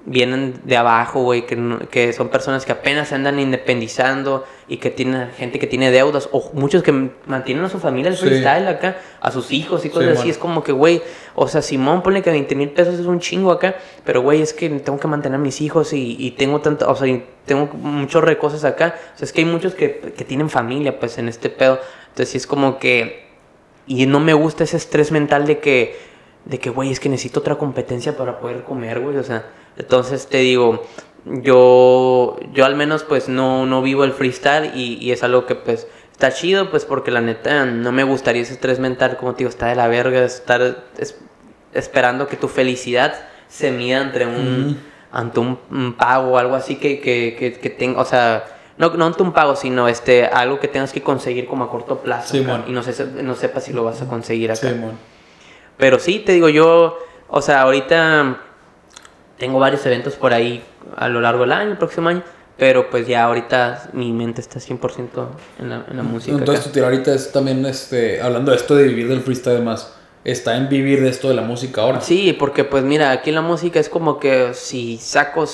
vienen 0.05 0.59
de 0.65 0.75
abajo, 0.75 1.21
güey, 1.21 1.45
que, 1.45 1.57
que 1.89 2.11
son 2.11 2.27
personas 2.27 2.65
que 2.65 2.73
apenas 2.73 3.07
se 3.07 3.15
andan 3.15 3.39
independizando 3.39 4.45
y 4.67 4.77
que 4.77 4.89
tienen 4.89 5.31
gente 5.31 5.59
que 5.59 5.67
tiene 5.67 5.91
deudas, 5.91 6.27
o 6.31 6.51
muchos 6.53 6.83
que 6.83 6.91
mantienen 7.25 7.63
a 7.63 7.69
su 7.69 7.79
familia 7.79 8.09
el 8.09 8.17
freestyle 8.17 8.67
acá, 8.67 8.97
a 9.21 9.31
sus 9.31 9.51
hijos 9.51 9.85
y 9.85 9.89
cosas 9.89 10.19
así. 10.19 10.29
Es 10.29 10.37
como 10.37 10.63
que, 10.63 10.73
güey, 10.73 11.01
o 11.35 11.47
sea, 11.47 11.61
Simón 11.61 12.03
pone 12.03 12.21
que 12.21 12.31
20 12.31 12.53
mil 12.55 12.69
pesos 12.69 12.99
es 12.99 13.05
un 13.05 13.19
chingo 13.19 13.51
acá, 13.51 13.75
pero, 14.03 14.21
güey, 14.21 14.41
es 14.41 14.53
que 14.53 14.69
tengo 14.69 14.99
que 14.99 15.07
mantener 15.07 15.37
a 15.37 15.41
mis 15.41 15.61
hijos 15.61 15.93
y, 15.93 16.17
y 16.19 16.31
tengo 16.31 16.59
tanto, 16.59 16.89
o 16.89 16.95
sea, 16.95 17.21
tengo 17.45 17.67
muchos 17.73 18.23
recosas 18.23 18.65
acá. 18.65 18.95
O 19.15 19.17
sea, 19.17 19.25
es 19.25 19.31
que 19.31 19.41
hay 19.41 19.47
muchos 19.47 19.73
que, 19.73 20.13
que 20.15 20.25
tienen 20.25 20.49
familia, 20.49 20.99
pues, 20.99 21.17
en 21.17 21.29
este 21.29 21.49
pedo. 21.49 21.79
Entonces, 22.09 22.29
sí 22.29 22.37
es 22.37 22.47
como 22.47 22.77
que. 22.77 23.23
Y 23.85 24.05
no 24.05 24.19
me 24.21 24.33
gusta 24.33 24.63
ese 24.63 24.77
estrés 24.77 25.11
mental 25.11 25.45
de 25.45 25.59
que, 25.59 25.97
de 26.45 26.57
que, 26.57 26.69
güey, 26.69 26.91
es 26.91 27.01
que 27.01 27.09
necesito 27.09 27.41
otra 27.41 27.55
competencia 27.55 28.15
para 28.15 28.39
poder 28.39 28.63
comer, 28.63 28.99
güey, 29.01 29.17
o 29.17 29.23
sea 29.23 29.45
entonces 29.77 30.27
te 30.27 30.37
digo, 30.37 30.83
yo, 31.25 32.37
yo 32.53 32.65
al 32.65 32.75
menos 32.75 33.03
pues 33.03 33.29
no, 33.29 33.65
no 33.65 33.81
vivo 33.81 34.03
el 34.03 34.13
freestyle 34.13 34.71
y, 34.75 34.97
y, 34.99 35.11
es 35.11 35.23
algo 35.23 35.45
que 35.45 35.55
pues 35.55 35.87
está 36.11 36.31
chido 36.31 36.69
pues 36.69 36.85
porque 36.85 37.11
la 37.11 37.21
neta 37.21 37.65
no 37.65 37.91
me 37.91 38.03
gustaría 38.03 38.41
ese 38.41 38.53
estrés 38.53 38.79
mental, 38.79 39.17
como 39.17 39.33
te 39.33 39.39
digo, 39.39 39.49
está 39.49 39.67
de 39.67 39.75
la 39.75 39.87
verga, 39.87 40.23
estar 40.23 40.85
esperando 41.73 42.27
que 42.27 42.35
tu 42.35 42.47
felicidad 42.47 43.15
se 43.47 43.71
mida 43.71 44.01
entre 44.01 44.25
un, 44.25 44.79
ante 45.11 45.39
un, 45.39 45.95
pago 45.97 46.33
o 46.33 46.37
algo 46.37 46.55
así 46.55 46.75
que, 46.75 46.99
que, 46.99 47.35
que, 47.37 47.53
que 47.53 47.69
tenga, 47.69 48.01
o 48.01 48.05
sea, 48.05 48.45
no, 48.77 48.89
no 48.89 49.05
ante 49.05 49.21
un 49.21 49.31
pago, 49.31 49.55
sino 49.55 49.87
este, 49.87 50.25
algo 50.25 50.59
que 50.59 50.67
tengas 50.67 50.91
que 50.91 51.01
conseguir 51.01 51.45
como 51.45 51.63
a 51.63 51.69
corto 51.69 51.99
plazo 51.99 52.37
y 52.37 52.71
no, 52.71 52.83
sé, 52.83 53.05
no 53.21 53.35
sepas 53.35 53.65
si 53.65 53.73
lo 53.73 53.83
vas 53.83 54.01
a 54.01 54.07
conseguir 54.07 54.51
acá. 54.51 54.73
Pero 55.77 55.99
sí, 55.99 56.19
te 56.19 56.33
digo 56.33 56.49
yo, 56.49 56.97
o 57.27 57.41
sea, 57.41 57.61
ahorita 57.61 58.39
tengo 59.37 59.59
varios 59.59 59.85
eventos 59.85 60.15
por 60.15 60.33
ahí 60.33 60.63
a 60.95 61.09
lo 61.09 61.21
largo 61.21 61.41
del 61.41 61.51
año, 61.51 61.71
el 61.71 61.77
próximo 61.77 62.09
año. 62.09 62.23
Pero 62.55 62.89
pues 62.91 63.07
ya 63.07 63.23
ahorita 63.23 63.89
mi 63.93 64.11
mente 64.11 64.39
está 64.39 64.59
100% 64.59 65.07
en 65.59 65.69
la, 65.69 65.85
en 65.89 65.97
la 65.97 66.03
música. 66.03 66.37
Entonces 66.37 66.63
tu 66.65 66.69
tiro 66.69 66.85
ahorita 66.85 67.13
es 67.13 67.31
también, 67.31 67.65
este, 67.65 68.21
hablando 68.21 68.51
de 68.51 68.57
esto 68.57 68.75
de 68.75 68.83
vivir 68.83 69.07
del 69.07 69.21
freestyle 69.21 69.63
más, 69.63 69.91
está 70.23 70.55
en 70.55 70.69
vivir 70.69 71.01
de 71.01 71.09
esto 71.09 71.29
de 71.29 71.33
la 71.33 71.41
música 71.41 71.81
ahora. 71.81 72.01
Sí, 72.01 72.33
porque 72.37 72.63
pues 72.63 72.83
mira, 72.83 73.11
aquí 73.11 73.29
en 73.29 73.35
la 73.35 73.41
música 73.41 73.79
es 73.79 73.89
como 73.89 74.19
que 74.19 74.53
si 74.53 74.97
saco 74.97 75.45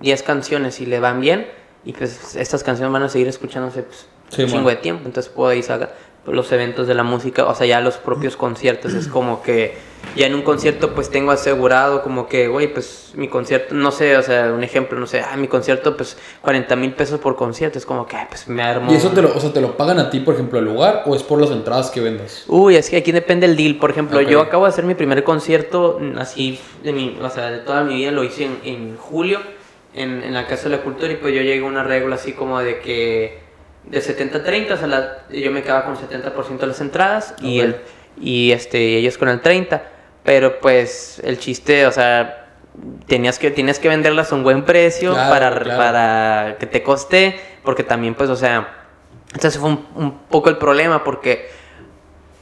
10 0.00 0.22
canciones 0.22 0.80
y 0.80 0.86
le 0.86 0.98
van 0.98 1.20
bien, 1.20 1.46
y 1.84 1.92
pues 1.92 2.34
estas 2.36 2.64
canciones 2.64 2.92
van 2.92 3.02
a 3.02 3.08
seguir 3.10 3.28
escuchándose 3.28 3.82
pues, 3.82 4.06
un 4.38 4.46
chingo 4.46 4.70
de 4.70 4.76
tiempo, 4.76 5.02
entonces 5.06 5.30
puedo 5.30 5.52
ir 5.52 5.62
sacar 5.62 5.94
los 6.26 6.50
eventos 6.52 6.86
de 6.86 6.94
la 6.94 7.02
música, 7.02 7.44
o 7.46 7.54
sea, 7.54 7.66
ya 7.66 7.80
los 7.80 7.96
propios 7.96 8.36
conciertos, 8.36 8.94
es 8.94 9.08
como 9.08 9.42
que 9.42 9.74
ya 10.16 10.26
en 10.26 10.34
un 10.34 10.42
concierto 10.42 10.94
pues 10.94 11.10
tengo 11.10 11.32
asegurado 11.32 12.02
como 12.02 12.28
que, 12.28 12.48
güey, 12.48 12.72
pues 12.72 13.12
mi 13.14 13.28
concierto, 13.28 13.74
no 13.74 13.90
sé, 13.90 14.16
o 14.16 14.22
sea, 14.22 14.52
un 14.52 14.64
ejemplo, 14.64 14.98
no 14.98 15.06
sé, 15.06 15.20
ah, 15.20 15.36
mi 15.36 15.48
concierto 15.48 15.96
pues 15.96 16.16
40 16.40 16.76
mil 16.76 16.92
pesos 16.92 17.20
por 17.20 17.36
concierto, 17.36 17.78
es 17.78 17.86
como 17.86 18.06
que, 18.06 18.16
ay, 18.16 18.26
pues 18.28 18.48
me 18.48 18.62
armo. 18.62 18.92
¿Y 18.92 18.96
eso 18.96 19.10
te 19.10 19.22
lo, 19.22 19.34
o 19.34 19.40
sea, 19.40 19.52
te 19.52 19.60
lo 19.60 19.76
pagan 19.76 19.98
a 19.98 20.10
ti, 20.10 20.20
por 20.20 20.34
ejemplo, 20.34 20.58
el 20.58 20.64
lugar 20.64 21.02
o 21.06 21.14
es 21.14 21.22
por 21.22 21.40
las 21.40 21.50
entradas 21.50 21.90
que 21.90 22.00
vendas? 22.00 22.44
Uy, 22.48 22.76
es 22.76 22.88
que 22.88 22.96
aquí 22.96 23.12
depende 23.12 23.46
el 23.46 23.56
deal, 23.56 23.76
por 23.76 23.90
ejemplo, 23.90 24.20
yo 24.20 24.40
acabo 24.40 24.64
de 24.64 24.70
hacer 24.70 24.84
mi 24.84 24.94
primer 24.94 25.24
concierto 25.24 26.00
así, 26.18 26.58
de 26.82 26.92
mi, 26.92 27.18
o 27.20 27.28
sea, 27.28 27.50
de 27.50 27.58
toda 27.58 27.84
mi 27.84 27.96
vida, 27.96 28.10
lo 28.10 28.24
hice 28.24 28.44
en, 28.44 28.58
en 28.64 28.96
julio 28.96 29.40
en, 29.94 30.22
en 30.22 30.34
la 30.34 30.46
Casa 30.46 30.64
de 30.64 30.76
la 30.76 30.82
Cultura 30.82 31.12
y 31.12 31.16
pues 31.16 31.34
yo 31.34 31.42
llegué 31.42 31.64
a 31.64 31.68
una 31.68 31.84
regla 31.84 32.16
así 32.16 32.32
como 32.32 32.60
de 32.60 32.80
que 32.80 33.43
de 33.86 34.00
70-30, 34.00 34.72
o 34.72 34.76
sea, 34.76 35.26
yo 35.30 35.50
me 35.50 35.62
quedaba 35.62 35.84
con 35.84 35.96
70% 35.96 36.58
de 36.58 36.66
las 36.66 36.80
entradas 36.80 37.34
y, 37.40 37.60
el, 37.60 37.76
y 38.20 38.52
este, 38.52 38.96
ellos 38.96 39.18
con 39.18 39.28
el 39.28 39.42
30%, 39.42 39.80
pero 40.22 40.58
pues 40.60 41.20
el 41.22 41.38
chiste, 41.38 41.86
o 41.86 41.92
sea, 41.92 42.46
tenías 43.06 43.38
que, 43.38 43.50
tienes 43.50 43.78
que 43.78 43.88
venderlas 43.88 44.32
a 44.32 44.34
un 44.34 44.42
buen 44.42 44.64
precio 44.64 45.14
para, 45.14 45.62
para 45.76 46.56
que 46.58 46.66
te 46.66 46.82
coste, 46.82 47.38
porque 47.62 47.84
también 47.84 48.14
pues, 48.14 48.30
o 48.30 48.36
sea, 48.36 48.86
entonces 49.34 49.58
fue 49.58 49.68
un, 49.68 49.86
un 49.94 50.18
poco 50.28 50.48
el 50.48 50.56
problema 50.56 51.04
porque 51.04 51.50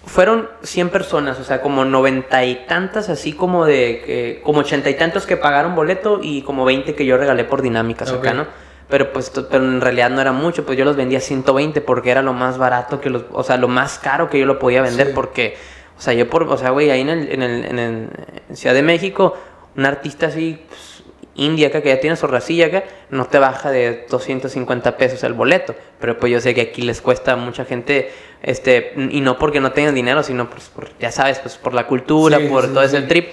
fueron 0.06 0.48
100 0.62 0.88
personas, 0.90 1.38
o 1.38 1.44
sea, 1.44 1.60
como 1.60 1.84
noventa 1.84 2.44
y 2.44 2.66
tantas, 2.66 3.08
así 3.08 3.32
como 3.32 3.64
de, 3.64 4.02
que, 4.04 4.40
como 4.42 4.60
ochenta 4.60 4.90
y 4.90 4.94
tantos 4.94 5.26
que 5.26 5.36
pagaron 5.36 5.74
boleto 5.74 6.20
y 6.22 6.42
como 6.42 6.64
20 6.64 6.94
que 6.94 7.04
yo 7.06 7.16
regalé 7.16 7.44
por 7.44 7.62
dinámicas 7.62 8.10
acá, 8.10 8.32
¿no? 8.32 8.46
Pero 8.92 9.10
pues 9.10 9.30
pero 9.30 9.64
en 9.64 9.80
realidad 9.80 10.10
no 10.10 10.20
era 10.20 10.32
mucho, 10.32 10.66
pues 10.66 10.76
yo 10.76 10.84
los 10.84 10.96
vendía 10.96 11.16
a 11.16 11.22
120 11.22 11.80
porque 11.80 12.10
era 12.10 12.20
lo 12.20 12.34
más 12.34 12.58
barato 12.58 13.00
que 13.00 13.08
los, 13.08 13.24
o 13.32 13.42
sea, 13.42 13.56
lo 13.56 13.66
más 13.66 13.98
caro 13.98 14.28
que 14.28 14.38
yo 14.38 14.44
lo 14.44 14.58
podía 14.58 14.82
vender 14.82 15.14
porque, 15.14 15.56
o 15.96 16.00
sea, 16.02 16.12
yo 16.12 16.28
por, 16.28 16.42
o 16.42 16.58
sea, 16.58 16.72
güey, 16.72 16.90
ahí 16.90 17.00
en 17.00 17.08
el, 17.08 17.32
en 17.32 17.42
el, 17.42 18.10
en 18.50 18.54
Ciudad 18.54 18.74
de 18.74 18.82
México, 18.82 19.34
un 19.78 19.86
artista 19.86 20.26
así, 20.26 20.60
pues, 20.68 21.04
india 21.36 21.68
acá, 21.68 21.80
que 21.80 21.88
ya 21.88 22.00
tiene 22.00 22.16
su 22.16 22.26
racilla 22.26 22.66
acá, 22.66 22.84
no 23.08 23.24
te 23.24 23.38
baja 23.38 23.70
de 23.70 24.04
250 24.10 24.98
pesos 24.98 25.24
el 25.24 25.32
boleto, 25.32 25.74
pero 25.98 26.18
pues 26.18 26.30
yo 26.30 26.38
sé 26.42 26.54
que 26.54 26.60
aquí 26.60 26.82
les 26.82 27.00
cuesta 27.00 27.32
a 27.32 27.36
mucha 27.36 27.64
gente, 27.64 28.12
este, 28.42 28.92
y 29.10 29.22
no 29.22 29.38
porque 29.38 29.60
no 29.60 29.72
tengan 29.72 29.94
dinero, 29.94 30.22
sino 30.22 30.50
pues 30.50 30.64
por, 30.68 30.90
ya 30.98 31.10
sabes, 31.10 31.38
pues 31.38 31.56
por 31.56 31.72
la 31.72 31.86
cultura, 31.86 32.38
por 32.46 32.66
todo 32.66 32.82
ese 32.82 33.00
trip. 33.00 33.30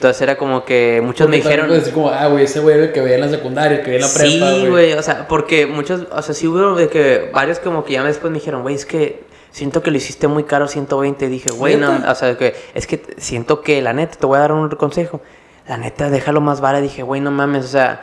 Entonces 0.00 0.22
era 0.22 0.38
como 0.38 0.64
que 0.64 1.02
muchos 1.04 1.28
me 1.28 1.36
dijeron. 1.36 1.70
Como, 1.92 2.08
ah, 2.08 2.26
güey, 2.28 2.44
ese 2.44 2.60
güey 2.60 2.90
que 2.90 3.02
veía 3.02 3.16
en 3.16 3.20
la 3.20 3.28
secundaria, 3.28 3.82
que 3.82 3.90
veía 3.90 3.96
en 3.96 4.06
la 4.06 4.08
prepa. 4.08 4.50
Sí, 4.54 4.66
güey, 4.66 4.94
o 4.94 5.02
sea, 5.02 5.28
porque 5.28 5.66
muchos, 5.66 6.06
o 6.10 6.22
sea, 6.22 6.34
sí 6.34 6.48
hubo 6.48 6.74
de 6.74 6.88
que 6.88 7.28
varios 7.34 7.58
como 7.58 7.84
que 7.84 7.92
ya 7.92 8.02
después 8.02 8.30
me 8.30 8.38
dijeron, 8.38 8.62
güey, 8.62 8.76
es 8.76 8.86
que 8.86 9.24
siento 9.50 9.82
que 9.82 9.90
lo 9.90 9.98
hiciste 9.98 10.26
muy 10.26 10.44
caro 10.44 10.68
120. 10.68 11.28
Dije, 11.28 11.50
güey, 11.50 11.76
no, 11.76 12.00
o 12.08 12.14
sea, 12.14 12.38
que 12.38 12.54
es 12.72 12.86
que 12.86 13.02
siento 13.18 13.60
que 13.60 13.82
la 13.82 13.92
neta, 13.92 14.16
te 14.16 14.24
voy 14.24 14.38
a 14.38 14.40
dar 14.40 14.52
un 14.52 14.70
consejo. 14.70 15.20
La 15.68 15.76
neta, 15.76 16.08
déjalo 16.08 16.40
más 16.40 16.62
vara. 16.62 16.80
Dije, 16.80 17.02
güey, 17.02 17.20
no 17.20 17.30
mames, 17.30 17.66
o 17.66 17.68
sea, 17.68 18.00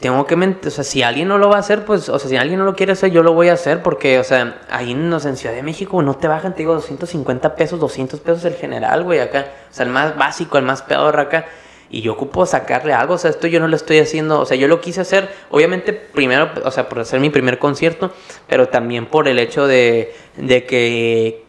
tengo 0.00 0.26
que 0.26 0.34
mentir, 0.34 0.68
o 0.68 0.70
sea, 0.70 0.82
si 0.82 1.02
alguien 1.02 1.28
no 1.28 1.36
lo 1.36 1.50
va 1.50 1.56
a 1.56 1.60
hacer, 1.60 1.84
pues, 1.84 2.08
o 2.08 2.18
sea, 2.18 2.30
si 2.30 2.36
alguien 2.36 2.58
no 2.58 2.64
lo 2.64 2.74
quiere 2.74 2.92
hacer, 2.92 3.10
yo 3.10 3.22
lo 3.22 3.34
voy 3.34 3.48
a 3.48 3.52
hacer 3.52 3.82
porque, 3.82 4.18
o 4.18 4.24
sea, 4.24 4.62
ahí 4.70 4.92
en, 4.92 5.12
o 5.12 5.20
sea, 5.20 5.30
en 5.30 5.36
Ciudad 5.36 5.54
de 5.54 5.62
México 5.62 6.00
no 6.00 6.16
te 6.16 6.26
bajan, 6.26 6.52
te 6.52 6.60
digo, 6.60 6.72
250 6.72 7.54
pesos, 7.54 7.78
200 7.78 8.18
pesos 8.20 8.44
el 8.46 8.54
general, 8.54 9.04
güey, 9.04 9.20
acá. 9.20 9.46
O 9.70 9.74
sea, 9.74 9.84
el 9.84 9.92
más 9.92 10.16
básico, 10.16 10.56
el 10.56 10.64
más 10.64 10.80
peor 10.80 11.20
acá. 11.20 11.46
Y 11.90 12.00
yo 12.00 12.14
ocupo 12.14 12.46
sacarle 12.46 12.94
algo, 12.94 13.14
o 13.14 13.18
sea, 13.18 13.30
esto 13.30 13.46
yo 13.46 13.60
no 13.60 13.68
lo 13.68 13.76
estoy 13.76 13.98
haciendo, 13.98 14.40
o 14.40 14.46
sea, 14.46 14.56
yo 14.56 14.68
lo 14.68 14.80
quise 14.80 15.02
hacer, 15.02 15.28
obviamente, 15.50 15.92
primero, 15.92 16.50
o 16.64 16.70
sea, 16.70 16.88
por 16.88 17.00
hacer 17.00 17.20
mi 17.20 17.28
primer 17.28 17.58
concierto, 17.58 18.12
pero 18.46 18.68
también 18.68 19.06
por 19.06 19.28
el 19.28 19.38
hecho 19.38 19.66
de, 19.66 20.14
de 20.36 20.64
que 20.64 21.44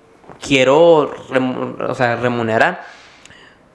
quiero, 0.45 1.13
o 1.87 1.95
sea, 1.95 2.17
remunerar. 2.17 2.83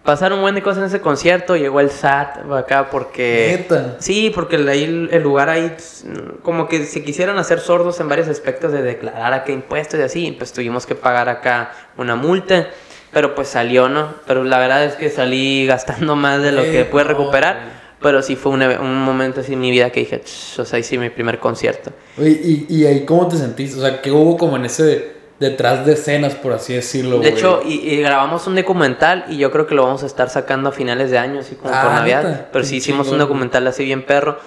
Pasaron 0.07 0.39
un 0.39 0.43
buen 0.43 0.55
de 0.55 0.63
cosas 0.63 0.79
en 0.79 0.85
ese 0.85 1.01
concierto, 1.01 1.57
llegó 1.57 1.81
el 1.81 1.91
SAT 1.91 2.51
acá 2.53 2.91
porque... 2.91 3.57
Neta. 3.59 3.97
Sí, 3.99 4.31
porque 4.33 4.57
ahí 4.57 5.09
el, 5.11 5.23
lugar 5.23 5.49
ahí, 5.49 5.77
mm, 6.05 6.43
como 6.43 6.69
que 6.69 6.87
se 6.87 7.03
quisieron 7.03 7.39
hacer 7.39 7.59
sordos 7.59 7.99
en 7.99 8.09
varios 8.09 8.29
aspectos 8.29 8.71
de 8.71 8.83
declarar 8.83 9.33
acá 9.33 9.51
impuestos 9.51 9.99
y 9.99 10.05
así, 10.05 10.33
pues 10.39 10.53
tuvimos 10.53 10.87
que 10.87 10.95
pagar 10.95 11.29
acá 11.29 11.73
una 11.97 12.15
multa, 12.15 12.69
pero 13.13 13.35
pues 13.35 13.49
salió, 13.49 13.89
¿no? 13.89 14.15
Pero 14.29 14.45
la 14.45 14.61
verdad 14.61 14.85
es 14.85 14.95
que 14.95 15.11
salí 15.11 15.67
gastando 15.67 16.15
más 16.15 16.41
de 16.41 16.53
lo 16.53 16.63
que 16.63 16.85
pude 16.85 17.03
recuperar, 17.03 17.59
pero 18.01 18.23
sí 18.23 18.37
fue 18.37 18.53
un, 18.53 18.63
un 18.63 19.03
momento 19.03 19.41
así 19.41 19.55
en 19.55 19.61
mi 19.61 19.73
vida 19.73 19.91
que 19.91 20.01
dije, 20.01 20.21
"Ch, 20.21 20.61
o 20.61 20.65
sea, 20.65 20.81
sí, 20.85 20.99
mi 20.99 21.11
primer 21.11 21.41
concierto. 21.41 21.91
Oye, 22.17 22.41
¿y, 22.45 22.67
y 22.69 22.87
ahí 22.87 23.05
cómo 23.05 23.27
te 23.27 23.37
sentiste? 23.37 23.77
O 23.79 23.83
sea, 23.83 24.01
¿qué 24.01 24.13
hubo 24.13 24.37
como 24.37 24.57
en 24.57 24.67
ese 24.67 25.16
detrás 25.39 25.84
de 25.84 25.93
escenas, 25.95 26.34
por 26.34 26.53
así 26.53 26.74
decirlo, 26.74 27.18
De 27.18 27.28
hecho, 27.28 27.61
y, 27.64 27.74
y 27.74 28.01
grabamos 28.01 28.47
un 28.47 28.55
documental 28.57 29.24
y 29.28 29.37
yo 29.37 29.51
creo 29.51 29.66
que 29.66 29.74
lo 29.74 29.84
vamos 29.84 30.03
a 30.03 30.07
estar 30.07 30.30
sacando 30.30 30.70
a 30.70 30.72
finales 30.72 31.11
de 31.11 31.18
año, 31.18 31.41
así 31.41 31.57
como 31.57 31.74
Ah, 31.74 31.82
por 31.82 31.93
Navidad. 31.93 32.24
¿neta? 32.24 32.49
Pero 32.53 32.64
sí 32.64 32.76
hicimos 32.76 33.09
un 33.09 33.18
documental 33.18 33.66
así 33.66 33.84
bien 33.84 34.05
perro. 34.05 34.39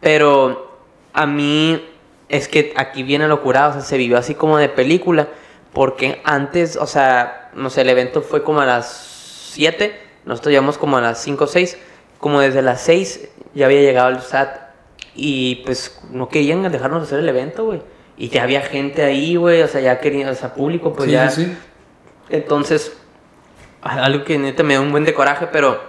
Pero 0.00 0.78
a 1.12 1.26
mí 1.26 1.82
es 2.28 2.48
que 2.48 2.72
aquí 2.76 3.02
viene 3.02 3.26
lo 3.28 3.42
curado, 3.42 3.70
o 3.70 3.72
sea, 3.74 3.82
se 3.82 3.96
vivió 3.96 4.18
así 4.18 4.34
como 4.34 4.58
de 4.58 4.68
película. 4.68 5.28
Porque 5.72 6.20
antes, 6.24 6.76
o 6.76 6.86
sea, 6.86 7.50
no 7.54 7.68
sé, 7.68 7.82
el 7.82 7.90
evento 7.90 8.22
fue 8.22 8.42
como 8.42 8.60
a 8.60 8.66
las 8.66 9.50
7, 9.52 10.00
nosotros 10.24 10.50
llegamos 10.50 10.78
como 10.78 10.96
a 10.96 11.00
las 11.00 11.20
5 11.22 11.44
o 11.44 11.46
6. 11.46 11.78
Como 12.18 12.40
desde 12.40 12.62
las 12.62 12.80
6 12.82 13.28
ya 13.54 13.66
había 13.66 13.80
llegado 13.80 14.08
el 14.08 14.20
SAT 14.20 14.56
y 15.14 15.56
pues 15.66 16.00
no 16.10 16.28
querían 16.28 16.70
dejarnos 16.70 17.02
hacer 17.02 17.18
el 17.18 17.28
evento, 17.28 17.64
güey. 17.64 17.82
Y 18.16 18.28
ya 18.28 18.44
había 18.44 18.62
gente 18.62 19.02
ahí, 19.04 19.36
güey, 19.36 19.62
o 19.62 19.68
sea, 19.68 19.80
ya 19.80 20.00
querían, 20.00 20.30
o 20.30 20.34
sea, 20.34 20.54
público, 20.54 20.92
pues 20.92 21.06
sí, 21.06 21.12
ya. 21.12 21.30
sí. 21.30 21.56
Entonces, 22.30 22.96
algo 23.82 24.24
que 24.24 24.38
neta 24.38 24.62
me 24.62 24.74
da 24.74 24.80
un 24.80 24.90
buen 24.90 25.04
de 25.04 25.14
coraje, 25.14 25.48
pero 25.52 25.80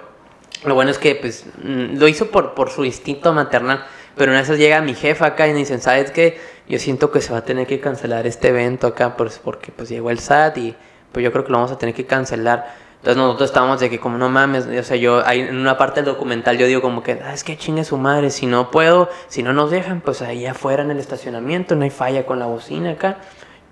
lo 0.65 0.75
bueno 0.75 0.91
es 0.91 0.97
que 0.97 1.15
pues 1.15 1.45
mm, 1.61 1.97
lo 1.97 2.07
hizo 2.07 2.29
por, 2.29 2.53
por 2.53 2.69
su 2.69 2.85
instinto 2.85 3.33
maternal. 3.33 3.85
Pero 4.15 4.33
en 4.33 4.39
esas 4.39 4.57
llega 4.57 4.81
mi 4.81 4.95
jefa 4.95 5.27
acá 5.27 5.47
y 5.47 5.53
me 5.53 5.59
dicen, 5.59 5.79
¿sabes 5.79 6.11
qué? 6.11 6.39
Yo 6.67 6.79
siento 6.79 7.11
que 7.11 7.21
se 7.21 7.31
va 7.31 7.39
a 7.39 7.45
tener 7.45 7.67
que 7.67 7.79
cancelar 7.79 8.25
este 8.25 8.49
evento 8.49 8.87
acá 8.87 9.15
pues, 9.15 9.39
porque 9.43 9.71
pues 9.71 9.89
llegó 9.89 10.09
el 10.09 10.19
SAT 10.19 10.57
y 10.57 10.75
pues 11.11 11.23
yo 11.23 11.31
creo 11.31 11.45
que 11.45 11.51
lo 11.51 11.59
vamos 11.59 11.71
a 11.71 11.77
tener 11.77 11.93
que 11.93 12.05
cancelar. 12.05 12.86
Entonces 12.97 13.17
nosotros 13.17 13.49
estábamos 13.49 13.79
de 13.79 13.89
que 13.89 13.99
como 13.99 14.17
no 14.17 14.29
mames, 14.29 14.65
o 14.65 14.83
sea, 14.83 14.97
yo 14.97 15.25
ahí 15.25 15.41
en 15.41 15.57
una 15.57 15.77
parte 15.77 16.01
del 16.01 16.13
documental 16.13 16.57
yo 16.57 16.65
digo 16.65 16.81
como 16.81 17.03
que, 17.03 17.19
ah, 17.23 17.33
es 17.33 17.43
que 17.43 17.55
chingue 17.55 17.83
su 17.83 17.97
madre, 17.97 18.31
si 18.31 18.47
no 18.47 18.71
puedo, 18.71 19.09
si 19.27 19.43
no 19.43 19.53
nos 19.53 19.71
dejan, 19.71 20.01
pues 20.01 20.21
ahí 20.21 20.45
afuera 20.45 20.83
en 20.83 20.91
el 20.91 20.97
estacionamiento, 20.97 21.75
no 21.75 21.83
hay 21.83 21.89
falla 21.89 22.25
con 22.25 22.39
la 22.39 22.47
bocina 22.47 22.91
acá. 22.91 23.17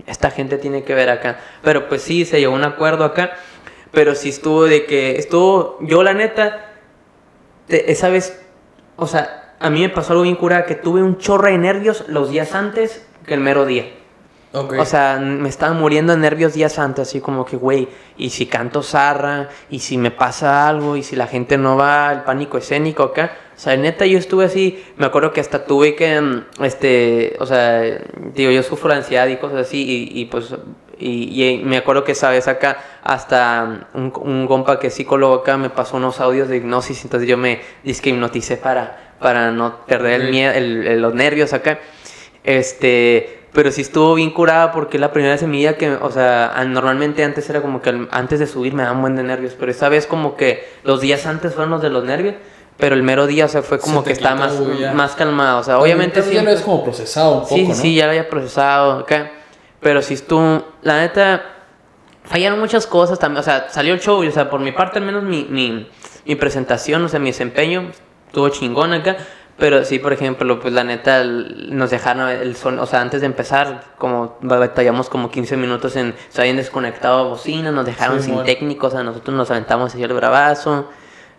Esta 0.06 0.30
gente 0.30 0.58
tiene 0.58 0.84
que 0.84 0.94
ver 0.94 1.10
acá. 1.10 1.40
Pero 1.64 1.90
pues 1.90 2.02
sí, 2.02 2.26
se 2.26 2.40
llegó 2.40 2.54
un 2.54 2.64
acuerdo 2.64 3.04
acá. 3.04 3.32
Pero 3.92 4.14
sí 4.14 4.30
estuvo 4.30 4.66
de 4.66 4.86
que 4.86 5.18
estuvo, 5.18 5.78
yo 5.82 6.04
la 6.04 6.14
neta, 6.14 6.74
esa 7.70 8.10
vez, 8.10 8.42
o 8.98 9.08
sea, 9.08 9.56
a 9.60 9.70
mí 9.70 9.82
me 9.82 9.90
pasó 9.90 10.12
algo 10.14 10.24
bien 10.24 10.36
curada, 10.36 10.66
que 10.66 10.76
tuve 10.76 11.02
un 11.02 11.18
chorro 11.18 11.48
de 11.48 11.58
nervios 11.58 12.04
los 12.08 12.30
días 12.30 12.54
antes 12.54 13.06
que 13.26 13.34
el 13.34 13.40
mero 13.40 13.66
día. 13.66 13.86
O 14.82 14.86
sea, 14.86 15.18
me 15.20 15.50
estaban 15.50 15.78
muriendo 15.80 16.14
de 16.14 16.20
nervios 16.20 16.54
días 16.54 16.80
antes, 16.80 17.08
así 17.08 17.20
como 17.22 17.46
que, 17.46 17.58
güey, 17.58 17.88
y 18.18 18.30
si 18.30 18.46
canto 18.46 18.82
zarra, 18.84 19.50
y 19.70 19.80
si 19.80 19.98
me 19.98 20.12
pasa 20.12 20.68
algo, 20.70 20.96
y 20.96 21.04
si 21.04 21.16
la 21.16 21.28
gente 21.28 21.58
no 21.58 21.76
va, 21.78 22.12
el 22.14 22.22
pánico 22.22 22.58
escénico 22.58 23.04
acá. 23.04 23.32
O 23.56 23.60
sea, 23.60 23.76
neta, 23.78 24.06
yo 24.06 24.18
estuve 24.18 24.46
así, 24.46 24.84
me 24.98 25.06
acuerdo 25.06 25.32
que 25.34 25.42
hasta 25.42 25.66
tuve 25.66 25.96
que, 25.96 26.20
mm, 26.22 26.64
este, 26.64 27.36
o 27.40 27.46
sea, 27.46 27.82
digo, 28.34 28.52
yo 28.52 28.64
sufro 28.64 28.90
de 28.92 28.98
ansiedad 28.98 29.28
y 29.28 29.38
cosas 29.38 29.60
así, 29.68 30.10
y, 30.14 30.22
y 30.22 30.26
pues, 30.26 30.54
y, 30.98 31.44
y 31.44 31.58
me 31.64 31.78
acuerdo 31.78 32.04
que 32.06 32.14
esa 32.14 32.30
vez 32.30 32.48
acá, 32.48 32.78
hasta 33.04 33.88
un, 33.94 34.14
un 34.16 34.48
compa 34.48 34.80
que 34.80 34.88
es 34.88 34.94
psicólogo 34.94 35.36
acá 35.36 35.58
me 35.58 35.70
pasó 35.70 35.98
unos 35.98 36.20
audios 36.22 36.48
de 36.48 36.58
hipnosis, 36.58 37.04
entonces 37.04 37.28
yo 37.28 37.38
me 37.38 37.60
disque 37.84 38.10
hipnoticé 38.12 38.56
para, 38.58 39.14
para 39.20 39.52
no 39.52 39.86
perder 39.86 40.22
el 40.22 40.30
miedo, 40.32 40.54
el- 40.54 40.88
el- 40.88 41.02
los 41.02 41.14
nervios 41.14 41.52
acá. 41.54 41.80
Este, 42.44 43.40
pero 43.56 43.72
sí 43.72 43.82
estuvo 43.82 44.14
bien 44.14 44.32
curada 44.32 44.72
porque 44.74 45.00
la 45.00 45.12
primera 45.14 45.38
vida 45.38 45.78
que, 45.78 45.94
o 45.94 46.12
sea, 46.12 46.54
normalmente 46.68 47.24
antes 47.24 47.50
era 47.50 47.62
como 47.62 47.82
que 47.82 48.08
antes 48.12 48.40
de 48.40 48.48
subir 48.48 48.74
me 48.74 48.84
daban 48.84 49.02
buen 49.02 49.16
de 49.16 49.24
nervios, 49.24 49.56
pero 49.58 49.72
esta 49.72 49.90
vez 49.90 50.06
como 50.06 50.36
que 50.36 50.68
los 50.84 51.00
días 51.02 51.26
antes 51.26 51.54
fueron 51.54 51.72
los 51.72 51.82
de 51.82 51.90
los 51.90 52.04
nervios, 52.04 52.36
pero 52.78 52.96
el 52.96 53.04
mero 53.04 53.26
día, 53.26 53.46
o 53.46 53.48
sea, 53.48 53.62
fue 53.62 53.80
como 53.80 54.04
Se 54.04 54.10
que 54.10 54.18
quitó, 54.18 54.36
más, 54.36 54.54
ya. 54.78 54.94
más 54.94 55.16
calmado, 55.16 55.60
o 55.60 55.64
sea, 55.64 55.80
obviamente 55.80 56.20
Entonces 56.20 56.34
ya 56.34 56.44
lo 56.44 56.52
es 56.52 56.62
como 56.62 56.84
procesado 56.84 57.36
un 57.36 57.42
poco, 57.44 57.56
Sí, 57.56 57.62
sí, 57.62 57.68
¿no? 57.70 57.76
sí, 57.76 57.96
ya 57.96 58.06
lo 58.06 58.10
había 58.12 58.30
procesado 58.30 59.00
acá. 59.00 59.32
Pero 59.80 60.02
sí 60.02 60.16
estuvo, 60.16 60.66
la 60.82 61.00
neta, 61.00 61.44
fallaron 62.24 62.60
muchas 62.60 62.88
cosas 62.88 63.20
también. 63.20 63.40
O 63.40 63.44
sea, 63.44 63.70
salió 63.70 63.94
el 63.94 64.00
show 64.02 64.24
y, 64.24 64.28
o 64.28 64.32
sea, 64.32 64.50
por 64.50 64.60
mi 64.60 64.72
parte, 64.72 65.00
al 65.00 65.06
menos 65.06 65.24
mi, 65.24 65.46
mi, 65.50 65.88
mi 66.26 66.36
presentación, 66.36 67.06
o 67.06 67.08
sea, 67.08 67.20
mi 67.20 67.30
desempeño, 67.30 67.92
estuvo 68.28 68.50
chingón 68.50 68.94
acá. 68.94 69.16
Pero 69.58 69.86
sí, 69.86 70.00
por 70.00 70.12
ejemplo, 70.12 70.60
pues 70.60 70.74
la 70.74 70.84
neta, 70.84 71.24
nos 71.24 71.90
dejaron 71.90 72.30
el 72.30 72.58
son, 72.58 72.78
o 72.80 72.86
sea, 72.86 73.00
antes 73.00 73.22
de 73.22 73.28
empezar, 73.28 73.86
como 73.98 74.38
batallamos 74.42 75.10
como 75.10 75.32
15 75.32 75.56
minutos 75.56 75.96
en, 75.96 76.14
se 76.28 76.42
habían 76.42 76.58
desconectado 76.58 77.30
bocinas, 77.30 77.74
nos 77.74 77.86
dejaron 77.86 78.20
Sí, 78.20 78.26
sin 78.26 78.34
bueno. 78.34 78.46
técnicos, 78.46 78.94
o 78.94 78.98
sea, 78.98 79.04
nosotros 79.04 79.36
nos 79.36 79.50
aventamos 79.52 79.94
hacia 79.94 80.06
el 80.08 80.14
bravazo. 80.14 80.90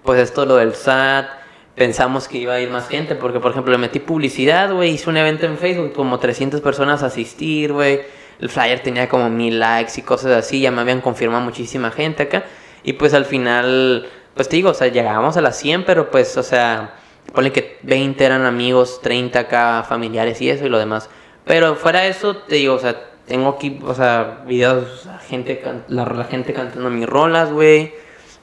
Pues 0.02 0.18
esto, 0.20 0.46
lo 0.46 0.56
del 0.56 0.74
SAT, 0.74 1.26
pensamos 1.74 2.26
que 2.26 2.38
iba 2.38 2.54
a 2.54 2.60
ir 2.60 2.70
más 2.70 2.88
gente, 2.88 3.16
porque 3.16 3.38
por 3.38 3.50
ejemplo 3.50 3.70
le 3.72 3.78
metí 3.78 3.98
publicidad, 3.98 4.72
güey, 4.72 4.92
hice 4.92 5.10
un 5.10 5.18
evento 5.18 5.44
en 5.44 5.58
Facebook, 5.58 5.92
como 5.92 6.18
300 6.18 6.62
personas 6.62 7.02
a 7.02 7.06
asistir, 7.06 7.72
güey. 7.74 8.00
El 8.40 8.48
flyer 8.48 8.80
tenía 8.80 9.08
como 9.10 9.28
mil 9.28 9.58
likes 9.60 9.92
y 9.96 10.02
cosas 10.02 10.32
así, 10.32 10.60
ya 10.60 10.70
me 10.70 10.80
habían 10.80 11.02
confirmado 11.02 11.42
muchísima 11.44 11.90
gente 11.90 12.22
acá. 12.22 12.44
Y 12.82 12.94
pues 12.94 13.12
al 13.12 13.26
final, 13.26 14.08
pues 14.34 14.48
te 14.48 14.56
digo, 14.56 14.70
o 14.70 14.74
sea, 14.74 14.86
llegábamos 14.88 15.36
a 15.36 15.42
las 15.42 15.58
100, 15.58 15.84
pero 15.84 16.10
pues, 16.10 16.36
o 16.38 16.42
sea, 16.42 16.94
ponle 17.32 17.52
que 17.52 17.78
20 17.82 18.24
eran 18.24 18.44
amigos, 18.44 19.00
30 19.02 19.38
acá 19.38 19.84
familiares 19.88 20.40
y 20.40 20.50
eso 20.50 20.66
y 20.66 20.68
lo 20.68 20.78
demás. 20.78 21.08
Pero 21.44 21.76
fuera 21.76 22.00
de 22.00 22.08
eso, 22.08 22.36
te 22.36 22.56
digo, 22.56 22.74
o 22.74 22.78
sea, 22.78 23.00
tengo 23.26 23.50
aquí, 23.50 23.78
o 23.84 23.94
sea, 23.94 24.42
videos, 24.46 25.08
gente, 25.28 25.62
la, 25.88 26.04
la 26.04 26.24
gente 26.24 26.52
cantando 26.52 26.90
mis 26.90 27.06
rolas, 27.06 27.52
güey. 27.52 27.94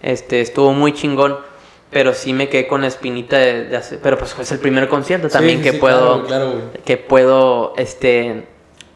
Este, 0.01 0.41
estuvo 0.41 0.73
muy 0.73 0.93
chingón. 0.93 1.37
Pero 1.89 2.13
sí 2.13 2.33
me 2.33 2.49
quedé 2.49 2.67
con 2.67 2.81
la 2.81 2.87
espinita 2.87 3.37
de, 3.37 3.65
de 3.65 3.77
hacer. 3.77 3.99
Pero 4.01 4.17
pues 4.17 4.35
es 4.39 4.51
el 4.51 4.59
primer 4.59 4.89
concierto 4.89 5.29
también 5.29 5.59
sí, 5.59 5.63
que 5.65 5.71
sí, 5.73 5.77
puedo. 5.77 6.25
claro, 6.25 6.49
claro, 6.49 6.71
que 6.83 6.97
puedo 6.97 7.73
este 7.77 8.47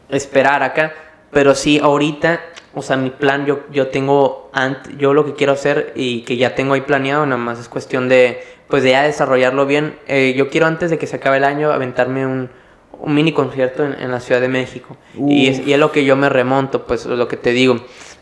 esperar 0.08 0.64
acá. 0.64 0.92
Pero 1.30 1.54
sí, 1.54 1.78
ahorita, 1.80 2.40
o 2.74 2.82
sea, 2.82 2.96
mi 2.96 3.10
plan, 3.10 3.46
yo, 3.46 3.60
yo 3.70 3.88
tengo, 3.88 4.50
yo 4.98 5.14
lo 5.14 5.24
que 5.24 5.34
quiero 5.34 5.52
hacer 5.52 5.92
y 5.96 6.22
que 6.22 6.36
ya 6.36 6.54
tengo 6.54 6.74
ahí 6.74 6.82
planeado, 6.82 7.24
nada 7.26 7.40
más 7.40 7.58
es 7.58 7.68
cuestión 7.68 8.08
de, 8.08 8.40
pues 8.68 8.82
de 8.82 8.90
ya 8.90 9.02
desarrollarlo 9.02 9.66
bien. 9.66 9.98
Eh, 10.06 10.34
yo 10.36 10.48
quiero 10.48 10.66
antes 10.66 10.90
de 10.90 10.98
que 10.98 11.06
se 11.06 11.16
acabe 11.16 11.38
el 11.38 11.44
año 11.44 11.72
aventarme 11.72 12.26
un, 12.26 12.50
un 12.92 13.14
mini 13.14 13.32
concierto 13.32 13.84
en, 13.84 13.94
en 13.94 14.10
la 14.10 14.20
Ciudad 14.20 14.40
de 14.40 14.48
México. 14.48 14.96
Y 15.16 15.48
es, 15.48 15.60
Uf. 15.60 15.68
y 15.68 15.72
es 15.72 15.78
lo 15.78 15.92
que 15.92 16.04
yo 16.04 16.16
me 16.16 16.28
remonto, 16.28 16.86
pues 16.86 17.06
lo 17.06 17.28
que 17.28 17.36
te 17.36 17.52
digo. 17.52 17.76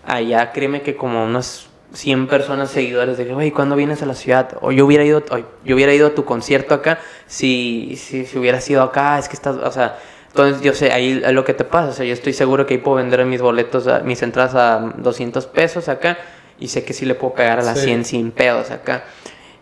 Allá 0.05 0.53
créeme 0.53 0.83
que 0.83 0.97
como 0.97 1.25
unas 1.25 1.69
100 1.93 2.27
personas 2.29 2.71
seguidores 2.71 3.17
de 3.17 3.27
que, 3.27 3.35
güey, 3.35 3.51
¿cuándo 3.51 3.77
vienes 3.77 4.03
a 4.03 4.07
la 4.07 4.15
ciudad? 4.15 4.57
O 4.61 4.73
yo 4.73 4.87
hubiera 4.87 5.05
ido, 5.05 5.25
o 5.31 5.39
yo 5.65 5.75
hubiera 5.75 5.93
ido 5.95 6.07
a 6.09 6.15
tu 6.15 6.25
concierto 6.25 6.75
acá 6.75 6.99
si, 7.27 7.97
si, 7.97 8.27
si 8.27 8.39
hubiera 8.39 8.61
sido 8.61 8.83
acá, 8.83 9.19
es 9.19 9.29
que 9.29 9.35
estás, 9.35 9.57
o 9.57 9.73
sea, 9.73 9.99
entonces 10.37 10.63
yo 10.63 10.75
sé, 10.75 10.93
ahí 10.93 11.23
es 11.25 11.33
lo 11.33 11.45
que 11.45 11.55
te 11.55 11.65
pasa, 11.65 11.89
o 11.89 11.93
sea, 11.93 12.05
yo 12.05 12.13
estoy 12.13 12.33
seguro 12.35 12.67
que 12.67 12.75
ahí 12.75 12.79
puedo 12.81 12.99
vender 12.99 13.25
mis 13.25 13.41
boletos, 13.41 13.87
a- 13.89 14.01
mis 14.01 14.23
entradas 14.23 14.55
a 14.55 14.93
200 14.99 15.47
pesos 15.47 15.89
acá 15.89 16.19
y 16.61 16.69
sé 16.69 16.85
que 16.85 16.93
sí 16.93 17.07
le 17.07 17.15
puedo 17.15 17.35
pegar 17.35 17.59
a 17.59 17.63
las 17.63 17.79
Sí. 17.79 17.87
100 17.87 18.05
sin 18.05 18.31
pedos 18.33 18.71
acá. 18.71 19.05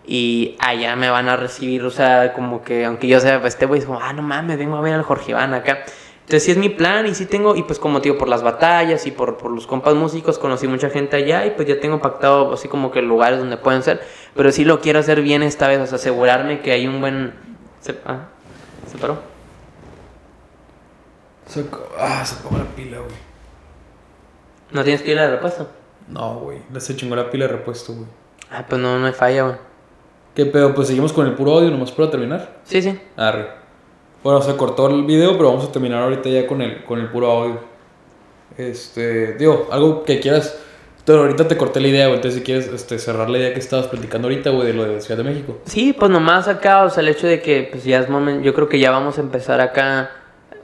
Y 0.07 0.57
allá 0.59 0.97
me 0.97 1.09
van 1.09 1.29
a 1.29 1.37
recibir, 1.37 1.83
o 1.85 1.91
sea, 1.91 2.33
como 2.35 2.63
que, 2.63 2.85
aunque 2.85 3.07
yo 3.07 3.21
sea, 3.21 3.41
pues 3.41 3.55
este 3.55 3.67
güey 3.67 3.81
es 3.81 3.87
como, 3.87 4.01
ah, 4.01 4.13
no 4.13 4.23
mames, 4.23 4.59
vengo 4.59 4.77
a 4.77 4.81
ver 4.83 4.93
al 4.95 5.03
Jorge 5.03 5.31
Iván 5.31 5.55
acá. 5.55 5.79
Entonces 6.21 6.43
sí 6.45 6.51
es 6.53 6.57
mi 6.57 6.69
plan 6.71 7.07
y 7.07 7.15
sí 7.15 7.27
tengo, 7.27 7.55
y 7.57 7.63
pues 7.63 7.79
como 7.79 8.01
te 8.01 8.09
digo, 8.09 8.19
por 8.19 8.29
las 8.29 8.43
batallas 8.43 9.07
y 9.07 9.11
por, 9.11 9.37
por 9.37 9.51
los 9.51 9.67
compas 9.67 9.95
músicos, 9.95 10.39
conocí 10.39 10.67
mucha 10.67 10.91
gente 10.91 11.17
allá 11.17 11.47
y 11.47 11.51
pues 11.51 11.69
ya 11.69 11.79
tengo 11.81 12.01
pactado 12.01 12.53
así 12.55 12.67
como 12.69 12.91
que 12.91 13.01
lugares 13.03 13.39
donde 13.39 13.57
pueden 13.59 13.83
ser. 13.83 14.01
Pero 14.35 14.51
sí 14.53 14.65
lo 14.65 14.81
quiero 14.81 14.99
hacer 14.99 15.21
bien 15.23 15.43
esta 15.43 15.69
vez, 15.69 15.81
o 15.81 15.87
sea, 15.87 15.97
asegurarme 15.97 16.61
que 16.61 16.73
hay 16.73 16.87
un 16.87 17.01
buen... 17.01 17.33
¿Se, 17.81 17.95
ah, 18.07 18.27
¿se 18.91 18.99
paró? 18.99 19.19
Se 21.47 21.65
ah, 21.99 22.25
se 22.25 22.37
apagó 22.37 22.59
la 22.59 22.65
pila, 22.65 22.99
güey. 22.99 23.17
¿No 24.73 24.83
tienes 24.83 25.03
pila 25.03 25.23
de 25.23 25.31
repuesto? 25.33 25.69
No, 26.09 26.41
güey. 26.41 26.59
Se 26.79 26.97
chingó 26.97 27.17
la 27.17 27.31
pila 27.31 27.47
de 27.47 27.53
repuesto, 27.53 27.93
güey. 27.93 28.07
Ah, 28.51 28.65
pues 28.69 28.81
no, 28.81 28.99
no 28.99 29.07
hay 29.07 29.13
falla, 29.13 29.43
güey. 29.43 29.57
¿Qué 30.35 30.47
pedo? 30.47 30.75
Pues 30.75 30.89
seguimos 30.89 31.13
con 31.13 31.27
el 31.27 31.35
puro 31.35 31.53
audio 31.53 31.71
nomás 31.71 31.93
para 31.93 32.11
terminar. 32.11 32.57
Sí, 32.65 32.83
sí. 32.83 32.99
Arre. 33.17 33.49
Bueno, 34.23 34.43
se 34.43 34.57
cortó 34.57 34.89
el 34.89 35.05
video, 35.05 35.33
pero 35.37 35.51
vamos 35.51 35.65
a 35.65 35.73
terminar 35.73 36.03
ahorita 36.03 36.29
ya 36.29 36.47
con 36.47 36.61
el, 36.63 36.83
con 36.85 36.99
el 36.99 37.09
puro 37.11 37.31
audio. 37.31 37.61
Este, 38.57 39.35
digo, 39.35 39.69
algo 39.71 40.03
que 40.03 40.19
quieras. 40.19 40.59
Pero 41.05 41.21
ahorita 41.21 41.47
te 41.47 41.57
corté 41.57 41.81
la 41.81 41.89
idea, 41.89 42.07
güey. 42.07 42.17
Entonces, 42.17 42.41
si 42.41 42.45
quieres 42.45 42.67
este, 42.69 42.99
cerrar 42.99 43.29
la 43.29 43.39
idea 43.39 43.53
que 43.53 43.61
estabas 43.61 43.87
platicando 43.89 44.27
ahorita, 44.27 44.51
güey, 44.51 44.67
de 44.67 44.73
lo 44.73 44.85
de 44.85 45.01
Ciudad 45.03 45.19
de 45.23 45.31
México. 45.31 45.59
Sí, 45.67 45.93
pues 45.93 46.11
nomás 46.11 46.49
acá, 46.49 46.85
o 46.85 46.91
sea, 46.91 47.03
el 47.03 47.11
hecho 47.11 47.27
de 47.27 47.43
que 47.43 47.69
pues 47.71 47.85
ya 47.85 48.01
es 48.01 48.09
momento, 48.09 48.43
yo 48.43 48.55
creo 48.55 48.69
que 48.69 48.79
ya 48.79 48.91
vamos 48.91 49.19
a 49.19 49.21
empezar 49.21 49.61
acá, 49.61 50.11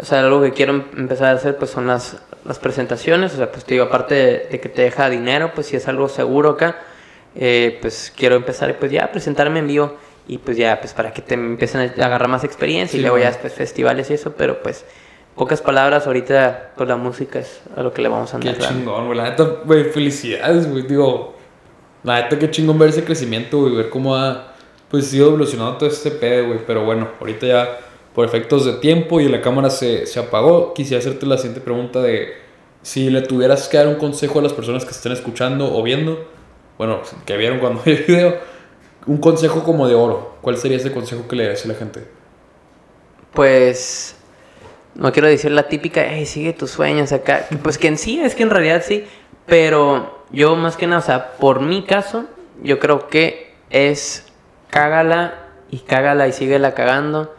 o 0.01 0.05
sea, 0.05 0.21
algo 0.21 0.41
que 0.43 0.53
quiero 0.53 0.73
em- 0.75 0.85
empezar 0.97 1.29
a 1.29 1.33
hacer 1.33 1.57
pues 1.57 1.71
son 1.71 1.87
las, 1.87 2.17
las 2.45 2.59
presentaciones, 2.59 3.35
o 3.35 3.37
sea, 3.37 3.53
pues 3.53 3.65
te 3.65 3.75
digo, 3.75 3.85
aparte 3.85 4.15
de, 4.15 4.39
de 4.51 4.61
que 4.61 4.69
te 4.69 4.83
deja 4.83 5.09
dinero, 5.11 5.53
pues 5.55 5.67
si 5.69 5.77
es 5.77 5.87
algo 5.89 6.09
seguro 6.09 6.51
acá, 6.51 6.79
eh, 7.37 7.79
pues 7.81 8.13
quiero 8.17 8.37
empezar 8.37 8.77
pues 8.79 8.91
ya 8.91 9.05
a 9.05 9.13
presentarme 9.13 9.61
en 9.61 9.67
vivo 9.69 9.97
y 10.27 10.39
pues 10.39 10.57
ya, 10.57 10.81
pues 10.81 10.93
para 10.95 11.13
que 11.13 11.23
te 11.23 11.35
empiecen 11.35 11.81
a 11.81 12.05
agarrar 12.05 12.29
más 12.29 12.45
experiencia 12.45 12.97
y 12.97 13.01
Sí, 13.01 13.03
luego 13.03 13.19
ya 13.19 13.27
después 13.29 13.53
festivales 13.53 14.11
y 14.11 14.15
eso, 14.15 14.33
pero 14.37 14.63
pues 14.63 14.85
pocas 15.37 15.61
palabras, 15.61 16.07
ahorita 16.07 16.71
pues 16.77 16.89
la 16.89 16.97
música 16.97 17.39
es 17.41 17.61
a 17.77 17.83
lo 17.83 17.93
que 17.93 18.03
le 18.03 18.09
vamos 18.09 18.33
a 18.35 18.39
Qué 18.41 18.49
andar. 18.51 18.63
dando. 18.63 18.79
chingón, 18.81 19.07
güey. 19.07 19.19
La 19.19 19.25
neta, 19.31 19.45
güey, 19.65 19.85
felicidades, 19.85 20.71
güey. 20.71 20.83
Digo, 20.87 21.37
la 22.05 22.23
neta, 22.23 22.39
qué 22.39 22.51
chingón 22.51 22.79
ver 22.79 22.91
ese 22.91 23.05
crecimiento, 23.05 23.59
güey. 23.61 23.75
Ver 23.77 23.89
cómo 23.91 24.15
ha, 24.17 24.55
pues, 24.91 25.13
ido 25.15 25.29
evolucionando 25.29 25.79
todo 25.79 25.89
este 25.89 26.11
pedo, 26.11 26.49
güey. 26.49 26.61
Pero 26.67 26.85
bueno, 26.85 27.09
ahorita 27.21 27.47
ya, 27.47 27.79
por 28.15 28.25
efectos 28.27 28.65
de 28.65 28.75
tiempo 28.75 29.21
y 29.21 29.29
la 29.29 29.41
cámara 29.41 29.71
se, 29.71 30.07
se 30.07 30.19
apagó, 30.19 30.75
quisiera 30.75 31.01
hacerte 31.01 31.27
la 31.27 31.37
siguiente 31.37 31.61
pregunta 31.61 32.01
de 32.01 32.33
si 32.83 33.11
le 33.11 33.23
tuvieras 33.23 33.69
que 33.69 33.77
dar 33.77 33.89
un 33.89 33.97
consejo 33.97 34.39
a 34.39 34.43
las 34.43 34.53
personas 34.53 34.85
que 34.85 34.91
estén 34.91 35.13
escuchando 35.13 35.77
o 35.77 35.83
viendo, 35.83 36.27
bueno, 36.79 37.01
que 37.27 37.37
vieron 37.37 37.59
cuando 37.59 37.83
vi 37.85 37.93
el 37.93 38.05
video, 38.05 38.39
un 39.07 39.19
consejo 39.19 39.63
como 39.63 39.87
de 39.87 39.95
oro. 39.95 40.37
¿Cuál 40.41 40.57
sería 40.57 40.77
ese 40.77 40.93
consejo 40.93 41.29
que 41.29 41.37
le 41.37 41.45
darías 41.45 41.65
a 41.65 41.69
la 41.69 41.75
gente? 41.75 42.05
Pues 43.33 44.17
no 44.95 45.13
quiero 45.13 45.29
decir 45.29 45.51
la 45.51 45.69
típica, 45.69 46.05
hey, 46.09 46.27
sigue 46.27 46.53
tus 46.53 46.71
sueños 46.71 47.13
acá. 47.13 47.47
Pues 47.63 47.79
que 47.79 47.89
en 47.89 47.99
sí, 47.99 48.21
es 48.21 48.35
que 48.35 48.43
en 48.43 48.51
realidad 48.51 48.83
sí. 48.85 49.05
Pero 49.47 50.25
yo 50.31 50.57
más 50.57 50.77
que 50.77 50.87
nada, 50.87 51.01
o 51.01 51.05
sea, 51.05 51.33
por 51.33 51.61
mi 51.61 51.85
caso, 51.85 52.27
yo 52.63 52.79
creo 52.79 53.09
que 53.09 53.55
es 53.71 54.27
cágala 54.69 55.35
y 55.71 55.79
cágala 55.79 56.29
y 56.29 56.33
síguela 56.33 56.75
cagando. 56.75 57.35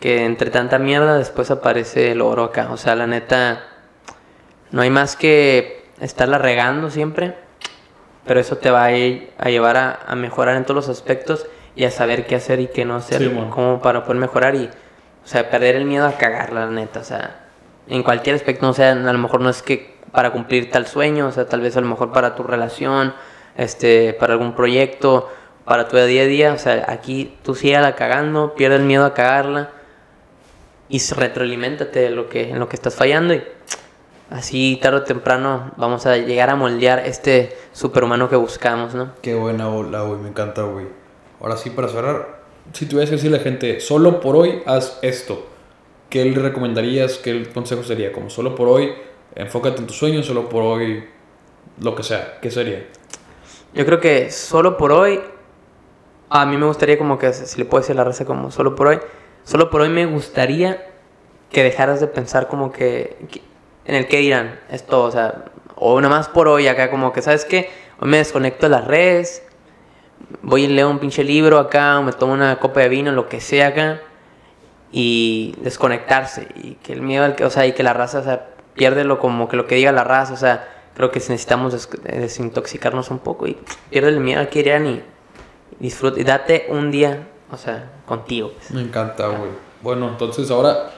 Que 0.00 0.24
entre 0.24 0.50
tanta 0.50 0.78
mierda 0.78 1.18
después 1.18 1.50
aparece 1.50 2.12
el 2.12 2.22
oro 2.22 2.44
acá. 2.44 2.68
O 2.72 2.76
sea, 2.78 2.94
la 2.96 3.06
neta, 3.06 3.64
no 4.70 4.80
hay 4.82 4.90
más 4.90 5.14
que 5.14 5.84
estarla 6.00 6.38
regando 6.38 6.90
siempre. 6.90 7.34
Pero 8.26 8.40
eso 8.40 8.56
te 8.56 8.70
va 8.70 8.86
a, 8.86 8.90
ll- 8.92 9.28
a 9.38 9.50
llevar 9.50 9.76
a, 9.76 9.98
a 10.06 10.14
mejorar 10.14 10.56
en 10.56 10.64
todos 10.64 10.76
los 10.76 10.88
aspectos 10.88 11.46
y 11.74 11.84
a 11.84 11.90
saber 11.90 12.26
qué 12.26 12.36
hacer 12.36 12.60
y 12.60 12.66
qué 12.68 12.84
no 12.84 12.96
hacer. 12.96 13.18
Sí, 13.18 13.28
como 13.50 13.80
para 13.80 14.04
poder 14.04 14.20
mejorar 14.20 14.54
y, 14.54 14.66
o 14.66 15.26
sea, 15.26 15.50
perder 15.50 15.76
el 15.76 15.84
miedo 15.84 16.06
a 16.06 16.12
cagarla, 16.12 16.66
la 16.66 16.70
neta. 16.70 17.00
O 17.00 17.04
sea, 17.04 17.46
en 17.88 18.02
cualquier 18.02 18.36
aspecto, 18.36 18.68
o 18.68 18.72
sea, 18.72 18.92
a 18.92 18.94
lo 18.94 19.18
mejor 19.18 19.40
no 19.40 19.48
es 19.50 19.62
que 19.62 19.96
para 20.12 20.30
cumplir 20.32 20.70
tal 20.70 20.86
sueño, 20.86 21.26
o 21.28 21.32
sea, 21.32 21.46
tal 21.46 21.60
vez 21.60 21.76
a 21.76 21.80
lo 21.80 21.86
mejor 21.86 22.12
para 22.12 22.34
tu 22.34 22.42
relación, 22.42 23.14
este, 23.56 24.12
para 24.14 24.34
algún 24.34 24.54
proyecto, 24.54 25.30
para 25.64 25.88
tu 25.88 25.96
día 25.96 26.22
a 26.22 26.26
día. 26.26 26.52
O 26.52 26.58
sea, 26.58 26.84
aquí 26.88 27.36
tú 27.42 27.54
síguela 27.54 27.94
cagando, 27.96 28.54
pierde 28.54 28.76
el 28.76 28.82
miedo 28.84 29.04
a 29.04 29.14
cagarla 29.14 29.70
y 30.90 30.98
retroaliméntate 30.98 32.00
de 32.00 32.10
lo 32.10 32.28
que, 32.28 32.50
en 32.50 32.58
lo 32.58 32.68
que 32.68 32.76
estás 32.76 32.96
fallando 32.96 33.32
y 33.32 33.42
así 34.28 34.78
tarde 34.82 34.98
o 34.98 35.02
temprano 35.04 35.70
vamos 35.76 36.04
a 36.06 36.16
llegar 36.16 36.50
a 36.50 36.56
moldear 36.56 37.06
este 37.06 37.56
superhumano 37.72 38.28
que 38.28 38.36
buscamos, 38.36 38.94
¿no? 38.94 39.12
Qué 39.22 39.34
buena 39.34 39.68
ola, 39.68 40.02
güey, 40.02 40.20
me 40.20 40.28
encanta, 40.28 40.62
güey. 40.62 40.86
Ahora 41.40 41.56
sí, 41.56 41.70
para 41.70 41.88
cerrar, 41.88 42.40
si 42.72 42.86
tuvieras 42.86 43.08
que 43.08 43.16
decirle 43.16 43.36
a 43.36 43.38
la 43.38 43.44
gente, 43.44 43.80
solo 43.80 44.20
por 44.20 44.36
hoy 44.36 44.62
haz 44.66 44.98
esto, 45.02 45.46
¿qué 46.10 46.24
le 46.24 46.38
recomendarías? 46.40 47.18
¿Qué 47.18 47.30
el 47.30 47.48
consejo 47.50 47.84
sería? 47.84 48.12
Como 48.12 48.28
solo 48.28 48.56
por 48.56 48.68
hoy, 48.68 48.92
enfócate 49.36 49.80
en 49.80 49.86
tus 49.86 49.96
sueños, 49.96 50.26
solo 50.26 50.48
por 50.48 50.64
hoy, 50.64 51.04
lo 51.80 51.94
que 51.94 52.02
sea, 52.02 52.38
¿qué 52.42 52.50
sería? 52.50 52.84
Yo 53.74 53.86
creo 53.86 54.00
que 54.00 54.32
solo 54.32 54.76
por 54.76 54.90
hoy, 54.90 55.20
a 56.28 56.46
mí 56.46 56.56
me 56.56 56.66
gustaría 56.66 56.98
como 56.98 57.16
que, 57.16 57.32
si 57.32 57.58
le 57.58 57.64
puedo 57.64 57.80
decir 57.80 57.94
a 57.94 57.98
la 57.98 58.04
raza 58.04 58.24
como 58.24 58.50
solo 58.50 58.74
por 58.74 58.88
hoy, 58.88 58.98
solo 59.44 59.70
por 59.70 59.80
hoy 59.82 59.88
me 59.88 60.06
gustaría 60.06 60.86
que 61.50 61.62
dejaras 61.62 62.00
de 62.00 62.06
pensar 62.06 62.48
como 62.48 62.72
que, 62.72 63.16
en 63.84 63.94
el 63.94 64.06
que 64.06 64.18
dirán, 64.18 64.60
esto, 64.70 65.02
o 65.02 65.10
sea, 65.10 65.46
o 65.74 66.00
nada 66.00 66.14
más 66.14 66.28
por 66.28 66.46
hoy 66.48 66.68
acá, 66.68 66.90
como 66.90 67.12
que, 67.12 67.22
¿sabes 67.22 67.44
qué? 67.44 67.70
Hoy 67.98 68.08
me 68.08 68.18
desconecto 68.18 68.66
de 68.66 68.70
las 68.70 68.86
redes, 68.86 69.42
voy 70.42 70.64
y 70.64 70.68
leo 70.68 70.88
un 70.90 70.98
pinche 70.98 71.24
libro 71.24 71.58
acá, 71.58 71.98
o 71.98 72.02
me 72.02 72.12
tomo 72.12 72.32
una 72.34 72.58
copa 72.60 72.80
de 72.80 72.88
vino, 72.88 73.12
lo 73.12 73.28
que 73.28 73.40
sea 73.40 73.68
acá, 73.68 74.00
y 74.92 75.54
desconectarse, 75.60 76.48
y 76.54 76.74
que 76.76 76.92
el 76.92 77.02
miedo, 77.02 77.24
al 77.24 77.34
que, 77.34 77.44
o 77.44 77.50
sea, 77.50 77.66
y 77.66 77.72
que 77.72 77.82
la 77.82 77.92
raza, 77.92 78.18
o 78.20 78.22
sea, 78.24 78.48
pierde 78.74 79.04
lo 79.04 79.18
como 79.18 79.48
que 79.48 79.56
lo 79.56 79.66
que 79.66 79.74
diga 79.74 79.92
la 79.92 80.04
raza, 80.04 80.34
o 80.34 80.36
sea, 80.36 80.68
creo 80.94 81.10
que 81.10 81.18
necesitamos 81.18 81.72
des- 81.72 81.88
desintoxicarnos 82.02 83.10
un 83.10 83.18
poco 83.18 83.46
y 83.46 83.56
pierde 83.90 84.10
el 84.10 84.20
miedo 84.20 84.40
al 84.40 84.48
que 84.48 84.62
dirán 84.62 84.86
y 84.86 85.02
disfruta, 85.78 86.20
y 86.20 86.24
date 86.24 86.66
un 86.68 86.90
día, 86.90 87.26
o 87.52 87.56
sea, 87.56 87.90
contigo. 88.06 88.52
pues. 88.56 88.70
Me 88.70 88.80
encanta, 88.82 89.26
güey. 89.28 89.50
Bueno, 89.82 90.08
entonces 90.08 90.50
ahora, 90.50 90.90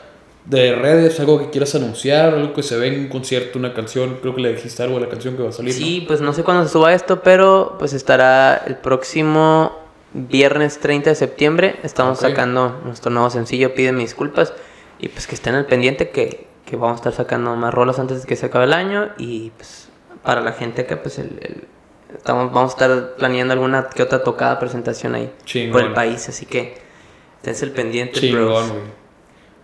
de 0.45 0.75
redes, 0.75 1.19
algo 1.21 1.39
que 1.39 1.51
quieras 1.51 1.75
anunciar, 1.75 2.35
algo 2.35 2.53
que 2.53 2.63
se 2.63 2.77
ve 2.77 2.89
en 2.89 3.01
un 3.01 3.09
concierto, 3.09 3.59
una 3.59 3.75
canción, 3.75 4.19
creo 4.21 4.35
que 4.35 4.41
le 4.43 4.53
dijiste 4.55 4.83
algo 4.83 4.97
a 4.97 5.01
la 5.01 5.09
canción 5.09 5.37
que 5.37 5.43
va 5.43 5.51
a 5.51 5.53
salir. 5.53 5.73
¿no? 5.75 5.79
Sí, 5.87 6.05
pues 6.07 6.21
no 6.21 6.33
sé 6.33 6.43
cuándo 6.43 6.65
se 6.67 6.71
suba 6.73 6.93
esto, 6.93 7.23
pero 7.23 7.77
pues 7.79 7.93
estará 7.93 8.57
el 8.67 8.77
próximo 8.77 9.79
viernes 10.15 10.79
30 10.81 11.11
de 11.11 11.17
septiembre. 11.17 11.77
Estamos 11.85 12.19
sacando 12.19 12.81
nuestro 12.85 13.11
nuevo 13.11 13.31
sencillo, 13.31 13.75
piden 13.75 13.99
disculpas. 13.99 14.53
Y 14.99 15.09
pues 15.09 15.27
que 15.27 15.35
estén 15.35 15.55
al 15.55 15.67
pendiente 15.67 16.11
que, 16.11 16.47
que 16.67 16.77
vamos 16.77 16.95
a 16.95 16.97
estar 16.97 17.13
sacando 17.13 17.55
más 17.57 17.73
rolas 17.73 17.99
antes 17.99 18.23
de 18.23 18.27
que 18.29 18.37
se 18.37 18.47
acabe 18.47 18.65
el 18.67 18.73
año. 18.73 19.11
Y 19.19 19.51
pues 19.51 19.89
para 20.23 20.41
la 20.41 20.53
gente 20.53 20.87
que 20.87 20.97
pues 20.97 21.19
el, 21.19 21.39
el- 21.41 21.69
estamos, 22.17 22.53
vamos 22.53 22.73
a 22.73 22.75
estar 22.75 23.15
planeando 23.17 23.53
alguna 23.55 23.89
que 23.89 24.03
otra 24.03 24.23
tocada 24.23 24.59
presentación 24.59 25.15
ahí 25.15 25.33
Chingón. 25.45 25.73
por 25.73 25.83
el 25.83 25.93
país. 25.93 26.29
Así 26.29 26.47
que 26.47 26.75
esténse 27.37 27.65
al 27.65 27.71
pendiente, 27.73 28.21
Chingón, 28.21 28.45
bros. 28.45 28.73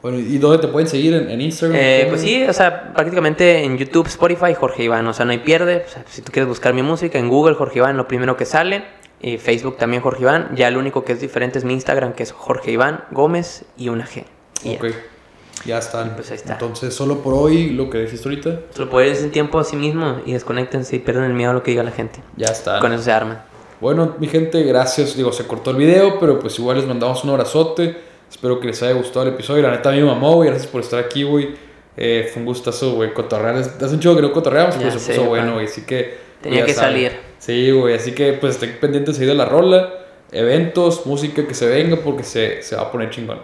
Bueno, 0.00 0.18
¿y 0.18 0.38
dónde 0.38 0.58
te 0.58 0.68
pueden 0.68 0.88
seguir? 0.88 1.12
¿En, 1.14 1.28
en 1.28 1.40
Instagram? 1.40 1.76
Eh, 1.80 2.06
pues 2.08 2.20
sí, 2.20 2.44
o 2.44 2.52
sea, 2.52 2.92
prácticamente 2.94 3.64
en 3.64 3.76
YouTube, 3.76 4.06
Spotify, 4.06 4.54
Jorge 4.54 4.84
Iván, 4.84 5.06
o 5.08 5.12
sea, 5.12 5.24
no 5.24 5.32
hay 5.32 5.38
pierde. 5.38 5.84
O 5.86 5.90
sea, 5.90 6.04
si 6.08 6.22
tú 6.22 6.30
quieres 6.30 6.48
buscar 6.48 6.72
mi 6.72 6.82
música 6.82 7.18
en 7.18 7.28
Google, 7.28 7.54
Jorge 7.56 7.78
Iván, 7.78 7.96
lo 7.96 8.06
primero 8.06 8.36
que 8.36 8.44
sale. 8.44 8.84
Y 9.20 9.38
Facebook 9.38 9.76
también 9.76 10.00
Jorge 10.00 10.22
Iván. 10.22 10.50
Ya 10.54 10.70
lo 10.70 10.78
único 10.78 11.04
que 11.04 11.12
es 11.12 11.20
diferente 11.20 11.58
es 11.58 11.64
mi 11.64 11.72
Instagram, 11.72 12.12
que 12.12 12.22
es 12.22 12.30
Jorge 12.30 12.70
Iván 12.70 13.04
Gómez 13.10 13.64
y 13.76 13.88
una 13.88 14.06
G. 14.06 14.24
Y. 14.62 14.76
Ok, 14.76 14.86
ya 14.86 14.94
están. 15.66 16.14
Pues 16.14 16.30
ahí 16.30 16.36
está. 16.36 16.54
Entonces, 16.54 16.94
solo 16.94 17.18
por 17.22 17.34
hoy, 17.34 17.70
lo 17.70 17.90
que 17.90 17.98
dijiste 17.98 18.28
ahorita, 18.28 18.60
Se 18.70 18.80
lo 18.80 18.90
pueden 18.90 19.16
en 19.16 19.30
tiempo 19.30 19.58
a 19.58 19.64
sí 19.64 19.76
mismo 19.76 20.20
y 20.24 20.32
desconectense 20.32 20.96
y 20.96 20.98
pierden 20.98 21.24
el 21.24 21.32
miedo 21.34 21.50
a 21.50 21.54
lo 21.54 21.62
que 21.62 21.72
diga 21.72 21.82
la 21.82 21.90
gente. 21.90 22.20
ya 22.36 22.46
están. 22.46 22.80
Con 22.80 22.92
eso 22.92 23.02
se 23.02 23.12
arman. 23.12 23.42
Bueno, 23.80 24.16
mi 24.18 24.26
gente, 24.26 24.62
gracias. 24.64 25.16
Digo, 25.16 25.32
se 25.32 25.46
cortó 25.46 25.70
el 25.70 25.76
video, 25.76 26.18
pero 26.18 26.38
pues 26.38 26.58
igual 26.58 26.78
les 26.78 26.86
mandamos 26.86 27.22
un 27.24 27.30
abrazote. 27.30 27.96
Espero 28.30 28.60
que 28.60 28.66
les 28.68 28.82
haya 28.82 28.92
gustado 28.92 29.26
el 29.26 29.34
episodio. 29.34 29.62
La 29.62 29.70
neta, 29.70 29.88
a 29.90 29.92
mí 29.92 29.98
me 29.98 30.06
mamó, 30.06 30.34
güey. 30.34 30.48
Gracias 30.50 30.70
por 30.70 30.80
estar 30.80 30.98
aquí, 30.98 31.22
güey. 31.22 31.54
Eh, 31.96 32.28
fue 32.32 32.40
un 32.40 32.46
gustazo, 32.46 32.92
güey, 32.94 33.12
cotorrear. 33.12 33.56
Hace 33.56 33.86
un 33.86 34.00
chido 34.00 34.14
que 34.16 34.22
no 34.22 34.32
cotorreamos, 34.32 34.74
Ya 34.76 34.88
pero 34.88 34.98
se 34.98 35.12
puso 35.14 35.28
bueno, 35.28 35.54
güey. 35.54 35.66
Así 35.66 35.82
que... 35.82 36.16
Tenía 36.42 36.60
ya 36.60 36.66
que 36.66 36.74
saben. 36.74 36.92
salir. 36.92 37.12
Sí, 37.38 37.70
güey. 37.72 37.94
Así 37.94 38.12
que, 38.12 38.34
pues, 38.34 38.54
estén 38.54 38.78
pendientes 38.80 39.18
ahí 39.18 39.26
de 39.26 39.34
la 39.34 39.44
rola. 39.44 39.94
Eventos, 40.30 41.06
música 41.06 41.46
que 41.46 41.54
se 41.54 41.66
venga 41.66 41.96
porque 41.96 42.22
se, 42.22 42.62
se 42.62 42.76
va 42.76 42.82
a 42.82 42.92
poner 42.92 43.10
chingón. 43.10 43.40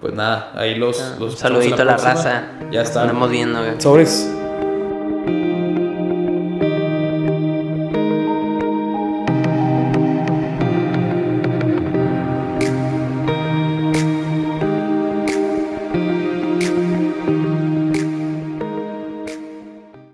Pues 0.00 0.14
nada, 0.14 0.52
ahí 0.54 0.74
los... 0.76 1.00
Ah, 1.00 1.16
los 1.18 1.38
saludito 1.38 1.82
a 1.82 1.84
la 1.84 1.96
raza. 1.96 2.42
Ya 2.70 2.80
Nos 2.80 2.88
está. 2.88 3.02
andamos 3.02 3.30
viendo, 3.30 3.58
güey. 3.60 3.80
Sobres. 3.80 4.30